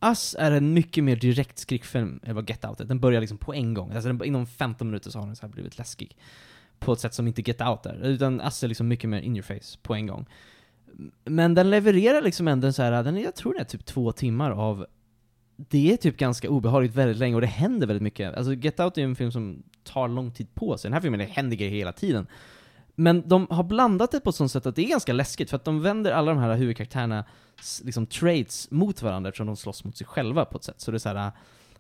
Us 0.00 0.36
är 0.38 0.50
en 0.50 0.74
mycket 0.74 1.04
mer 1.04 1.16
direkt 1.16 1.58
skräckfilm 1.58 2.20
än 2.22 2.34
vad 2.34 2.50
Get 2.50 2.64
Out 2.64 2.80
är. 2.80 2.84
Den 2.84 3.00
börjar 3.00 3.20
liksom 3.20 3.38
på 3.38 3.54
en 3.54 3.74
gång. 3.74 3.92
Alltså 3.92 4.12
den, 4.12 4.24
inom 4.24 4.46
15 4.46 4.86
minuter 4.86 5.10
så 5.10 5.18
har 5.18 5.26
den 5.26 5.36
så 5.36 5.46
här 5.46 5.52
blivit 5.52 5.78
läskig. 5.78 6.16
På 6.78 6.92
ett 6.92 7.00
sätt 7.00 7.14
som 7.14 7.26
inte 7.26 7.42
Get 7.42 7.60
Out 7.60 7.86
är. 7.86 8.02
Utan 8.02 8.40
Us 8.40 8.64
är 8.64 8.68
liksom 8.68 8.88
mycket 8.88 9.10
mer 9.10 9.20
in 9.20 9.36
your 9.36 9.42
face 9.42 9.78
på 9.82 9.94
en 9.94 10.06
gång. 10.06 10.26
Men 11.24 11.54
den 11.54 11.70
levererar 11.70 12.22
liksom 12.22 12.48
ändå 12.48 12.72
så 12.72 12.82
här, 12.82 13.02
den 13.02 13.16
är, 13.16 13.22
jag 13.22 13.34
tror 13.34 13.52
den 13.52 13.60
är 13.60 13.64
typ 13.64 13.84
två 13.84 14.12
timmar 14.12 14.50
av 14.50 14.86
det 15.56 15.92
är 15.92 15.96
typ 15.96 16.16
ganska 16.16 16.50
obehagligt 16.50 16.94
väldigt 16.94 17.16
länge 17.16 17.34
och 17.34 17.40
det 17.40 17.46
händer 17.46 17.86
väldigt 17.86 18.02
mycket. 18.02 18.34
Alltså 18.34 18.54
Get 18.54 18.80
Out 18.80 18.98
är 18.98 19.02
ju 19.02 19.04
en 19.04 19.16
film 19.16 19.32
som 19.32 19.62
tar 19.84 20.08
lång 20.08 20.30
tid 20.30 20.54
på 20.54 20.78
sig. 20.78 20.88
Den 20.88 20.92
här 20.92 21.00
filmen 21.00 21.18
det 21.20 21.26
händer 21.26 21.56
grejer 21.56 21.72
hela 21.72 21.92
tiden. 21.92 22.26
Men 23.00 23.28
de 23.28 23.46
har 23.50 23.64
blandat 23.64 24.10
det 24.10 24.20
på 24.20 24.30
ett 24.30 24.36
sånt 24.36 24.52
sätt 24.52 24.66
att 24.66 24.76
det 24.76 24.84
är 24.84 24.88
ganska 24.88 25.12
läskigt, 25.12 25.50
för 25.50 25.56
att 25.56 25.64
de 25.64 25.82
vänder 25.82 26.12
alla 26.12 26.34
de 26.34 26.40
här 26.40 26.54
huvudkaraktärerna 26.56 27.24
liksom 27.84 28.06
traits 28.06 28.70
mot 28.70 29.02
varandra 29.02 29.28
eftersom 29.28 29.46
de 29.46 29.56
slåss 29.56 29.84
mot 29.84 29.96
sig 29.96 30.06
själva 30.06 30.44
på 30.44 30.58
ett 30.58 30.64
sätt. 30.64 30.80
Så 30.80 30.90
det 30.90 30.96
är 30.96 30.98
så 30.98 31.08
här, 31.08 31.32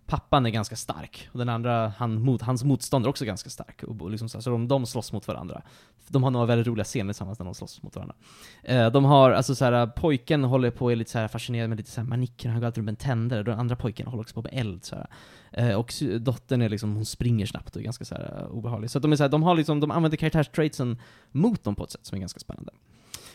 pappan 0.08 0.46
är 0.46 0.50
ganska 0.50 0.76
stark, 0.76 1.28
och 1.32 1.38
den 1.38 1.48
andra, 1.48 1.92
han, 1.96 2.22
mot, 2.22 2.42
hans 2.42 2.64
motståndare 2.64 3.08
är 3.08 3.10
också 3.10 3.24
ganska 3.24 3.50
stark. 3.50 3.82
Och, 3.82 4.10
liksom 4.10 4.28
så, 4.28 4.38
här, 4.38 4.42
så 4.42 4.50
de, 4.50 4.68
de 4.68 4.86
slåss 4.86 5.12
mot 5.12 5.28
varandra. 5.28 5.62
De 6.08 6.22
har 6.22 6.30
några 6.30 6.46
väldigt 6.46 6.66
roliga 6.66 6.84
scener 6.84 7.12
tillsammans 7.12 7.38
när 7.38 7.44
de 7.44 7.54
slåss 7.54 7.82
mot 7.82 7.96
varandra. 7.96 8.14
Eh, 8.62 8.90
de 8.90 9.04
har, 9.04 9.30
alltså 9.30 9.54
så 9.54 9.64
här, 9.64 9.86
pojken 9.86 10.44
håller 10.44 10.70
på 10.70 10.84
och 10.84 10.92
är 10.92 10.96
lite 10.96 11.10
så 11.10 11.18
här 11.18 11.28
fascinerad 11.28 11.68
med 11.68 11.78
lite 11.78 11.90
så 11.90 12.00
här 12.00 12.08
manicker, 12.08 12.48
han 12.48 12.60
går 12.60 12.66
alltid 12.66 12.78
runt 12.78 12.84
med 12.84 12.92
en 12.92 12.96
tändare, 12.96 13.42
den 13.42 13.58
andra 13.58 13.76
pojken 13.76 14.06
håller 14.06 14.20
också 14.20 14.34
på 14.34 14.42
med 14.42 14.52
eld 14.54 14.84
så 14.84 14.96
här. 14.96 15.06
Eh, 15.52 15.74
och 15.74 15.94
dottern 16.20 16.62
är 16.62 16.68
liksom, 16.68 16.94
hon 16.94 17.04
springer 17.04 17.46
snabbt 17.46 17.76
och 17.76 17.80
är 17.82 17.84
ganska 17.84 18.04
så 18.04 18.14
här, 18.14 18.38
eh, 18.40 18.56
obehaglig. 18.56 18.90
Så 18.90 18.98
att 18.98 19.02
de 19.02 19.12
är 19.12 19.16
så 19.16 19.22
här, 19.22 19.30
de 19.30 19.42
har 19.42 19.54
liksom, 19.54 19.80
de 19.80 19.90
använder 19.90 20.16
karaktärstraitsen 20.16 20.98
mot 21.30 21.64
dem 21.64 21.74
på 21.74 21.84
ett 21.84 21.90
sätt 21.90 22.06
som 22.06 22.16
är 22.16 22.20
ganska 22.20 22.40
spännande. 22.40 22.72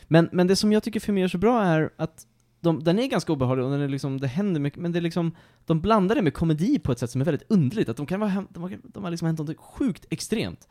Men, 0.07 0.29
men 0.31 0.47
det 0.47 0.55
som 0.55 0.71
jag 0.71 0.83
tycker 0.83 0.99
filmen 0.99 1.21
gör 1.21 1.27
så 1.27 1.37
bra 1.37 1.63
är 1.63 1.89
att 1.97 2.27
de, 2.63 2.83
den 2.83 2.99
är 2.99 3.07
ganska 3.07 3.33
obehaglig 3.33 3.65
och 3.65 3.71
den 3.71 3.81
är 3.81 3.87
liksom, 3.87 4.19
det 4.19 4.27
händer 4.27 4.59
mycket, 4.61 4.79
men 4.79 4.91
det 4.91 4.99
är 4.99 5.01
liksom, 5.01 5.35
de 5.65 5.81
blandar 5.81 6.15
det 6.15 6.21
med 6.21 6.33
komedi 6.33 6.79
på 6.79 6.91
ett 6.91 6.99
sätt 6.99 7.09
som 7.09 7.21
är 7.21 7.25
väldigt 7.25 7.51
underligt. 7.51 7.89
Att 7.89 7.97
de 7.97 8.05
kan 8.05 8.19
vara, 8.19 8.45
de 8.49 8.63
har, 8.63 8.79
de 8.83 9.03
har 9.03 9.11
liksom 9.11 9.25
hänt 9.25 9.39
något 9.39 9.57
sjukt 9.57 10.05
extremt. 10.09 10.67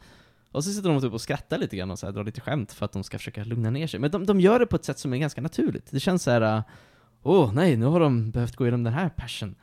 Och 0.52 0.64
så 0.64 0.70
sitter 0.70 0.88
de 0.88 1.00
typ 1.00 1.12
och 1.12 1.20
skrattar 1.20 1.58
lite 1.58 1.76
grann 1.76 1.90
och 1.90 1.98
så 1.98 2.06
här, 2.06 2.12
drar 2.12 2.24
lite 2.24 2.40
skämt 2.40 2.72
för 2.72 2.84
att 2.84 2.92
de 2.92 3.04
ska 3.04 3.18
försöka 3.18 3.44
lugna 3.44 3.70
ner 3.70 3.86
sig. 3.86 4.00
Men 4.00 4.10
de, 4.10 4.26
de 4.26 4.40
gör 4.40 4.58
det 4.58 4.66
på 4.66 4.76
ett 4.76 4.84
sätt 4.84 4.98
som 4.98 5.12
är 5.12 5.18
ganska 5.18 5.40
naturligt. 5.40 5.90
Det 5.90 6.00
känns 6.00 6.22
så 6.22 6.30
här. 6.30 6.62
åh 7.22 7.40
åh 7.40 7.52
nej, 7.54 7.76
nu 7.76 7.86
har 7.86 8.00
de 8.00 8.30
behövt 8.30 8.56
gå 8.56 8.64
igenom 8.64 8.82
den 8.82 8.92
här 8.92 9.08
passion. 9.08 9.54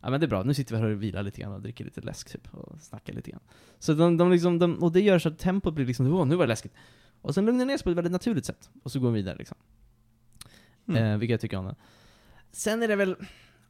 Ja 0.00 0.10
men 0.10 0.20
det 0.20 0.26
är 0.26 0.28
bra, 0.28 0.42
nu 0.42 0.54
sitter 0.54 0.74
vi 0.74 0.80
här 0.80 0.88
och 0.88 1.02
vilar 1.02 1.22
lite 1.22 1.40
grann 1.40 1.52
och 1.52 1.62
dricker 1.62 1.84
lite 1.84 2.00
läsk 2.00 2.32
typ, 2.32 2.54
och 2.54 2.80
snackar 2.80 3.12
lite 3.12 3.30
grann. 3.30 3.40
Så 3.78 3.94
de, 3.94 4.16
de 4.16 4.30
liksom, 4.30 4.58
de, 4.58 4.82
och 4.82 4.92
det 4.92 5.00
gör 5.00 5.18
så 5.18 5.28
att 5.28 5.38
tempot 5.38 5.74
blir 5.74 5.86
liksom, 5.86 6.12
åh 6.14 6.26
nu 6.26 6.36
var 6.36 6.44
det 6.44 6.48
läskigt. 6.48 6.72
Och 7.20 7.34
sen 7.34 7.46
lugnar 7.46 7.64
ner 7.64 7.76
sig 7.76 7.84
på 7.84 7.90
ett 7.90 7.96
väldigt 7.96 8.12
naturligt 8.12 8.44
sätt, 8.44 8.70
och 8.82 8.92
så 8.92 9.00
går 9.00 9.10
vi 9.10 9.14
vidare 9.14 9.36
liksom. 9.36 9.56
Mm. 10.88 11.04
Eh, 11.04 11.18
vilket 11.18 11.32
jag 11.32 11.40
tycker 11.40 11.56
om 11.56 11.64
den. 11.64 11.76
Sen 12.52 12.82
är 12.82 12.88
det 12.88 12.96
väl, 12.96 13.16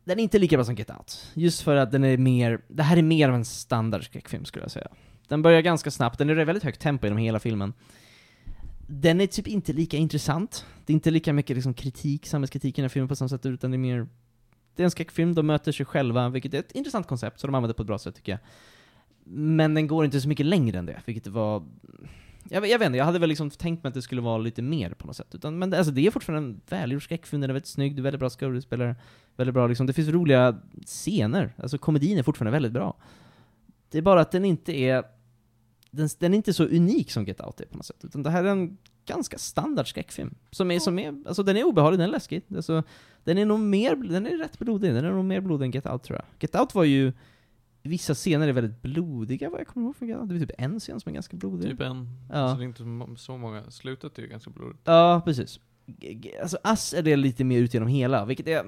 den 0.04 0.18
är 0.18 0.22
inte 0.22 0.38
lika 0.38 0.56
bra 0.56 0.64
som 0.64 0.74
Get 0.74 0.90
Out. 0.90 1.32
Just 1.34 1.62
för 1.62 1.76
att 1.76 1.92
den 1.92 2.04
är 2.04 2.16
mer, 2.16 2.60
det 2.68 2.82
här 2.82 2.96
är 2.96 3.02
mer 3.02 3.28
av 3.28 3.34
en 3.34 3.44
standard 3.44 4.04
skräckfilm 4.04 4.44
skulle 4.44 4.64
jag 4.64 4.70
säga. 4.70 4.88
Den 5.28 5.42
börjar 5.42 5.60
ganska 5.60 5.90
snabbt, 5.90 6.18
den 6.18 6.30
är 6.30 6.44
väldigt 6.44 6.64
högt 6.64 6.80
tempo 6.80 7.06
genom 7.06 7.18
hela 7.18 7.40
filmen. 7.40 7.72
Den 8.86 9.20
är 9.20 9.26
typ 9.26 9.46
inte 9.46 9.72
lika 9.72 9.96
intressant. 9.96 10.66
Det 10.86 10.92
är 10.92 10.94
inte 10.94 11.10
lika 11.10 11.32
mycket 11.32 11.56
liksom 11.56 11.74
kritik, 11.74 12.26
samhällskritik 12.26 12.78
i 12.78 12.80
den 12.80 12.84
här 12.84 12.88
filmen 12.88 13.08
på 13.08 13.16
samma 13.16 13.28
sätt, 13.28 13.46
utan 13.46 13.70
det 13.70 13.76
är 13.76 13.78
mer... 13.78 14.08
Det 14.76 14.82
är 14.82 14.84
en 14.84 14.90
skräckfilm, 14.90 15.34
de 15.34 15.46
möter 15.46 15.72
sig 15.72 15.86
själva, 15.86 16.28
vilket 16.28 16.54
är 16.54 16.58
ett 16.58 16.72
intressant 16.72 17.06
koncept, 17.06 17.40
så 17.40 17.46
de 17.46 17.54
använder 17.54 17.68
det 17.68 17.76
på 17.76 17.82
ett 17.82 17.86
bra 17.86 17.98
sätt 17.98 18.14
tycker 18.14 18.32
jag. 18.32 18.40
Men 19.24 19.74
den 19.74 19.86
går 19.86 20.04
inte 20.04 20.20
så 20.20 20.28
mycket 20.28 20.46
längre 20.46 20.78
än 20.78 20.86
det, 20.86 21.02
vilket 21.04 21.26
var... 21.26 21.64
Jag, 22.48 22.60
vet- 22.60 22.70
jag 22.70 22.78
vet 22.78 22.86
inte, 22.86 22.98
jag 22.98 23.04
hade 23.04 23.18
väl 23.18 23.28
liksom 23.28 23.50
tänkt 23.50 23.82
mig 23.82 23.88
att 23.88 23.94
det 23.94 24.02
skulle 24.02 24.20
vara 24.20 24.38
lite 24.38 24.62
mer 24.62 24.90
på 24.90 25.06
något 25.06 25.16
sätt. 25.16 25.34
Utan, 25.34 25.58
men 25.58 25.70
det, 25.70 25.78
alltså, 25.78 25.92
det 25.92 26.06
är 26.06 26.10
fortfarande 26.10 26.48
en 26.48 26.60
välgjord 26.68 27.04
skräckfilm, 27.04 27.40
den 27.40 27.50
är 27.50 27.54
väldigt 27.54 27.68
snygg, 27.68 27.96
det 27.96 28.00
är 28.00 28.02
väldigt 28.02 28.20
bra 28.20 28.30
skådespelare, 28.30 28.96
väldigt 29.36 29.54
bra 29.54 29.66
liksom, 29.66 29.86
det 29.86 29.92
finns 29.92 30.08
roliga 30.08 30.58
scener, 30.86 31.54
alltså 31.58 31.78
komedin 31.78 32.18
är 32.18 32.22
fortfarande 32.22 32.52
väldigt 32.52 32.72
bra. 32.72 32.96
Det 33.90 33.98
är 33.98 34.02
bara 34.02 34.20
att 34.20 34.30
den 34.30 34.44
inte 34.44 34.72
är, 34.72 35.04
den, 35.90 36.08
den 36.18 36.32
är 36.32 36.36
inte 36.36 36.52
så 36.52 36.64
unik 36.64 37.10
som 37.10 37.24
Get 37.24 37.40
Out 37.40 37.60
är 37.60 37.66
på 37.66 37.76
något 37.76 37.86
sätt, 37.86 38.04
utan 38.04 38.22
det 38.22 38.30
här 38.30 38.44
är 38.44 38.48
en 38.48 38.76
ganska 39.06 39.38
standard 39.38 39.88
skräckfilm. 39.88 40.34
Som 40.50 40.70
är, 40.70 40.78
som 40.78 40.98
är, 40.98 41.14
alltså 41.26 41.42
den 41.42 41.56
är 41.56 41.64
obehaglig, 41.64 41.98
den 41.98 42.08
är 42.08 42.12
läskig. 42.12 42.42
Alltså, 42.56 42.82
den 43.24 43.38
är 43.38 43.44
nog 43.44 43.60
mer, 43.60 43.96
den 43.96 44.26
är 44.26 44.38
rätt 44.38 44.58
blodig, 44.58 44.94
den 44.94 45.04
är 45.04 45.10
nog 45.10 45.24
mer 45.24 45.40
blodig 45.40 45.64
än 45.66 45.70
Get 45.70 45.86
Out 45.86 46.02
tror 46.02 46.18
jag. 46.18 46.24
Get 46.40 46.60
Out 46.60 46.74
var 46.74 46.84
ju, 46.84 47.12
vissa 47.88 48.14
scener 48.14 48.48
är 48.48 48.52
väldigt 48.52 48.82
blodiga 48.82 49.50
vad 49.50 49.60
jag 49.60 49.66
kommer 49.66 49.86
ihåg 49.86 49.96
från 49.96 50.10
Out. 50.10 50.28
Det 50.28 50.34
är 50.34 50.40
typ 50.40 50.50
en 50.58 50.80
scen 50.80 51.00
som 51.00 51.10
är 51.10 51.14
ganska 51.14 51.36
blodig. 51.36 51.70
Typ 51.70 51.80
en. 51.80 52.08
Ja. 52.32 52.48
Så 52.48 52.56
det 52.56 52.64
är 52.64 52.66
inte 52.66 53.16
så- 53.22 53.36
många. 53.38 53.70
Slutet 53.70 54.18
är 54.18 54.22
ju 54.22 54.28
ganska 54.28 54.50
blodigt. 54.50 54.80
Ja, 54.84 55.22
precis. 55.24 55.60
Alltså 56.42 56.58
Ass 56.62 56.94
är 56.94 57.02
det 57.02 57.16
lite 57.16 57.44
mer 57.44 57.58
ut 57.58 57.74
genom 57.74 57.88
hela, 57.88 58.24
vilket 58.24 58.48
är... 58.48 58.64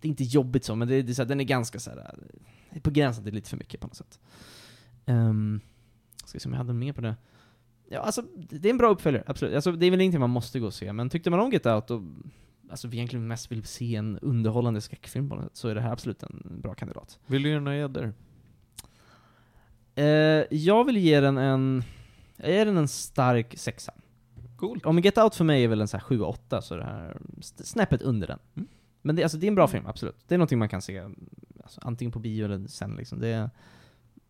Det 0.00 0.08
är 0.08 0.10
inte 0.10 0.24
jobbigt 0.24 0.64
så, 0.64 0.74
men 0.74 0.88
det, 0.88 1.02
det 1.02 1.12
är 1.12 1.14
så 1.14 1.22
här, 1.22 1.28
den 1.28 1.40
är 1.40 1.44
ganska 1.44 1.78
så 1.78 1.90
här, 1.90 2.14
eh, 2.70 2.80
på 2.80 2.90
gränsen 2.90 3.24
till 3.24 3.34
lite 3.34 3.50
för 3.50 3.56
mycket 3.56 3.80
på 3.80 3.86
något 3.86 3.96
sätt. 3.96 4.20
Um, 5.06 5.60
ska 6.24 6.38
se 6.38 6.48
om 6.48 6.52
jag 6.52 6.58
hade 6.58 6.72
mer 6.72 6.92
på 6.92 7.00
det. 7.00 7.16
Ja, 7.88 8.00
alltså, 8.00 8.22
det 8.50 8.68
är 8.68 8.70
en 8.70 8.78
bra 8.78 8.88
uppföljare, 8.88 9.24
absolut. 9.26 9.54
Alltså, 9.54 9.72
det 9.72 9.86
är 9.86 9.90
väl 9.90 10.00
ingenting 10.00 10.20
man 10.20 10.30
måste 10.30 10.60
gå 10.60 10.66
och 10.66 10.74
se, 10.74 10.92
men 10.92 11.10
tyckte 11.10 11.30
man 11.30 11.40
om 11.40 11.50
Get 11.50 11.66
Out 11.66 11.90
och 11.90 12.02
alltså, 12.70 12.88
vi 12.88 12.96
egentligen 12.96 13.26
mest 13.28 13.52
vill 13.52 13.64
se 13.64 13.96
en 13.96 14.18
underhållande 14.18 14.80
skräckfilm 14.80 15.28
på 15.28 15.34
något 15.34 15.44
sätt, 15.44 15.56
så 15.56 15.68
är 15.68 15.74
det 15.74 15.80
här 15.80 15.92
absolut 15.92 16.22
en 16.22 16.60
bra 16.62 16.74
kandidat. 16.74 17.18
Vill 17.26 17.42
du 17.42 17.48
göra 17.48 17.60
några 17.60 17.76
gäddor? 17.76 18.14
Eh, 19.96 20.44
jag 20.50 20.84
vill 20.84 20.96
ge 20.96 21.20
den 21.20 21.38
en... 21.38 21.82
Jag 22.36 22.50
ger 22.50 22.66
den 22.66 22.76
en 22.76 22.88
stark 22.88 23.58
sexa. 23.58 23.92
Cool. 24.56 24.80
Om 24.84 24.98
Get 24.98 25.18
Out 25.18 25.34
för 25.34 25.44
mig 25.44 25.64
är 25.64 25.68
väl 25.68 25.80
en 25.80 25.88
så 25.88 25.96
här 25.96 26.04
7-8, 26.04 26.60
så 26.60 26.76
det 26.76 26.84
här 26.84 27.16
snäppet 27.42 28.02
under 28.02 28.26
den. 28.26 28.38
Mm. 28.56 28.68
Men 29.02 29.16
det, 29.16 29.22
alltså, 29.22 29.38
det 29.38 29.46
är 29.46 29.48
en 29.48 29.54
bra 29.54 29.68
film, 29.68 29.86
absolut. 29.86 30.16
Det 30.28 30.34
är 30.34 30.38
någonting 30.38 30.58
man 30.58 30.68
kan 30.68 30.82
se, 30.82 31.02
alltså, 31.62 31.80
antingen 31.84 32.12
på 32.12 32.18
bio 32.18 32.44
eller 32.44 32.66
sen 32.66 32.94
liksom. 32.96 33.20
Det 33.20 33.28
är, 33.28 33.50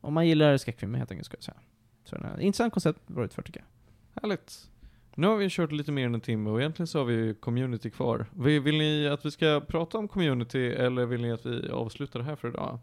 om 0.00 0.14
man 0.14 0.28
gillar 0.28 0.56
skräckfilmer 0.56 0.98
helt 0.98 1.10
enkelt, 1.10 1.26
ska 1.26 1.36
jag 1.36 1.44
säga. 1.44 1.56
Så 2.04 2.16
den 2.16 2.24
är, 2.24 2.40
intressant 2.40 2.72
koncept, 2.72 3.08
bra 3.08 3.24
utfört 3.24 3.46
tycker 3.46 3.60
jag. 3.60 4.22
Härligt. 4.22 4.70
Nu 5.14 5.26
har 5.26 5.36
vi 5.36 5.48
kört 5.50 5.72
lite 5.72 5.92
mer 5.92 6.06
än 6.06 6.14
en 6.14 6.20
timme 6.20 6.50
och 6.50 6.60
egentligen 6.60 6.86
så 6.86 6.98
har 6.98 7.04
vi 7.04 7.34
community 7.34 7.90
kvar. 7.90 8.26
Vill, 8.32 8.60
vill 8.60 8.78
ni 8.78 9.08
att 9.08 9.26
vi 9.26 9.30
ska 9.30 9.62
prata 9.68 9.98
om 9.98 10.08
community 10.08 10.68
eller 10.68 11.06
vill 11.06 11.22
ni 11.22 11.32
att 11.32 11.46
vi 11.46 11.70
avslutar 11.70 12.18
det 12.18 12.24
här 12.24 12.36
för 12.36 12.48
idag? 12.48 12.78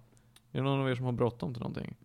Är 0.51 0.57
det 0.57 0.63
någon 0.63 0.79
av 0.79 0.89
er 0.89 0.95
som 0.95 1.05
har 1.05 1.11
bråttom 1.11 1.53
till 1.53 1.61
någonting? 1.61 1.95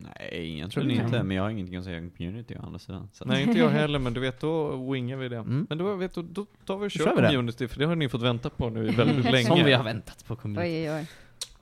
Nej, 0.00 0.58
jag 0.58 0.70
Tror 0.70 0.82
tror 0.82 0.92
ni 0.92 1.00
inte, 1.04 1.22
men 1.22 1.36
jag 1.36 1.42
har 1.42 1.50
ingenting 1.50 1.76
att 1.76 1.84
säga 1.84 1.98
om 1.98 2.10
community 2.10 2.54
å 2.56 2.62
andra 2.66 2.78
sidan. 2.78 3.08
Så 3.12 3.24
Nej, 3.24 3.42
inte 3.42 3.58
jag 3.58 3.68
heller, 3.80 3.98
men 3.98 4.14
du 4.14 4.20
vet, 4.20 4.40
då 4.40 4.76
wingar 4.92 5.16
vi 5.16 5.28
det. 5.28 5.36
Mm. 5.36 5.66
Men 5.68 5.78
då, 5.78 5.94
vet 5.94 6.14
du, 6.14 6.22
då 6.22 6.46
tar 6.66 6.78
vi 6.78 6.86
och 6.86 6.90
kör 6.90 7.04
kör 7.04 7.16
vi 7.16 7.22
det. 7.22 7.28
community, 7.28 7.68
för 7.68 7.78
det 7.78 7.86
har 7.86 7.96
ni 7.96 8.08
fått 8.08 8.22
vänta 8.22 8.50
på 8.50 8.70
nu 8.70 8.90
väldigt 8.90 9.24
länge. 9.32 9.46
Som 9.46 9.64
vi 9.64 9.72
har 9.72 9.84
väntat 9.84 10.24
på 10.26 10.36
community. 10.36 10.68
Oj, 10.68 10.90
oj, 10.90 10.96
oj. 11.00 11.06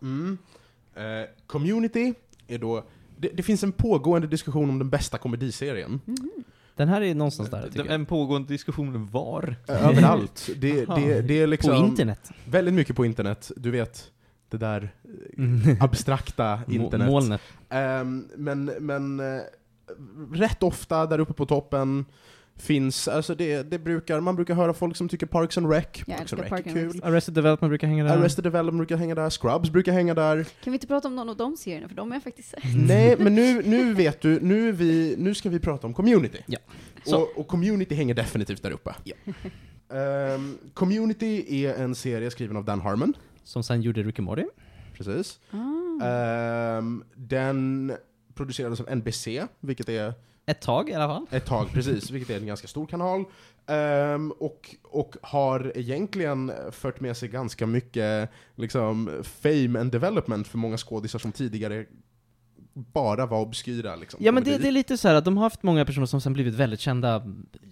Mm. 0.03 0.39
Eh, 0.95 1.29
community 1.47 2.15
är 2.49 2.59
då, 2.59 2.85
det, 3.19 3.29
det 3.29 3.43
finns 3.43 3.63
en 3.63 3.73
pågående 3.73 4.29
diskussion 4.29 4.71
om 4.71 4.79
den 4.79 4.91
bästa 4.91 5.19
komediserien. 5.19 6.01
Mhm. 6.05 6.31
Den 6.77 6.89
här 6.89 7.01
är 7.01 7.15
någonstans 7.15 7.51
där, 7.51 7.63
tycker 7.63 7.79
jag. 7.79 7.95
En 7.95 8.07
pågående 8.07 8.49
diskussion 8.49 9.09
var. 9.13 9.57
Överallt. 9.69 10.49
Det, 10.57 10.85
det, 10.85 11.23
det 11.23 11.41
är 11.41 11.47
liksom 11.47 11.71
På 11.71 11.87
internet. 11.87 12.31
väldigt 12.45 12.75
mycket 12.75 12.97
på 12.97 13.05
internet. 13.05 13.51
Du 13.57 13.71
vet, 13.71 14.11
det 14.49 14.57
där 14.57 14.95
Mm. 15.39 15.77
abstrakta 15.81 16.61
internet. 16.69 17.09
Mo- 17.09 17.11
Molnet. 17.11 17.41
Ehm, 17.69 18.29
men 18.37 18.65
men 18.65 19.21
eh, 19.21 19.41
rätt 20.33 20.63
ofta 20.63 21.07
där 21.07 21.19
uppe 21.19 21.33
på 21.33 21.47
toppen 21.47 22.05
finns, 22.59 23.09
alltså 23.09 23.35
det, 23.35 23.63
det 23.63 23.79
brukar, 23.79 24.21
man 24.21 24.37
brukar 24.37 24.55
höra 24.55 24.75
folk 24.75 24.97
som 24.97 25.09
tycker 25.09 25.27
Parks 25.27 25.59
and 25.59 25.71
Rec, 25.71 25.85
Jag 26.07 26.17
Parks 26.17 26.33
and 26.33 26.43
Rec 26.43 26.51
Park 26.51 26.67
är 26.67 26.73
kul. 26.73 27.01
Arrested 27.05 27.35
Development 27.35 27.71
brukar 27.71 27.87
hänga 27.89 28.05
där. 28.05 28.17
Arrested 28.19 28.45
Development 28.45 28.79
brukar 28.79 28.97
hänga 28.97 29.15
där, 29.15 29.31
Scrubs 29.31 29.71
brukar 29.71 29.93
hänga 29.93 30.15
där. 30.15 30.45
Kan 30.65 30.71
vi 30.73 30.75
inte 30.77 30.87
prata 30.87 31.09
om 31.09 31.17
någon 31.17 31.29
av 31.29 31.37
de 31.37 31.57
serierna, 31.57 31.89
för 31.89 31.97
de 31.97 32.09
har 32.11 32.17
jag 32.17 32.23
faktiskt 32.23 32.49
sett. 32.51 32.63
Nej, 32.89 33.17
men 33.19 33.35
nu, 33.35 33.63
nu 33.67 33.95
vet 33.95 34.21
du, 34.21 34.41
nu, 34.41 34.73
vi, 34.73 35.15
nu 35.19 35.35
ska 35.35 35.49
vi 35.51 35.61
prata 35.61 35.87
om 35.87 35.95
community. 35.95 36.39
Ja. 36.47 36.59
Och, 37.17 37.39
och 37.41 37.47
community 37.49 37.95
hänger 37.95 38.15
definitivt 38.15 38.63
där 38.63 38.71
uppe. 38.71 38.95
Ehm, 39.91 40.59
community 40.75 41.65
är 41.65 41.75
en 41.75 41.95
serie 41.95 42.31
skriven 42.31 42.57
av 42.57 42.65
Dan 42.65 42.81
Harmon, 42.81 43.15
Som 43.47 43.63
sen 43.63 43.83
gjorde 43.83 44.03
Rick 44.03 44.19
and 44.19 44.27
Morty. 44.27 44.45
precis. 44.95 45.41
Ah. 45.51 46.05
Ehm, 46.07 47.05
den 47.15 47.93
producerades 48.35 48.81
av 48.81 48.87
NBC, 48.97 49.47
vilket 49.61 49.89
är 49.89 50.15
Ett 50.47 50.61
tag 50.61 50.89
i 50.91 50.95
alla 50.95 51.07
fall. 51.09 51.27
ett 51.31 51.47
tag, 51.47 51.69
precis, 51.73 52.11
vilket 52.11 52.31
är 52.31 52.41
en 52.41 52.47
ganska 52.47 52.69
stor 52.69 52.87
kanal. 52.87 53.25
Ehm, 53.67 54.31
och, 54.31 54.77
och 54.83 55.17
har 55.23 55.73
egentligen 55.75 56.53
fört 56.71 57.01
med 57.01 57.17
sig 57.17 57.29
ganska 57.29 57.67
mycket 57.67 58.31
liksom, 58.55 59.11
fame 59.23 59.81
and 59.81 59.93
development 59.93 60.49
för 60.49 60.59
många 60.59 60.77
skådisar 60.77 61.19
som 61.19 61.33
tidigare 61.33 61.87
bara 62.79 63.27
var 63.27 63.41
obskyra. 63.41 63.97
Liksom, 63.97 64.21
Ja 64.23 64.33
men 64.33 64.45
det, 64.45 64.59
det 64.59 64.69
är 64.69 64.73
lite 64.73 64.97
så 64.99 65.09
här 65.09 65.15
att 65.15 65.25
de 65.25 65.37
har 65.37 65.45
haft 65.45 65.63
många 65.63 65.85
personer 65.85 66.07
som 66.07 66.21
sen 66.21 66.33
blivit 66.33 66.55
väldigt 66.55 66.81
kända 66.81 67.23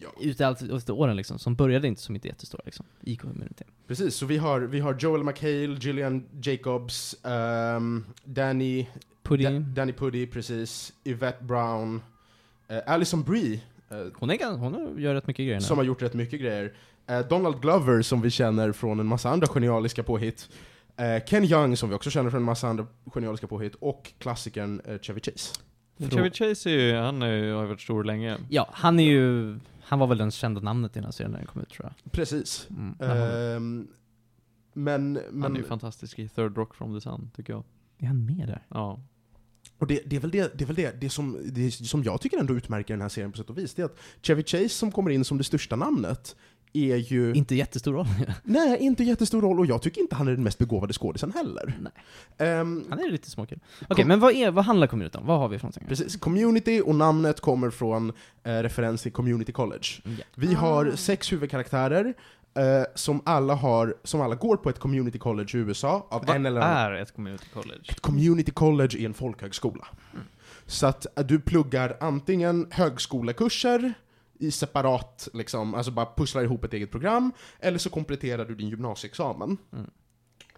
Ja. 0.00 0.08
ute 0.20 0.46
allt 0.46 0.90
åren 0.90 1.16
liksom, 1.16 1.38
som 1.38 1.54
började 1.54 1.88
inte 1.88 2.02
som 2.02 2.14
inte 2.14 2.28
jättestora 2.28 2.62
liksom, 2.64 2.86
i 3.00 3.16
communityn. 3.16 3.66
Precis, 3.88 4.14
så 4.16 4.26
vi 4.26 4.36
har, 4.36 4.60
vi 4.60 4.80
har 4.80 4.96
Joel 4.98 5.22
McHale, 5.24 5.76
Gillian 5.80 6.24
Jacobs, 6.42 7.16
ehm, 7.24 8.04
Danny, 8.24 8.86
Puddy, 9.22 9.44
Da, 9.44 9.50
Danny 9.58 9.92
Puddy, 9.92 10.26
precis, 10.26 10.92
Yvette 11.04 11.44
Brown, 11.44 12.02
uh, 12.70 12.78
Alison 12.86 13.22
Brie, 13.22 13.60
eh, 13.90 13.96
hon, 14.14 14.30
är, 14.30 14.56
hon 14.56 14.94
gör 14.98 15.14
rätt 15.14 15.26
mycket 15.26 15.44
grejer 15.44 15.60
nu. 15.60 15.64
som 15.66 15.78
har 15.78 15.84
gjort 15.84 16.02
rätt 16.02 16.14
mycket 16.14 16.40
grejer. 16.40 16.72
Eh, 17.06 17.18
Donald 17.20 17.60
Glover 17.60 18.02
som 18.02 18.20
vi 18.22 18.30
känner 18.30 18.72
från 18.72 19.00
en 19.00 19.06
massa 19.06 19.30
andra 19.30 19.46
genialiska 19.46 20.02
påhitt. 20.02 20.48
Eh, 20.96 21.24
Ken 21.24 21.44
Young 21.44 21.76
som 21.76 21.88
vi 21.88 21.94
också 21.94 22.10
känner 22.10 22.30
från 22.30 22.40
en 22.40 22.44
massa 22.44 22.68
andra 22.68 22.86
genialiska 23.14 23.46
påhitt. 23.46 23.74
Och 23.74 24.12
klassikern 24.18 24.80
eh, 24.84 24.98
Chevy 24.98 25.20
Chase. 25.20 25.54
Frå- 25.98 26.10
Chevy 26.10 26.30
Chase 26.30 26.70
är 26.70 26.74
ju, 26.74 26.94
han 26.96 27.22
är, 27.22 27.32
ju- 27.32 27.52
har 27.52 27.62
ju 27.62 27.68
varit 27.68 27.80
stor 27.80 28.04
länge. 28.04 28.38
Ja, 28.48 28.70
han 28.72 29.00
är 29.00 29.04
ju, 29.04 29.58
han 29.82 29.98
var 29.98 30.06
väl 30.06 30.18
den 30.18 30.30
kända 30.30 30.60
namnet 30.60 30.90
i 30.92 30.94
den 30.94 31.04
här 31.04 31.10
serien 31.12 31.30
när 31.30 31.38
den 31.38 31.46
kom 31.46 31.62
ut 31.62 31.70
tror 31.70 31.86
jag. 32.02 32.12
Precis. 32.12 32.68
Mm. 32.70 32.94
Ehm, 33.00 33.88
men, 34.72 35.18
Han 35.32 35.44
är 35.44 35.48
ju 35.48 35.52
men 35.60 35.64
fantastisk 35.64 36.18
i 36.18 36.28
Third 36.28 36.56
Rock 36.56 36.74
from 36.74 36.94
the 36.94 37.00
Sun, 37.00 37.30
tycker 37.36 37.52
jag. 37.52 37.64
är 37.98 38.06
han 38.06 38.26
med 38.26 38.48
där? 38.48 38.66
Ja. 38.68 39.00
och 39.78 39.86
det, 39.86 40.00
det 40.06 40.16
är 40.16 40.20
väl 40.20 40.30
det, 40.30 40.58
det, 40.58 40.64
är 40.64 40.66
väl 40.66 40.76
det, 40.76 41.00
det, 41.00 41.10
som, 41.10 41.38
det 41.52 41.70
som 41.70 42.02
jag 42.02 42.20
tycker 42.20 42.38
ändå 42.38 42.54
utmärker 42.54 42.94
den 42.94 43.00
här 43.00 43.08
serien 43.08 43.32
på 43.32 43.38
sätt 43.38 43.50
och 43.50 43.58
vis, 43.58 43.74
det 43.74 43.82
är 43.82 43.86
att 43.86 43.96
Chevy 44.22 44.42
Chase 44.44 44.68
som 44.68 44.92
kommer 44.92 45.10
in 45.10 45.24
som 45.24 45.38
det 45.38 45.44
största 45.44 45.76
namnet, 45.76 46.36
är 46.74 46.96
ju... 46.96 47.32
Inte 47.34 47.54
jättestor 47.54 47.92
roll. 47.92 48.06
nej, 48.42 48.78
inte 48.80 49.04
jättestor 49.04 49.40
roll, 49.42 49.58
och 49.58 49.66
jag 49.66 49.82
tycker 49.82 50.00
inte 50.00 50.14
han 50.16 50.28
är 50.28 50.32
den 50.32 50.42
mest 50.42 50.58
begåvade 50.58 50.92
skådisen 50.92 51.32
heller. 51.32 51.78
Nej. 51.80 51.92
Ehm, 52.48 52.84
Han 52.90 52.98
är 52.98 53.10
lite 53.10 53.30
småkul. 53.30 53.58
Okej, 53.82 53.96
Kom- 53.96 54.08
men 54.08 54.20
vad, 54.20 54.34
är, 54.34 54.50
vad 54.50 54.64
handlar 54.64 54.86
community 54.86 55.18
om? 55.18 55.26
Vad 55.26 55.38
har 55.38 55.48
vi 55.48 55.58
för 55.58 55.64
någonting? 55.66 55.88
Precis. 55.88 56.16
Community 56.16 56.80
och 56.84 56.94
namnet 56.94 57.40
kommer 57.40 57.70
från 57.70 58.12
eh, 58.44 58.52
referens 58.52 59.02
till 59.02 59.12
Community 59.12 59.52
College. 59.52 59.86
Ja. 60.04 60.10
Vi 60.34 60.54
har 60.54 60.86
Ah. 60.86 60.96
sex 60.96 61.32
huvudkaraktärer 61.32 62.14
eh, 62.54 62.62
som, 62.94 63.20
alla 63.24 63.54
har, 63.54 63.94
som 64.04 64.20
alla 64.20 64.34
går 64.34 64.56
på 64.56 64.70
ett 64.70 64.78
community 64.78 65.18
college 65.18 65.48
i 65.54 65.56
USA 65.56 66.06
av 66.10 66.26
Vad 66.26 66.36
en 66.36 66.46
eller 66.46 66.60
annan 66.60 66.76
är 66.76 66.92
ett 66.92 67.14
community 67.14 67.44
college? 67.54 67.80
Ett 67.88 68.00
community 68.00 68.50
college 68.52 68.96
är 68.98 69.04
en 69.06 69.14
folkhögskola. 69.14 69.86
Så 70.66 70.86
att 70.86 71.18
eh, 71.18 71.26
du 71.26 71.40
pluggar 71.40 71.96
antingen 72.00 72.66
högskolekurser 72.70 73.94
i 74.38 74.50
separat, 74.50 75.28
liksom, 75.32 75.74
alltså 75.74 75.92
bara 75.92 76.06
pusslar 76.16 76.42
ihop 76.44 76.64
ett 76.64 76.74
eget 76.74 76.90
program, 76.90 77.32
eller 77.60 77.78
så 77.78 77.90
kompletterar 77.90 78.44
du 78.44 78.54
din 78.54 78.68
gymnasieexamen. 78.68 79.56
Mm. 79.72 79.90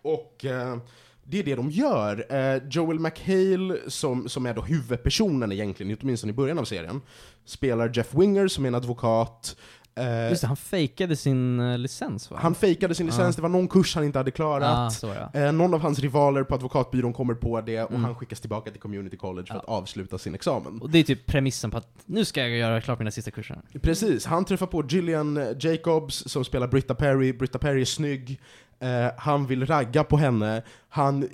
Och 0.03 0.45
eh, 0.45 0.77
det 1.25 1.39
är 1.39 1.43
det 1.43 1.55
de 1.55 1.71
gör. 1.71 2.27
Eh, 2.35 2.63
Joel 2.71 2.99
McHale, 2.99 3.79
som, 3.87 4.29
som 4.29 4.47
är 4.47 4.55
då 4.55 4.63
huvudpersonen 4.63 5.53
egentligen, 5.53 5.97
åtminstone 6.03 6.31
i 6.31 6.35
början 6.35 6.59
av 6.59 6.65
serien, 6.65 7.01
spelar 7.45 7.93
Jeff 7.95 8.15
Winger 8.15 8.49
som 8.49 8.65
är 8.65 8.69
en 8.69 8.75
advokat. 8.75 9.57
Eh, 9.99 10.29
Just 10.29 10.41
det, 10.41 10.47
han 10.47 10.57
fejkade 10.57 11.17
sin 11.17 11.61
uh, 11.61 11.79
licens 11.79 12.31
va? 12.31 12.39
han 12.41 12.55
fejkade 12.55 12.95
sin 12.95 13.07
licens, 13.07 13.37
det 13.37 13.43
var 13.43 13.49
någon 13.49 13.69
kurs 13.69 13.95
han 13.95 14.05
inte 14.05 14.19
hade 14.19 14.31
klarat. 14.31 14.77
Ah, 14.79 14.91
så 14.91 15.07
ja. 15.33 15.41
Eh, 15.41 15.53
någon 15.53 15.75
av 15.75 15.81
hans 15.81 15.99
rivaler 15.99 16.43
på 16.45 16.55
advokatbyrån 16.55 17.13
kommer 17.13 17.35
på 17.35 17.61
det 17.61 17.83
och 17.83 17.91
Mm. 17.91 18.05
han 18.05 18.15
skickas 18.15 18.41
tillbaka 18.41 18.71
till 18.71 18.81
community 18.81 19.17
college 19.17 19.47
för 19.47 19.55
Ja. 19.55 19.61
att 19.61 19.69
avsluta 19.69 20.19
sin 20.19 20.35
examen. 20.35 20.83
Och 20.83 20.91
det 20.91 20.99
är 20.99 21.03
typ 21.03 21.27
premissen 21.27 21.71
på 21.71 21.79
att 21.79 21.89
nu 22.07 22.25
ska 22.25 22.41
jag 22.41 22.51
göra 22.51 22.81
klart 22.81 22.99
mina 22.99 23.11
sista 23.11 23.31
kurser. 23.31 23.59
Precis, 23.83 24.27
han 24.27 24.45
träffar 24.45 24.67
på 24.67 24.85
Gillian 24.89 25.37
eh, 25.37 25.47
Jacobs 25.61 26.25
som 26.27 26.45
spelar 26.45 26.67
Britta 26.69 26.95
Perry. 26.95 27.33
Britta 27.33 27.59
Perry 27.59 27.81
är 27.81 27.85
snygg, 27.85 28.41
eh, 28.81 28.89
han 29.19 29.47
vill 29.47 29.67
ragga 29.67 30.05
på 30.05 30.17
henne, 30.17 30.63
han 30.89 31.29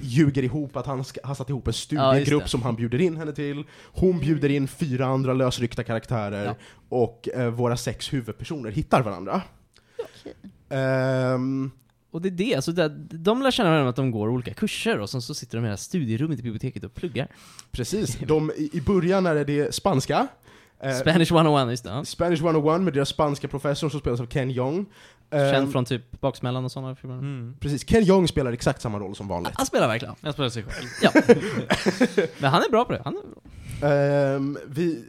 ljuger 0.00 0.42
ihop 0.42 0.76
att 0.76 0.86
han 0.86 1.04
ska, 1.04 1.20
har 1.24 1.34
satt 1.34 1.50
ihop 1.50 1.66
en 1.66 1.70
Ja, 1.70 1.72
studiegrupp 1.72 2.42
det. 2.42 2.48
som 2.48 2.62
han 2.62 2.76
bjuder 2.76 3.00
in 3.00 3.16
henne 3.16 3.32
till. 3.32 3.64
Hon 3.92 4.18
bjuder 4.20 4.48
in 4.48 4.68
fyra 4.68 5.06
andra 5.06 5.32
lösryckta 5.32 5.84
karaktärer 5.84 6.44
Ja. 6.44 6.54
och 6.88 7.28
eh, 7.34 7.50
våra 7.50 7.76
sex 7.76 8.12
huvudpersoner 8.12 8.70
hittar 8.70 9.02
varandra. 9.02 9.42
Ehm, 10.68 11.70
Och 12.10 12.22
det 12.22 12.28
är 12.28 12.30
det, 12.30 12.54
alltså 12.54 12.72
det, 12.72 12.88
de 13.10 13.42
lär 13.42 13.50
känna 13.50 13.70
varandra 13.70 13.90
att 13.90 13.96
de 13.96 14.10
går 14.10 14.28
olika 14.28 14.54
kurser 14.54 14.98
och 14.98 15.10
sen 15.10 15.22
så 15.22 15.34
sitter 15.34 15.58
de 15.58 15.64
i 15.64 15.66
det 15.66 15.68
här 15.70 15.76
studierummet 15.76 16.38
i 16.38 16.42
biblioteket 16.42 16.84
och 16.84 16.94
pluggar. 16.94 17.28
precis, 17.70 18.18
de, 18.26 18.52
i 18.72 18.80
början 18.86 19.26
är 19.26 19.44
det 19.44 19.74
spanska. 19.74 20.26
Eh, 20.82 20.94
Spanish 20.94 21.32
101, 21.32 21.70
just 21.70 21.84
det. 21.84 21.90
Ja. 21.90 22.04
Spanish 22.04 22.40
101 22.44 22.80
med 22.80 22.92
deras 22.92 23.08
spanska 23.08 23.48
professor 23.48 23.88
som 23.88 24.00
spelas 24.00 24.20
av 24.20 24.26
Ken 24.26 24.50
Jeong. 24.50 24.86
Ehm, 25.30 25.52
Känd 25.52 25.72
från 25.72 25.84
typ 25.84 26.20
Baksmällan 26.20 26.64
och 26.64 26.72
sådana 26.72 26.94
filmer. 26.96 27.18
Mm. 27.18 27.54
Precis, 27.60 27.84
Ken 27.84 28.04
Jeong 28.04 28.28
spelar 28.28 28.52
exakt 28.52 28.82
samma 28.82 28.98
roll 28.98 29.14
som 29.16 29.28
vanligt. 29.28 29.52
Han 29.56 29.66
spelar 29.66 29.88
verkligen. 29.88 30.14
Jag 30.20 30.32
spelar 30.34 30.48
sig 30.48 30.62
själv. 30.62 30.86
Ja. 31.02 31.10
Men 32.38 32.50
han 32.50 32.62
är 32.62 32.70
bra 32.70 32.84
på 32.84 32.92
det. 32.92 33.02
Han 33.04 33.16
är 33.16 33.20
bra. 33.20 33.88
Ehm, 33.88 34.58
vi, 34.66 35.04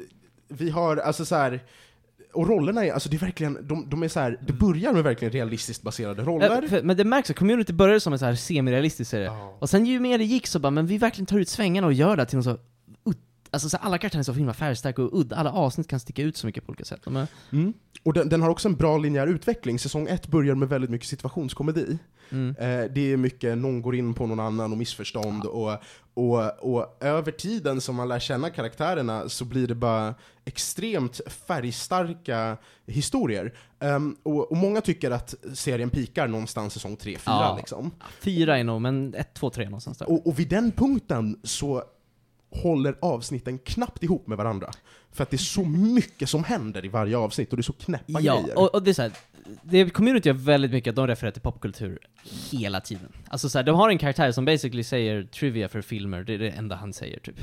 vi 0.47 0.69
har, 0.69 0.97
alltså 0.97 1.25
så 1.25 1.35
här. 1.35 1.59
Och 2.33 2.47
rollerna 2.47 2.85
är, 2.85 2.91
alltså 2.93 3.09
det 3.09 3.17
är 3.17 3.19
verkligen, 3.19 3.67
de, 3.67 3.89
de 3.89 4.03
är 4.03 4.07
så 4.07 4.19
här, 4.19 4.37
det 4.47 4.53
börjar 4.53 4.93
med 4.93 5.03
verkligen 5.03 5.31
realistiskt 5.31 5.83
baserade 5.83 6.21
roller. 6.23 6.61
Ja, 6.61 6.67
för- 6.69 6.81
Men 6.83 6.97
det 6.97 7.03
märks 7.03 7.29
att 7.29 7.35
community 7.35 7.73
började 7.73 7.99
som 7.99 8.13
en 8.13 8.19
så 8.19 8.25
här 8.25 8.35
semi-realistisk 8.35 9.11
serie. 9.11 9.25
Ja. 9.25 9.57
Och 9.59 9.69
sen 9.69 9.85
ju 9.85 9.99
mer 9.99 10.17
det 10.17 10.23
gick 10.23 10.47
så 10.47 10.59
bara, 10.59 10.69
men 10.71 10.87
vi 10.87 10.97
verkligen 10.97 11.25
tar 11.25 11.39
ut 11.39 11.49
svängarna 11.49 11.87
och 11.87 11.93
gör 11.93 12.17
det 12.17 12.25
till 12.25 12.37
något 12.37 12.45
så. 12.45 12.57
Alltså 13.51 13.69
så 13.69 13.77
alla 13.77 13.97
karaktärer 13.97 14.19
är 14.19 14.23
så 14.23 14.33
himla 14.33 14.53
färgstarka 14.53 15.01
och 15.01 15.19
udd. 15.19 15.33
Alla 15.33 15.51
avsnitt 15.51 15.87
kan 15.87 15.99
sticka 15.99 16.21
ut 16.21 16.37
så 16.37 16.45
mycket 16.45 16.65
på 16.65 16.69
olika 16.69 16.85
sätt. 16.85 17.07
Är, 17.07 17.27
Mm. 17.51 17.73
Och 18.03 18.13
den, 18.13 18.29
den 18.29 18.41
har 18.41 18.49
också 18.49 18.67
en 18.67 18.75
bra 18.75 18.97
linjär 18.97 19.27
utveckling. 19.27 19.79
Säsong 19.79 20.07
ett 20.07 20.27
börjar 20.27 20.55
med 20.55 20.69
väldigt 20.69 20.89
mycket 20.89 21.07
situationskomedi. 21.07 21.97
mm. 22.29 22.55
Eh, 22.59 22.91
det 22.91 23.13
är 23.13 23.17
mycket 23.17 23.57
någon 23.57 23.81
går 23.81 23.95
in 23.95 24.13
på 24.13 24.27
någon 24.27 24.39
annan 24.39 24.71
och 24.71 24.77
missförstånd. 24.77 25.45
Och, 25.45 25.71
och, 26.13 26.75
och 26.75 26.97
över 27.03 27.31
tiden 27.31 27.81
som 27.81 27.95
man 27.95 28.07
lär 28.07 28.19
känna 28.19 28.49
karaktärerna 28.49 29.29
så 29.29 29.45
blir 29.45 29.67
det 29.67 29.75
bara 29.75 30.15
extremt 30.45 31.21
färgstarka 31.27 32.57
historier. 32.87 33.53
Ehm, 33.79 34.15
och, 34.23 34.51
och 34.51 34.57
många 34.57 34.81
tycker 34.81 35.11
att 35.11 35.35
serien 35.53 35.89
pikar 35.89 36.27
någonstans 36.27 36.73
säsong 36.73 36.95
3-4 36.95 37.17
Ja. 37.25 37.55
liksom. 37.57 37.91
Fyra 38.21 38.57
är 38.57 38.63
nog, 38.63 38.81
men 38.81 39.13
ett, 39.13 39.33
två, 39.33 39.49
tre 39.49 39.65
någonstans 39.65 39.97
där. 39.97 40.09
Och, 40.09 40.27
och 40.27 40.39
vid 40.39 40.49
den 40.49 40.71
punkten 40.71 41.39
så 41.43 41.83
håller 42.51 42.95
avsnitten 43.01 43.59
knappt 43.59 44.03
ihop 44.03 44.27
med 44.27 44.37
varandra. 44.37 44.71
För 45.11 45.23
att 45.23 45.29
det 45.29 45.35
är 45.35 45.37
så 45.37 45.63
mycket 45.65 46.29
som 46.29 46.43
händer 46.43 46.85
i 46.85 46.87
varje 46.87 47.17
avsnitt 47.17 47.51
och 47.51 47.57
det 47.57 47.61
är 47.61 47.63
så 47.63 47.73
knäppa 47.73 48.19
Ja, 48.21 48.41
grejer. 48.41 48.57
och, 48.59 48.75
och 48.75 48.83
det 48.83 48.91
är 48.91 48.93
såhär, 48.93 49.11
det 49.63 49.89
community 49.89 50.29
gör 50.29 50.33
väldigt 50.33 50.71
mycket 50.71 50.91
att 50.91 50.95
de 50.95 51.07
refererar 51.07 51.31
till 51.31 51.41
popkultur 51.41 51.99
hela 52.51 52.81
tiden. 52.81 53.11
Alltså 53.27 53.49
såhär, 53.49 53.63
de 53.65 53.75
har 53.75 53.89
en 53.89 53.97
karaktär 53.97 54.31
som 54.31 54.45
basically 54.45 54.83
säger 54.83 55.23
trivia 55.23 55.69
för 55.69 55.81
filmer, 55.81 56.23
det 56.23 56.33
är 56.33 56.37
det 56.37 56.49
enda 56.49 56.75
han 56.75 56.93
säger 56.93 57.19
typ. 57.19 57.35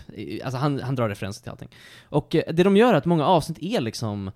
Alltså 0.44 0.58
han, 0.58 0.80
han 0.80 0.94
drar 0.94 1.08
referenser 1.08 1.42
till 1.42 1.50
allting. 1.50 1.68
Och 2.08 2.34
eh, 2.34 2.42
det 2.54 2.62
de 2.62 2.76
gör 2.76 2.92
är 2.94 2.98
att 2.98 3.04
många 3.04 3.26
avsnitt 3.26 3.58
är 3.62 3.80
liksom 3.80 4.30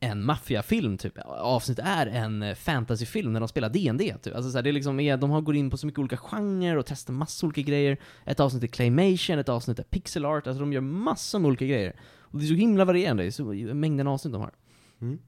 en 0.00 0.24
maffiafilm 0.24 0.98
typ. 0.98 1.18
Avsnitt 1.26 1.78
är 1.78 2.06
en 2.06 2.42
eh, 2.42 2.54
fantasyfilm 2.54 3.32
när 3.32 3.40
de 3.40 3.48
spelar 3.48 3.68
D&D 3.68 4.14
typ. 4.22 4.34
Alltså 4.34 4.62
det 4.62 4.70
är 4.70 4.72
liksom, 4.72 5.00
är, 5.00 5.16
de 5.16 5.30
har 5.30 5.40
går 5.40 5.56
in 5.56 5.70
på 5.70 5.76
så 5.76 5.86
mycket 5.86 5.98
olika 5.98 6.16
genrer 6.16 6.76
och 6.76 6.86
testar 6.86 7.12
massa 7.12 7.46
olika 7.46 7.62
grejer. 7.62 7.98
Ett 8.24 8.40
avsnitt 8.40 8.62
är 8.62 8.66
claymation, 8.66 9.38
ett 9.38 9.48
avsnitt 9.48 9.78
är 9.78 9.82
pixel 9.82 10.24
art, 10.24 10.46
alltså 10.46 10.60
de 10.60 10.72
gör 10.72 10.80
massor 10.80 11.38
med 11.38 11.48
olika 11.48 11.66
grejer. 11.66 11.96
Och 12.20 12.38
det 12.38 12.44
är 12.44 12.48
så 12.48 12.54
himla 12.54 12.84
varierande, 12.84 13.32
så 13.32 13.44
mängden 13.74 14.06
avsnitt 14.06 14.32
de 14.32 14.42
har. 14.42 14.52
Mm. 15.00 15.18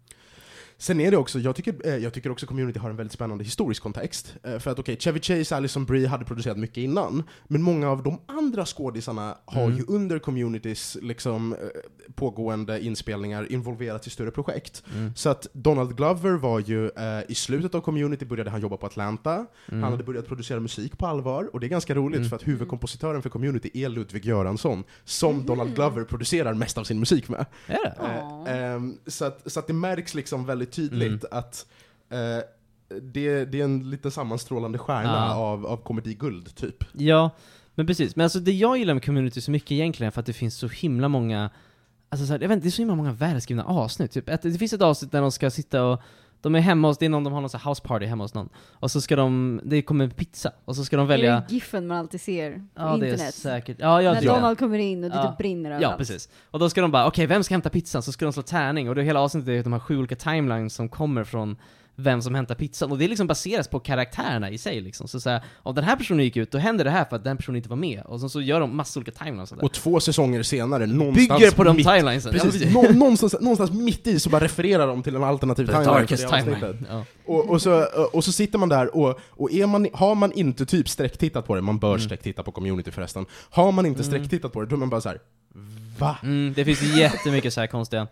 Sen 0.83 1.01
är 1.01 1.11
det 1.11 1.17
också, 1.17 1.39
jag 1.39 1.57
tycker, 1.57 1.75
eh, 1.85 1.97
jag 1.97 2.13
tycker 2.15 2.31
också 2.31 2.47
community 2.47 2.79
har 2.79 2.91
en 2.91 2.97
väldigt 2.97 3.13
spännande 3.13 3.45
historisk 3.45 3.83
kontext. 3.83 4.35
Eh, 4.43 4.59
för 4.59 4.71
att 4.71 4.79
okej, 4.79 4.97
Chevy 5.01 5.21
Chase, 5.21 5.57
Alison 5.57 5.85
Brie 5.85 6.07
hade 6.07 6.25
producerat 6.25 6.59
mycket 6.59 6.77
innan, 6.77 7.23
men 7.49 7.63
många 7.63 7.91
av 7.91 8.03
de 8.03 8.21
andra 8.27 8.67
skådisarna 8.67 9.37
har 9.45 9.65
Mm. 9.65 9.77
ju 9.77 9.85
under 9.89 10.19
communitys 10.19 10.97
liksom, 11.03 11.53
eh, 11.53 11.59
pågående 12.15 12.85
inspelningar 12.85 13.53
involverats 13.53 14.07
i 14.07 14.11
större 14.11 14.31
projekt. 14.31 14.83
Mm. 14.97 15.13
Så 15.17 15.29
att 15.29 15.47
Donald 15.53 15.97
Glover 15.97 16.31
var 16.31 16.61
ju, 16.61 16.87
eh, 16.87 17.21
i 17.29 17.35
slutet 17.35 17.75
av 17.75 17.81
community 17.81 18.25
började 18.25 18.51
han 18.51 18.61
jobba 18.61 18.77
på 18.77 18.87
Atlanta, 18.87 19.47
Mm. 19.69 19.83
han 19.83 19.93
hade 19.93 20.05
börjat 20.05 20.27
producera 20.27 20.61
musik 20.61 20.99
på 20.99 21.07
allvar, 21.07 21.51
och 21.53 21.61
det 21.61 21.67
är 21.67 21.69
ganska 21.69 21.95
roligt 21.95 22.17
Mm. 22.19 22.29
för 22.29 22.37
att 22.37 22.49
huvudkompositören 22.49 23.23
för 23.23 23.31
community 23.31 23.71
är 23.75 23.89
Ludvig 23.89 24.25
Göransson, 24.25 24.85
som 25.05 25.47
Donald 25.47 25.75
Glover 25.75 26.05
producerar 26.05 26.55
mest 26.55 26.79
av 26.79 26.85
sin 26.85 27.01
musik 27.01 27.29
med. 27.29 27.47
Är 27.67 27.73
det? 27.85 27.95
Ja. 27.99 28.49
Eh, 28.49 28.57
ehm, 28.73 28.97
så, 29.07 29.25
att, 29.25 29.53
så 29.53 29.59
att 29.61 29.67
det 29.67 29.73
märks 29.73 30.15
liksom 30.15 30.47
väldigt 30.47 30.72
tydligt 30.73 31.25
Mm. 31.25 31.39
att 31.39 31.67
eh, 32.11 32.39
det, 33.03 33.45
det 33.45 33.61
är 33.61 33.65
en 33.65 33.91
liten 33.91 34.11
sammanstrålande 34.11 34.79
stjärna 34.79 35.13
Ja. 35.13 35.35
av, 35.35 35.67
av 35.67 35.77
komediguld, 35.77 36.55
typ. 36.55 36.85
Ja, 36.93 37.31
men 37.75 37.87
precis. 37.87 38.17
Men 38.17 38.25
alltså 38.25 38.39
det 38.41 38.53
jag 38.53 38.79
gillar 38.79 38.95
med 38.95 39.05
community 39.05 39.41
så 39.41 39.51
mycket 39.51 39.71
egentligen 39.73 40.07
är 40.07 40.11
för 40.11 40.21
att 40.21 40.27
det 40.27 40.33
finns 40.33 40.57
så 40.57 40.69
himla 40.69 41.09
många, 41.09 41.51
alltså 42.09 42.27
så 42.27 42.33
här, 42.33 42.41
jag 42.41 42.49
vet 42.49 42.57
inte, 42.57 42.65
det 42.65 42.69
är 42.69 42.71
så 42.71 42.83
himla 42.83 42.95
många 42.95 43.13
välskrivna 43.13 43.65
avsnitt. 43.65 44.11
Typ, 44.13 44.27
det 44.43 44.59
finns 44.59 44.73
ett 44.73 44.83
avsnitt 44.83 45.13
där 45.13 45.21
de 45.21 45.33
ska 45.33 45.51
sitta 45.51 45.85
och 45.85 46.01
de 46.43 46.55
är 46.55 46.61
hemma 46.61 46.89
hos, 46.89 46.99
det 46.99 47.05
är 47.05 47.09
någon, 47.11 47.25
de 47.25 47.33
har 47.33 47.41
någon 47.41 47.51
så 47.51 47.59
här 47.59 47.71
house 47.71 47.83
party 47.83 48.07
hemma 48.07 48.25
hos 48.25 48.35
någon. 48.35 48.49
Och 48.73 48.91
så 48.91 49.01
ska 49.01 49.17
de, 49.17 49.61
det 49.65 49.83
kommer 49.83 50.09
pizza, 50.09 50.53
och 50.65 50.77
så 50.77 50.85
ska 50.85 50.97
de 50.97 51.03
Är 51.03 51.09
välja... 51.09 51.45
det 51.49 51.55
giffen 51.55 51.87
man 51.87 51.97
alltid 51.99 52.21
ser 52.21 52.53
på 52.53 52.59
Ja, 52.75 52.97
det 52.97 53.07
är 53.09 53.13
internet? 53.13 53.35
säkert. 53.35 53.77
Ja, 53.81 54.03
ja, 54.03 54.13
När 54.13 54.23
ja. 54.23 54.35
Donald 54.35 54.59
kommer 54.59 54.79
in 54.79 55.05
och 55.05 55.11
det 55.11 55.17
Ja. 55.17 55.29
typ 55.29 55.39
brinner 55.39 55.71
Ja, 55.71 55.77
överallt. 55.77 55.99
precis. 55.99 56.29
Och 56.51 56.59
då 56.59 56.71
ska 56.71 56.81
de 56.81 56.91
bara, 56.91 57.07
okej, 57.07 57.27
vem 57.27 57.45
ska 57.45 57.55
hämta 57.55 57.71
pizzan? 57.71 58.03
Så 58.03 58.13
ska 58.13 58.25
de 58.25 58.33
slå 58.33 58.43
tärning, 58.43 58.89
och 58.89 58.95
det 58.95 59.03
hela 59.03 59.21
avsnittet 59.21 59.49
är 59.49 59.59
att 59.59 59.65
de 59.65 59.73
har 59.73 59.81
sju 59.81 59.99
olika 59.99 60.17
timelines 60.17 60.75
som 60.75 60.89
kommer 60.89 61.25
från 61.25 61.57
vem 61.97 62.23
som 62.23 62.35
hämtar 62.35 62.55
pizzan, 62.55 62.93
och 62.93 62.99
det 62.99 63.09
liksom 63.09 63.27
baseras 63.27 63.69
på 63.69 63.81
karaktärerna 63.81 64.51
i 64.51 64.59
sig 64.59 64.81
liksom. 64.81 65.09
Så 65.09 65.21
såhär, 65.21 65.43
om 65.57 65.75
den 65.75 65.85
här 65.85 65.97
personen 65.97 66.25
gick 66.25 66.37
ut, 66.37 66.51
då 66.51 66.59
händer 66.59 66.85
det 66.85 66.91
här 66.91 67.05
för 67.05 67.17
att 67.17 67.25
den 67.25 67.37
personen 67.37 67.57
inte 67.57 67.69
var 67.69 67.77
med, 67.77 68.03
och 68.05 68.21
så, 68.21 68.29
så 68.29 68.41
gör 68.41 68.61
de 68.61 68.77
massa 68.77 69.01
olika 69.01 69.11
timelines 69.13 69.49
sådär. 69.49 69.65
Och 69.65 69.73
två 69.73 70.01
säsonger 70.01 70.43
senare, 70.43 70.87
någonstans 70.87 71.29
Bygger 71.41 71.51
på 71.51 71.65
de 71.65 71.77
mitt, 71.77 71.87
timelinesen. 71.87 72.33
Precis, 72.33 72.75
nå, 72.75 72.83
någonstans, 72.83 73.37
någonstans 73.41 73.71
mitt 73.73 74.07
i 74.07 74.21
så 74.21 74.31
bara 74.31 74.45
refererar 74.45 74.87
de 74.87 75.03
till 75.03 75.17
en 75.17 75.25
alternativ 75.25 75.67
The 75.67 75.73
timeline. 75.73 75.95
darkest 75.95 76.29
timeline. 76.29 76.87
Ja. 76.91 77.05
Och, 77.27 77.51
och, 77.51 77.63
så, 77.63 77.85
och 78.13 78.25
så 78.25 78.33
sitter 78.33 78.59
man 78.59 78.69
där, 78.69 78.97
och, 78.97 79.21
och 79.31 79.53
är 79.53 79.67
man, 79.67 79.87
har 79.93 80.15
man 80.15 80.33
inte 80.33 80.67
typ 80.67 80.89
sträcktittat 80.89 81.47
på 81.47 81.55
det, 81.55 81.61
man 81.61 81.79
bör 81.79 81.89
Mm. 81.93 82.01
sträcktitta 82.01 82.43
på 82.43 82.53
community 82.53 82.91
förresten, 82.91 83.27
har 83.51 83.73
man 83.73 83.87
inte 83.87 84.01
Mm. 84.03 84.11
sträcktittat 84.13 84.53
på 84.53 84.61
det, 84.61 84.67
då 84.67 84.77
är 84.77 84.79
man 84.79 84.91
bara 84.91 85.01
så 85.01 85.09
här. 85.09 85.19
va? 85.99 86.17
Mm, 86.23 86.53
det 86.57 86.65
finns 86.65 86.97
jättemycket 86.97 87.53
så 87.55 87.61
här 87.61 87.67
konstiga. 87.67 88.07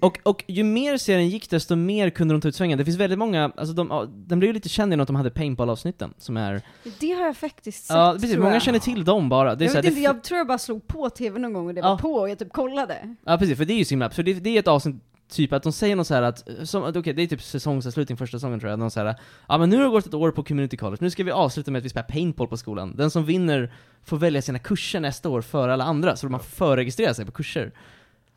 Och, 0.00 0.18
och 0.22 0.44
ju 0.46 0.62
mer 0.64 0.96
serien 0.96 1.28
gick, 1.28 1.50
desto 1.50 1.76
mer 1.76 2.10
kunde 2.10 2.34
de 2.34 2.40
ta 2.40 2.48
ut 2.48 2.54
svängen. 2.54 2.78
Det 2.78 2.84
finns 2.84 2.96
väldigt 2.96 3.18
många, 3.18 3.52
alltså 3.56 3.74
de, 3.74 4.08
den 4.28 4.38
blev 4.38 4.48
ju 4.48 4.52
lite 4.52 4.68
känd 4.68 4.92
genom 4.92 5.02
att 5.02 5.06
de 5.06 5.16
hade 5.16 5.30
paintball-avsnitten, 5.30 6.14
som 6.18 6.36
är... 6.36 6.62
Det 7.00 7.10
har 7.12 7.24
jag 7.24 7.36
faktiskt 7.36 7.86
sett, 7.86 7.96
Ja, 7.96 8.12
precis, 8.14 8.32
tror 8.32 8.42
många 8.42 8.54
jag. 8.54 8.62
känner 8.62 8.78
till 8.78 9.04
dem 9.04 9.28
bara. 9.28 9.54
Det 9.54 9.64
är 9.64 9.66
jag, 9.66 9.70
så 9.72 9.76
här, 9.76 9.82
vet 9.82 9.94
det 9.94 9.98
inte, 9.98 10.00
jag 10.00 10.22
tror 10.22 10.38
jag 10.38 10.46
bara 10.46 10.58
slog 10.58 10.86
på 10.86 11.10
tv 11.10 11.38
någon 11.38 11.52
gång 11.52 11.66
och 11.68 11.74
det 11.74 11.80
Ja. 11.80 11.88
var 11.88 11.98
på 11.98 12.12
och 12.14 12.30
jag 12.30 12.38
typ 12.38 12.52
kollade. 12.52 13.14
Ja 13.26 13.38
precis, 13.38 13.56
för 13.58 13.64
det 13.64 13.72
är 13.72 13.78
ju 13.78 13.84
så 13.84 13.90
himla, 13.90 14.10
för 14.10 14.22
det, 14.22 14.32
det 14.34 14.50
är 14.50 14.58
ett 14.58 14.68
avsnitt 14.68 14.96
Typ 15.28 15.52
att 15.52 15.62
de 15.62 15.72
säger 15.72 15.96
något 15.96 16.06
så 16.06 16.14
här 16.14 16.22
att, 16.22 16.48
som, 16.64 16.82
okej 16.82 17.12
det 17.12 17.22
är 17.22 17.26
typ 17.26 17.42
säsongsavslutning 17.42 18.18
första 18.18 18.38
säsongen 18.38 18.60
tror 18.60 18.70
jag, 18.70 18.78
de 18.78 18.90
säger 18.90 19.14
ja 19.48 19.58
men 19.58 19.70
nu 19.70 19.76
har 19.76 19.84
det 19.84 19.90
gått 19.90 20.06
ett 20.06 20.14
år 20.14 20.30
på 20.30 20.42
community 20.44 20.76
college, 20.76 20.98
nu 21.00 21.10
ska 21.10 21.24
vi 21.24 21.30
avsluta 21.30 21.70
med 21.70 21.78
att 21.78 21.84
vi 21.84 21.88
spelar 21.88 22.06
paintball 22.08 22.48
på 22.48 22.56
skolan. 22.56 22.96
Den 22.96 23.10
som 23.10 23.24
vinner 23.24 23.72
får 24.04 24.16
välja 24.16 24.42
sina 24.42 24.58
kurser 24.58 25.00
nästa 25.00 25.28
år 25.28 25.42
före 25.42 25.72
alla 25.72 25.84
andra, 25.84 26.16
så 26.16 26.28
man 26.28 26.40
får 26.40 26.50
förregistrera 26.50 27.14
sig 27.14 27.26
på 27.26 27.32
kurser. 27.32 27.72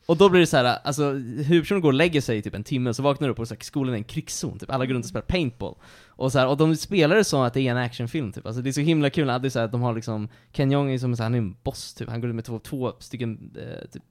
Och 0.10 0.18
då 0.18 0.30
blir 0.30 0.40
det 0.40 0.48
så 0.48 0.58
här, 0.58 0.78
alltså 0.84 1.12
huvudpersonen 1.12 1.82
går 1.82 1.90
och 1.90 1.94
lägger 1.94 2.22
sig 2.22 2.38
i 2.38 2.42
typ 2.42 2.56
en 2.56 2.64
timme, 2.64 2.94
så 2.94 3.04
vaknar 3.04 3.28
du 3.28 3.32
upp 3.32 3.40
och 3.40 3.48
så 3.48 3.54
här, 3.54 3.62
skolan 3.62 3.94
är 3.94 3.98
en 3.98 4.04
krigszon, 4.04 4.60
typ. 4.60 4.72
Alla 4.72 4.86
går 4.86 4.94
runt 4.94 5.06
och 5.06 5.10
spelar 5.10 5.26
paintball. 5.26 5.76
Och, 6.08 6.32
så 6.32 6.40
här, 6.40 6.48
och 6.48 6.58
de 6.58 6.76
spelar 6.76 7.16
det 7.16 7.24
som 7.24 7.42
att 7.42 7.54
det 7.54 7.62
är 7.62 7.72
en 7.72 7.78
actionfilm 7.78 8.32
typ, 8.32 8.46
alltså 8.46 8.62
det 8.62 8.70
är 8.70 8.72
så 8.72 8.82
himla 8.82 9.10
kul, 9.10 9.30
att 9.30 9.42
det 9.42 9.48
är 9.48 9.50
så 9.50 9.60
här, 9.60 9.68
de 9.68 9.82
har 9.82 9.96
liksom, 9.96 10.30
Ken 10.52 10.72
Jeong 10.72 10.92
är 10.92 10.98
som 10.98 11.16
så 11.16 11.24
här, 11.24 11.26
han 11.26 11.34
är 11.34 11.38
en 11.38 11.56
boss 11.64 11.94
typ, 11.94 12.10
han 12.10 12.22
går 12.22 12.30
ut 12.30 12.36
med 12.36 12.46
två, 12.46 12.60
två 12.60 12.94
stycken 13.00 13.56
eh, 13.58 13.88
typ, 13.90 14.04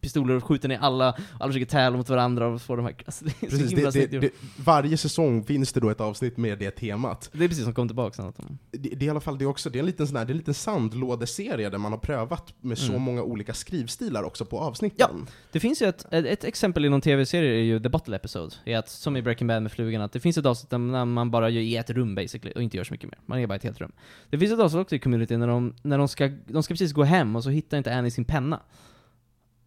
pistoler 0.00 0.34
och 0.34 0.44
skjuter 0.44 0.68
ner 0.68 0.78
alla, 0.78 1.08
och 1.10 1.16
alla 1.38 1.52
försöker 1.52 1.70
tävla 1.70 1.96
mot 1.96 2.08
varandra 2.08 2.46
och 2.46 2.62
få 2.62 2.76
de 2.76 2.84
här, 2.84 2.94
alltså 3.06 3.24
det 3.24 3.30
är 3.30 3.50
så 3.50 3.56
Precis, 3.56 3.72
himla 3.72 3.90
det, 3.90 4.06
det, 4.06 4.18
det, 4.18 4.30
varje 4.56 4.96
säsong 4.96 5.44
finns 5.44 5.72
det 5.72 5.80
då 5.80 5.90
ett 5.90 6.00
avsnitt 6.00 6.36
med 6.36 6.58
det 6.58 6.70
temat. 6.70 7.30
Det 7.32 7.44
är 7.44 7.48
precis 7.48 7.64
som 7.64 7.74
kom 7.74 7.88
tillbaka 7.88 8.14
sen. 8.14 8.58
Det, 8.70 8.78
det 8.78 9.04
är 9.04 9.06
i 9.06 9.10
alla 9.10 9.20
fall 9.20 9.38
det 9.38 9.44
är 9.44 9.46
också, 9.46 9.70
det 9.70 9.78
är 9.78 9.80
en 9.80 9.86
liten 9.86 10.06
sån 10.06 10.16
här, 10.16 10.24
det 10.24 10.30
är 10.30 10.34
en 10.34 10.38
liten 10.38 10.54
sandlådeserie 10.54 11.70
där 11.70 11.78
man 11.78 11.92
har 11.92 11.98
prövat 11.98 12.54
med 12.60 12.78
så 12.78 12.88
Mm. 12.92 13.02
många 13.02 13.22
olika 13.22 13.54
skrivstilar 13.54 14.22
också 14.22 14.44
på 14.44 14.58
avsnitten. 14.60 15.26
Det 15.52 15.60
finns 15.60 15.82
ju 15.82 15.86
ett, 15.88 16.06
ett, 16.10 16.26
ett 16.26 16.44
exempel 16.44 16.84
inom 16.84 17.00
tv-serier 17.00 17.52
är 17.52 17.62
ju 17.62 17.80
The 17.80 17.88
Bottle 17.88 18.16
Episode, 18.16 18.54
är 18.64 18.78
att, 18.78 18.88
som 18.88 19.16
i 19.16 19.22
Breaking 19.22 19.46
Bad 19.48 19.62
med 19.62 19.72
flugan, 19.72 20.02
att 20.02 20.12
det 20.12 20.20
finns 20.20 20.38
ett 20.38 20.46
avsnitt 20.46 20.70
där 20.70 20.78
man 21.04 21.30
bara 21.30 21.50
gör 21.50 21.62
i 21.62 21.76
ett 21.76 21.90
rum 21.90 22.14
basically, 22.14 22.52
och 22.54 22.62
inte 22.62 22.76
gör 22.76 22.84
så 22.84 22.94
mycket 22.94 23.10
mer. 23.10 23.18
Man 23.26 23.38
är 23.38 23.46
bara 23.46 23.54
i 23.54 23.56
ett 23.56 23.62
helt 23.64 23.80
rum. 23.80 23.92
Det 24.30 24.38
finns 24.38 24.52
ett 24.52 24.60
avsnitt 24.60 24.80
också 24.80 24.94
i 24.96 24.98
community 24.98 25.36
när 25.36 25.46
de, 25.46 25.74
när 25.82 25.98
de 25.98 26.08
ska, 26.08 26.30
de 26.46 26.62
ska 26.62 26.74
precis 26.74 26.92
gå 26.92 27.04
hem 27.04 27.36
och 27.36 27.44
så 27.44 27.50
hittar 27.50 27.78
inte 27.78 27.94
Annie 27.94 28.10
sin 28.10 28.24
penna. 28.24 28.60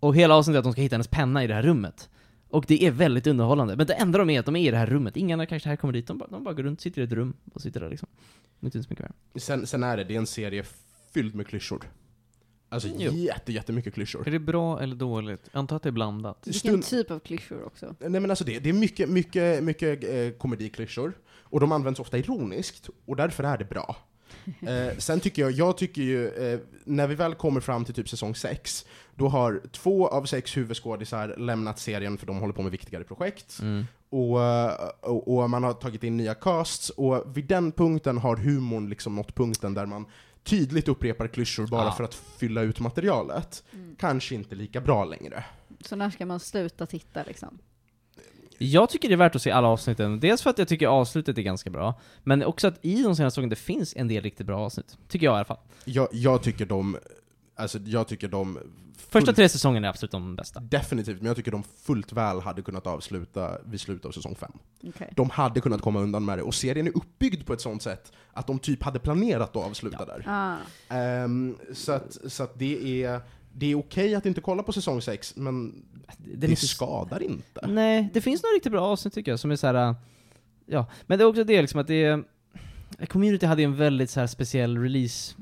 Och 0.01 0.15
hela 0.15 0.35
avsnittet 0.35 0.55
är 0.55 0.59
att 0.59 0.63
de 0.63 0.71
ska 0.73 0.81
hitta 0.81 0.93
hennes 0.95 1.07
penna 1.07 1.43
i 1.43 1.47
det 1.47 1.53
här 1.53 1.61
rummet. 1.63 2.09
Och 2.49 2.65
det 2.67 2.83
är 2.85 2.91
väldigt 2.91 3.27
underhållande. 3.27 3.75
Men 3.75 3.87
det 3.87 3.93
enda 3.93 4.17
de 4.19 4.29
är 4.29 4.39
att 4.39 4.45
de 4.45 4.55
är 4.55 4.67
i 4.67 4.71
det 4.71 4.77
här 4.77 4.85
rummet. 4.85 5.17
Inga 5.17 5.33
andra 5.35 5.45
karaktärer 5.45 5.75
kommer 5.75 5.93
dit, 5.93 6.07
de 6.07 6.17
bara, 6.17 6.29
de 6.29 6.43
bara 6.43 6.53
går 6.53 6.63
runt, 6.63 6.81
sitter 6.81 7.01
i 7.01 7.03
ett 7.05 7.11
rum 7.11 7.33
och 7.53 7.61
sitter 7.61 7.79
där 7.79 7.89
liksom. 7.89 8.09
Det 8.59 8.63
är 8.63 8.67
inte 8.67 8.83
så 8.83 8.89
mycket 8.89 9.05
mer. 9.33 9.39
Sen, 9.41 9.67
sen 9.67 9.83
är 9.83 9.97
det, 9.97 10.03
det 10.03 10.13
är 10.15 10.17
en 10.17 10.27
serie 10.27 10.63
fylld 11.13 11.35
med 11.35 11.47
klyschor. 11.47 11.91
Alltså 12.69 12.89
Jo. 12.97 13.11
jätte, 13.11 13.51
jättemycket 13.53 13.93
klyschor. 13.93 14.27
Är 14.27 14.31
det 14.31 14.39
bra 14.39 14.79
eller 14.81 14.95
dåligt? 14.95 15.49
Jag 15.51 15.59
antar 15.59 15.75
att 15.75 15.83
det 15.83 15.89
är 15.89 15.91
blandat. 15.91 16.47
Vilken 16.47 16.59
Stund- 16.71 16.83
typ 16.85 17.11
av 17.11 17.19
klyschor 17.19 17.63
också? 17.65 17.95
Nej 17.99 18.09
men 18.19 18.29
alltså 18.29 18.43
det, 18.45 18.59
det 18.59 18.69
är 18.69 18.73
mycket, 18.73 19.09
mycket, 19.09 19.63
mycket 19.63 20.03
eh, 20.03 20.29
komediklyschor, 20.37 21.13
och 21.27 21.59
de 21.59 21.71
används 21.71 21.99
ofta 21.99 22.17
ironiskt, 22.17 22.89
och 23.05 23.15
därför 23.15 23.43
är 23.43 23.57
det 23.57 23.65
bra. 23.65 23.95
Eh, 24.61 24.97
sen 24.97 25.19
tycker 25.19 25.41
jag, 25.41 25.51
jag 25.51 25.77
tycker 25.77 26.01
ju, 26.01 26.27
eh, 26.29 26.59
när 26.85 27.07
vi 27.07 27.15
väl 27.15 27.35
kommer 27.35 27.61
fram 27.61 27.85
till 27.85 27.93
typ 27.93 28.09
säsong 28.09 28.35
6, 28.35 28.85
då 29.15 29.27
har 29.27 29.61
två 29.71 30.07
av 30.07 30.25
sex 30.25 30.57
huvudskådisar 30.57 31.35
lämnat 31.37 31.79
serien 31.79 32.17
för 32.17 32.27
de 32.27 32.37
håller 32.39 32.53
på 32.53 32.61
med 32.61 32.71
viktigare 32.71 33.03
projekt, 33.03 33.59
Mm. 33.61 33.85
och, 34.09 34.43
eh, 34.43 34.71
och, 35.01 35.37
och 35.37 35.49
man 35.49 35.63
har 35.63 35.73
tagit 35.73 36.03
in 36.03 36.17
nya 36.17 36.33
casts, 36.33 36.89
och 36.89 37.37
vid 37.37 37.45
den 37.45 37.71
punkten 37.71 38.17
har 38.17 38.35
humorn 38.35 38.89
liksom 38.89 39.15
nått 39.15 39.35
punkten 39.35 39.73
där 39.73 39.85
man 39.85 40.05
tydligt 40.43 40.87
upprepar 40.87 41.27
klyschor 41.27 41.67
bara 41.67 41.85
Ja. 41.85 41.91
för 41.91 42.03
att 42.03 42.13
fylla 42.15 42.61
ut 42.61 42.79
materialet. 42.79 43.63
Kanske 43.97 44.35
inte 44.35 44.55
lika 44.55 44.81
bra 44.81 45.05
längre. 45.05 45.43
Så 45.85 45.95
när 45.95 46.09
ska 46.09 46.25
man 46.25 46.39
sluta 46.39 46.85
titta 46.85 47.23
liksom? 47.23 47.57
Jag 48.63 48.89
tycker 48.89 49.07
det 49.07 49.15
är 49.15 49.17
värt 49.17 49.35
att 49.35 49.41
se 49.41 49.51
alla 49.51 49.67
avsnitten, 49.67 50.19
dels 50.19 50.41
för 50.41 50.49
att 50.49 50.57
jag 50.57 50.67
tycker 50.67 50.87
avslutet 50.87 51.37
är 51.37 51.41
ganska 51.41 51.69
bra, 51.69 51.99
men 52.23 52.43
också 52.43 52.67
att 52.67 52.85
i 52.85 52.95
de 52.95 53.15
senaste 53.15 53.23
säsongerna 53.23 53.49
det 53.49 53.55
finns 53.55 53.95
en 53.95 54.07
del 54.07 54.23
riktigt 54.23 54.47
bra 54.47 54.59
avsnitt. 54.59 54.97
Tycker 55.07 55.25
jag 55.25 55.33
i 55.33 55.35
alla 55.35 55.45
fall. 55.45 55.57
Jag, 55.85 56.07
jag 56.11 56.43
tycker 56.43 56.65
de, 56.65 56.97
alltså 57.55 57.79
jag 57.85 58.07
tycker 58.07 58.27
de 58.27 58.59
Första 59.09 59.33
tre 59.33 59.49
säsongerna 59.49 59.87
är 59.87 59.89
absolut 59.89 60.11
de 60.11 60.35
bästa. 60.35 60.59
Definitivt, 60.59 61.17
men 61.17 61.25
jag 61.25 61.35
tycker 61.35 61.51
de 61.51 61.63
fullt 61.63 62.13
väl 62.13 62.39
hade 62.39 62.61
kunnat 62.61 62.87
avsluta 62.87 63.57
vid 63.65 63.81
slutet 63.81 64.05
av 64.05 64.11
säsong 64.11 64.35
5. 64.35 64.51
Okej. 64.87 65.13
De 65.15 65.29
hade 65.29 65.61
kunnat 65.61 65.81
komma 65.81 65.99
undan 65.99 66.25
med 66.25 66.37
det, 66.37 66.41
och 66.41 66.55
serien 66.55 66.87
är 66.87 66.97
uppbyggd 66.97 67.45
på 67.45 67.53
ett 67.53 67.61
sånt 67.61 67.81
sätt 67.81 68.11
att 68.33 68.47
de 68.47 68.59
typ 68.59 68.83
hade 68.83 68.99
planerat 68.99 69.55
att 69.55 69.65
avsluta 69.65 70.05
där. 70.05 70.23
Ah. 70.27 70.57
Ehm, 70.95 71.57
så 71.73 71.91
att, 71.91 72.17
så 72.27 72.43
att 72.43 72.59
det 72.59 73.03
är, 73.03 73.21
det 73.53 73.71
är 73.71 73.75
okej 73.75 74.15
att 74.15 74.25
inte 74.25 74.41
kolla 74.41 74.63
på 74.63 74.73
säsong 74.73 75.01
6, 75.01 75.35
men 75.35 75.83
Det, 76.17 76.35
det, 76.35 76.47
lite- 76.47 76.67
skadar 76.67 77.23
inte. 77.23 77.67
Nej, 77.67 78.09
det 78.13 78.21
finns 78.21 78.43
några 78.43 78.53
riktigt 78.55 78.71
bra 78.71 78.81
avsnitt 78.81 79.13
tycker 79.13 79.31
jag, 79.31 79.39
som 79.39 79.51
är 79.51 79.55
så 79.55 79.67
här. 79.67 79.89
äh, 79.89 79.95
ja, 80.65 80.85
men 81.07 81.17
det 81.19 81.23
är 81.23 81.27
också 81.27 81.43
det 81.43 81.61
liksom 81.61 81.79
att 81.81 81.87
det 81.87 82.03
är, 82.03 82.23
Community 83.07 83.45
hade 83.45 83.61
ju 83.61 83.65
en 83.65 83.75
väldigt 83.75 84.09
så 84.09 84.19
här 84.19 84.27
speciell 84.27 84.77
release 84.77 85.35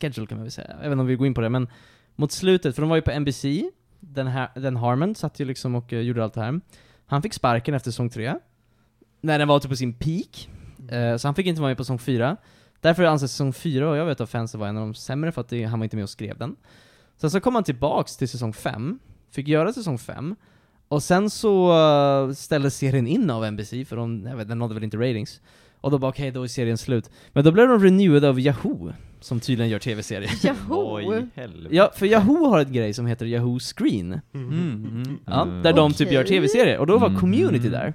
schedule 0.00 0.26
kan 0.26 0.38
man 0.38 0.44
väl 0.44 0.52
säga, 0.52 0.76
även 0.82 1.00
om 1.00 1.06
vi 1.06 1.16
går 1.16 1.26
in 1.26 1.34
på 1.34 1.40
det, 1.40 1.48
men 1.48 1.68
mot 2.16 2.32
slutet, 2.32 2.74
för 2.74 2.82
de 2.82 2.88
var 2.88 2.96
ju 2.96 3.02
på 3.02 3.20
NBC, 3.20 3.44
den, 4.00 4.26
här, 4.26 4.48
den 4.54 4.76
Harmon 4.76 5.14
satt 5.14 5.40
ju 5.40 5.44
liksom 5.44 5.74
och 5.74 5.92
eh, 5.92 6.00
gjorde 6.00 6.24
allt 6.24 6.34
det 6.34 6.40
här. 6.40 6.60
Han 7.06 7.22
fick 7.22 7.32
sparken 7.34 7.74
efter 7.74 7.90
säsong 7.90 8.10
3, 8.10 8.34
när 9.20 9.38
den 9.38 9.48
var 9.48 9.60
typ 9.60 9.70
på 9.70 9.76
sin 9.76 9.92
peak, 9.94 10.48
eh, 10.90 11.16
så 11.16 11.28
han 11.28 11.34
fick 11.34 11.46
inte 11.46 11.60
vara 11.60 11.70
med 11.70 11.76
på 11.76 11.84
säsong 11.84 11.98
4. 11.98 12.36
Därför 12.80 13.04
anses 13.04 13.30
säsong 13.32 13.52
4, 13.52 13.90
och 13.90 13.96
jag 13.96 14.06
vet 14.06 14.20
att 14.20 14.30
fansen 14.30 14.60
var 14.60 14.68
en 14.68 14.76
av 14.76 14.82
de 14.86 14.94
sämre 14.94 15.32
för 15.32 15.40
att 15.40 15.48
det, 15.48 15.64
han 15.64 15.78
var 15.78 15.84
inte 15.84 15.96
med 15.96 16.02
och 16.02 16.10
skrev 16.10 16.38
den. 16.38 16.56
Sen 17.20 17.30
så 17.30 17.40
kom 17.40 17.54
han 17.54 17.64
tillbaks 17.64 18.16
till 18.16 18.28
säsong 18.28 18.52
5, 18.52 18.98
fick 19.30 19.48
göra 19.48 19.72
säsong 19.72 19.98
5, 19.98 20.34
och 20.88 21.02
sen 21.02 21.30
så 21.30 21.72
uh, 22.26 22.32
ställdes 22.32 22.76
serien 22.76 23.06
in 23.06 23.30
av 23.30 23.52
NBC, 23.52 23.70
för 23.88 23.96
de, 23.96 24.26
jag 24.26 24.36
vet, 24.36 24.48
den 24.48 24.58
nådde 24.58 24.74
väl 24.74 24.84
inte 24.84 24.96
ratings. 24.96 25.40
Och 25.80 25.90
då 25.90 25.98
bara 25.98 26.08
okej, 26.08 26.30
då 26.30 26.42
är 26.42 26.46
serien 26.46 26.78
slut. 26.78 27.10
Men 27.32 27.44
då 27.44 27.50
blev 27.52 27.68
de 27.68 27.82
renewed 27.82 28.24
av 28.24 28.40
Yahoo, 28.40 28.92
som 29.20 29.40
tydligen 29.40 29.70
gör 29.70 29.78
tv-serier. 29.78 30.30
Yahoo! 30.46 31.28
helvete? 31.34 31.76
Ja, 31.76 31.90
för 31.94 32.06
Yahoo 32.06 32.48
har 32.50 32.60
ett 32.60 32.68
grej 32.68 32.92
som 32.94 33.06
heter 33.06 33.26
Yahoo 33.26 33.58
Screen, 33.58 34.20
Mm, 34.34 34.50
mm. 34.50 35.18
ja, 35.26 35.42
Mm. 35.42 35.62
där 35.62 35.72
de 35.72 35.92
typ 35.92 36.12
gör 36.12 36.24
tv-serier, 36.24 36.78
och 36.78 36.86
då 36.86 36.98
var 36.98 37.08
Mm. 37.08 37.20
community 37.20 37.68
där. 37.68 37.94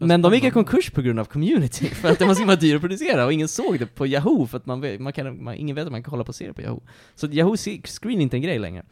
Men 0.00 0.22
de 0.22 0.34
gick 0.34 0.44
i 0.44 0.50
konkurs 0.50 0.90
på 0.90 1.02
grund 1.02 1.20
av 1.20 1.24
community, 1.24 1.86
för 1.94 2.08
att 2.08 2.18
det 2.18 2.24
var 2.24 2.34
så 2.34 2.40
himla 2.40 2.56
dyrt 2.56 2.74
att 2.74 2.80
producera, 2.80 3.24
och 3.24 3.32
ingen 3.32 3.48
såg 3.48 3.78
det 3.78 3.86
på 3.86 4.06
Yahoo, 4.06 4.46
för 4.46 4.56
att 4.56 4.66
man, 4.66 4.80
vet, 4.80 5.00
man 5.00 5.12
kan, 5.12 5.44
man, 5.44 5.54
ingen 5.54 5.76
vet 5.76 5.86
att 5.86 5.92
man 5.92 6.02
kan 6.02 6.10
kolla 6.10 6.24
på 6.24 6.32
serier 6.32 6.52
på 6.52 6.62
Yahoo. 6.62 6.82
Så 7.14 7.26
Yahoo 7.26 7.56
Screen 7.56 8.18
är 8.18 8.22
inte 8.22 8.36
en 8.36 8.42
grej 8.42 8.58
längre. 8.58 8.82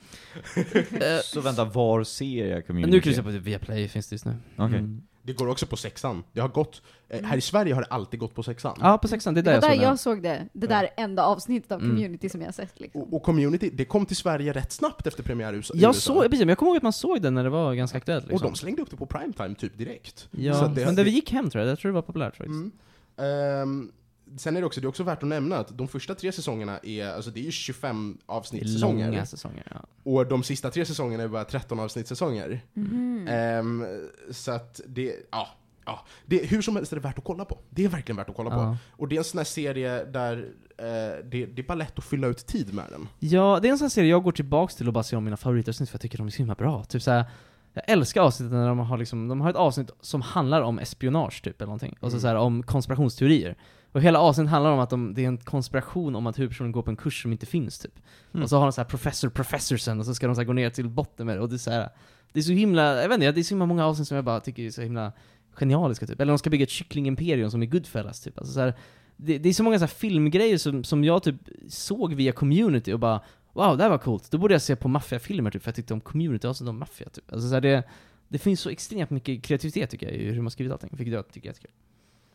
Eh, 1.00 1.20
Så 1.24 1.40
vänta, 1.40 1.64
var 1.64 2.04
ser 2.04 2.46
jag 2.46 2.66
community? 2.66 2.90
nu 2.92 3.00
kan 3.00 3.10
du 3.10 3.16
se 3.16 3.22
på 3.22 3.30
typ 3.30 3.42
Viaplay, 3.42 3.88
finns 3.88 4.08
det 4.08 4.14
just 4.14 4.24
nu. 4.24 4.34
Okej. 4.56 4.78
Mm. 4.78 5.02
Det 5.26 5.32
går 5.32 5.48
också 5.48 5.66
på 5.66 5.76
sexan. 5.76 6.24
Det 6.32 6.40
har 6.40 6.48
gått, 6.48 6.82
eh, 7.08 7.22
här 7.24 7.36
i 7.36 7.40
Sverige 7.40 7.74
har 7.74 7.80
det 7.82 7.86
alltid 7.90 8.20
gått 8.20 8.34
på 8.34 8.42
sexan. 8.42 8.76
Ja, 8.80 8.98
på 8.98 9.08
sexan, 9.08 9.34
det 9.34 9.40
är 9.40 9.42
Det 9.42 9.50
där 9.50 9.60
var 9.60 9.68
jag 9.68 9.78
där 9.78 9.82
såg 9.84 9.90
jag 9.92 9.98
såg 9.98 10.22
det. 10.22 10.48
Det 10.52 10.66
där 10.66 10.88
enda 10.96 11.24
avsnittet 11.24 11.72
av 11.72 11.80
Mm. 11.80 11.90
community 11.90 12.28
som 12.28 12.40
jag 12.40 12.48
har 12.48 12.52
sett 12.52 12.80
liksom. 12.80 13.00
Och, 13.02 13.14
och 13.14 13.22
Community, 13.22 13.70
det 13.70 13.84
kom 13.84 14.06
till 14.06 14.16
Sverige 14.16 14.52
rätt 14.52 14.72
snabbt 14.72 15.06
efter 15.06 15.22
premiär 15.22 15.52
i 15.52 15.56
USA. 15.56 15.74
Jag 15.76 15.94
såg, 15.94 16.22
precis, 16.22 16.38
men 16.38 16.48
jag 16.48 16.58
kommer 16.58 16.70
ihåg 16.70 16.76
att 16.76 16.82
man 16.82 16.92
såg 16.92 17.22
den 17.22 17.34
när 17.34 17.44
det 17.44 17.50
var 17.50 17.74
ganska 17.74 17.98
aktuellt 17.98 18.24
Och 18.24 18.30
liksom. 18.30 18.50
de 18.50 18.56
slängde 18.56 18.82
upp 18.82 18.90
det 18.90 18.96
på 18.96 19.06
primetime 19.06 19.54
typ 19.54 19.78
direkt. 19.78 20.28
Ja, 20.30 20.66
det- 20.74 20.84
men 20.86 20.94
det 20.94 21.02
gick 21.02 21.32
hem 21.32 21.50
tror 21.50 21.62
jag, 21.64 21.70
jag 21.70 21.78
tror 21.78 21.88
det 21.90 21.94
var 21.94 22.02
populärt 22.02 22.36
faktiskt. 22.36 22.72
Mm. 23.18 23.62
Ehm, 23.62 23.92
sen 24.36 24.56
är 24.56 24.60
det 24.60 24.66
också, 24.66 24.80
det 24.80 24.84
är 24.84 24.88
också 24.88 25.02
värt 25.02 25.22
att 25.22 25.28
nämna 25.28 25.56
att 25.56 25.78
de 25.78 25.88
första 25.88 26.14
tre 26.14 26.32
säsongerna 26.32 26.78
är, 26.82 27.06
alltså 27.06 27.30
det 27.30 27.40
är 27.40 27.44
ju 27.44 27.50
25 27.50 28.18
Det 28.26 28.32
är 28.32 28.36
avsnittssäsonger. 28.36 29.06
långa 29.10 29.26
säsonger, 29.26 29.72
ja. 29.74 29.86
Och 30.12 30.26
de 30.26 30.42
sista 30.42 30.70
tre 30.70 30.84
säsongerna 30.86 31.22
är 31.24 31.28
bara 31.28 31.44
13 31.44 31.80
avsnittssäsonger. 31.80 32.60
Mhm. 32.74 33.28
Ehm, 33.30 33.86
så 34.30 34.52
att 34.52 34.80
det, 34.86 35.16
ja. 35.30 35.48
Ja, 35.88 36.00
det, 36.26 36.46
hur 36.46 36.62
som 36.62 36.76
helst 36.76 36.92
är 36.92 36.96
det 36.96 37.02
värt 37.02 37.18
att 37.18 37.24
kolla 37.24 37.44
på. 37.44 37.58
Det 37.70 37.84
är 37.84 37.88
verkligen 37.88 38.16
värt 38.16 38.28
att 38.28 38.36
kolla 38.36 38.50
på. 38.50 38.56
Ja. 38.56 38.76
Och 38.90 39.08
det 39.08 39.14
är 39.16 39.18
en 39.18 39.24
sån 39.24 39.38
här 39.38 39.44
serie 39.44 40.04
där 40.04 40.36
eh, 40.78 40.84
det, 41.30 41.46
det 41.46 41.62
är 41.62 41.66
bara 41.66 41.74
lätt 41.74 41.98
att 41.98 42.04
fylla 42.04 42.26
ut 42.26 42.46
tid 42.46 42.74
med 42.74 42.84
den. 42.90 43.08
ja, 43.18 43.58
det 43.62 43.68
är 43.68 43.72
en 43.72 43.78
sån 43.78 43.90
serie 43.90 44.10
jag 44.10 44.22
går 44.22 44.32
tillbaks 44.32 44.74
till 44.74 44.86
och 44.86 44.92
bara 44.92 45.04
ser 45.04 45.16
om 45.16 45.24
mina 45.24 45.36
favoritavsnitt 45.36 45.88
för 45.90 45.94
jag 45.96 46.00
tycker 46.00 46.18
de 46.18 46.26
är 46.26 46.30
så 46.30 46.36
himla 46.38 46.54
bra. 46.54 46.84
Typ 46.84 47.02
såhär, 47.02 47.24
jag 47.72 47.84
älskar 47.90 48.20
avsnitten 48.22 48.58
när 48.58 48.68
de 48.68 48.78
har 48.78 48.98
liksom, 48.98 49.28
de 49.28 49.40
har 49.40 49.50
ett 49.50 49.56
avsnitt 49.56 49.90
som 50.00 50.22
handlar 50.22 50.62
om 50.62 50.78
espionage 50.78 51.42
typ 51.44 51.60
eller 51.60 51.66
någonting. 51.66 51.96
Och 52.00 52.10
så, 52.10 52.14
Mm. 52.16 52.20
så 52.20 52.26
här, 52.26 52.34
om 52.36 52.62
konspirationsteorier. 52.62 53.56
Och 53.96 54.02
hela 54.02 54.18
avsnittet 54.18 54.50
handlar 54.50 54.70
om 54.70 54.78
att 54.78 54.90
de, 54.90 55.14
det 55.14 55.24
är 55.24 55.28
en 55.28 55.38
konspiration 55.38 56.16
om 56.16 56.26
att 56.26 56.38
huvudpersonen 56.38 56.72
går 56.72 56.82
på 56.82 56.90
en 56.90 56.96
kurs 56.96 57.22
som 57.22 57.32
inte 57.32 57.46
finns 57.46 57.78
typ. 57.78 57.98
Mm. 58.32 58.42
Och 58.42 58.50
så 58.50 58.56
har 58.56 58.62
de 58.66 58.72
så 58.72 58.80
här 58.80 58.88
professor 58.88 59.28
professorsen 59.28 60.00
och 60.00 60.06
så 60.06 60.14
ska 60.14 60.26
de 60.26 60.36
så 60.36 60.44
gå 60.44 60.52
ner 60.52 60.70
till 60.70 60.88
botten 60.88 61.26
med 61.26 61.36
det 61.36 61.40
och 61.40 61.48
det 61.48 61.56
är 61.56 61.58
så 61.58 61.70
här, 61.70 61.88
det 62.32 62.40
är 62.40 62.42
så 62.42 62.52
himla, 62.52 63.02
jag 63.02 63.08
vet 63.08 63.14
inte, 63.14 63.32
det 63.32 63.40
är 63.40 63.42
så 63.42 63.54
himla 63.54 63.66
många 63.66 63.86
avsnitt 63.86 64.08
som 64.08 64.14
jag 64.14 64.24
bara 64.24 64.40
tycker 64.40 64.62
är 64.62 64.70
så 64.70 64.82
himla 64.82 65.12
genialiska 65.52 66.06
typ. 66.06 66.20
Eller 66.20 66.32
de 66.32 66.38
ska 66.38 66.50
bygga 66.50 66.62
ett 66.62 66.70
kycklingimperium 66.70 67.50
som 67.50 67.62
i 67.62 67.66
Goodfellas 67.66 68.20
typ. 68.20 68.38
Alltså 68.38 68.52
så 68.52 68.60
här, 68.60 68.74
det, 69.16 69.38
det 69.38 69.48
är 69.48 69.52
så 69.52 69.62
många 69.62 69.78
så 69.78 69.82
här 69.82 69.88
filmgrejer 69.88 70.58
som, 70.58 70.84
som 70.84 71.04
jag 71.04 71.22
typ 71.22 71.36
såg 71.68 72.14
via 72.14 72.32
community 72.32 72.92
och 72.92 72.98
bara 72.98 73.20
Wow, 73.52 73.76
det 73.76 73.82
här 73.82 73.90
var 73.90 73.98
coolt. 73.98 74.30
Då 74.30 74.38
borde 74.38 74.54
jag 74.54 74.62
se 74.62 74.76
på 74.76 74.88
maffiafilmer 74.88 75.50
typ, 75.50 75.62
för 75.62 75.68
jag 75.68 75.76
tyckte 75.76 75.94
om 75.94 76.00
community 76.00 76.46
avsnitt 76.46 76.68
om 76.68 76.78
maffia 76.78 77.08
typ. 77.08 77.32
Alltså 77.32 77.48
så 77.48 77.54
här, 77.54 77.60
det, 77.60 77.84
det 78.28 78.38
finns 78.38 78.60
så 78.60 78.70
extremt 78.70 79.10
mycket 79.10 79.42
kreativitet 79.42 79.90
tycker 79.90 80.06
jag 80.06 80.16
i 80.16 80.24
hur 80.24 80.42
man 80.42 80.50
skrivit 80.50 80.72
allting, 80.72 80.90
vilket 80.92 81.14
jag 81.14 81.28
tycker 81.32 81.48
är 81.48 81.50
jättekul. 81.50 81.70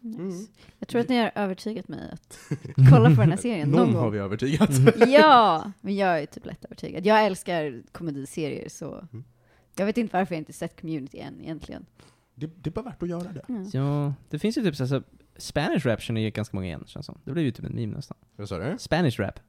Nice. 0.03 0.19
Mm. 0.21 0.47
Jag 0.79 0.87
tror 0.87 1.01
att 1.01 1.09
ni 1.09 1.17
har 1.19 1.31
övertygat 1.35 1.87
mig 1.87 2.09
att 2.13 2.39
kolla 2.91 3.09
på 3.15 3.21
den 3.21 3.29
här 3.29 3.37
serien 3.37 3.69
någon, 3.69 3.79
Någon 3.79 3.95
har 3.95 4.01
gång. 4.03 4.11
vi 4.11 4.17
övertygat. 4.19 4.69
Ja, 5.07 5.71
men 5.81 5.95
jag 5.95 6.19
är 6.21 6.25
typ 6.25 6.45
lätt 6.45 6.65
övertygad. 6.65 7.05
Jag 7.05 7.25
älskar 7.25 7.81
komediserier 7.91 8.69
så 8.69 9.07
Mm. 9.13 9.23
jag 9.75 9.85
vet 9.85 9.97
inte 9.97 10.17
varför 10.17 10.35
jag 10.35 10.41
inte 10.41 10.53
sett 10.53 10.81
community 10.81 11.19
än 11.19 11.41
egentligen. 11.41 11.85
Det, 12.35 12.47
det 12.63 12.69
är 12.69 12.71
bara 12.71 12.85
värt 12.85 13.03
att 13.03 13.09
göra 13.09 13.31
det. 13.33 13.45
Mm. 13.49 13.69
Ja, 13.73 14.13
det 14.29 14.39
finns 14.39 14.57
ju 14.57 14.61
typ 14.63 14.75
så 14.75 14.83
här, 14.83 14.87
så 14.87 15.03
Spanish 15.37 15.85
rap 15.85 16.01
känner 16.01 16.21
ju 16.21 16.29
ganska 16.29 16.57
många 16.57 16.67
igen 16.67 16.83
känns 16.87 17.05
som. 17.05 17.17
Det 17.23 17.31
blev 17.31 17.45
ju 17.45 17.51
typ 17.51 17.65
en 17.65 17.75
meme 17.75 17.95
nästan. 17.95 18.17
Vad 18.35 18.49
sa 18.49 18.57
du? 18.57 18.75
Spanish 18.79 19.19
rap. 19.19 19.39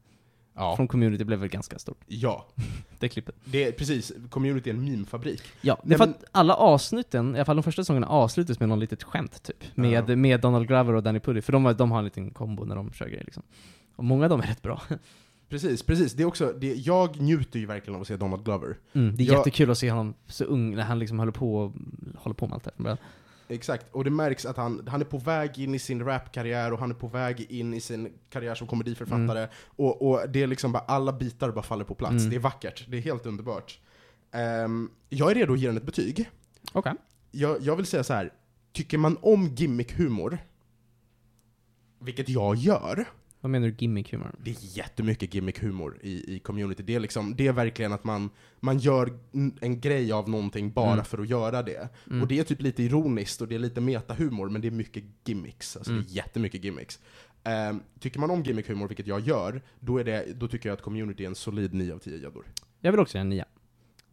Ja. 0.55 0.75
från 0.75 0.87
community 0.87 1.23
blev 1.23 1.39
väl 1.39 1.49
ganska 1.49 1.79
stort. 1.79 1.99
Ja. 2.07 2.45
Det 2.99 3.09
klippet. 3.09 3.35
Det 3.45 3.63
är 3.63 3.71
precis, 3.71 4.11
community 4.29 4.69
är 4.69 4.73
en 4.73 4.83
memefabrik. 4.85 5.41
Ja, 5.61 5.77
det 5.83 5.93
är 5.93 5.97
för 5.97 6.03
att 6.05 6.23
alla 6.31 6.53
avsnitten, 6.55 7.35
i 7.35 7.37
alla 7.37 7.45
fall 7.45 7.55
de 7.55 7.63
första 7.63 7.81
säsongerna, 7.83 8.07
avslutas 8.07 8.59
med 8.59 8.69
något 8.69 8.79
litet 8.79 9.03
skämt 9.03 9.43
typ. 9.43 9.63
Med, 9.75 10.09
Ja. 10.09 10.15
med 10.15 10.39
Donald 10.41 10.67
Glover 10.67 10.93
och 10.93 11.03
Danny 11.03 11.19
Puddy, 11.19 11.41
för 11.41 11.53
de, 11.53 11.75
de 11.77 11.91
har 11.91 11.99
en 11.99 12.05
liten 12.05 12.31
kombo 12.31 12.65
när 12.65 12.75
de 12.75 12.91
kör 12.93 13.05
grejer 13.07 13.23
liksom. 13.23 13.43
Och 13.95 14.03
många 14.03 14.23
av 14.23 14.29
dem 14.29 14.41
är 14.41 14.45
rätt 14.47 14.61
bra. 14.61 14.81
Precis, 15.49 15.83
precis. 15.83 16.13
Det 16.13 16.23
är 16.23 16.27
också, 16.27 16.53
det, 16.59 16.73
jag 16.73 17.21
njuter 17.21 17.59
ju 17.59 17.65
verkligen 17.65 17.95
av 17.95 18.01
att 18.01 18.07
se 18.07 18.17
Donald 18.17 18.43
Glover. 18.45 18.77
Mm, 18.93 19.15
det 19.15 19.23
är 19.23 19.27
Jag- 19.27 19.37
jättekul 19.37 19.71
att 19.71 19.77
se 19.77 19.89
honom 19.91 20.13
så 20.27 20.43
ung 20.43 20.75
när 20.75 20.83
han 20.83 20.99
liksom 20.99 21.19
håller 21.19 21.31
på, 21.31 21.73
håller 22.17 22.33
på 22.35 22.47
med 22.47 22.53
allt 22.53 22.63
det 22.63 22.71
här. 22.89 22.97
Exakt, 23.53 23.85
och 23.91 24.03
det 24.03 24.09
märks 24.09 24.45
att 24.45 24.57
han, 24.57 24.87
han 24.87 25.01
är 25.01 25.05
på 25.05 25.17
väg 25.17 25.59
in 25.59 25.75
i 25.75 25.79
sin 25.79 26.05
rapkarriär 26.05 26.73
och 26.73 26.79
han 26.79 26.91
är 26.91 26.95
på 26.95 27.07
väg 27.07 27.51
in 27.51 27.73
i 27.73 27.81
sin 27.81 28.13
karriär 28.29 28.55
som 28.55 28.67
komediförfattare. 28.67 29.47
Och, 29.65 30.09
och 30.09 30.29
det 30.29 30.43
är 30.43 30.47
liksom 30.47 30.71
bara, 30.71 30.83
alla 30.83 31.13
bitar 31.13 31.51
bara 31.51 31.63
faller 31.63 31.85
på 31.85 31.95
plats. 31.95 32.11
Mm. 32.11 32.29
Det 32.29 32.35
är 32.35 32.39
vackert, 32.39 32.85
det 32.87 32.97
är 32.97 33.01
helt 33.01 33.25
underbart. 33.25 33.79
Ehm, 34.31 34.89
jag 35.09 35.31
är 35.31 35.35
redo 35.35 35.53
att 35.53 35.59
ge 35.59 35.67
den 35.67 35.77
ett 35.77 35.85
betyg. 35.85 36.29
Okej. 36.73 36.93
Jag, 37.31 37.61
jag 37.61 37.75
vill 37.75 37.85
säga 37.85 38.03
så 38.03 38.13
här. 38.13 38.33
tycker 38.71 38.97
man 38.97 39.17
om 39.21 39.47
gimmick-humor, 39.47 40.37
vilket 41.99 42.29
jag 42.29 42.55
gör, 42.55 43.05
Vad 43.43 43.49
menar 43.49 43.67
du 43.67 43.73
gimmick-humor? 43.77 44.35
det 44.43 44.51
är 44.51 44.55
jättemycket 44.77 45.33
gimmick-humor 45.33 45.97
i, 46.01 46.35
i 46.35 46.39
community. 46.39 46.83
Det 46.83 46.95
är, 46.95 46.99
liksom, 46.99 47.35
det 47.35 47.47
är 47.47 47.53
verkligen 47.53 47.93
att 47.93 48.03
man, 48.03 48.29
man 48.59 48.77
gör 48.79 49.19
en 49.61 49.79
grej 49.81 50.11
av 50.11 50.29
någonting 50.29 50.71
bara 50.71 50.91
Mm. 50.93 51.05
för 51.05 51.17
att 51.17 51.29
göra 51.29 51.63
det. 51.63 51.89
Mm. 52.09 52.21
Och 52.21 52.27
det 52.27 52.39
är 52.39 52.43
typ 52.43 52.61
lite 52.61 52.83
ironiskt 52.83 53.41
och 53.41 53.47
det 53.47 53.55
är 53.55 53.59
lite 53.59 53.81
metahumor, 53.81 54.49
men 54.49 54.61
det 54.61 54.67
är 54.67 54.71
mycket 54.71 55.03
gimmicks. 55.25 55.77
Alltså 55.77 55.91
Mm. 55.91 56.03
det 56.03 56.11
är 56.11 56.15
jättemycket 56.15 56.63
gimmicks. 56.63 56.99
Ehm, 57.43 57.79
tycker 57.99 58.19
man 58.19 58.31
om 58.31 58.43
gimmick-humor, 58.43 58.87
vilket 58.87 59.07
jag 59.07 59.19
gör, 59.19 59.61
då, 59.79 59.97
är 59.97 60.03
det, 60.03 60.25
då 60.35 60.47
tycker 60.47 60.69
jag 60.69 60.73
att 60.73 60.81
community 60.81 61.23
är 61.23 61.27
en 61.27 61.35
solid 61.35 61.73
9 61.73 61.93
av 61.93 61.99
10 61.99 62.17
gäddor. 62.17 62.45
Jag 62.79 62.91
vill 62.91 62.99
också 62.99 63.17
ge 63.17 63.21
en 63.21 63.29
nia. 63.29 63.45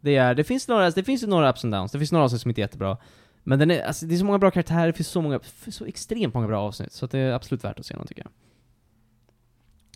Det, 0.01 0.15
är, 0.15 0.35
det, 0.35 0.43
finns 0.43 0.67
några, 0.67 0.89
det 0.89 1.03
finns 1.03 1.23
några 1.23 1.49
ups 1.49 1.63
and 1.65 1.73
downs, 1.73 1.91
det 1.91 1.97
finns 1.99 2.11
några 2.11 2.25
avsnitt 2.25 2.41
som 2.41 2.51
inte 2.51 2.61
är 2.61 2.63
jättebra. 2.63 2.97
Men 3.43 3.59
den 3.59 3.71
är, 3.71 3.81
alltså, 3.83 4.05
det 4.05 4.15
är 4.15 4.17
så 4.17 4.25
många 4.25 4.39
bra 4.39 4.51
karaktärer, 4.51 4.87
det 4.87 4.93
finns 4.93 5.07
så 5.07 5.21
många, 5.21 5.39
så 5.69 5.85
extremt 5.85 6.33
många 6.33 6.47
bra 6.47 6.61
avsnitt, 6.61 6.91
så 6.93 7.07
det 7.07 7.19
är 7.19 7.31
absolut 7.31 7.63
värt 7.63 7.79
att 7.79 7.85
se 7.85 7.93
dem 7.93 8.07
tycker 8.07 8.21
jag. 8.21 8.31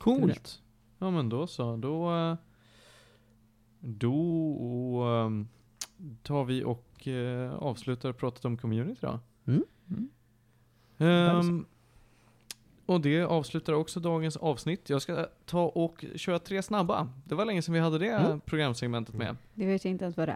Coolt. 0.06 0.62
Ja 1.00 1.12
men 1.12 1.30
då 1.30 1.48
så, 1.48 1.76
då... 1.78 2.16
eh, 2.16 2.36
Då 3.80 5.04
ehm, 5.04 5.48
tar 6.24 6.46
vi 6.46 6.64
och 6.64 7.08
eh, 7.08 7.54
avslutar 7.54 8.14
pratet 8.14 8.46
om 8.46 8.58
community 8.58 9.00
då. 9.02 9.20
Mm. 9.46 9.64
Mm. 9.90 10.10
Ehm, 10.98 11.66
och 12.86 13.02
det 13.02 13.22
avslutar 13.24 13.74
också 13.74 14.00
dagens 14.00 14.38
avsnitt. 14.38 14.90
Jag 14.90 15.02
ska 15.02 15.28
ta 15.46 15.64
och 15.64 16.06
köra 16.16 16.40
tre 16.40 16.62
snabba. 16.62 17.10
Det 17.26 17.36
var 17.36 17.46
länge 17.46 17.62
sedan 17.62 17.74
vi 17.74 17.80
hade 17.80 17.98
det 17.98 18.10
Mm. 18.10 18.40
programsegmentet 18.40 19.16
med. 19.16 19.36
Det 19.54 19.66
vet 19.66 19.86
jag 19.86 19.92
inte 19.92 20.06
ens 20.06 20.18
vad 20.18 20.28
det 20.28 20.32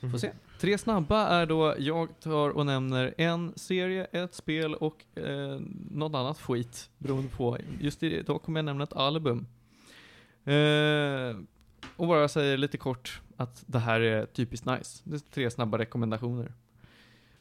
är. 0.00 0.10
Får 0.10 0.18
se. 0.18 0.30
Tre 0.60 0.78
snabba 0.78 1.26
är 1.28 1.46
då 1.46 1.74
jag 1.78 2.20
tar 2.20 2.50
och 2.50 2.66
nämner 2.66 3.14
en 3.18 3.52
serie, 3.56 4.04
ett 4.04 4.34
spel 4.34 4.74
och 4.74 5.04
eh, 5.18 5.60
något 5.90 6.14
annat 6.14 6.40
skit 6.40 6.90
beroende 6.98 7.28
på. 7.28 7.58
Just 7.80 8.02
idag 8.02 8.42
kommer 8.42 8.58
jag 8.58 8.64
nämna 8.64 8.84
ett 8.84 8.92
album. 8.92 9.46
Eh, 10.44 11.36
och 11.96 12.06
bara 12.06 12.28
säger 12.28 12.56
lite 12.56 12.78
kort 12.78 13.20
att 13.36 13.62
det 13.66 13.78
här 13.78 14.00
är 14.00 14.26
typiskt 14.26 14.66
nice. 14.66 15.02
Det 15.04 15.14
är 15.16 15.18
tre 15.18 15.50
snabba 15.50 15.78
rekommendationer. 15.78 16.52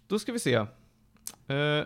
Då 0.07 0.19
ska 0.19 0.31
vi 0.31 0.39
se. 0.39 0.53
Eh, 0.53 1.85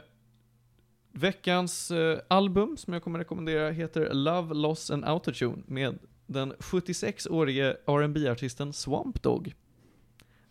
veckans 1.13 1.91
eh, 1.91 2.19
album 2.27 2.77
som 2.77 2.93
jag 2.93 3.03
kommer 3.03 3.19
rekommendera 3.19 3.71
heter 3.71 4.13
Love, 4.13 4.53
Loss 4.53 4.91
and 4.91 5.05
Autotune 5.05 5.63
med 5.65 5.99
den 6.25 6.53
76-årige 6.53 7.77
rb 7.87 8.17
artisten 8.31 8.73
Swamp 8.73 9.23
Dogg. 9.23 9.53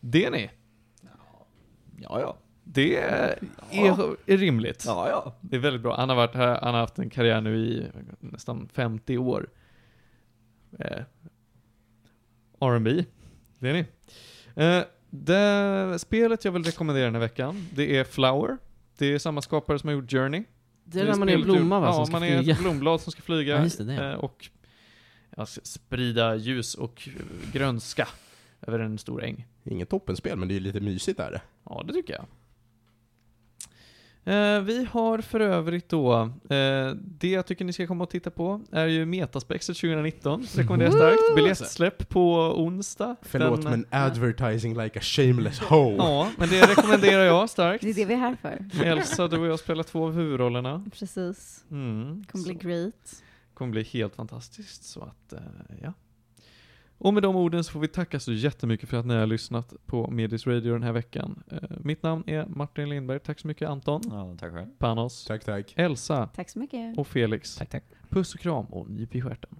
Det 0.00 0.30
ni, 0.30 0.50
Ja, 2.02 2.20
ja. 2.20 2.36
det 2.64 2.96
är, 2.96 3.38
är 4.26 4.36
rimligt. 4.36 4.84
Ja, 4.86 5.08
ja. 5.08 5.34
Det 5.40 5.56
är 5.56 5.60
väldigt 5.60 5.82
bra. 5.82 5.96
Han 5.96 6.08
har 6.08 6.16
varit 6.16 6.34
här, 6.34 6.60
han 6.60 6.74
har 6.74 6.80
haft 6.80 6.98
en 6.98 7.10
karriär 7.10 7.40
nu 7.40 7.56
i 7.56 7.86
nästan 8.20 8.68
50 8.72 9.18
år. 9.18 9.50
Eh, 10.78 11.02
R&B, 12.60 13.04
det 13.58 13.68
är 13.68 13.72
ni. 13.72 13.86
Eh, 14.64 14.84
det 15.10 15.98
spelet 15.98 16.44
jag 16.44 16.52
vill 16.52 16.64
rekommendera 16.64 17.04
den 17.04 17.14
här 17.14 17.20
veckan, 17.20 17.68
det 17.74 17.96
är 17.98 18.04
Flower. 18.04 18.58
Det 18.98 19.06
är 19.06 19.18
samma 19.18 19.42
skapare 19.42 19.78
som 19.78 19.88
har 19.88 19.94
gjort 19.94 20.10
Journey. 20.10 20.44
Det 20.84 21.00
är 21.00 21.04
när 21.04 21.16
man 21.16 21.28
är 21.28 21.34
en 21.34 21.42
blomma 21.42 21.80
va, 21.80 21.86
Ja, 21.86 21.92
som 21.92 22.06
ska 22.06 22.12
man 22.12 22.22
är 22.22 22.38
flyga. 22.38 22.52
ett 22.54 22.60
blomblad 22.60 23.00
som 23.00 23.12
ska 23.12 23.22
flyga. 23.22 23.56
Ja, 23.62 23.68
det, 23.78 23.84
det. 23.84 24.10
eh, 24.10 24.14
och 24.14 24.48
ja, 25.36 25.46
sprida 25.46 26.36
ljus 26.36 26.74
och 26.74 27.08
grönska 27.52 28.08
över 28.60 28.78
en 28.78 28.98
stor 28.98 29.24
äng. 29.24 29.46
Inget 29.64 29.88
toppenspel, 29.88 30.38
men 30.38 30.48
det 30.48 30.56
är 30.56 30.60
lite 30.60 30.80
mysigt 30.80 31.20
är 31.20 31.30
det. 31.30 31.40
Ja, 31.64 31.84
det 31.86 31.92
tycker 31.92 32.12
jag. 32.14 32.24
Eh, 34.24 34.60
vi 34.60 34.84
har 34.90 35.18
för 35.18 35.40
övrigt 35.40 35.88
då, 35.88 36.22
eh, 36.50 36.90
det 36.96 37.30
jag 37.30 37.46
tycker 37.46 37.64
ni 37.64 37.72
ska 37.72 37.86
komma 37.86 38.04
och 38.04 38.10
titta 38.10 38.30
på 38.30 38.60
är 38.72 38.86
ju 38.86 39.06
Metaspexet 39.06 39.76
2019. 39.76 40.46
Rekommenderar 40.56 40.90
starkt. 40.90 41.36
Biljettsläpp 41.36 42.08
på 42.08 42.34
onsdag. 42.56 43.16
Förlåt, 43.22 43.62
Den- 43.62 43.70
men 43.70 43.86
advertising 44.02 44.78
like 44.82 44.98
a 44.98 45.02
shameless 45.02 45.60
hoe. 45.60 45.94
Ja, 45.96 46.28
men 46.38 46.48
det 46.48 46.62
rekommenderar 46.66 47.24
jag 47.24 47.50
starkt. 47.50 47.82
Det 47.82 47.90
är 47.90 47.94
det 47.94 48.04
vi 48.04 48.14
är 48.14 48.18
här 48.18 48.36
för. 48.42 48.84
Elsa, 48.84 49.28
du 49.28 49.38
och 49.38 49.46
jag 49.46 49.58
spelar 49.58 49.82
två 49.82 50.04
av 50.06 50.12
huvudrollerna. 50.12 50.84
Precis. 50.98 51.64
Mm, 51.70 52.20
Det 52.26 52.32
kommer 52.32 52.44
bli 52.44 52.54
great. 52.54 53.22
kommer 53.54 53.70
bli 53.72 53.82
helt 53.82 54.14
fantastiskt. 54.16 54.84
Så 54.84 55.00
att, 55.02 55.32
eh, 55.32 55.38
ja. 55.82 55.92
Och 57.04 57.14
med 57.14 57.22
de 57.22 57.36
orden 57.36 57.64
så 57.64 57.72
får 57.72 57.80
vi 57.80 57.88
tacka 57.88 58.20
så 58.20 58.32
jättemycket 58.32 58.88
för 58.88 58.96
att 58.96 59.06
ni 59.06 59.14
har 59.14 59.26
lyssnat 59.26 59.74
på 59.86 60.10
Medis 60.10 60.46
Radio 60.46 60.72
den 60.72 60.82
här 60.82 60.92
veckan. 60.92 61.42
Eh, 61.50 61.58
mitt 61.80 62.02
namn 62.02 62.24
är 62.26 62.46
Martin 62.46 62.88
Lindberg. 62.88 63.18
Tack 63.20 63.40
så 63.40 63.46
mycket 63.48 63.68
Anton, 63.68 64.00
Ja, 64.10 64.36
tack 64.40 64.52
själv. 64.52 64.66
Panos, 64.78 65.24
Tack, 65.24 65.44
tack. 65.44 65.72
Elsa 65.76 66.28
Tack 66.34 66.50
så 66.50 66.58
mycket. 66.58 66.98
och 66.98 67.06
Felix. 67.06 67.56
Tack, 67.56 67.70
tack. 67.70 67.84
Puss 68.10 68.34
och 68.34 68.40
kram 68.40 68.64
och 68.66 68.90
nyp 68.90 69.14
i 69.14 69.22
stjärten. 69.22 69.50